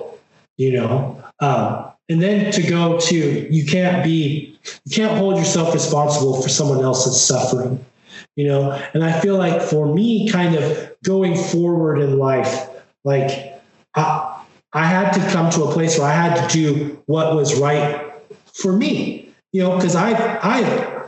you 0.57 0.73
know? 0.73 1.23
Um, 1.41 1.87
and 2.11 2.21
then 2.21 2.53
to 2.53 2.63
go 2.63 3.01
to 3.01 3.17
you 3.53 3.65
can't 3.65 4.05
be 4.05 4.59
you 4.85 4.95
can't 4.95 5.17
hold 5.17 5.39
yourself 5.39 5.73
responsible 5.73 6.43
for 6.43 6.49
someone 6.49 6.85
else's 6.85 7.21
suffering 7.21 7.85
you 8.37 8.47
know? 8.47 8.73
And 8.95 9.05
i 9.05 9.19
feel 9.21 9.37
like 9.37 9.63
for 9.63 9.93
me 9.93 10.29
kind 10.29 10.55
of 10.55 10.93
going 11.03 11.37
forward 11.37 11.99
in 11.99 12.19
life 12.19 12.69
like 13.05 13.51
I, 13.95 14.43
I 14.73 14.85
had 14.85 15.13
to 15.13 15.21
come 15.31 15.51
to 15.51 15.65
a 15.65 15.73
place 15.73 15.99
where 15.99 16.09
I 16.09 16.13
had 16.13 16.49
to 16.49 16.53
do 16.53 17.03
what 17.07 17.35
was 17.35 17.59
right 17.59 18.13
for 18.53 18.73
me, 18.73 19.33
you 19.53 19.63
know, 19.63 19.77
because 19.77 19.97
I 19.97 20.13
I 20.43 21.00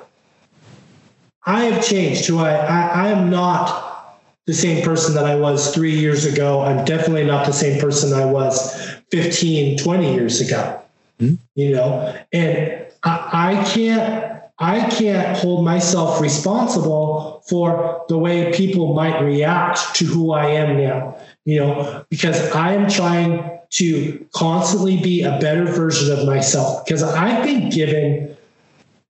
I 1.45 1.65
have 1.65 1.85
changed. 1.85 2.27
Who 2.27 2.39
I, 2.39 2.55
I 2.55 2.87
I 3.05 3.09
am 3.09 3.31
not 3.31 4.21
the 4.47 4.55
same 4.55 4.85
person 4.85 5.15
that 5.15 5.25
I 5.25 5.37
was 5.37 5.75
three 5.75 5.99
years 5.99 6.25
ago. 6.25 6.63
I'm 6.63 6.85
definitely 6.85 7.25
not 7.25 7.47
the 7.47 7.53
same 7.53 7.81
person 7.81 8.13
I 8.13 8.25
was 8.25 8.75
15, 9.11 9.79
20 9.79 10.15
years 10.15 10.41
ago. 10.41 10.81
Hmm? 11.21 11.35
You 11.55 11.73
know, 11.73 12.17
and 12.33 12.87
I, 13.05 13.29
I 13.33 13.65
can't 13.65 14.33
I 14.59 14.89
can't 14.91 15.37
hold 15.37 15.65
myself 15.65 16.21
responsible 16.21 17.43
for 17.49 18.05
the 18.09 18.17
way 18.17 18.53
people 18.53 18.95
might 18.95 19.21
react 19.21 19.95
to 19.97 20.05
who 20.05 20.33
I 20.33 20.47
am 20.47 20.77
now, 20.77 21.17
you 21.45 21.59
know, 21.59 22.05
because 22.11 22.51
I 22.53 22.75
am 22.75 22.89
trying 22.89 23.59
to 23.71 24.27
constantly 24.33 25.01
be 25.01 25.23
a 25.23 25.39
better 25.41 25.65
version 25.65 26.17
of 26.17 26.27
myself 26.27 26.85
because 26.85 27.03
I've 27.03 27.43
been 27.43 27.71
given 27.71 28.37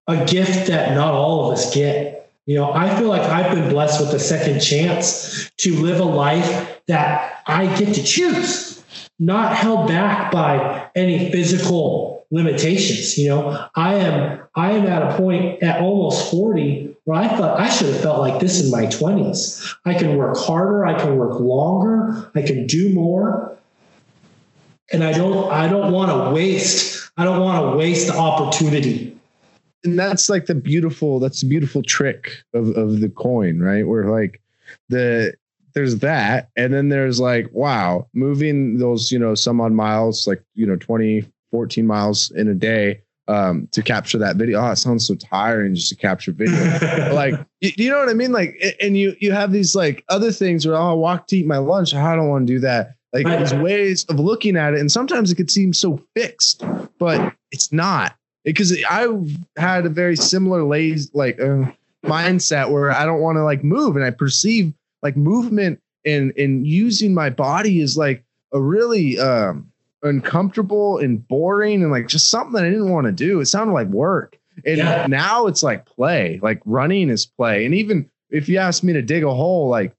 a 0.06 0.24
gift 0.24 0.68
that 0.68 0.94
not 0.94 1.12
all 1.12 1.46
of 1.46 1.58
us 1.58 1.74
get. 1.74 2.21
You 2.46 2.56
know, 2.56 2.72
I 2.72 2.94
feel 2.96 3.08
like 3.08 3.22
I've 3.22 3.54
been 3.54 3.68
blessed 3.68 4.00
with 4.00 4.12
a 4.14 4.18
second 4.18 4.60
chance 4.60 5.50
to 5.58 5.76
live 5.76 6.00
a 6.00 6.04
life 6.04 6.80
that 6.88 7.42
I 7.46 7.66
get 7.76 7.94
to 7.94 8.02
choose, 8.02 8.82
not 9.20 9.54
held 9.54 9.86
back 9.86 10.32
by 10.32 10.88
any 10.96 11.30
physical 11.30 12.26
limitations. 12.32 13.16
You 13.16 13.28
know, 13.28 13.68
I 13.76 13.94
am 13.94 14.40
I 14.56 14.72
am 14.72 14.86
at 14.86 15.02
a 15.02 15.16
point 15.16 15.62
at 15.62 15.80
almost 15.80 16.32
40 16.32 16.96
where 17.04 17.20
I 17.20 17.28
thought 17.28 17.60
I 17.60 17.68
should 17.68 17.92
have 17.92 18.00
felt 18.00 18.18
like 18.18 18.40
this 18.40 18.64
in 18.64 18.70
my 18.70 18.86
20s. 18.86 19.76
I 19.84 19.94
can 19.94 20.16
work 20.16 20.36
harder, 20.36 20.84
I 20.84 20.98
can 20.98 21.16
work 21.16 21.38
longer, 21.38 22.30
I 22.34 22.42
can 22.42 22.66
do 22.66 22.92
more. 22.92 23.56
And 24.92 25.04
I 25.04 25.12
don't 25.12 25.50
I 25.52 25.68
don't 25.68 25.92
want 25.92 26.10
to 26.10 26.34
waste 26.34 27.10
I 27.16 27.24
don't 27.24 27.40
want 27.40 27.72
to 27.72 27.76
waste 27.76 28.08
the 28.08 28.16
opportunity. 28.16 29.11
And 29.84 29.98
that's 29.98 30.28
like 30.28 30.46
the 30.46 30.54
beautiful 30.54 31.18
that's 31.18 31.40
the 31.40 31.48
beautiful 31.48 31.82
trick 31.82 32.42
of 32.54 32.68
of 32.76 33.00
the 33.00 33.08
coin 33.08 33.58
right 33.58 33.86
where 33.86 34.04
like 34.04 34.40
the 34.88 35.34
there's 35.74 35.98
that 35.98 36.50
and 36.56 36.72
then 36.72 36.88
there's 36.88 37.20
like 37.20 37.48
wow 37.52 38.06
moving 38.14 38.78
those 38.78 39.10
you 39.10 39.18
know 39.18 39.34
some 39.34 39.60
odd 39.60 39.72
miles 39.72 40.26
like 40.26 40.42
you 40.54 40.66
know 40.66 40.76
20 40.76 41.24
14 41.50 41.86
miles 41.86 42.30
in 42.32 42.48
a 42.48 42.54
day 42.54 43.00
um, 43.28 43.68
to 43.70 43.82
capture 43.82 44.18
that 44.18 44.36
video. 44.36 44.60
Oh, 44.60 44.72
it 44.72 44.76
sounds 44.76 45.06
so 45.06 45.14
tiring 45.14 45.74
just 45.74 45.90
to 45.90 45.96
capture 45.96 46.32
video. 46.32 47.14
like, 47.14 47.34
you, 47.60 47.70
you 47.76 47.90
know 47.90 47.98
what 47.98 48.08
I 48.08 48.14
mean? 48.14 48.32
Like, 48.32 48.56
and 48.80 48.96
you 48.96 49.14
you 49.20 49.30
have 49.32 49.52
these 49.52 49.76
like 49.76 50.04
other 50.08 50.32
things 50.32 50.66
where 50.66 50.74
oh, 50.74 50.90
I 50.90 50.92
walk 50.94 51.28
to 51.28 51.36
eat 51.36 51.46
my 51.46 51.58
lunch. 51.58 51.94
I 51.94 52.16
don't 52.16 52.28
want 52.28 52.46
to 52.46 52.52
do 52.52 52.58
that. 52.60 52.94
Like 53.12 53.26
these 53.26 53.54
ways 53.54 54.04
of 54.06 54.18
looking 54.18 54.56
at 54.56 54.72
it, 54.74 54.80
and 54.80 54.90
sometimes 54.90 55.30
it 55.30 55.36
could 55.36 55.50
seem 55.50 55.72
so 55.72 56.00
fixed, 56.16 56.64
but 56.98 57.34
it's 57.50 57.70
not 57.70 58.16
because 58.44 58.76
I 58.88 59.06
had 59.56 59.86
a 59.86 59.90
very 59.90 60.16
similar 60.16 60.62
lazy 60.64 61.10
like 61.14 61.40
uh, 61.40 61.64
mindset 62.04 62.70
where 62.70 62.90
I 62.90 63.04
don't 63.04 63.20
want 63.20 63.36
to 63.36 63.44
like 63.44 63.62
move, 63.64 63.96
and 63.96 64.04
I 64.04 64.10
perceive 64.10 64.72
like 65.02 65.16
movement 65.16 65.80
and 66.04 66.32
and 66.36 66.66
using 66.66 67.14
my 67.14 67.30
body 67.30 67.80
is 67.80 67.96
like 67.96 68.24
a 68.52 68.60
really 68.60 69.18
um 69.18 69.70
uncomfortable 70.02 70.98
and 70.98 71.26
boring 71.28 71.82
and 71.82 71.92
like 71.92 72.08
just 72.08 72.28
something 72.28 72.52
that 72.54 72.64
I 72.64 72.70
didn't 72.70 72.90
want 72.90 73.06
to 73.06 73.12
do. 73.12 73.40
It 73.40 73.46
sounded 73.46 73.72
like 73.72 73.88
work. 73.88 74.36
And 74.66 74.78
Yeah. 74.78 75.06
now 75.08 75.46
it's 75.46 75.62
like 75.62 75.86
play, 75.86 76.40
like 76.42 76.60
running 76.64 77.08
is 77.08 77.24
play. 77.24 77.64
And 77.64 77.74
even 77.74 78.10
if 78.30 78.48
you 78.48 78.58
ask 78.58 78.82
me 78.82 78.92
to 78.92 79.02
dig 79.02 79.24
a 79.24 79.32
hole, 79.32 79.68
like 79.68 79.94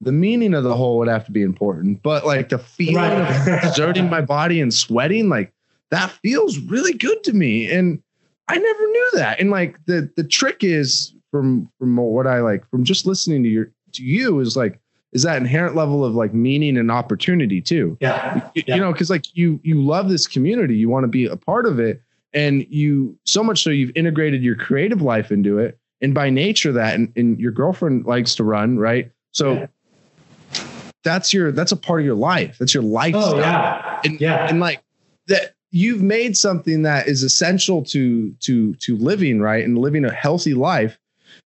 the 0.00 0.12
meaning 0.12 0.54
of 0.54 0.64
the 0.64 0.74
hole 0.74 0.98
would 0.98 1.08
have 1.08 1.26
to 1.26 1.32
be 1.32 1.42
important, 1.42 2.02
but 2.02 2.24
like 2.24 2.48
the 2.48 2.58
feeling 2.58 3.18
of 3.18 3.28
exerting 3.64 4.08
my 4.08 4.20
body 4.20 4.60
and 4.60 4.72
sweating, 4.72 5.28
like 5.28 5.52
that 5.90 6.10
feels 6.22 6.58
really 6.58 6.92
good 6.92 7.22
to 7.24 7.32
me. 7.32 7.70
And 7.70 8.02
I 8.48 8.56
never 8.56 8.86
knew 8.86 9.10
that. 9.14 9.40
And 9.40 9.50
like 9.50 9.76
the 9.86 10.10
the 10.16 10.24
trick 10.24 10.62
is 10.64 11.14
from 11.30 11.70
from 11.78 11.96
what 11.96 12.26
I 12.26 12.40
like 12.40 12.68
from 12.70 12.84
just 12.84 13.06
listening 13.06 13.42
to 13.44 13.48
your 13.48 13.70
to 13.92 14.02
you 14.04 14.40
is 14.40 14.56
like 14.56 14.78
is 15.12 15.22
that 15.24 15.36
inherent 15.36 15.74
level 15.74 16.04
of 16.04 16.14
like 16.14 16.32
meaning 16.32 16.76
and 16.76 16.90
opportunity 16.90 17.60
too. 17.60 17.96
yeah. 18.00 18.48
You, 18.54 18.62
Yeah. 18.66 18.74
you 18.76 18.80
know, 18.80 18.92
because 18.92 19.10
like 19.10 19.24
you 19.36 19.60
you 19.62 19.82
love 19.82 20.08
this 20.08 20.26
community, 20.26 20.76
you 20.76 20.88
want 20.88 21.04
to 21.04 21.08
be 21.08 21.26
a 21.26 21.36
part 21.36 21.66
of 21.66 21.78
it, 21.80 22.00
and 22.32 22.64
you 22.70 23.18
so 23.24 23.42
much 23.42 23.62
so 23.62 23.70
you've 23.70 23.92
integrated 23.96 24.42
your 24.42 24.54
creative 24.56 25.02
life 25.02 25.32
into 25.32 25.58
it. 25.58 25.78
And 26.02 26.14
by 26.14 26.30
nature, 26.30 26.72
that 26.72 26.94
and, 26.94 27.12
and 27.16 27.38
your 27.40 27.52
girlfriend 27.52 28.06
likes 28.06 28.34
to 28.36 28.44
run, 28.44 28.78
right? 28.78 29.10
So 29.32 29.54
Yeah. 29.54 29.66
that's 31.04 31.32
your 31.32 31.52
that's 31.52 31.72
a 31.72 31.76
part 31.76 32.00
of 32.00 32.06
your 32.06 32.14
life. 32.14 32.56
That's 32.58 32.74
your 32.74 32.82
lifestyle 32.82 33.34
Oh 33.34 33.38
yeah. 33.38 34.00
and, 34.04 34.20
Yeah. 34.20 34.46
and 34.48 34.60
like 34.60 34.82
that 35.26 35.54
you've 35.70 36.02
made 36.02 36.36
something 36.36 36.82
that 36.82 37.06
is 37.08 37.22
essential 37.22 37.84
to 37.84 38.32
to 38.40 38.74
to 38.76 38.96
living 38.96 39.40
right 39.40 39.64
and 39.64 39.78
living 39.78 40.04
a 40.04 40.12
healthy 40.12 40.54
life. 40.54 40.98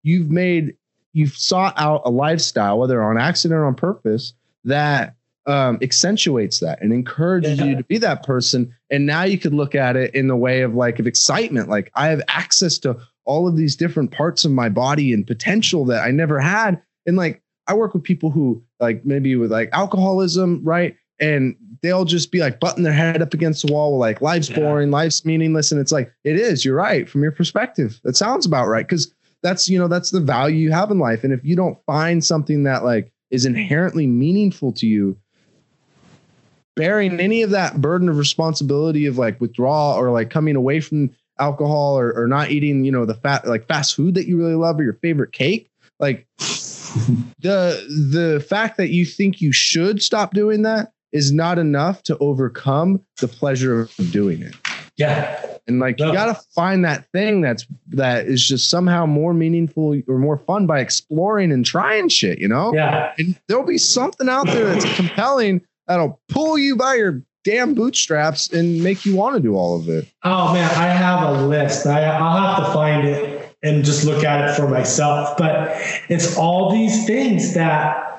You've 0.04 0.30
made 0.32 0.76
you've 1.14 1.36
sought 1.36 1.74
out 1.78 2.02
a 2.06 2.10
lifestyle 2.10 2.80
whether 2.80 3.02
on 3.04 3.18
accident 3.18 3.60
or 3.60 3.66
on 3.66 3.76
purpose 3.76 4.34
that 4.64 5.16
um, 5.45 5.78
accentuates 5.82 6.60
that 6.62 6.82
and 6.82 6.94
encourages 6.94 7.60
Yeah. 7.60 7.66
you 7.66 7.76
to 7.76 7.84
be 7.84 7.98
that 7.98 8.24
person. 8.24 8.74
And 8.90 9.06
now 9.06 9.24
you 9.24 9.38
could 9.38 9.54
look 9.54 9.76
at 9.76 9.98
it 9.98 10.16
in 10.16 10.28
the 10.28 10.38
way 10.38 10.62
of 10.62 10.74
like 10.74 11.00
of 11.00 11.08
excitement. 11.08 11.68
Like 11.70 11.91
i 11.95 12.08
have 12.08 12.22
access 12.30 12.78
to 12.80 12.98
all 13.26 13.48
of 13.48 13.56
these 13.58 13.76
different 13.76 14.12
parts 14.12 14.44
of 14.45 14.52
my 14.52 14.70
body 14.70 15.14
and 15.14 15.26
potential 15.28 15.86
that 15.86 16.02
i 16.04 16.12
never 16.12 16.40
had. 16.40 16.82
And 17.06 17.18
like 17.18 17.41
i 17.68 17.74
work 17.74 17.94
with 17.94 18.04
people 18.04 18.30
who 18.32 18.64
like 18.80 19.06
maybe 19.06 19.36
with 19.36 19.52
like 19.52 19.70
alcoholism 19.74 20.62
right? 20.64 20.95
And 21.20 21.56
they'll 21.84 22.06
just 22.06 22.32
be 22.32 22.40
like 22.40 22.60
butting 22.60 22.84
their 22.84 22.94
head 22.94 23.22
up 23.22 23.34
against 23.34 23.68
the 23.68 23.72
wall 23.72 23.98
like 23.98 24.22
life's 24.22 24.50
Yeah. 24.50 24.60
boring 24.60 24.90
life's 24.90 25.24
meaningless 25.26 25.72
and 25.72 25.80
it's 25.80 25.92
like 25.92 26.12
it 26.24 26.38
is 26.40 26.66
you're 26.66 26.76
right 26.76 27.08
from 27.08 27.22
your 27.22 27.32
perspective 27.32 28.00
that 28.04 28.16
sounds 28.16 28.46
about 28.48 28.68
right 28.68 28.88
because 28.88 29.14
that's 29.44 29.70
you 29.70 29.78
know 29.78 29.88
that's 29.88 30.10
the 30.10 30.22
value 30.22 30.56
you 30.58 30.72
have 30.72 30.90
in 30.90 30.98
life 30.98 31.24
and 31.24 31.34
if 31.34 31.44
you 31.44 31.56
don't 31.56 31.78
find 31.86 32.24
something 32.24 32.64
that 32.64 32.84
like 32.84 33.12
is 33.30 33.46
inherently 33.46 34.08
meaningful 34.08 34.72
to 34.72 34.88
you 34.88 35.16
bearing 36.76 37.20
any 37.20 37.44
of 37.44 37.52
that 37.52 37.80
burden 37.82 38.10
of 38.10 38.18
responsibility 38.18 39.06
of 39.06 39.18
like 39.18 39.40
withdrawal 39.40 39.96
or 39.96 40.10
like 40.10 40.30
coming 40.32 40.56
away 40.56 40.80
from 40.80 41.12
alcohol 41.40 42.00
or, 42.00 42.14
or 42.14 42.28
not 42.28 42.50
eating 42.52 42.84
you 42.86 42.92
know 42.92 43.06
the 43.06 43.14
fat 43.16 43.46
like 43.48 43.68
fast 43.68 43.96
food 43.96 44.16
that 44.16 44.28
you 44.28 44.38
really 44.38 44.56
love 44.56 44.80
or 44.80 44.84
your 44.84 44.94
favorite 44.94 45.32
cake 45.34 45.70
like 46.00 46.26
the 46.38 47.86
the 48.12 48.44
fact 48.48 48.78
that 48.78 48.90
you 48.90 49.06
think 49.06 49.42
you 49.42 49.52
should 49.52 50.02
stop 50.02 50.34
doing 50.34 50.62
that 50.62 50.92
is 51.14 51.31
not 51.31 51.57
enough 51.60 52.03
to 52.03 52.18
overcome 52.18 53.02
the 53.22 53.27
pleasure 53.27 53.81
of 53.81 54.11
doing 54.11 54.41
it 54.41 54.56
Yeah. 54.98 55.40
and 55.68 55.80
like 55.80 55.99
you 55.99 56.11
got 56.11 56.26
to 56.26 56.41
find 56.53 56.84
that 56.84 57.06
thing 57.14 57.40
that's 57.41 57.65
that 57.90 58.26
is 58.27 58.45
just 58.45 58.69
somehow 58.69 59.06
more 59.06 59.34
meaningful 59.34 60.02
or 60.07 60.18
more 60.18 60.38
fun 60.38 60.68
by 60.68 60.80
exploring 60.80 61.52
and 61.53 61.65
trying 61.65 62.10
shit 62.10 62.40
you 62.40 62.48
know 62.49 62.73
Yeah. 62.73 63.14
and 63.18 63.40
there'll 63.48 63.64
be 63.65 63.77
something 63.77 64.27
out 64.27 64.48
there 64.48 64.65
that's 64.73 64.94
compelling 64.95 65.61
that'll 65.88 66.19
pull 66.30 66.57
you 66.57 66.76
by 66.76 66.95
your 66.95 67.22
damn 67.45 67.73
bootstraps 67.73 68.49
and 68.53 68.81
make 68.84 69.06
you 69.06 69.15
want 69.15 69.35
to 69.35 69.41
do 69.41 69.56
all 69.56 69.77
of 69.80 69.88
it 69.90 70.07
Oh 70.23 70.53
man, 70.53 70.69
I 70.77 70.88
have 70.88 71.27
a 71.27 71.41
list. 71.45 71.85
I, 71.85 72.03
I'll 72.06 72.56
have 72.56 72.65
to 72.68 72.73
find 72.73 73.06
it 73.07 73.56
and 73.61 73.84
just 73.85 74.06
look 74.06 74.23
at 74.23 74.49
it 74.49 74.56
for 74.56 74.68
myself. 74.69 75.38
But 75.38 75.76
it's 76.10 76.38
all 76.38 76.72
these 76.72 77.06
things 77.06 77.53
that 77.53 78.12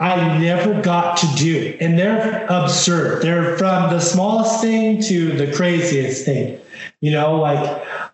I 0.00 0.38
never 0.38 0.80
got 0.82 1.16
to 1.18 1.26
do, 1.36 1.76
and 1.80 1.96
they're 1.98 2.46
absurd. 2.50 3.22
They're 3.22 3.56
from 3.56 3.90
the 3.90 4.00
smallest 4.00 4.60
thing 4.60 5.00
to 5.02 5.32
the 5.36 5.52
craziest 5.54 6.24
thing. 6.24 6.60
You 7.00 7.12
know, 7.12 7.36
like 7.36 7.58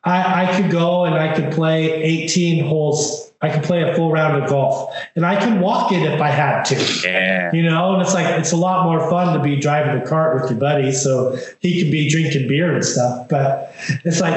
I, 0.05 0.45
I 0.45 0.57
could 0.61 0.71
go 0.71 1.05
and 1.05 1.15
I 1.15 1.35
could 1.35 1.53
play 1.53 1.91
18 2.03 2.65
holes. 2.67 3.33
I 3.43 3.49
could 3.49 3.63
play 3.63 3.81
a 3.89 3.95
full 3.95 4.13
round 4.13 4.43
of 4.43 4.51
golf, 4.51 4.95
and 5.17 5.25
I 5.25 5.37
can 5.37 5.61
walk 5.61 5.93
it 5.93 6.03
if 6.03 6.21
I 6.21 6.29
had 6.29 6.65
to 6.65 7.09
Yeah. 7.09 7.51
you 7.55 7.63
know 7.63 7.95
and 7.95 8.03
it's 8.03 8.13
like 8.13 8.27
it's 8.39 8.53
a 8.53 8.57
lot 8.57 8.85
more 8.85 9.09
fun 9.09 9.33
to 9.37 9.43
be 9.43 9.57
driving 9.57 10.01
a 10.01 10.07
cart 10.07 10.39
with 10.39 10.51
your 10.51 10.61
buddy 10.61 10.93
so 10.93 11.39
he 11.61 11.81
can 11.81 11.91
be 11.91 12.11
drinking 12.11 12.49
beer 12.49 12.75
and 12.75 12.85
stuff 12.85 13.29
but 13.31 13.75
it's 14.05 14.21
like 14.21 14.37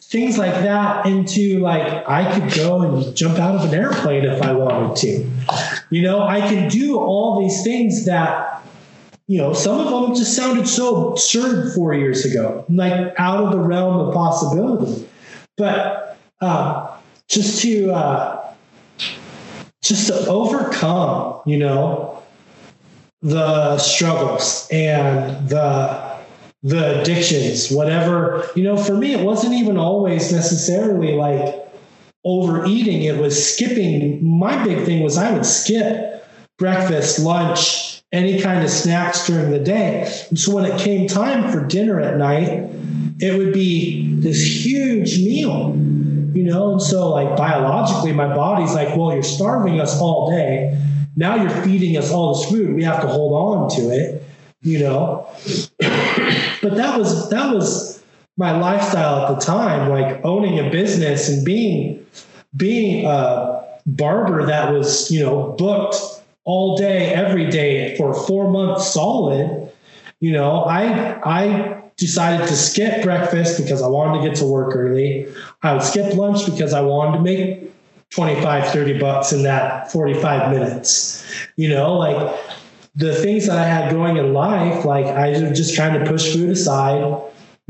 things 0.00 0.38
like 0.38 0.54
that 0.54 1.04
into 1.04 1.58
like 1.60 2.08
i 2.08 2.32
could 2.32 2.50
go 2.54 2.80
and 2.80 3.14
jump 3.14 3.38
out 3.38 3.54
of 3.54 3.70
an 3.70 3.78
airplane 3.78 4.24
if 4.24 4.40
i 4.42 4.50
wanted 4.52 4.96
to 4.96 5.30
you 5.90 6.02
know 6.02 6.22
i 6.22 6.40
can 6.40 6.68
do 6.68 6.98
all 6.98 7.40
these 7.40 7.62
things 7.62 8.04
that 8.06 8.62
you 9.26 9.38
know 9.38 9.52
some 9.52 9.78
of 9.80 9.90
them 9.90 10.14
just 10.14 10.34
sounded 10.34 10.66
so 10.66 11.10
absurd 11.10 11.72
four 11.74 11.94
years 11.94 12.24
ago 12.24 12.64
like 12.68 13.14
out 13.18 13.44
of 13.44 13.52
the 13.52 13.58
realm 13.58 14.08
of 14.08 14.14
possibility. 14.14 15.06
But 15.56 16.16
uh, 16.40 16.96
just 17.28 17.62
to 17.62 17.92
uh, 17.92 18.54
just 19.82 20.08
to 20.08 20.26
overcome, 20.26 21.40
you 21.46 21.58
know, 21.58 22.22
the 23.22 23.78
struggles 23.78 24.68
and 24.72 25.48
the 25.48 26.10
the 26.62 27.00
addictions, 27.00 27.70
whatever, 27.70 28.46
you 28.54 28.62
know, 28.62 28.76
for 28.76 28.94
me 28.94 29.14
it 29.14 29.24
wasn't 29.24 29.54
even 29.54 29.76
always 29.78 30.32
necessarily 30.32 31.12
like 31.14 31.54
overeating, 32.24 33.02
it 33.02 33.18
was 33.18 33.54
skipping. 33.54 34.38
My 34.38 34.62
big 34.64 34.84
thing 34.84 35.02
was 35.02 35.16
I 35.16 35.32
would 35.32 35.46
skip 35.46 36.24
breakfast, 36.58 37.18
lunch, 37.18 38.02
any 38.12 38.40
kind 38.40 38.62
of 38.62 38.70
snacks 38.70 39.26
during 39.26 39.50
the 39.50 39.58
day. 39.58 40.12
And 40.28 40.38
so 40.38 40.54
when 40.54 40.64
it 40.64 40.78
came 40.78 41.08
time 41.08 41.50
for 41.50 41.66
dinner 41.66 42.00
at 42.00 42.18
night, 42.18 42.68
it 43.20 43.38
would 43.38 43.52
be 43.52 44.14
this 44.16 44.64
huge 44.64 45.18
meal 45.18 45.74
you 46.34 46.44
know? 46.44 46.72
And 46.72 46.82
so 46.82 47.10
like 47.10 47.36
biologically 47.36 48.12
my 48.12 48.34
body's 48.34 48.74
like 48.74 48.96
well 48.96 49.12
you're 49.12 49.22
starving 49.22 49.80
us 49.80 50.00
all 50.00 50.30
day. 50.30 50.78
Now 51.16 51.34
you're 51.36 51.64
feeding 51.64 51.96
us 51.96 52.10
all 52.10 52.34
this 52.34 52.50
food. 52.50 52.74
We 52.74 52.84
have 52.84 53.00
to 53.02 53.08
hold 53.08 53.32
on 53.32 53.70
to 53.76 53.90
it 53.90 54.22
you 54.62 54.80
know? 54.80 55.28
But 56.62 56.76
that 56.76 56.98
was 56.98 57.30
that 57.30 57.54
was 57.54 57.89
my 58.36 58.56
lifestyle 58.58 59.26
at 59.26 59.34
the 59.34 59.44
time 59.44 59.88
like 59.88 60.24
owning 60.24 60.58
a 60.58 60.70
business 60.70 61.28
and 61.28 61.44
being 61.44 62.04
being 62.56 63.06
a 63.06 63.64
barber 63.86 64.46
that 64.46 64.72
was 64.72 65.10
you 65.10 65.20
know 65.20 65.54
booked 65.58 65.96
all 66.44 66.76
day 66.76 67.12
every 67.12 67.50
day 67.50 67.96
for 67.96 68.14
four 68.14 68.50
months 68.50 68.92
solid 68.92 69.70
you 70.20 70.32
know 70.32 70.64
i 70.64 71.18
i 71.24 71.80
decided 72.00 72.48
to 72.48 72.56
skip 72.56 73.02
breakfast 73.02 73.62
because 73.62 73.82
I 73.82 73.86
wanted 73.86 74.22
to 74.22 74.28
get 74.28 74.38
to 74.38 74.46
work 74.46 74.74
early. 74.74 75.28
I 75.62 75.74
would 75.74 75.82
skip 75.82 76.14
lunch 76.14 76.46
because 76.46 76.72
I 76.72 76.80
wanted 76.80 77.18
to 77.18 77.22
make 77.22 77.70
25, 78.08 78.72
30 78.72 78.98
bucks 78.98 79.32
in 79.32 79.42
that 79.42 79.92
45 79.92 80.50
minutes. 80.50 81.22
You 81.56 81.68
know, 81.68 81.98
like 81.98 82.40
the 82.94 83.14
things 83.14 83.46
that 83.46 83.58
I 83.58 83.66
had 83.66 83.92
going 83.92 84.16
in 84.16 84.32
life, 84.32 84.86
like 84.86 85.04
I 85.06 85.28
was 85.28 85.56
just 85.56 85.74
trying 85.74 86.02
to 86.02 86.10
push 86.10 86.32
food 86.32 86.48
aside, 86.48 87.02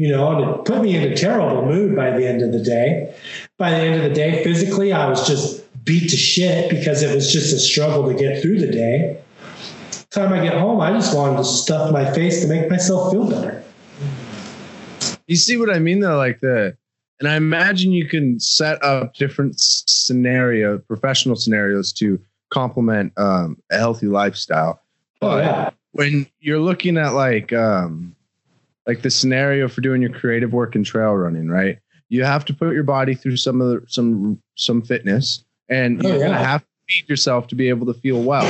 you 0.01 0.09
know, 0.09 0.33
and 0.33 0.51
it 0.51 0.65
put 0.65 0.81
me 0.81 0.97
in 0.97 1.13
a 1.13 1.15
terrible 1.15 1.67
mood 1.67 1.95
by 1.95 2.11
the 2.17 2.27
end 2.27 2.41
of 2.41 2.53
the 2.53 2.63
day. 2.63 3.15
By 3.59 3.73
the 3.73 3.77
end 3.77 4.03
of 4.03 4.09
the 4.09 4.15
day, 4.15 4.43
physically, 4.43 4.95
I 4.95 5.07
was 5.07 5.29
just 5.29 5.63
beat 5.85 6.09
to 6.09 6.17
shit 6.17 6.71
because 6.71 7.03
it 7.03 7.15
was 7.15 7.31
just 7.31 7.53
a 7.53 7.59
struggle 7.59 8.09
to 8.09 8.15
get 8.15 8.41
through 8.41 8.61
the 8.61 8.73
day. 8.73 9.21
The 9.91 10.07
Time 10.11 10.33
I 10.33 10.43
get 10.43 10.55
home, 10.55 10.81
I 10.81 10.91
just 10.93 11.15
wanted 11.15 11.37
to 11.37 11.45
stuff 11.45 11.93
my 11.93 12.11
face 12.15 12.41
to 12.41 12.49
make 12.49 12.71
myself 12.71 13.13
feel 13.13 13.29
better. 13.29 13.63
You 15.27 15.37
see 15.37 15.59
what 15.59 15.69
I 15.69 15.79
mean 15.79 16.01
though, 16.01 16.17
like 16.17 16.41
the, 16.41 16.75
and 17.21 17.29
I 17.29 17.37
imagine 17.37 17.93
you 17.93 18.09
can 18.09 18.41
set 18.41 18.83
up 18.83 19.17
different 19.17 19.57
scenario, 19.61 20.79
professional 20.79 21.37
scenarios 21.37 21.93
to 21.95 22.19
complement 22.49 23.13
um, 23.19 23.59
a 23.71 23.77
healthy 23.77 24.07
lifestyle. 24.07 24.81
Oh 25.21 25.29
But 25.29 25.45
yeah. 25.45 25.71
when 25.93 26.27
you're 26.41 26.59
looking 26.59 26.97
at 26.97 27.13
like, 27.13 27.53
um, 27.53 28.17
like 28.91 29.03
the 29.03 29.11
scenario 29.11 29.69
for 29.69 29.83
doing 29.83 30.03
your 30.03 30.11
creative 30.11 30.53
work 30.53 30.75
in 30.75 30.83
trail 30.83 31.15
running, 31.15 31.49
right? 31.49 31.79
You 32.09 32.25
have 32.25 32.45
to 32.47 32.53
put 32.53 32.75
your 32.75 32.83
body 32.83 33.15
through 33.15 33.37
some 33.37 33.61
of 33.61 33.69
the, 33.69 33.87
some 33.87 34.43
some 34.57 34.83
fitness, 34.83 35.45
and 35.69 36.05
Oh, 36.05 36.09
you're 36.09 36.19
gonna 36.19 36.37
have 36.37 36.63
to 36.63 36.67
feed 36.89 37.09
yourself 37.09 37.47
to 37.49 37.55
be 37.55 37.69
able 37.69 37.87
to 37.87 37.95
feel 37.95 38.21
well. 38.21 38.45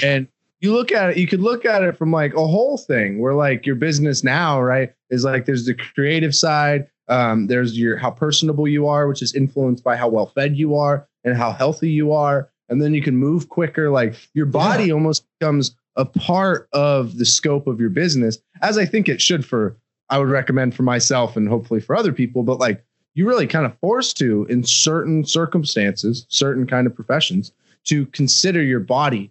And 0.00 0.28
you 0.60 0.72
look 0.72 0.92
at 0.92 1.10
it, 1.10 1.16
you 1.16 1.26
could 1.26 1.40
look 1.40 1.64
at 1.64 1.82
it 1.82 1.96
from 1.98 2.12
like 2.12 2.34
a 2.34 2.46
whole 2.46 2.78
thing 2.78 3.18
where 3.18 3.34
like 3.34 3.66
your 3.66 3.74
business 3.74 4.22
now, 4.22 4.62
right, 4.62 4.92
is 5.10 5.24
like 5.24 5.44
there's 5.44 5.66
the 5.66 5.74
creative 5.74 6.36
side, 6.36 6.86
um, 7.08 7.48
there's 7.48 7.76
your 7.76 7.96
how 7.96 8.12
personable 8.12 8.68
you 8.68 8.86
are, 8.86 9.08
which 9.08 9.22
is 9.22 9.34
influenced 9.34 9.82
by 9.82 9.96
how 9.96 10.08
well 10.08 10.26
fed 10.26 10.56
you 10.56 10.76
are 10.76 11.08
and 11.24 11.36
how 11.36 11.50
healthy 11.50 11.90
you 11.90 12.12
are, 12.12 12.48
and 12.68 12.80
then 12.80 12.94
you 12.94 13.02
can 13.02 13.16
move 13.16 13.48
quicker. 13.48 13.90
Like 13.90 14.14
your 14.34 14.46
body 14.46 14.92
almost 14.92 15.26
becomes 15.40 15.74
a 15.96 16.04
part 16.04 16.68
of 16.72 17.18
the 17.18 17.24
scope 17.24 17.66
of 17.66 17.80
your 17.80 17.90
business, 17.90 18.38
as 18.62 18.78
I 18.78 18.84
think 18.86 19.08
it 19.08 19.20
should 19.20 19.44
for 19.44 19.76
I 20.08 20.18
would 20.18 20.28
recommend 20.28 20.74
for 20.74 20.82
myself 20.82 21.36
and 21.36 21.48
hopefully 21.48 21.80
for 21.80 21.94
other 21.94 22.12
people. 22.12 22.42
But 22.42 22.58
like 22.58 22.84
you 23.14 23.26
really 23.28 23.46
kind 23.46 23.66
of 23.66 23.76
forced 23.78 24.16
to 24.18 24.44
in 24.48 24.64
certain 24.64 25.24
circumstances, 25.24 26.26
certain 26.28 26.66
kind 26.66 26.86
of 26.86 26.94
professions, 26.94 27.52
to 27.84 28.06
consider 28.06 28.62
your 28.62 28.80
body 28.80 29.30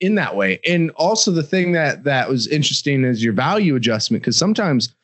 in 0.00 0.14
that 0.14 0.36
way. 0.36 0.60
And 0.66 0.90
also 0.92 1.30
the 1.30 1.42
thing 1.42 1.72
that 1.72 2.04
that 2.04 2.28
was 2.28 2.46
interesting 2.46 3.04
is 3.04 3.22
your 3.22 3.32
value 3.32 3.74
adjustment 3.74 4.22
because 4.22 4.36
sometimes 4.36 4.94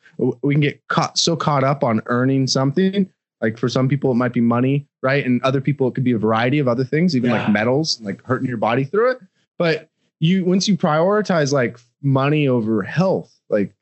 we 0.41 0.53
can 0.53 0.61
get 0.61 0.85
caught 0.87 1.17
so 1.17 1.35
caught 1.35 1.63
up 1.63 1.83
on 1.83 2.01
earning 2.05 2.47
something. 2.47 3.09
Like 3.41 3.57
for 3.57 3.67
some 3.67 3.89
people, 3.89 4.11
it 4.11 4.15
might 4.15 4.31
be 4.33 4.41
money, 4.41 4.87
right? 5.03 5.25
And 5.25 5.41
other 5.43 5.59
people, 5.59 5.87
it 5.89 5.95
could 5.95 6.05
be 6.05 6.13
a 6.13 6.17
variety 6.17 6.59
of 6.59 6.67
other 6.69 6.85
things, 6.85 7.15
even 7.15 7.29
Yeah. 7.29 7.39
like 7.39 7.49
medals, 7.49 7.99
like 8.01 8.23
hurting 8.23 8.47
your 8.47 8.57
body 8.57 8.85
through 8.85 9.11
it. 9.11 9.19
But 9.57 9.89
you, 10.19 10.45
once 10.45 10.67
you 10.67 10.77
prioritize 10.77 11.51
like 11.53 11.79
money 12.01 12.47
over 12.47 12.81
health, 12.83 13.33
like 13.49 13.73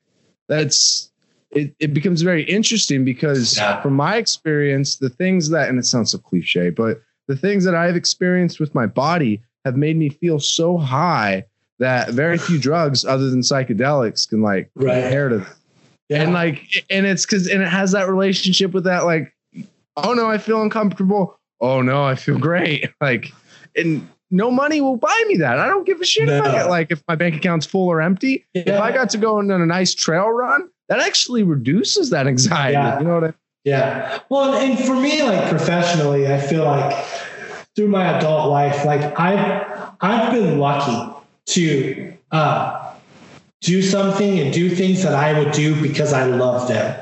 that's 0.48 1.10
it, 1.50 1.74
it 1.78 1.94
becomes 1.94 2.22
very 2.22 2.42
interesting 2.44 3.04
because 3.04 3.56
Yeah. 3.58 3.80
from 3.80 3.94
my 3.94 4.16
experience, 4.16 4.96
the 4.96 5.08
things 5.08 5.50
that, 5.50 5.68
and 5.68 5.78
it 5.78 5.86
sounds 5.86 6.10
so 6.10 6.18
cliche, 6.18 6.70
but 6.70 7.00
the 7.28 7.36
things 7.36 7.64
that 7.64 7.74
I've 7.74 7.96
experienced 7.96 8.58
with 8.60 8.74
my 8.74 8.86
body 8.86 9.42
have 9.64 9.76
made 9.76 9.96
me 9.96 10.08
feel 10.10 10.38
so 10.40 10.76
high 10.76 11.44
that 11.78 12.10
very 12.10 12.38
few 12.38 12.58
drugs 12.68 13.04
other 13.04 13.30
than 13.30 13.40
psychedelics 13.40 14.28
can 14.28 14.42
like 14.42 14.70
Right. 14.74 15.02
compare 15.02 15.28
to 15.30 15.46
Yeah. 16.08 16.22
and 16.22 16.32
like 16.34 16.84
and 16.90 17.06
it's 17.06 17.24
because 17.24 17.46
and 17.48 17.62
it 17.62 17.68
has 17.68 17.92
that 17.92 18.08
relationship 18.08 18.72
with 18.72 18.84
that 18.84 19.04
like 19.06 19.32
oh 19.96 20.12
no 20.12 20.28
i 20.30 20.36
feel 20.38 20.60
uncomfortable 20.60 21.40
oh 21.60 21.80
no 21.80 22.04
i 22.04 22.14
feel 22.14 22.38
great 22.38 22.90
like 23.00 23.32
and 23.74 24.06
no 24.30 24.50
money 24.50 24.80
will 24.80 24.96
buy 24.96 25.24
me 25.28 25.36
that 25.36 25.58
i 25.58 25.66
don't 25.66 25.86
give 25.86 26.00
a 26.00 26.04
shit 26.04 26.26
No. 26.26 26.42
get 26.42 26.68
like 26.68 26.90
if 26.90 27.02
my 27.08 27.14
bank 27.14 27.36
account's 27.36 27.66
full 27.66 27.88
or 27.88 28.00
empty 28.00 28.44
if 28.54 28.80
i 28.80 28.90
got 28.92 29.10
to 29.10 29.18
go 29.18 29.38
on 29.38 29.50
a 29.50 29.66
nice 29.66 29.94
trail 29.94 30.28
run 30.30 30.68
that 30.88 31.00
actually 31.00 31.42
reduces 31.42 32.10
that 32.10 32.26
anxiety 32.26 32.72
Yeah. 32.74 32.98
you 32.98 33.04
know 33.04 33.14
what 33.14 33.24
i 33.24 33.26
mean? 33.28 33.34
Yeah. 33.64 34.18
Well, 34.28 34.52
and 34.56 34.78
for 34.78 34.94
me, 34.94 35.22
like 35.22 35.48
professionally, 35.48 36.30
I 36.30 36.38
feel 36.38 36.64
like 36.66 36.94
through 37.74 37.88
my 37.88 38.18
adult 38.18 38.50
life, 38.50 38.84
like 38.84 39.18
I've 39.18 39.90
I've 40.02 40.30
been 40.32 40.58
lucky 40.58 41.14
to 41.46 42.12
uh, 42.30 42.92
do 43.62 43.80
something 43.80 44.38
and 44.38 44.52
do 44.52 44.68
things 44.68 45.02
that 45.02 45.14
I 45.14 45.38
would 45.38 45.52
do 45.52 45.80
because 45.80 46.12
I 46.12 46.24
love 46.26 46.68
them. 46.68 46.94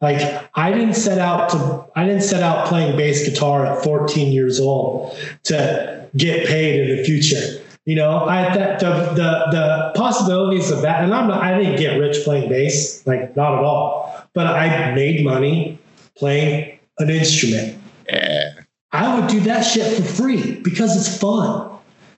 Like 0.00 0.48
I 0.54 0.72
didn't 0.72 0.94
set 0.94 1.18
out 1.18 1.50
to 1.50 1.84
I 1.94 2.06
didn't 2.06 2.22
set 2.22 2.42
out 2.42 2.66
playing 2.66 2.96
bass 2.96 3.28
guitar 3.28 3.66
at 3.66 3.84
14 3.84 4.32
years 4.32 4.58
old 4.58 5.14
to 5.44 6.05
get 6.16 6.46
paid 6.46 6.80
in 6.80 6.96
the 6.96 7.04
future. 7.04 7.62
You 7.84 7.94
know, 7.94 8.24
I 8.24 8.54
that 8.54 8.80
the 8.80 8.90
the 9.14 9.46
the 9.52 9.92
possibilities 9.94 10.70
of 10.70 10.82
that, 10.82 11.04
and 11.04 11.14
I'm 11.14 11.28
not 11.28 11.42
I 11.42 11.56
didn't 11.56 11.76
get 11.76 11.98
rich 11.98 12.24
playing 12.24 12.48
bass, 12.48 13.06
like 13.06 13.36
not 13.36 13.58
at 13.58 13.64
all. 13.64 14.12
But 14.34 14.48
I 14.48 14.92
made 14.94 15.24
money 15.24 15.78
playing 16.16 16.78
an 16.98 17.10
instrument. 17.10 17.80
Yeah. 18.08 18.52
I 18.92 19.18
would 19.18 19.28
do 19.30 19.40
that 19.40 19.62
shit 19.62 19.96
for 19.96 20.02
free 20.02 20.60
because 20.60 20.96
it's 20.96 21.18
fun. 21.18 21.70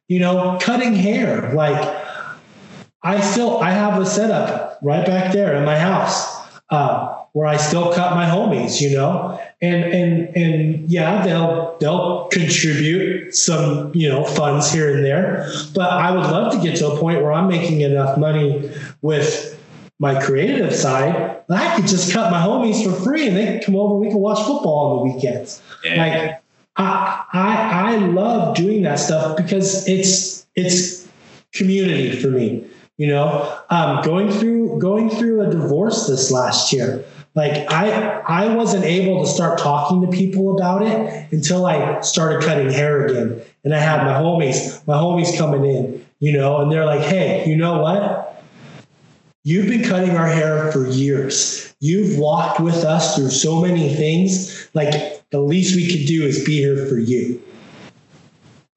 You 0.08 0.20
know, 0.20 0.58
cutting 0.60 0.94
hair. 0.94 1.52
Like 1.52 2.06
I 3.02 3.20
still 3.20 3.58
I 3.58 3.70
have 3.70 4.00
a 4.00 4.06
setup 4.06 4.78
right 4.82 5.06
back 5.06 5.32
there 5.32 5.54
in 5.56 5.64
my 5.64 5.78
house 5.78 6.38
uh, 6.70 7.07
where 7.32 7.46
I 7.46 7.56
still 7.56 7.92
cut 7.92 8.14
my 8.14 8.26
homies. 8.26 8.80
You 8.80 8.96
know, 8.96 9.40
and 9.60 9.84
and 9.84 10.36
and 10.36 10.90
yeah, 10.90 11.24
they'll 11.24 11.76
they'll 11.80 12.28
contribute 12.28 13.34
some 13.34 13.92
you 13.94 14.08
know 14.08 14.24
funds 14.24 14.72
here 14.72 14.94
and 14.94 15.04
there. 15.04 15.50
But 15.74 15.90
I 15.90 16.10
would 16.10 16.26
love 16.26 16.52
to 16.52 16.60
get 16.60 16.76
to 16.78 16.88
a 16.88 16.98
point 16.98 17.22
where 17.22 17.32
I'm 17.32 17.48
making 17.48 17.80
enough 17.80 18.18
money 18.18 18.70
with 19.02 19.58
my 19.98 20.20
creative 20.22 20.74
side 20.74 21.42
that 21.48 21.72
I 21.72 21.76
could 21.76 21.88
just 21.88 22.12
cut 22.12 22.30
my 22.30 22.40
homies 22.40 22.84
for 22.84 22.92
free 23.02 23.26
and 23.26 23.36
they 23.36 23.46
can 23.46 23.60
come 23.60 23.76
over. 23.76 23.94
We 23.94 24.08
can 24.08 24.18
watch 24.18 24.38
football 24.46 24.90
on 24.90 25.08
the 25.08 25.14
weekends. 25.14 25.60
Like 25.98 26.40
I, 26.76 27.24
I 27.32 27.94
I 27.94 27.96
love 27.96 28.56
doing 28.56 28.82
that 28.82 28.96
stuff 29.00 29.36
because 29.36 29.88
it's 29.88 30.46
it's 30.54 31.08
community 31.52 32.20
for 32.20 32.28
me. 32.28 32.64
You 32.96 33.08
know, 33.08 33.58
um, 33.70 34.02
going 34.02 34.30
through 34.30 34.78
going 34.78 35.10
through 35.10 35.42
a 35.42 35.50
divorce 35.50 36.06
this 36.06 36.30
last 36.30 36.72
year. 36.72 37.04
Like 37.38 37.70
I 37.72 38.20
I 38.26 38.52
wasn't 38.52 38.84
able 38.84 39.22
to 39.22 39.30
start 39.30 39.60
talking 39.60 40.00
to 40.00 40.08
people 40.08 40.56
about 40.56 40.82
it 40.82 41.32
until 41.32 41.66
I 41.66 42.00
started 42.00 42.42
cutting 42.42 42.68
hair 42.68 43.06
again. 43.06 43.40
And 43.62 43.72
I 43.72 43.78
had 43.78 44.02
my 44.02 44.14
homies, 44.14 44.84
my 44.88 44.96
homies 44.96 45.38
coming 45.38 45.64
in, 45.64 46.04
you 46.18 46.32
know, 46.32 46.60
and 46.60 46.72
they're 46.72 46.84
like, 46.84 47.02
hey, 47.02 47.48
you 47.48 47.54
know 47.54 47.78
what? 47.78 48.42
You've 49.44 49.68
been 49.68 49.84
cutting 49.84 50.16
our 50.16 50.26
hair 50.26 50.72
for 50.72 50.88
years. 50.88 51.72
You've 51.78 52.18
walked 52.18 52.58
with 52.58 52.82
us 52.84 53.14
through 53.14 53.30
so 53.30 53.60
many 53.60 53.94
things. 53.94 54.68
Like 54.74 55.30
the 55.30 55.38
least 55.38 55.76
we 55.76 55.86
could 55.86 56.08
do 56.08 56.24
is 56.24 56.44
be 56.44 56.56
here 56.56 56.86
for 56.86 56.98
you. 56.98 57.40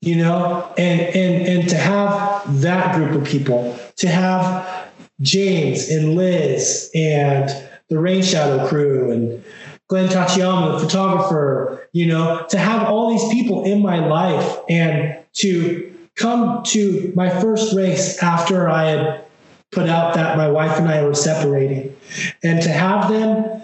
You 0.01 0.17
know, 0.17 0.71
and 0.77 1.01
and 1.01 1.47
and 1.47 1.67
to 1.67 1.77
have 1.77 2.61
that 2.61 2.95
group 2.95 3.19
of 3.19 3.27
people, 3.27 3.75
to 3.95 4.07
have 4.07 4.87
James 5.19 5.89
and 5.89 6.15
Liz 6.15 6.91
and 6.93 7.70
the 7.91 7.99
Rain 7.99 8.23
Shadow 8.23 8.65
crew 8.69 9.11
and 9.11 9.43
Glenn 9.89 10.07
Tachiyama, 10.07 10.79
the 10.79 10.85
photographer, 10.87 11.89
you 11.91 12.05
know, 12.05 12.45
to 12.49 12.57
have 12.57 12.87
all 12.87 13.09
these 13.09 13.27
people 13.33 13.65
in 13.65 13.81
my 13.81 13.99
life 13.99 14.59
and 14.69 15.17
to 15.33 15.93
come 16.15 16.63
to 16.63 17.11
my 17.17 17.29
first 17.41 17.75
race 17.75 18.23
after 18.23 18.69
I 18.69 18.85
had 18.85 19.25
put 19.71 19.89
out 19.89 20.13
that 20.13 20.37
my 20.37 20.49
wife 20.49 20.79
and 20.79 20.87
I 20.87 21.03
were 21.03 21.13
separating 21.13 21.93
and 22.41 22.61
to 22.61 22.69
have 22.69 23.11
them 23.11 23.61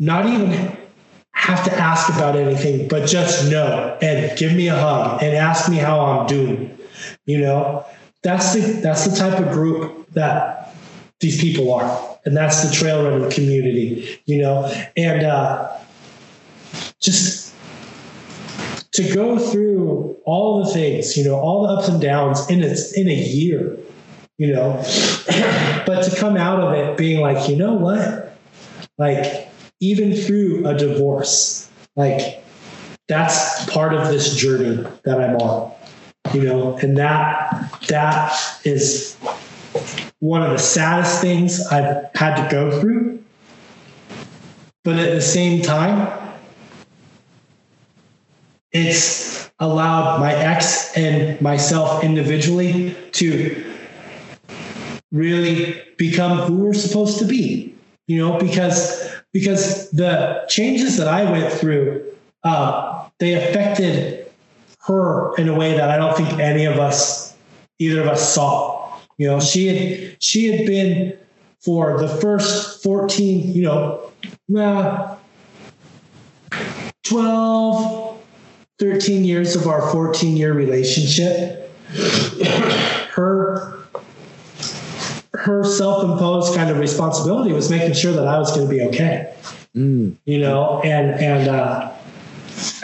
not 0.00 0.26
even 0.26 0.76
have 1.30 1.64
to 1.66 1.72
ask 1.72 2.12
about 2.12 2.34
anything, 2.34 2.88
but 2.88 3.06
just 3.06 3.48
know 3.48 3.96
and 4.02 4.36
give 4.36 4.52
me 4.52 4.66
a 4.66 4.74
hug 4.74 5.22
and 5.22 5.36
ask 5.36 5.70
me 5.70 5.76
how 5.76 6.00
I'm 6.00 6.26
doing. 6.26 6.76
You 7.24 7.38
know, 7.38 7.86
that's 8.22 8.52
the 8.52 8.60
that's 8.60 9.04
the 9.04 9.16
type 9.16 9.38
of 9.38 9.52
group 9.52 10.10
that 10.14 10.59
these 11.20 11.40
people 11.40 11.72
are, 11.72 12.18
and 12.24 12.36
that's 12.36 12.62
the 12.68 12.74
trail 12.74 13.04
running 13.04 13.30
community. 13.30 14.20
You 14.26 14.42
know, 14.42 14.72
and 14.96 15.24
uh, 15.24 15.76
just 17.00 17.54
to 18.92 19.14
go 19.14 19.38
through 19.38 20.16
all 20.24 20.64
the 20.64 20.72
things, 20.72 21.16
you 21.16 21.24
know, 21.24 21.36
all 21.36 21.62
the 21.62 21.68
ups 21.74 21.88
and 21.88 22.00
downs 22.00 22.48
in 22.50 22.62
a, 22.62 22.74
in 22.96 23.08
a 23.08 23.14
year, 23.14 23.76
you 24.38 24.52
know, 24.52 24.76
but 25.86 26.02
to 26.02 26.16
come 26.16 26.36
out 26.36 26.60
of 26.60 26.74
it 26.74 26.96
being 26.96 27.20
like, 27.20 27.48
you 27.48 27.56
know 27.56 27.74
what, 27.74 28.36
like 28.98 29.48
even 29.80 30.14
through 30.14 30.66
a 30.66 30.76
divorce, 30.76 31.70
like 31.96 32.42
that's 33.08 33.68
part 33.70 33.94
of 33.94 34.08
this 34.08 34.34
journey 34.36 34.86
that 35.04 35.20
I'm 35.20 35.36
on, 35.36 35.72
you 36.32 36.42
know, 36.42 36.76
and 36.78 36.96
that 36.98 37.70
that 37.88 38.36
is 38.64 39.16
one 40.20 40.42
of 40.42 40.50
the 40.50 40.58
saddest 40.58 41.20
things 41.20 41.66
I've 41.66 42.08
had 42.14 42.42
to 42.42 42.50
go 42.50 42.80
through. 42.80 43.22
But 44.84 44.96
at 44.96 45.12
the 45.12 45.20
same 45.20 45.62
time, 45.62 46.16
it's 48.72 49.50
allowed 49.58 50.20
my 50.20 50.34
ex 50.34 50.96
and 50.96 51.40
myself 51.40 52.02
individually 52.02 52.96
to 53.12 53.74
really 55.12 55.82
become 55.98 56.38
who 56.38 56.64
we're 56.64 56.72
supposed 56.72 57.18
to 57.18 57.24
be 57.24 57.74
you 58.06 58.16
know 58.16 58.38
because 58.38 59.10
because 59.32 59.90
the 59.90 60.44
changes 60.48 60.96
that 60.96 61.08
i 61.08 61.28
went 61.30 61.52
through 61.52 62.04
uh, 62.44 63.08
they 63.18 63.34
affected 63.34 64.30
her 64.86 65.34
in 65.36 65.48
a 65.48 65.54
way 65.54 65.76
that 65.76 65.90
i 65.90 65.96
don't 65.96 66.16
think 66.16 66.38
any 66.38 66.64
of 66.64 66.78
us 66.78 67.36
either 67.80 68.00
of 68.00 68.06
us 68.06 68.34
saw 68.34 68.69
you 69.20 69.26
know 69.26 69.38
she 69.38 69.66
had 69.66 70.16
she 70.22 70.50
had 70.50 70.66
been 70.66 71.16
for 71.60 72.00
the 72.00 72.08
first 72.08 72.82
14 72.82 73.52
you 73.52 73.62
know 73.62 74.10
uh, 74.56 75.16
12 77.04 78.18
13 78.78 79.24
years 79.24 79.54
of 79.54 79.66
our 79.66 79.82
14 79.92 80.38
year 80.38 80.54
relationship 80.54 81.70
her 83.12 83.78
her 85.34 85.64
self-imposed 85.64 86.54
kind 86.54 86.70
of 86.70 86.78
responsibility 86.78 87.52
was 87.52 87.70
making 87.70 87.92
sure 87.92 88.12
that 88.12 88.26
I 88.26 88.38
was 88.38 88.54
going 88.54 88.68
to 88.68 88.74
be 88.74 88.82
okay. 88.82 89.34
Mm. 89.74 90.16
You 90.26 90.38
know, 90.38 90.82
and 90.84 91.18
and 91.18 91.48
uh, 91.48 91.92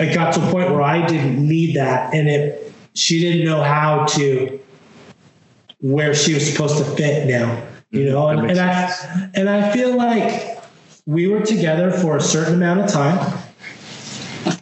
it 0.01 0.15
got 0.15 0.33
to 0.35 0.41
a 0.41 0.51
point 0.51 0.71
where 0.71 0.81
I 0.81 1.05
didn't 1.07 1.47
need 1.47 1.77
that, 1.77 2.15
and 2.15 2.29
it 2.29 2.73
she 2.95 3.21
didn't 3.21 3.45
know 3.45 3.63
how 3.63 4.07
to 4.07 4.59
where 5.81 6.15
she 6.15 6.35
was 6.35 6.51
supposed 6.51 6.79
to 6.79 6.85
fit 6.97 7.27
now. 7.27 7.63
You 7.91 8.11
know, 8.11 8.29
and, 8.29 8.51
and 8.51 8.59
I 8.59 9.31
and 9.35 9.49
I 9.49 9.73
feel 9.73 9.97
like 9.97 10.59
we 11.07 11.29
were 11.29 11.41
together 11.41 11.91
for 11.91 12.17
a 12.17 12.21
certain 12.21 12.55
amount 12.55 12.81
of 12.81 12.91
time 12.91 13.39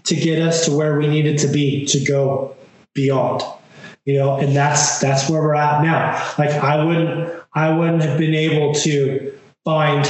to 0.05 0.15
get 0.15 0.41
us 0.41 0.66
to 0.66 0.73
where 0.73 0.99
we 0.99 1.07
needed 1.07 1.39
to 1.39 1.49
be 1.49 1.86
to 1.86 2.05
go 2.05 2.55
beyond 2.93 3.43
you 4.05 4.19
know? 4.19 4.36
And 4.36 4.55
that's 4.55 5.01
that's 5.01 5.28
where 5.28 5.41
we're 5.43 5.55
at 5.55 5.82
now. 5.82 6.12
Like 6.39 6.51
i 6.51 6.82
wouldn't 6.85 7.43
i 7.55 7.70
wouldn't 7.70 8.03
have 8.03 8.19
been 8.19 8.35
able 8.35 8.74
to 8.74 9.32
find 9.65 10.09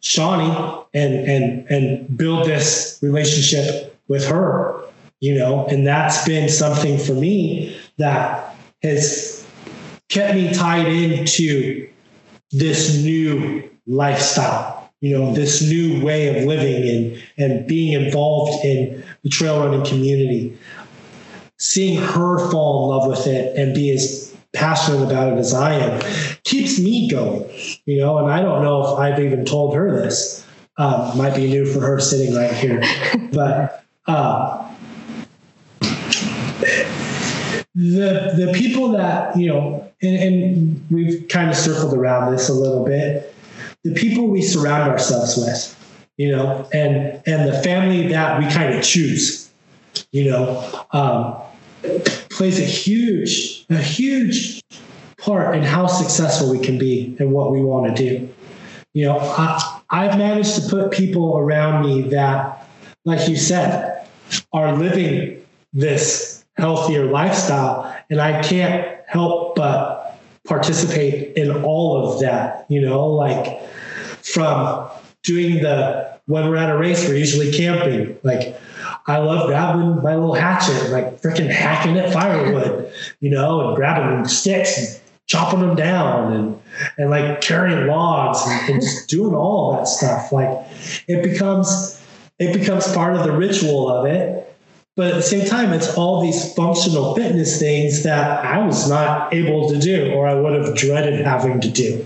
shawnee 0.00 0.84
and 0.94 1.14
and 1.14 1.70
and 1.70 2.16
build 2.16 2.46
this 2.46 2.98
relationship 3.02 3.96
with 4.08 4.26
her 4.26 4.74
you 5.20 5.36
know? 5.36 5.66
And 5.66 5.84
that's 5.86 6.24
been 6.24 6.48
something 6.48 6.96
for 6.96 7.12
me 7.12 7.76
that 7.96 8.54
has 8.82 9.37
kept 10.08 10.34
me 10.34 10.52
tied 10.52 10.86
into 10.86 11.88
this 12.50 12.96
new 13.02 13.68
lifestyle 13.86 14.90
you 15.00 15.16
know 15.16 15.32
this 15.32 15.62
new 15.62 16.04
way 16.04 16.28
of 16.36 16.46
living 16.46 16.88
and 16.88 17.22
and 17.38 17.66
being 17.66 17.92
involved 17.92 18.64
in 18.64 19.02
the 19.22 19.28
trail 19.28 19.60
running 19.60 19.84
community 19.84 20.56
seeing 21.58 22.00
her 22.00 22.50
fall 22.50 22.84
in 22.84 22.98
love 22.98 23.08
with 23.08 23.26
it 23.26 23.56
and 23.56 23.74
be 23.74 23.90
as 23.90 24.28
passionate 24.52 25.04
about 25.04 25.32
it 25.32 25.38
as 25.38 25.54
I 25.54 25.74
am 25.74 26.00
keeps 26.44 26.78
me 26.78 27.08
going, 27.08 27.48
you 27.84 28.00
know. 28.00 28.18
And 28.18 28.30
I 28.30 28.40
don't 28.40 28.62
know 28.62 28.92
if 28.92 28.98
I've 28.98 29.20
even 29.20 29.44
told 29.44 29.74
her 29.74 30.02
this. 30.02 30.44
Um, 30.76 31.18
might 31.18 31.34
be 31.34 31.48
new 31.48 31.66
for 31.66 31.80
her 31.80 31.98
sitting 31.98 32.34
right 32.36 32.52
here, 32.52 32.80
but 33.32 33.84
uh, 34.06 34.72
the 37.74 38.34
the 38.36 38.52
people 38.54 38.92
that 38.92 39.36
you 39.36 39.48
know, 39.48 39.87
and, 40.02 40.16
and 40.16 40.86
we've 40.90 41.26
kind 41.28 41.50
of 41.50 41.56
circled 41.56 41.94
around 41.94 42.32
this 42.32 42.48
a 42.48 42.54
little 42.54 42.84
bit. 42.84 43.34
The 43.84 43.94
people 43.94 44.28
we 44.28 44.42
surround 44.42 44.90
ourselves 44.90 45.36
with, 45.36 45.74
you 46.16 46.30
know, 46.34 46.68
and 46.72 47.22
and 47.26 47.48
the 47.48 47.62
family 47.62 48.08
that 48.08 48.38
we 48.38 48.48
kind 48.50 48.74
of 48.74 48.84
choose, 48.84 49.50
you 50.12 50.30
know. 50.30 50.84
Um, 50.92 51.42
plays 52.30 52.58
a 52.60 52.64
huge, 52.64 53.66
a 53.70 53.76
huge 53.76 54.62
part 55.18 55.56
in 55.56 55.62
how 55.62 55.86
successful 55.86 56.50
we 56.50 56.58
can 56.58 56.78
be 56.78 57.16
and 57.18 57.32
what 57.32 57.52
we 57.52 57.60
want 57.60 57.96
to 57.96 58.10
do. 58.10 58.28
You 58.94 59.06
know, 59.06 59.18
I, 59.18 59.80
I've 59.90 60.18
managed 60.18 60.56
to 60.56 60.68
put 60.68 60.90
people 60.90 61.38
around 61.38 61.84
me 61.84 62.02
that, 62.10 62.68
like 63.04 63.28
you 63.28 63.36
said, 63.36 64.06
are 64.52 64.76
living 64.76 65.44
this 65.72 66.44
healthier 66.56 67.06
lifestyle, 67.06 67.94
and 68.10 68.20
I 68.20 68.42
can't 68.42 68.97
help 69.08 69.56
but 69.56 70.18
participate 70.46 71.36
in 71.36 71.64
all 71.64 72.06
of 72.06 72.20
that. 72.20 72.66
You 72.68 72.80
know, 72.80 73.06
like 73.06 73.62
from 74.22 74.88
doing 75.22 75.62
the 75.62 76.18
when 76.26 76.48
we're 76.48 76.56
at 76.56 76.70
a 76.70 76.76
race, 76.76 77.08
we're 77.08 77.16
usually 77.16 77.50
camping. 77.50 78.18
Like 78.22 78.58
I 79.06 79.18
love 79.18 79.46
grabbing 79.46 80.02
my 80.02 80.14
little 80.14 80.34
hatchet, 80.34 80.90
like 80.90 81.20
freaking 81.22 81.50
hacking 81.50 81.98
at 81.98 82.12
firewood, 82.12 82.92
you 83.20 83.30
know, 83.30 83.68
and 83.68 83.76
grabbing 83.76 84.28
sticks 84.28 84.78
and 84.78 85.00
chopping 85.26 85.60
them 85.60 85.74
down 85.74 86.32
and 86.32 86.60
and 86.96 87.10
like 87.10 87.40
carrying 87.40 87.86
logs 87.86 88.40
and, 88.46 88.74
and 88.74 88.82
just 88.82 89.08
doing 89.08 89.34
all 89.34 89.72
that 89.72 89.88
stuff. 89.88 90.32
Like 90.32 90.66
it 91.08 91.22
becomes 91.22 92.02
it 92.38 92.52
becomes 92.52 92.92
part 92.92 93.16
of 93.16 93.24
the 93.24 93.32
ritual 93.32 93.88
of 93.90 94.06
it. 94.06 94.44
But 94.98 95.12
at 95.12 95.14
the 95.14 95.22
same 95.22 95.46
time, 95.46 95.72
it's 95.72 95.94
all 95.94 96.20
these 96.20 96.52
functional 96.54 97.14
fitness 97.14 97.60
things 97.60 98.02
that 98.02 98.44
I 98.44 98.58
was 98.66 98.90
not 98.90 99.32
able 99.32 99.68
to 99.68 99.78
do 99.78 100.10
or 100.12 100.26
I 100.26 100.34
would 100.34 100.54
have 100.54 100.74
dreaded 100.74 101.24
having 101.24 101.60
to 101.60 101.70
do. 101.70 102.04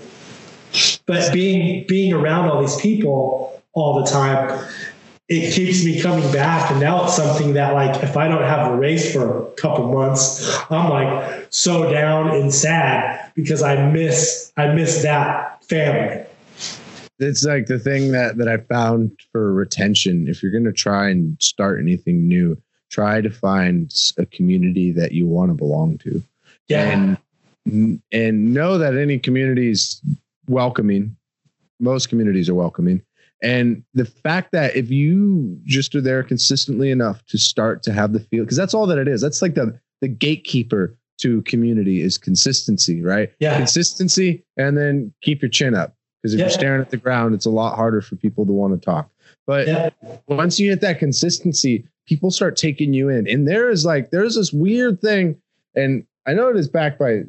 But 1.06 1.32
being 1.32 1.86
being 1.88 2.12
around 2.12 2.50
all 2.50 2.60
these 2.60 2.76
people 2.76 3.62
all 3.72 4.04
the 4.04 4.10
time 4.10 4.62
it 5.30 5.54
keeps 5.54 5.82
me 5.82 6.02
coming 6.02 6.30
back. 6.32 6.70
And 6.70 6.80
now 6.80 7.04
it's 7.04 7.16
something 7.16 7.54
that, 7.54 7.72
like, 7.72 8.02
if 8.02 8.18
I 8.18 8.28
don't 8.28 8.42
have 8.42 8.70
a 8.70 8.76
race 8.76 9.10
for 9.10 9.46
a 9.46 9.50
couple 9.52 9.90
months, 9.90 10.54
I'm 10.70 10.90
like 10.90 11.46
so 11.48 11.90
down 11.90 12.28
and 12.28 12.52
sad 12.52 13.32
because 13.34 13.62
I 13.62 13.90
miss 13.90 14.52
I 14.58 14.66
miss 14.74 15.00
that 15.02 15.64
family. 15.64 16.26
It's 17.18 17.42
like 17.42 17.68
the 17.68 17.78
thing 17.78 18.12
that 18.12 18.36
that 18.36 18.48
I 18.48 18.58
found 18.58 19.12
for 19.30 19.54
retention. 19.54 20.28
If 20.28 20.42
you're 20.42 20.52
to 20.60 20.72
try 20.72 21.08
and 21.08 21.40
start 21.40 21.80
anything 21.80 22.28
new, 22.28 22.60
try 22.92 23.20
to 23.20 23.30
find 23.30 23.92
a 24.18 24.26
community 24.26 24.92
that 24.92 25.12
you 25.12 25.26
want 25.26 25.50
to 25.50 25.54
belong 25.54 25.98
to. 25.98 26.22
Yeah. 26.68 27.16
And 27.66 28.02
and 28.12 28.54
know 28.54 28.78
that 28.78 28.96
any 28.96 29.18
community 29.18 29.70
is 29.70 30.00
welcoming. 30.46 31.16
Most 31.80 32.08
communities 32.08 32.48
are 32.48 32.54
welcoming 32.54 33.02
and 33.42 33.82
the 33.92 34.04
fact 34.04 34.52
that 34.52 34.76
if 34.76 34.88
you 34.90 35.58
just 35.64 35.94
are 35.96 36.00
there 36.00 36.22
consistently 36.22 36.90
enough 36.92 37.24
to 37.26 37.38
start 37.38 37.82
to 37.82 37.92
have 37.92 38.12
the 38.12 38.20
feel, 38.20 38.44
because 38.44 38.56
that's 38.56 38.72
all 38.72 38.86
that 38.86 38.98
it 38.98 39.08
is. 39.08 39.20
That's 39.20 39.42
like 39.42 39.54
the 39.54 39.78
the 40.00 40.08
gatekeeper 40.08 40.96
to 41.18 41.42
community 41.42 42.00
is 42.00 42.18
consistency, 42.18 43.02
right? 43.02 43.32
Yeah. 43.38 43.56
Consistency 43.56 44.44
and 44.56 44.76
then 44.76 45.12
keep 45.22 45.42
your 45.42 45.48
chin 45.48 45.74
up. 45.74 45.94
Because 46.20 46.34
if 46.34 46.38
Yeah. 46.38 46.46
you're 46.46 46.50
staring 46.50 46.80
at 46.80 46.90
the 46.90 46.96
ground, 46.96 47.34
it's 47.34 47.46
a 47.46 47.50
lot 47.50 47.76
harder 47.76 48.00
for 48.00 48.16
people 48.16 48.44
to 48.46 48.52
want 48.52 48.74
to 48.74 48.84
talk. 48.84 49.10
But 49.46 49.66
Yeah. 49.66 49.90
once 50.26 50.58
you 50.58 50.70
hit 50.70 50.80
that 50.80 50.98
consistency, 50.98 51.84
people 52.06 52.30
start 52.30 52.56
taking 52.56 52.92
you 52.92 53.08
in. 53.08 53.28
And 53.28 53.46
there 53.46 53.70
is 53.70 53.84
like, 53.84 54.10
there's 54.10 54.36
this 54.36 54.52
weird 54.52 55.00
thing, 55.00 55.36
and 55.74 56.04
I 56.26 56.34
know 56.34 56.48
it 56.48 56.56
is 56.56 56.68
backed 56.68 56.98
by 56.98 57.22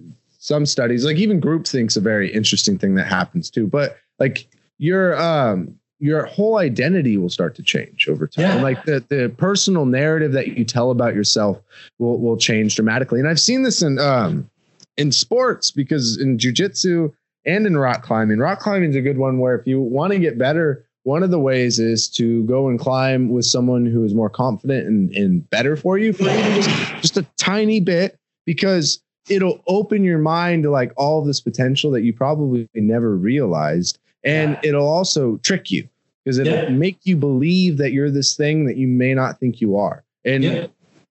some 0.44 0.66
studies, 0.66 1.06
like 1.06 1.18
even 1.18 1.40
group 1.40 1.66
think's 1.66 1.96
a 1.96 2.02
very 2.02 2.32
interesting 2.32 2.78
thing 2.78 2.96
that 2.96 3.08
happens 3.08 3.50
too. 3.50 3.66
But 3.66 3.98
like 4.20 4.46
your 4.78 5.20
um 5.20 5.80
your 6.00 6.26
whole 6.26 6.58
identity 6.58 7.16
will 7.16 7.30
start 7.30 7.56
to 7.56 7.64
change 7.64 8.10
over 8.10 8.28
time. 8.28 8.58
Yeah. 8.58 8.62
Like 8.62 8.84
the 8.84 9.04
the 9.08 9.34
personal 9.38 9.86
narrative 9.86 10.34
that 10.34 10.58
you 10.58 10.66
tell 10.66 10.92
about 10.92 11.16
yourself 11.16 11.62
will 11.98 12.20
will 12.20 12.36
change 12.36 12.76
dramatically. 12.76 13.22
And 13.22 13.30
I've 13.30 13.40
seen 13.40 13.64
this 13.64 13.82
in 13.82 14.00
um 14.00 14.50
in 14.98 15.14
sports 15.14 15.72
because 15.72 16.20
in 16.20 16.38
jujitsu 16.38 17.14
and 17.46 17.66
in 17.66 17.78
rock 17.78 18.04
climbing. 18.04 18.40
Rock 18.40 18.60
climbing 18.60 18.90
is 18.90 18.98
a 18.98 19.02
good 19.02 19.18
one 19.18 19.40
where 19.40 19.56
if 19.56 19.66
you 19.66 19.80
want 19.80 20.12
to 20.12 20.20
get 20.20 20.38
better, 20.38 20.86
one 21.04 21.24
of 21.24 21.32
the 21.32 21.40
ways 21.40 21.80
is 21.80 22.08
to 22.10 22.44
go 22.46 22.68
and 22.70 22.80
climb 22.80 23.30
with 23.30 23.46
someone 23.46 23.86
who 23.86 24.04
is 24.04 24.14
more 24.14 24.30
confident 24.30 24.88
and, 24.88 25.12
and 25.12 25.50
better 25.50 25.76
for 25.76 25.98
you 25.98 26.14
for 26.14 26.24
even 26.24 26.54
just, 26.62 26.70
just 27.02 27.18
a 27.18 27.26
tiny 27.38 27.80
bit 27.80 28.18
because 28.46 29.02
it'll 29.30 29.62
open 29.68 30.04
your 30.04 30.18
mind 30.18 30.64
to 30.64 30.70
like 30.70 30.92
all 30.98 31.24
this 31.24 31.42
potential 31.42 31.92
that 31.92 32.02
you 32.04 32.14
probably 32.14 32.68
never 32.74 33.16
realized. 33.16 34.00
And 34.24 34.58
it'll 34.64 34.88
also 34.88 35.38
trick 35.38 35.72
you 35.72 35.88
because 36.24 36.38
it'll 36.40 36.56
Yeah. 36.58 36.70
make 36.70 37.00
you 37.04 37.18
believe 37.18 37.78
that 37.78 37.92
you're 37.92 38.12
this 38.12 38.36
thing 38.36 38.66
that 38.66 38.78
you 38.78 38.88
may 38.88 39.14
not 39.14 39.40
think 39.40 39.60
you 39.60 39.76
are. 39.78 40.04
And 40.24 40.44
Yeah. 40.44 40.68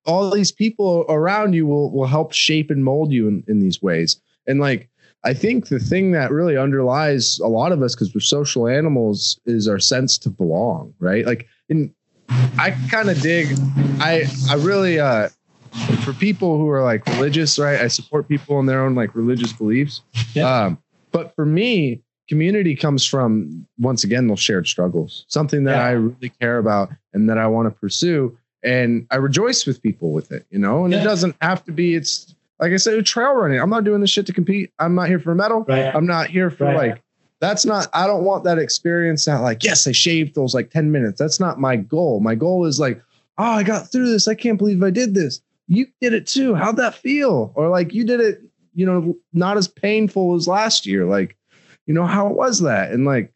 all 0.07 0.31
these 0.31 0.53
people 0.53 1.05
around 1.09 1.53
you 1.53 1.67
will 1.67 1.91
will 1.91 2.07
help 2.07 2.33
shape 2.33 2.71
and 2.71 2.83
mold 2.83 3.13
you 3.13 3.29
in, 3.29 3.45
in 3.47 3.61
these 3.61 3.83
ways. 3.83 4.21
And 4.47 4.59
like 4.59 4.89
I 5.25 5.35
think 5.35 5.69
the 5.69 5.79
thing 5.79 6.13
that 6.13 6.31
really 6.31 6.57
underlies 6.57 7.39
a 7.39 7.47
lot 7.47 7.73
of 7.73 7.83
us 7.83 7.95
because 7.95 8.15
we're 8.15 8.21
social 8.21 8.67
animals 8.67 9.39
is 9.47 9.69
our 9.69 9.79
sense 9.79 10.19
to 10.19 10.31
belong, 10.31 10.95
right? 10.99 11.25
Like 11.25 11.47
and 11.69 11.93
I 12.59 12.77
kind 12.91 13.09
of 13.11 13.21
dig 13.21 13.57
I 14.01 14.25
I 14.51 14.55
really 14.55 14.99
uh 14.99 15.29
for 16.05 16.13
people 16.13 16.59
who 16.59 16.69
are 16.69 16.83
like 16.83 17.07
religious, 17.07 17.59
right? 17.59 17.81
I 17.81 17.89
support 17.89 18.29
people 18.29 18.59
in 18.61 18.67
their 18.67 18.85
own 18.85 18.95
like 18.95 19.15
religious 19.15 19.53
beliefs. 19.53 20.03
Yeah. 20.35 20.65
Um 20.65 20.79
but 21.13 21.35
for 21.35 21.45
me, 21.47 22.03
community 22.29 22.75
comes 22.75 23.05
from 23.05 23.67
once 23.79 24.03
again 24.05 24.27
those 24.27 24.41
shared 24.41 24.67
struggles, 24.67 25.25
something 25.29 25.65
that 25.65 25.77
Yeah. 25.77 25.85
I 25.85 25.91
really 25.91 26.31
care 26.41 26.59
about 26.59 26.91
and 27.13 27.29
that 27.29 27.39
I 27.39 27.47
want 27.47 27.67
to 27.67 27.71
pursue 27.79 28.37
and 28.63 29.07
I 29.11 29.17
rejoice 29.17 29.67
with 29.67 29.83
people 29.83 30.13
with 30.13 30.33
it, 30.33 30.47
you 30.51 30.59
know. 30.59 30.85
And 30.85 30.95
it 30.95 31.03
doesn't 31.03 31.37
have 31.41 31.65
to 31.65 31.73
be. 31.73 31.95
It's 31.95 32.35
like 32.63 32.73
I 32.73 32.77
said, 32.77 33.05
trail 33.05 33.35
running. 33.35 33.61
I'm 33.61 33.69
not 33.69 33.85
doing 33.85 34.01
this 34.01 34.11
shit 34.11 34.25
to 34.27 34.33
compete. 34.33 34.73
I'm 34.79 34.95
not 34.95 35.09
here 35.09 35.19
for 35.19 35.33
a 35.33 35.35
medal. 35.35 35.65
Right. 35.69 35.95
I'm 35.95 36.07
not 36.07 36.29
here 36.29 36.49
for 36.49 36.65
Right. 36.65 36.77
like. 36.77 37.03
That's 37.41 37.67
not. 37.67 37.89
I 37.93 38.07
don't 38.07 38.23
want 38.23 38.45
that 38.45 38.59
experience. 38.59 39.25
That 39.25 39.41
like, 39.41 39.65
yes, 39.65 39.85
I 39.89 39.91
shaved 39.91 40.37
those 40.37 40.55
like 40.55 40.71
ten 40.71 40.93
minutes. 40.93 41.19
That's 41.19 41.41
not 41.41 41.59
my 41.59 41.75
goal. 41.75 42.21
My 42.21 42.37
goal 42.37 42.65
is 42.67 42.79
like, 42.79 43.03
oh, 43.37 43.45
I 43.45 43.65
got 43.65 43.91
through 43.91 44.13
this. 44.13 44.29
I 44.29 44.37
can't 44.37 44.59
believe 44.59 44.81
I 44.81 44.91
did 44.91 45.15
this. 45.15 45.41
You 45.67 45.89
did 46.01 46.15
it 46.15 46.29
too. 46.29 46.55
How'd 46.55 46.77
that 46.77 46.95
feel? 46.95 47.53
Or 47.57 47.69
like 47.69 47.93
you 47.93 48.05
did 48.05 48.21
it. 48.21 48.43
You 48.75 48.87
know, 48.87 49.17
not 49.33 49.57
as 49.57 49.67
painful 49.67 50.37
as 50.37 50.47
last 50.47 50.87
year. 50.87 51.05
Like, 51.05 51.37
you 51.87 51.93
know, 51.93 52.07
how 52.07 52.29
was 52.29 52.61
that? 52.61 52.93
And 52.93 53.05
like, 53.05 53.33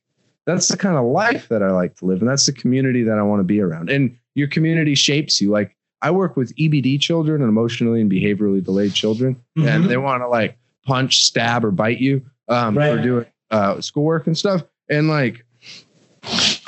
that's 0.46 0.68
the 0.68 0.76
kind 0.76 0.96
of 0.96 1.04
life 1.04 1.48
that 1.48 1.64
I 1.64 1.72
like 1.72 1.96
to 1.96 2.04
live. 2.06 2.20
And 2.20 2.30
that's 2.30 2.46
the 2.46 2.52
community 2.52 3.02
that 3.02 3.18
I 3.18 3.22
want 3.22 3.40
to 3.40 3.44
be 3.44 3.60
around. 3.60 3.90
And 3.90 4.16
your 4.36 4.46
community 4.46 4.94
shapes 4.94 5.40
you. 5.40 5.50
Like 5.50 5.75
I 6.06 6.10
work 6.12 6.36
with 6.36 6.54
EBD 6.56 7.00
children 7.00 7.42
and 7.42 7.48
emotionally 7.48 8.00
and 8.00 8.08
behaviorally 8.08 8.62
delayed 8.62 8.94
children, 8.94 9.36
Mhm. 9.58 9.66
and 9.68 9.84
they 9.90 9.96
want 9.96 10.22
to 10.22 10.28
like 10.28 10.56
punch, 10.86 11.24
stab, 11.24 11.64
or 11.64 11.72
bite 11.72 11.98
you. 11.98 12.22
um, 12.48 12.76
for 12.76 13.02
doing 13.02 13.26
uh, 13.50 13.80
schoolwork 13.80 14.28
and 14.28 14.38
stuff. 14.38 14.62
And 14.88 15.08
like, 15.08 15.44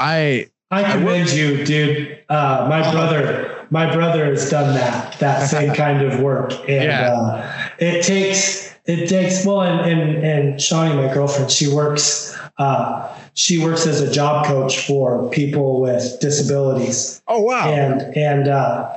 I 0.00 0.48
I 0.72 0.82
commend 0.92 1.30
you, 1.30 1.64
dude. 1.64 2.18
Uh, 2.28 2.66
my 2.68 2.90
brother, 2.90 3.64
my 3.70 3.92
brother 3.94 4.24
has 4.26 4.50
done 4.50 4.74
that 4.74 5.16
that 5.20 5.48
same 5.48 5.72
kind 5.84 6.02
of 6.02 6.18
work, 6.20 6.50
and 6.68 6.84
Yeah. 6.84 7.12
uh, 7.12 7.52
it 7.78 8.02
takes 8.02 8.74
it 8.86 9.08
takes 9.08 9.46
well, 9.46 9.60
and 9.62 9.80
and 9.88 10.24
and 10.24 10.60
Shawnee, 10.60 10.94
my 10.96 11.14
girlfriend, 11.14 11.50
she 11.52 11.72
works. 11.72 12.36
Uh, 12.58 13.06
she 13.34 13.62
works 13.62 13.86
as 13.86 14.00
a 14.00 14.10
job 14.10 14.46
coach 14.46 14.84
for 14.84 15.28
people 15.30 15.80
with 15.80 16.18
disabilities, 16.20 17.22
oh 17.28 17.40
wow, 17.40 17.68
and 17.72 18.02
and 18.16 18.48
uh, 18.48 18.88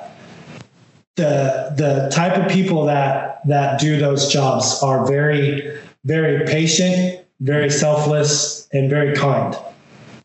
the 1.16 1.74
the 1.78 2.10
type 2.12 2.38
of 2.38 2.50
people 2.52 2.86
that 2.86 3.46
that 3.48 3.80
do 3.80 3.98
those 3.98 4.32
jobs 4.32 4.82
are 4.82 5.06
very 5.06 5.78
very 6.06 6.46
patient, 6.46 7.26
very 7.42 7.70
selfless, 7.70 8.68
and 8.72 8.90
very 8.90 9.16
kind. 9.16 9.56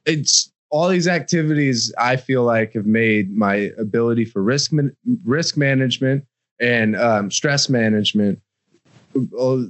it's 0.07 0.51
all 0.71 0.89
these 0.89 1.09
activities 1.09 1.93
I 1.99 2.17
feel 2.17 2.43
like 2.43 2.73
have 2.73 2.87
made 2.87 3.35
my 3.35 3.71
ability 3.79 4.25
for 4.25 4.43
risk 4.43 4.73
man- 4.73 4.97
risk 5.25 5.57
management 5.57 6.25
and 6.61 6.97
um, 6.97 7.31
stress 7.31 7.69
management 7.69 8.41
uh, 9.39 9.63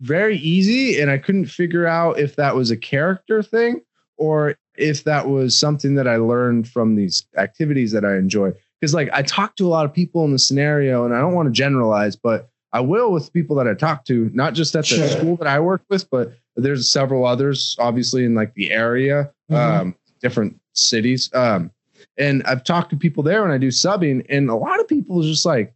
very 0.00 0.36
easy. 0.38 1.00
And 1.00 1.10
I 1.10 1.18
couldn't 1.18 1.46
figure 1.46 1.86
out 1.86 2.18
if 2.18 2.36
that 2.36 2.54
was 2.54 2.70
a 2.70 2.76
character 2.76 3.42
thing 3.42 3.80
or 4.16 4.56
if 4.76 5.04
that 5.04 5.28
was 5.28 5.58
something 5.58 5.94
that 5.96 6.06
I 6.06 6.16
learned 6.16 6.68
from 6.68 6.94
these 6.94 7.26
activities 7.36 7.92
that 7.92 8.04
I 8.04 8.16
enjoy. 8.16 8.52
Because 8.80 8.94
like 8.94 9.08
I 9.12 9.22
talk 9.22 9.56
to 9.56 9.66
a 9.66 9.68
lot 9.68 9.84
of 9.84 9.92
people 9.92 10.24
in 10.24 10.32
the 10.32 10.38
scenario, 10.38 11.04
and 11.04 11.14
I 11.14 11.20
don't 11.20 11.34
want 11.34 11.46
to 11.46 11.52
generalize, 11.52 12.16
but 12.16 12.48
I 12.72 12.80
will 12.80 13.12
with 13.12 13.32
people 13.32 13.56
that 13.56 13.66
I 13.66 13.74
talk 13.74 14.04
to, 14.06 14.30
not 14.34 14.54
just 14.54 14.74
at 14.76 14.82
the 14.84 14.96
Sure. 14.96 15.08
school 15.08 15.36
that 15.36 15.46
I 15.48 15.58
work 15.58 15.82
with, 15.88 16.08
but 16.10 16.32
there's 16.56 16.90
several 16.90 17.24
others, 17.24 17.76
obviously 17.78 18.24
in 18.24 18.34
like 18.34 18.54
the 18.54 18.70
area, 18.72 19.30
Mhm. 19.50 19.56
um, 19.56 19.94
different 20.20 20.56
cities. 20.74 21.30
Um, 21.34 21.70
and 22.18 22.42
I've 22.44 22.64
talked 22.64 22.90
to 22.90 22.96
people 22.96 23.22
there 23.22 23.42
when 23.42 23.50
I 23.50 23.58
do 23.58 23.68
subbing, 23.68 24.24
and 24.28 24.50
a 24.50 24.54
lot 24.54 24.78
of 24.80 24.86
people 24.86 25.22
just 25.22 25.46
like, 25.46 25.72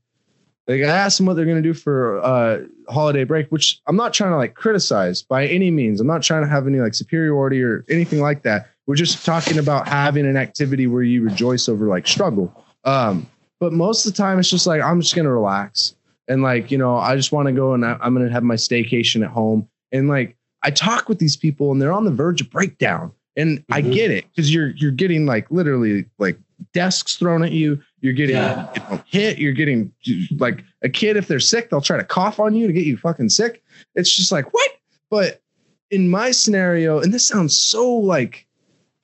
like 0.69 0.83
I 0.83 0.87
ask 0.87 1.17
them 1.17 1.27
what 1.27 1.35
they're 1.35 1.47
gonna 1.47 1.63
do 1.63 1.75
for 1.75 2.21
uh 2.23 2.59
holiday 2.89 3.25
break, 3.25 3.49
which 3.49 3.81
I'm 3.87 3.97
not 3.97 4.13
trying 4.13 4.31
to 4.33 4.37
like 4.37 4.55
criticize 4.55 5.23
by 5.23 5.47
any 5.47 5.71
means. 5.71 6.01
I'm 6.01 6.07
not 6.07 6.23
trying 6.23 6.43
to 6.43 6.49
have 6.49 6.67
any 6.69 6.79
like 6.79 6.95
superiority 6.95 7.63
or 7.63 7.85
anything 7.89 8.21
like 8.21 8.43
that. 8.43 8.69
We're 8.87 8.97
just 8.97 9.25
talking 9.25 9.59
about 9.59 9.89
having 9.89 10.27
an 10.27 10.37
activity 10.37 10.87
where 10.87 11.03
you 11.03 11.23
rejoice 11.23 11.69
over 11.69 11.87
like 11.87 12.07
struggle. 12.07 12.53
Um, 12.85 13.27
but 13.61 13.73
most 13.73 14.05
of 14.07 14.13
the 14.13 14.17
time 14.17 14.39
it's 14.39 14.51
just 14.51 14.67
like 14.67 14.83
I'm 14.83 15.01
just 15.01 15.15
gonna 15.15 15.33
relax. 15.33 15.95
And 16.29 16.43
like 16.43 16.71
you 16.71 16.79
know 16.79 16.97
I 16.97 17.17
just 17.17 17.33
want 17.33 17.47
to 17.47 17.53
go 17.53 17.75
and 17.75 17.85
I, 17.85 17.97
I'm 18.01 18.15
gonna 18.15 18.31
have 18.31 18.43
my 18.43 18.55
staycation 18.57 19.25
at 19.25 19.31
home. 19.31 19.69
And 19.93 20.09
like 20.09 20.37
I 20.63 20.71
talk 20.71 21.09
with 21.09 21.19
these 21.19 21.37
people 21.37 21.73
and 21.73 21.81
they're 21.83 21.93
on 21.93 22.05
the 22.05 22.11
verge 22.11 22.41
of 22.41 22.51
breakdown. 22.51 23.13
And 23.37 23.65
I 23.71 23.81
Mhm. 23.83 23.93
get 23.93 24.11
it 24.11 24.25
because 24.29 24.53
you're 24.53 24.69
you're 24.71 24.91
getting 24.91 25.27
like 25.27 25.51
literally 25.51 26.05
like 26.19 26.39
desks 26.75 27.17
thrown 27.17 27.43
at 27.43 27.53
you. 27.53 27.81
You're 28.01 28.13
getting 28.13 28.37
Yeah. 28.37 28.69
you 28.75 28.81
know, 28.97 29.03
hit. 29.07 29.39
You're 29.39 29.53
getting 29.53 29.93
like 30.39 30.63
a 30.83 30.89
kid 30.89 31.17
if 31.17 31.29
they're 31.29 31.41
sick 31.41 31.71
they'll 31.71 31.81
try 31.81 31.97
to 31.97 32.05
cough 32.05 32.39
on 32.41 32.55
you 32.55 32.67
to 32.67 32.73
get 32.73 32.85
you 32.87 32.97
fucking 32.97 33.29
sick. 33.31 33.63
It's 33.95 34.15
just 34.15 34.33
like 34.33 34.53
what? 34.53 34.71
But 35.11 35.41
in 35.91 36.09
my 36.09 36.31
scenario 36.31 36.99
and 37.01 37.13
this 37.13 37.27
sounds 37.27 37.59
so 37.59 37.91
like 37.91 38.47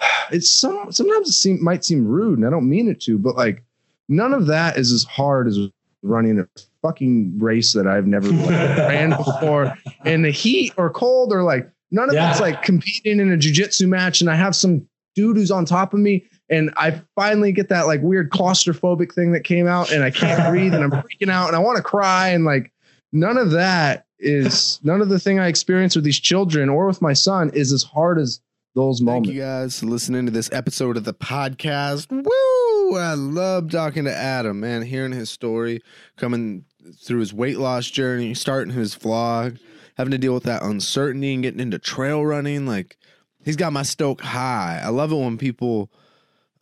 it's 0.32 0.50
some 0.50 0.90
sometimes 0.92 1.28
it 1.28 1.32
seem, 1.32 1.62
might 1.62 1.84
seem 1.84 2.06
rude 2.06 2.38
and 2.38 2.46
I 2.46 2.50
don't 2.50 2.68
mean 2.68 2.88
it 2.88 3.00
to 3.02 3.18
but 3.18 3.36
like 3.36 3.62
none 4.08 4.32
of 4.34 4.46
that 4.46 4.76
is 4.76 4.92
as 4.92 5.04
hard 5.04 5.48
as 5.48 5.58
running 6.02 6.38
a 6.38 6.46
fucking 6.82 7.38
race 7.38 7.72
that 7.72 7.86
I've 7.86 8.06
never 8.06 8.28
ran 8.30 9.10
before 9.10 9.74
in 10.04 10.22
the 10.22 10.30
heat 10.30 10.72
or 10.76 10.90
cold 10.90 11.32
or 11.32 11.42
like 11.42 11.70
none 11.90 12.08
of 12.08 12.14
Yeah. 12.14 12.30
it's 12.30 12.40
like 12.40 12.62
competing 12.62 13.20
in 13.20 13.32
a 13.32 13.36
jujitsu 13.36 13.88
match 13.88 14.20
and 14.20 14.30
I 14.30 14.34
have 14.36 14.54
some 14.54 14.86
dude 15.14 15.36
who's 15.36 15.50
on 15.50 15.64
top 15.64 15.92
of 15.92 16.00
me 16.00 16.24
and 16.48 16.72
I 16.76 17.02
finally 17.16 17.50
get 17.52 17.68
that 17.70 17.86
like 17.88 18.00
weird 18.02 18.30
claustrophobic 18.30 19.12
thing 19.12 19.32
that 19.32 19.42
came 19.44 19.66
out 19.66 19.90
and 19.90 20.04
I 20.04 20.10
can't 20.10 20.48
breathe 20.50 20.74
and 20.74 20.84
I'm 20.84 20.90
freaking 20.92 21.30
out 21.30 21.48
and 21.48 21.56
I 21.56 21.60
want 21.60 21.76
to 21.76 21.82
cry 21.82 22.28
and 22.28 22.44
like 22.44 22.72
none 23.12 23.36
of 23.36 23.50
that 23.52 24.04
is 24.20 24.80
none 24.82 25.00
of 25.00 25.08
the 25.08 25.18
thing 25.18 25.38
I 25.40 25.48
experience 25.48 25.94
with 25.96 26.04
these 26.04 26.18
children 26.20 26.68
or 26.68 26.86
with 26.86 27.02
my 27.02 27.12
son 27.12 27.50
is 27.50 27.72
as 27.72 27.82
hard 27.82 28.18
as 28.18 28.40
those 28.78 29.00
Thank 29.00 29.06
moments. 29.06 29.30
you 29.30 29.40
guys 29.40 29.80
for 29.80 29.86
listening 29.86 30.26
to 30.26 30.30
this 30.30 30.48
episode 30.52 30.96
of 30.96 31.02
the 31.02 31.12
podcast. 31.12 32.10
Woo! 32.10 32.96
I 32.96 33.14
love 33.14 33.70
talking 33.70 34.04
to 34.04 34.14
Adam, 34.14 34.60
man, 34.60 34.82
hearing 34.82 35.10
his 35.10 35.30
story, 35.30 35.80
coming 36.16 36.64
through 37.02 37.18
his 37.18 37.34
weight 37.34 37.58
loss 37.58 37.90
journey, 37.90 38.34
starting 38.34 38.72
his 38.72 38.94
vlog, 38.94 39.58
having 39.96 40.12
to 40.12 40.18
deal 40.18 40.32
with 40.32 40.44
that 40.44 40.62
uncertainty 40.62 41.34
and 41.34 41.42
getting 41.42 41.58
into 41.58 41.80
trail 41.80 42.24
running. 42.24 42.66
Like, 42.66 42.96
he's 43.44 43.56
got 43.56 43.72
my 43.72 43.82
stoke 43.82 44.20
high. 44.20 44.80
I 44.82 44.90
love 44.90 45.10
it 45.10 45.16
when 45.16 45.38
people, 45.38 45.90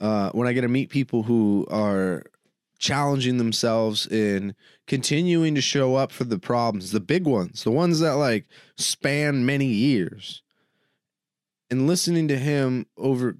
uh, 0.00 0.30
when 0.30 0.48
I 0.48 0.54
get 0.54 0.62
to 0.62 0.68
meet 0.68 0.88
people 0.88 1.22
who 1.22 1.66
are 1.70 2.22
challenging 2.78 3.36
themselves 3.36 4.06
in 4.06 4.54
continuing 4.86 5.54
to 5.54 5.60
show 5.60 5.96
up 5.96 6.12
for 6.12 6.24
the 6.24 6.38
problems, 6.38 6.92
the 6.92 7.00
big 7.00 7.26
ones, 7.26 7.62
the 7.62 7.70
ones 7.70 8.00
that 8.00 8.12
like 8.12 8.46
span 8.78 9.44
many 9.44 9.66
years 9.66 10.42
and 11.70 11.86
listening 11.86 12.28
to 12.28 12.38
him 12.38 12.86
over 12.96 13.36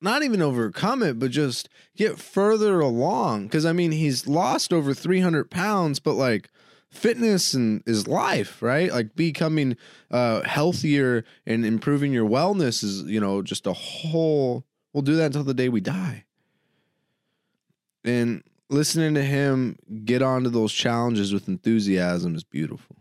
not 0.00 0.22
even 0.22 0.42
overcome 0.42 1.02
it 1.02 1.18
but 1.18 1.30
just 1.30 1.68
get 1.96 2.18
further 2.18 2.80
along. 2.80 3.44
Because 3.44 3.64
i 3.64 3.72
mean 3.72 3.92
he's 3.92 4.26
lost 4.26 4.72
over 4.72 4.94
300 4.94 5.50
pounds 5.50 6.00
but 6.00 6.14
like 6.14 6.50
fitness 6.90 7.54
and 7.54 7.82
is 7.86 8.06
life 8.06 8.62
right? 8.62 8.92
Like 8.92 9.16
becoming 9.16 9.76
uh 10.10 10.42
healthier 10.42 11.24
and 11.46 11.64
improving 11.64 12.12
your 12.12 12.28
wellness 12.28 12.84
is 12.84 13.02
you 13.02 13.20
know 13.20 13.42
just 13.42 13.66
a 13.66 13.72
whole 13.72 14.64
we'll 14.92 15.02
do 15.02 15.16
that 15.16 15.26
until 15.26 15.44
the 15.44 15.54
day 15.54 15.68
we 15.68 15.80
die. 15.80 16.24
And 18.04 18.42
listening 18.68 19.14
to 19.14 19.22
him 19.22 19.78
get 20.04 20.20
onto 20.22 20.50
those 20.50 20.72
challenges 20.72 21.32
with 21.32 21.48
enthusiasm 21.48 22.34
is 22.34 22.44
beautiful 22.44 22.96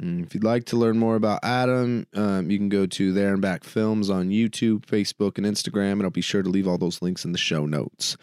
Mm, 0.00 0.24
If 0.26 0.34
you'd 0.34 0.42
like 0.44 0.64
to 0.66 0.76
learn 0.76 0.98
more 0.98 1.14
about 1.16 1.40
Adam, 1.44 2.06
um, 2.14 2.50
you 2.50 2.58
can 2.58 2.68
go 2.68 2.84
to 2.86 3.12
There 3.12 3.32
and 3.32 3.40
Back 3.42 3.62
Films 3.64 4.10
on 4.10 4.30
YouTube, 4.30 4.84
Facebook, 4.86 5.38
and 5.38 5.46
Instagram, 5.46 5.92
and 5.92 6.02
I'll 6.02 6.10
be 6.10 6.20
sure 6.20 6.42
to 6.42 6.48
leave 6.48 6.66
all 6.66 6.78
those 6.78 7.00
links 7.00 7.24
in 7.24 7.30
the 7.32 7.38
show 7.38 7.64
notes. 7.66 8.16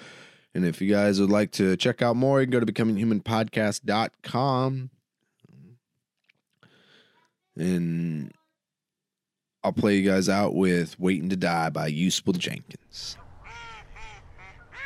And 0.53 0.65
if 0.65 0.81
you 0.81 0.89
guys 0.91 1.19
would 1.21 1.29
like 1.29 1.51
to 1.53 1.77
check 1.77 2.01
out 2.01 2.17
more, 2.17 2.41
you 2.41 2.47
can 2.47 2.51
go 2.51 2.59
to 2.59 2.65
becominghumanpodcast.com. 2.71 4.89
And 7.55 8.31
I'll 9.63 9.71
play 9.73 9.97
you 9.97 10.09
guys 10.09 10.27
out 10.27 10.53
with 10.55 10.99
Waiting 10.99 11.29
to 11.29 11.37
Die 11.37 11.69
by 11.69 11.87
Useful 11.87 12.33
Jenkins. 12.33 13.15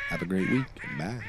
Have 0.08 0.22
a 0.22 0.26
great 0.26 0.48
week 0.50 0.66
and 0.88 0.98
bye. 0.98 1.24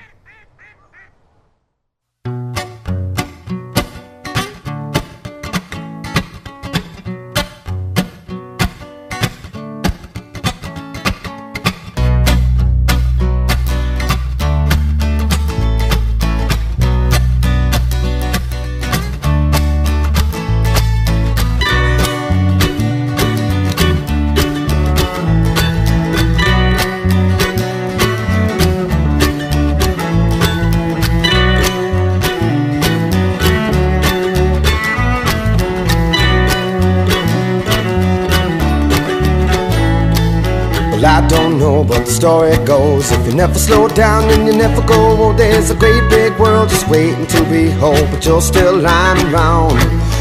Goes 43.08 43.20
If 43.20 43.28
you 43.28 43.36
never 43.36 43.60
slow 43.60 43.88
down 43.88 44.30
and 44.30 44.46
you 44.48 44.54
never 44.54 44.82
go 44.86 45.16
well, 45.16 45.34
There's 45.34 45.70
a 45.70 45.76
great 45.76 46.10
big 46.10 46.38
world. 46.40 46.70
Just 46.70 46.88
waiting 46.90 47.28
to 47.28 47.44
be 47.50 47.70
whole 47.70 48.06
But 48.12 48.26
you're 48.26 48.42
still 48.42 48.78
lying 48.78 49.34
around. 49.34 49.78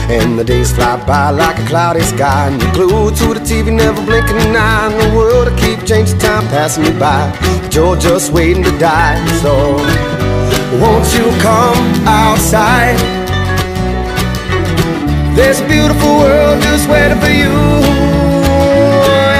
And 0.08 0.38
the 0.38 0.44
days 0.44 0.72
fly 0.72 1.04
by 1.06 1.30
like 1.30 1.58
a 1.58 1.66
cloudy 1.66 2.02
sky. 2.02 2.48
And 2.48 2.62
you're 2.62 2.72
glued 2.72 3.16
to 3.16 3.34
the 3.34 3.40
TV, 3.40 3.72
never 3.72 4.04
blinking 4.04 4.36
an 4.36 4.56
eye. 4.56 4.92
And 4.92 4.94
the 5.00 5.16
world 5.16 5.50
will 5.50 5.58
keep 5.58 5.84
changing, 5.84 6.18
time 6.18 6.46
passing 6.48 6.84
you 6.84 6.92
by. 6.98 7.36
But 7.62 7.74
you're 7.74 7.96
just 7.96 8.32
waiting 8.32 8.62
to 8.62 8.78
die. 8.78 9.18
So, 9.42 9.52
won't 10.80 11.08
you 11.12 11.26
come 11.42 11.80
outside? 12.06 12.98
There's 15.34 15.60
a 15.60 15.66
beautiful 15.66 16.18
world 16.22 16.62
just 16.62 16.88
waiting 16.88 17.18
for 17.18 17.34
you. 17.42 17.50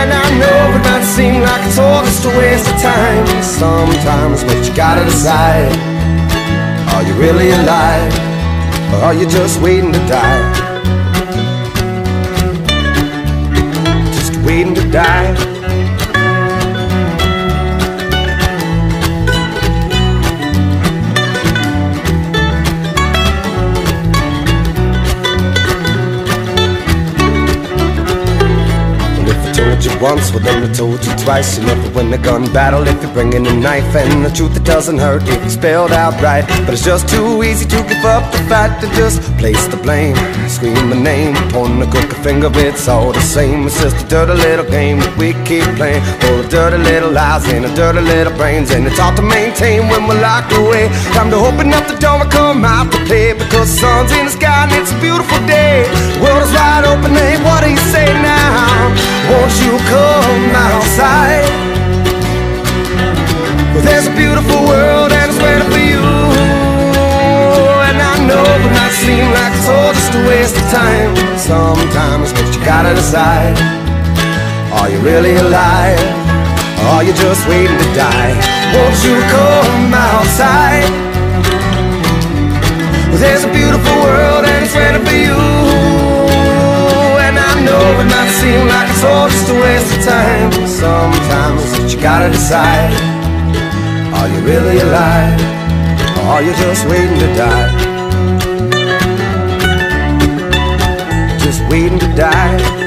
And 0.02 0.10
I 0.12 0.26
know 0.40 0.76
it 0.76 0.82
might 0.82 1.04
seem 1.04 1.42
like 1.42 1.62
it's 1.68 1.78
a 2.26 2.38
waste 2.38 2.68
of 2.68 2.80
time 2.80 3.42
sometimes, 3.42 4.42
but 4.42 4.66
you 4.66 4.74
gotta 4.74 5.04
decide 5.04 5.72
Are 6.94 7.02
you 7.02 7.14
really 7.14 7.50
alive? 7.50 8.12
Or 8.94 8.98
are 9.06 9.14
you 9.14 9.26
just 9.28 9.60
waiting 9.60 9.92
to 9.92 9.98
die? 10.06 10.42
Just 14.12 14.36
waiting 14.44 14.74
to 14.74 14.90
die. 14.90 15.55
You 29.86 29.94
once, 30.02 30.30
well 30.32 30.42
then 30.42 30.68
I 30.68 30.72
told 30.72 31.04
you 31.04 31.14
twice. 31.16 31.58
You 31.58 31.64
never 31.64 31.88
win 31.94 32.12
a 32.12 32.18
gun 32.18 32.44
battle 32.52 32.86
if 32.86 33.00
you're 33.02 33.12
bringing 33.12 33.46
a 33.46 33.54
knife. 33.54 33.94
And 33.94 34.24
the 34.24 34.30
truth, 34.30 34.56
it 34.56 34.64
doesn't 34.64 34.98
hurt 34.98 35.22
if 35.22 35.42
it's 35.44 35.54
spelled 35.54 35.92
out 35.92 36.20
right. 36.20 36.44
But 36.64 36.74
it's 36.74 36.84
just 36.84 37.08
too 37.08 37.42
easy 37.42 37.66
to 37.66 37.76
give 37.88 38.04
up 38.04 38.24
the 38.32 38.38
fight 38.50 38.80
to 38.80 38.86
just 38.98 39.22
place 39.38 39.66
the 39.68 39.76
blame. 39.76 40.16
Scream 40.48 40.90
the 40.90 40.96
name, 40.96 41.34
point 41.50 41.78
the 41.80 41.86
crooked 41.86 42.18
finger, 42.22 42.50
it's 42.54 42.88
all 42.88 43.12
the 43.12 43.20
same. 43.20 43.66
It's 43.66 43.80
just 43.80 44.04
a 44.04 44.08
dirty 44.08 44.34
little 44.34 44.66
game 44.66 44.98
that 44.98 45.14
we 45.16 45.32
keep 45.44 45.64
playing. 45.76 46.02
Full 46.20 46.40
of 46.40 46.48
dirty 46.48 46.78
little 46.78 47.10
lies 47.10 47.46
and 47.48 47.64
a 47.64 47.74
dirty 47.74 48.00
little 48.00 48.34
brains. 48.34 48.70
And 48.70 48.86
it's 48.86 48.98
hard 48.98 49.16
to 49.16 49.22
maintain 49.22 49.88
when 49.88 50.08
we're 50.08 50.20
locked 50.20 50.52
away. 50.52 50.88
Time 51.14 51.30
to 51.30 51.36
open 51.36 51.72
up 51.72 51.86
the 51.86 51.96
door 51.98 52.20
and 52.20 52.30
come 52.30 52.64
out 52.64 52.90
to 52.92 52.98
play. 53.06 53.32
Because 53.32 53.70
the 53.70 53.78
sun's 53.80 54.12
in 54.12 54.26
the 54.26 54.32
sky 54.32 54.64
and 54.66 54.72
it's 54.72 54.92
a 54.92 54.98
beautiful 55.00 55.38
day. 55.46 55.86
World 56.20 56.42
is 56.42 56.52
wide 56.52 56.84
open, 56.84 57.14
hey, 57.14 57.38
what 57.44 57.62
do 57.62 57.70
you 57.70 57.82
say 57.94 58.06
now? 58.22 58.90
Won't 59.30 59.54
you 59.62 59.75
come 59.78 60.52
outside? 60.54 61.46
Well, 63.72 63.84
there's 63.84 64.06
a 64.06 64.14
beautiful 64.16 64.64
world 64.64 65.12
and 65.12 65.30
it's 65.30 65.40
waiting 65.40 65.68
for 65.68 65.82
you. 65.82 66.02
And 67.88 67.98
I 68.00 68.14
know 68.28 68.44
it 68.44 68.72
might 68.72 68.96
seem 69.04 69.26
like 69.32 69.52
it's 69.56 69.68
all 69.68 69.92
just 69.92 70.12
a 70.14 70.22
waste 70.28 70.56
of 70.56 70.66
time 70.72 71.12
sometimes, 71.36 72.32
but 72.32 72.46
you 72.54 72.60
gotta 72.64 72.94
decide. 72.94 73.56
Are 74.72 74.88
you 74.90 74.98
really 75.00 75.36
alive? 75.36 76.00
Are 76.92 77.02
you 77.02 77.12
just 77.12 77.46
waiting 77.48 77.76
to 77.76 77.88
die? 77.94 78.34
Won't 78.74 78.98
you 79.04 79.16
come 79.34 79.94
outside? 79.94 80.88
There's 83.16 83.44
a 83.44 83.52
beautiful 83.52 83.96
world 84.04 84.44
and 84.44 84.64
it's 84.64 84.74
waiting 84.74 85.04
for 85.04 85.16
you. 85.16 85.95
Know 87.66 88.00
it 88.00 88.08
might 88.14 88.30
seem 88.40 88.68
like 88.68 88.88
it's 88.90 89.02
all 89.02 89.28
just 89.28 89.50
a 89.50 89.54
waste 89.54 89.96
of 89.96 90.04
time 90.04 90.52
sometimes, 90.68 91.92
you 91.92 92.00
gotta 92.00 92.30
decide. 92.30 92.94
Are 94.14 94.28
you 94.28 94.40
really 94.46 94.78
alive? 94.78 95.40
Or 96.18 96.24
are 96.34 96.42
you 96.42 96.54
just 96.54 96.86
waiting 96.86 97.18
to 97.18 97.28
die? 97.34 97.70
Just 101.40 101.60
waiting 101.68 101.98
to 101.98 102.08
die. 102.14 102.85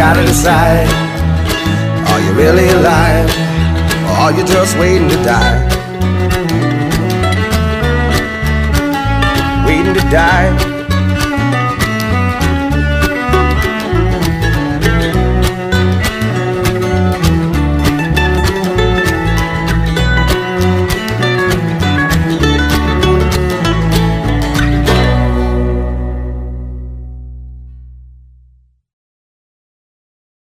Gotta 0.00 0.24
decide. 0.24 0.88
Are 2.08 2.20
you 2.24 2.32
really 2.32 2.66
alive? 2.70 3.28
Or 4.08 4.16
are 4.22 4.32
you 4.32 4.46
just 4.46 4.74
waiting 4.78 5.10
to 5.10 5.16
die? 5.16 5.60
Waiting 9.66 9.92
to 9.92 10.00
die. 10.08 10.69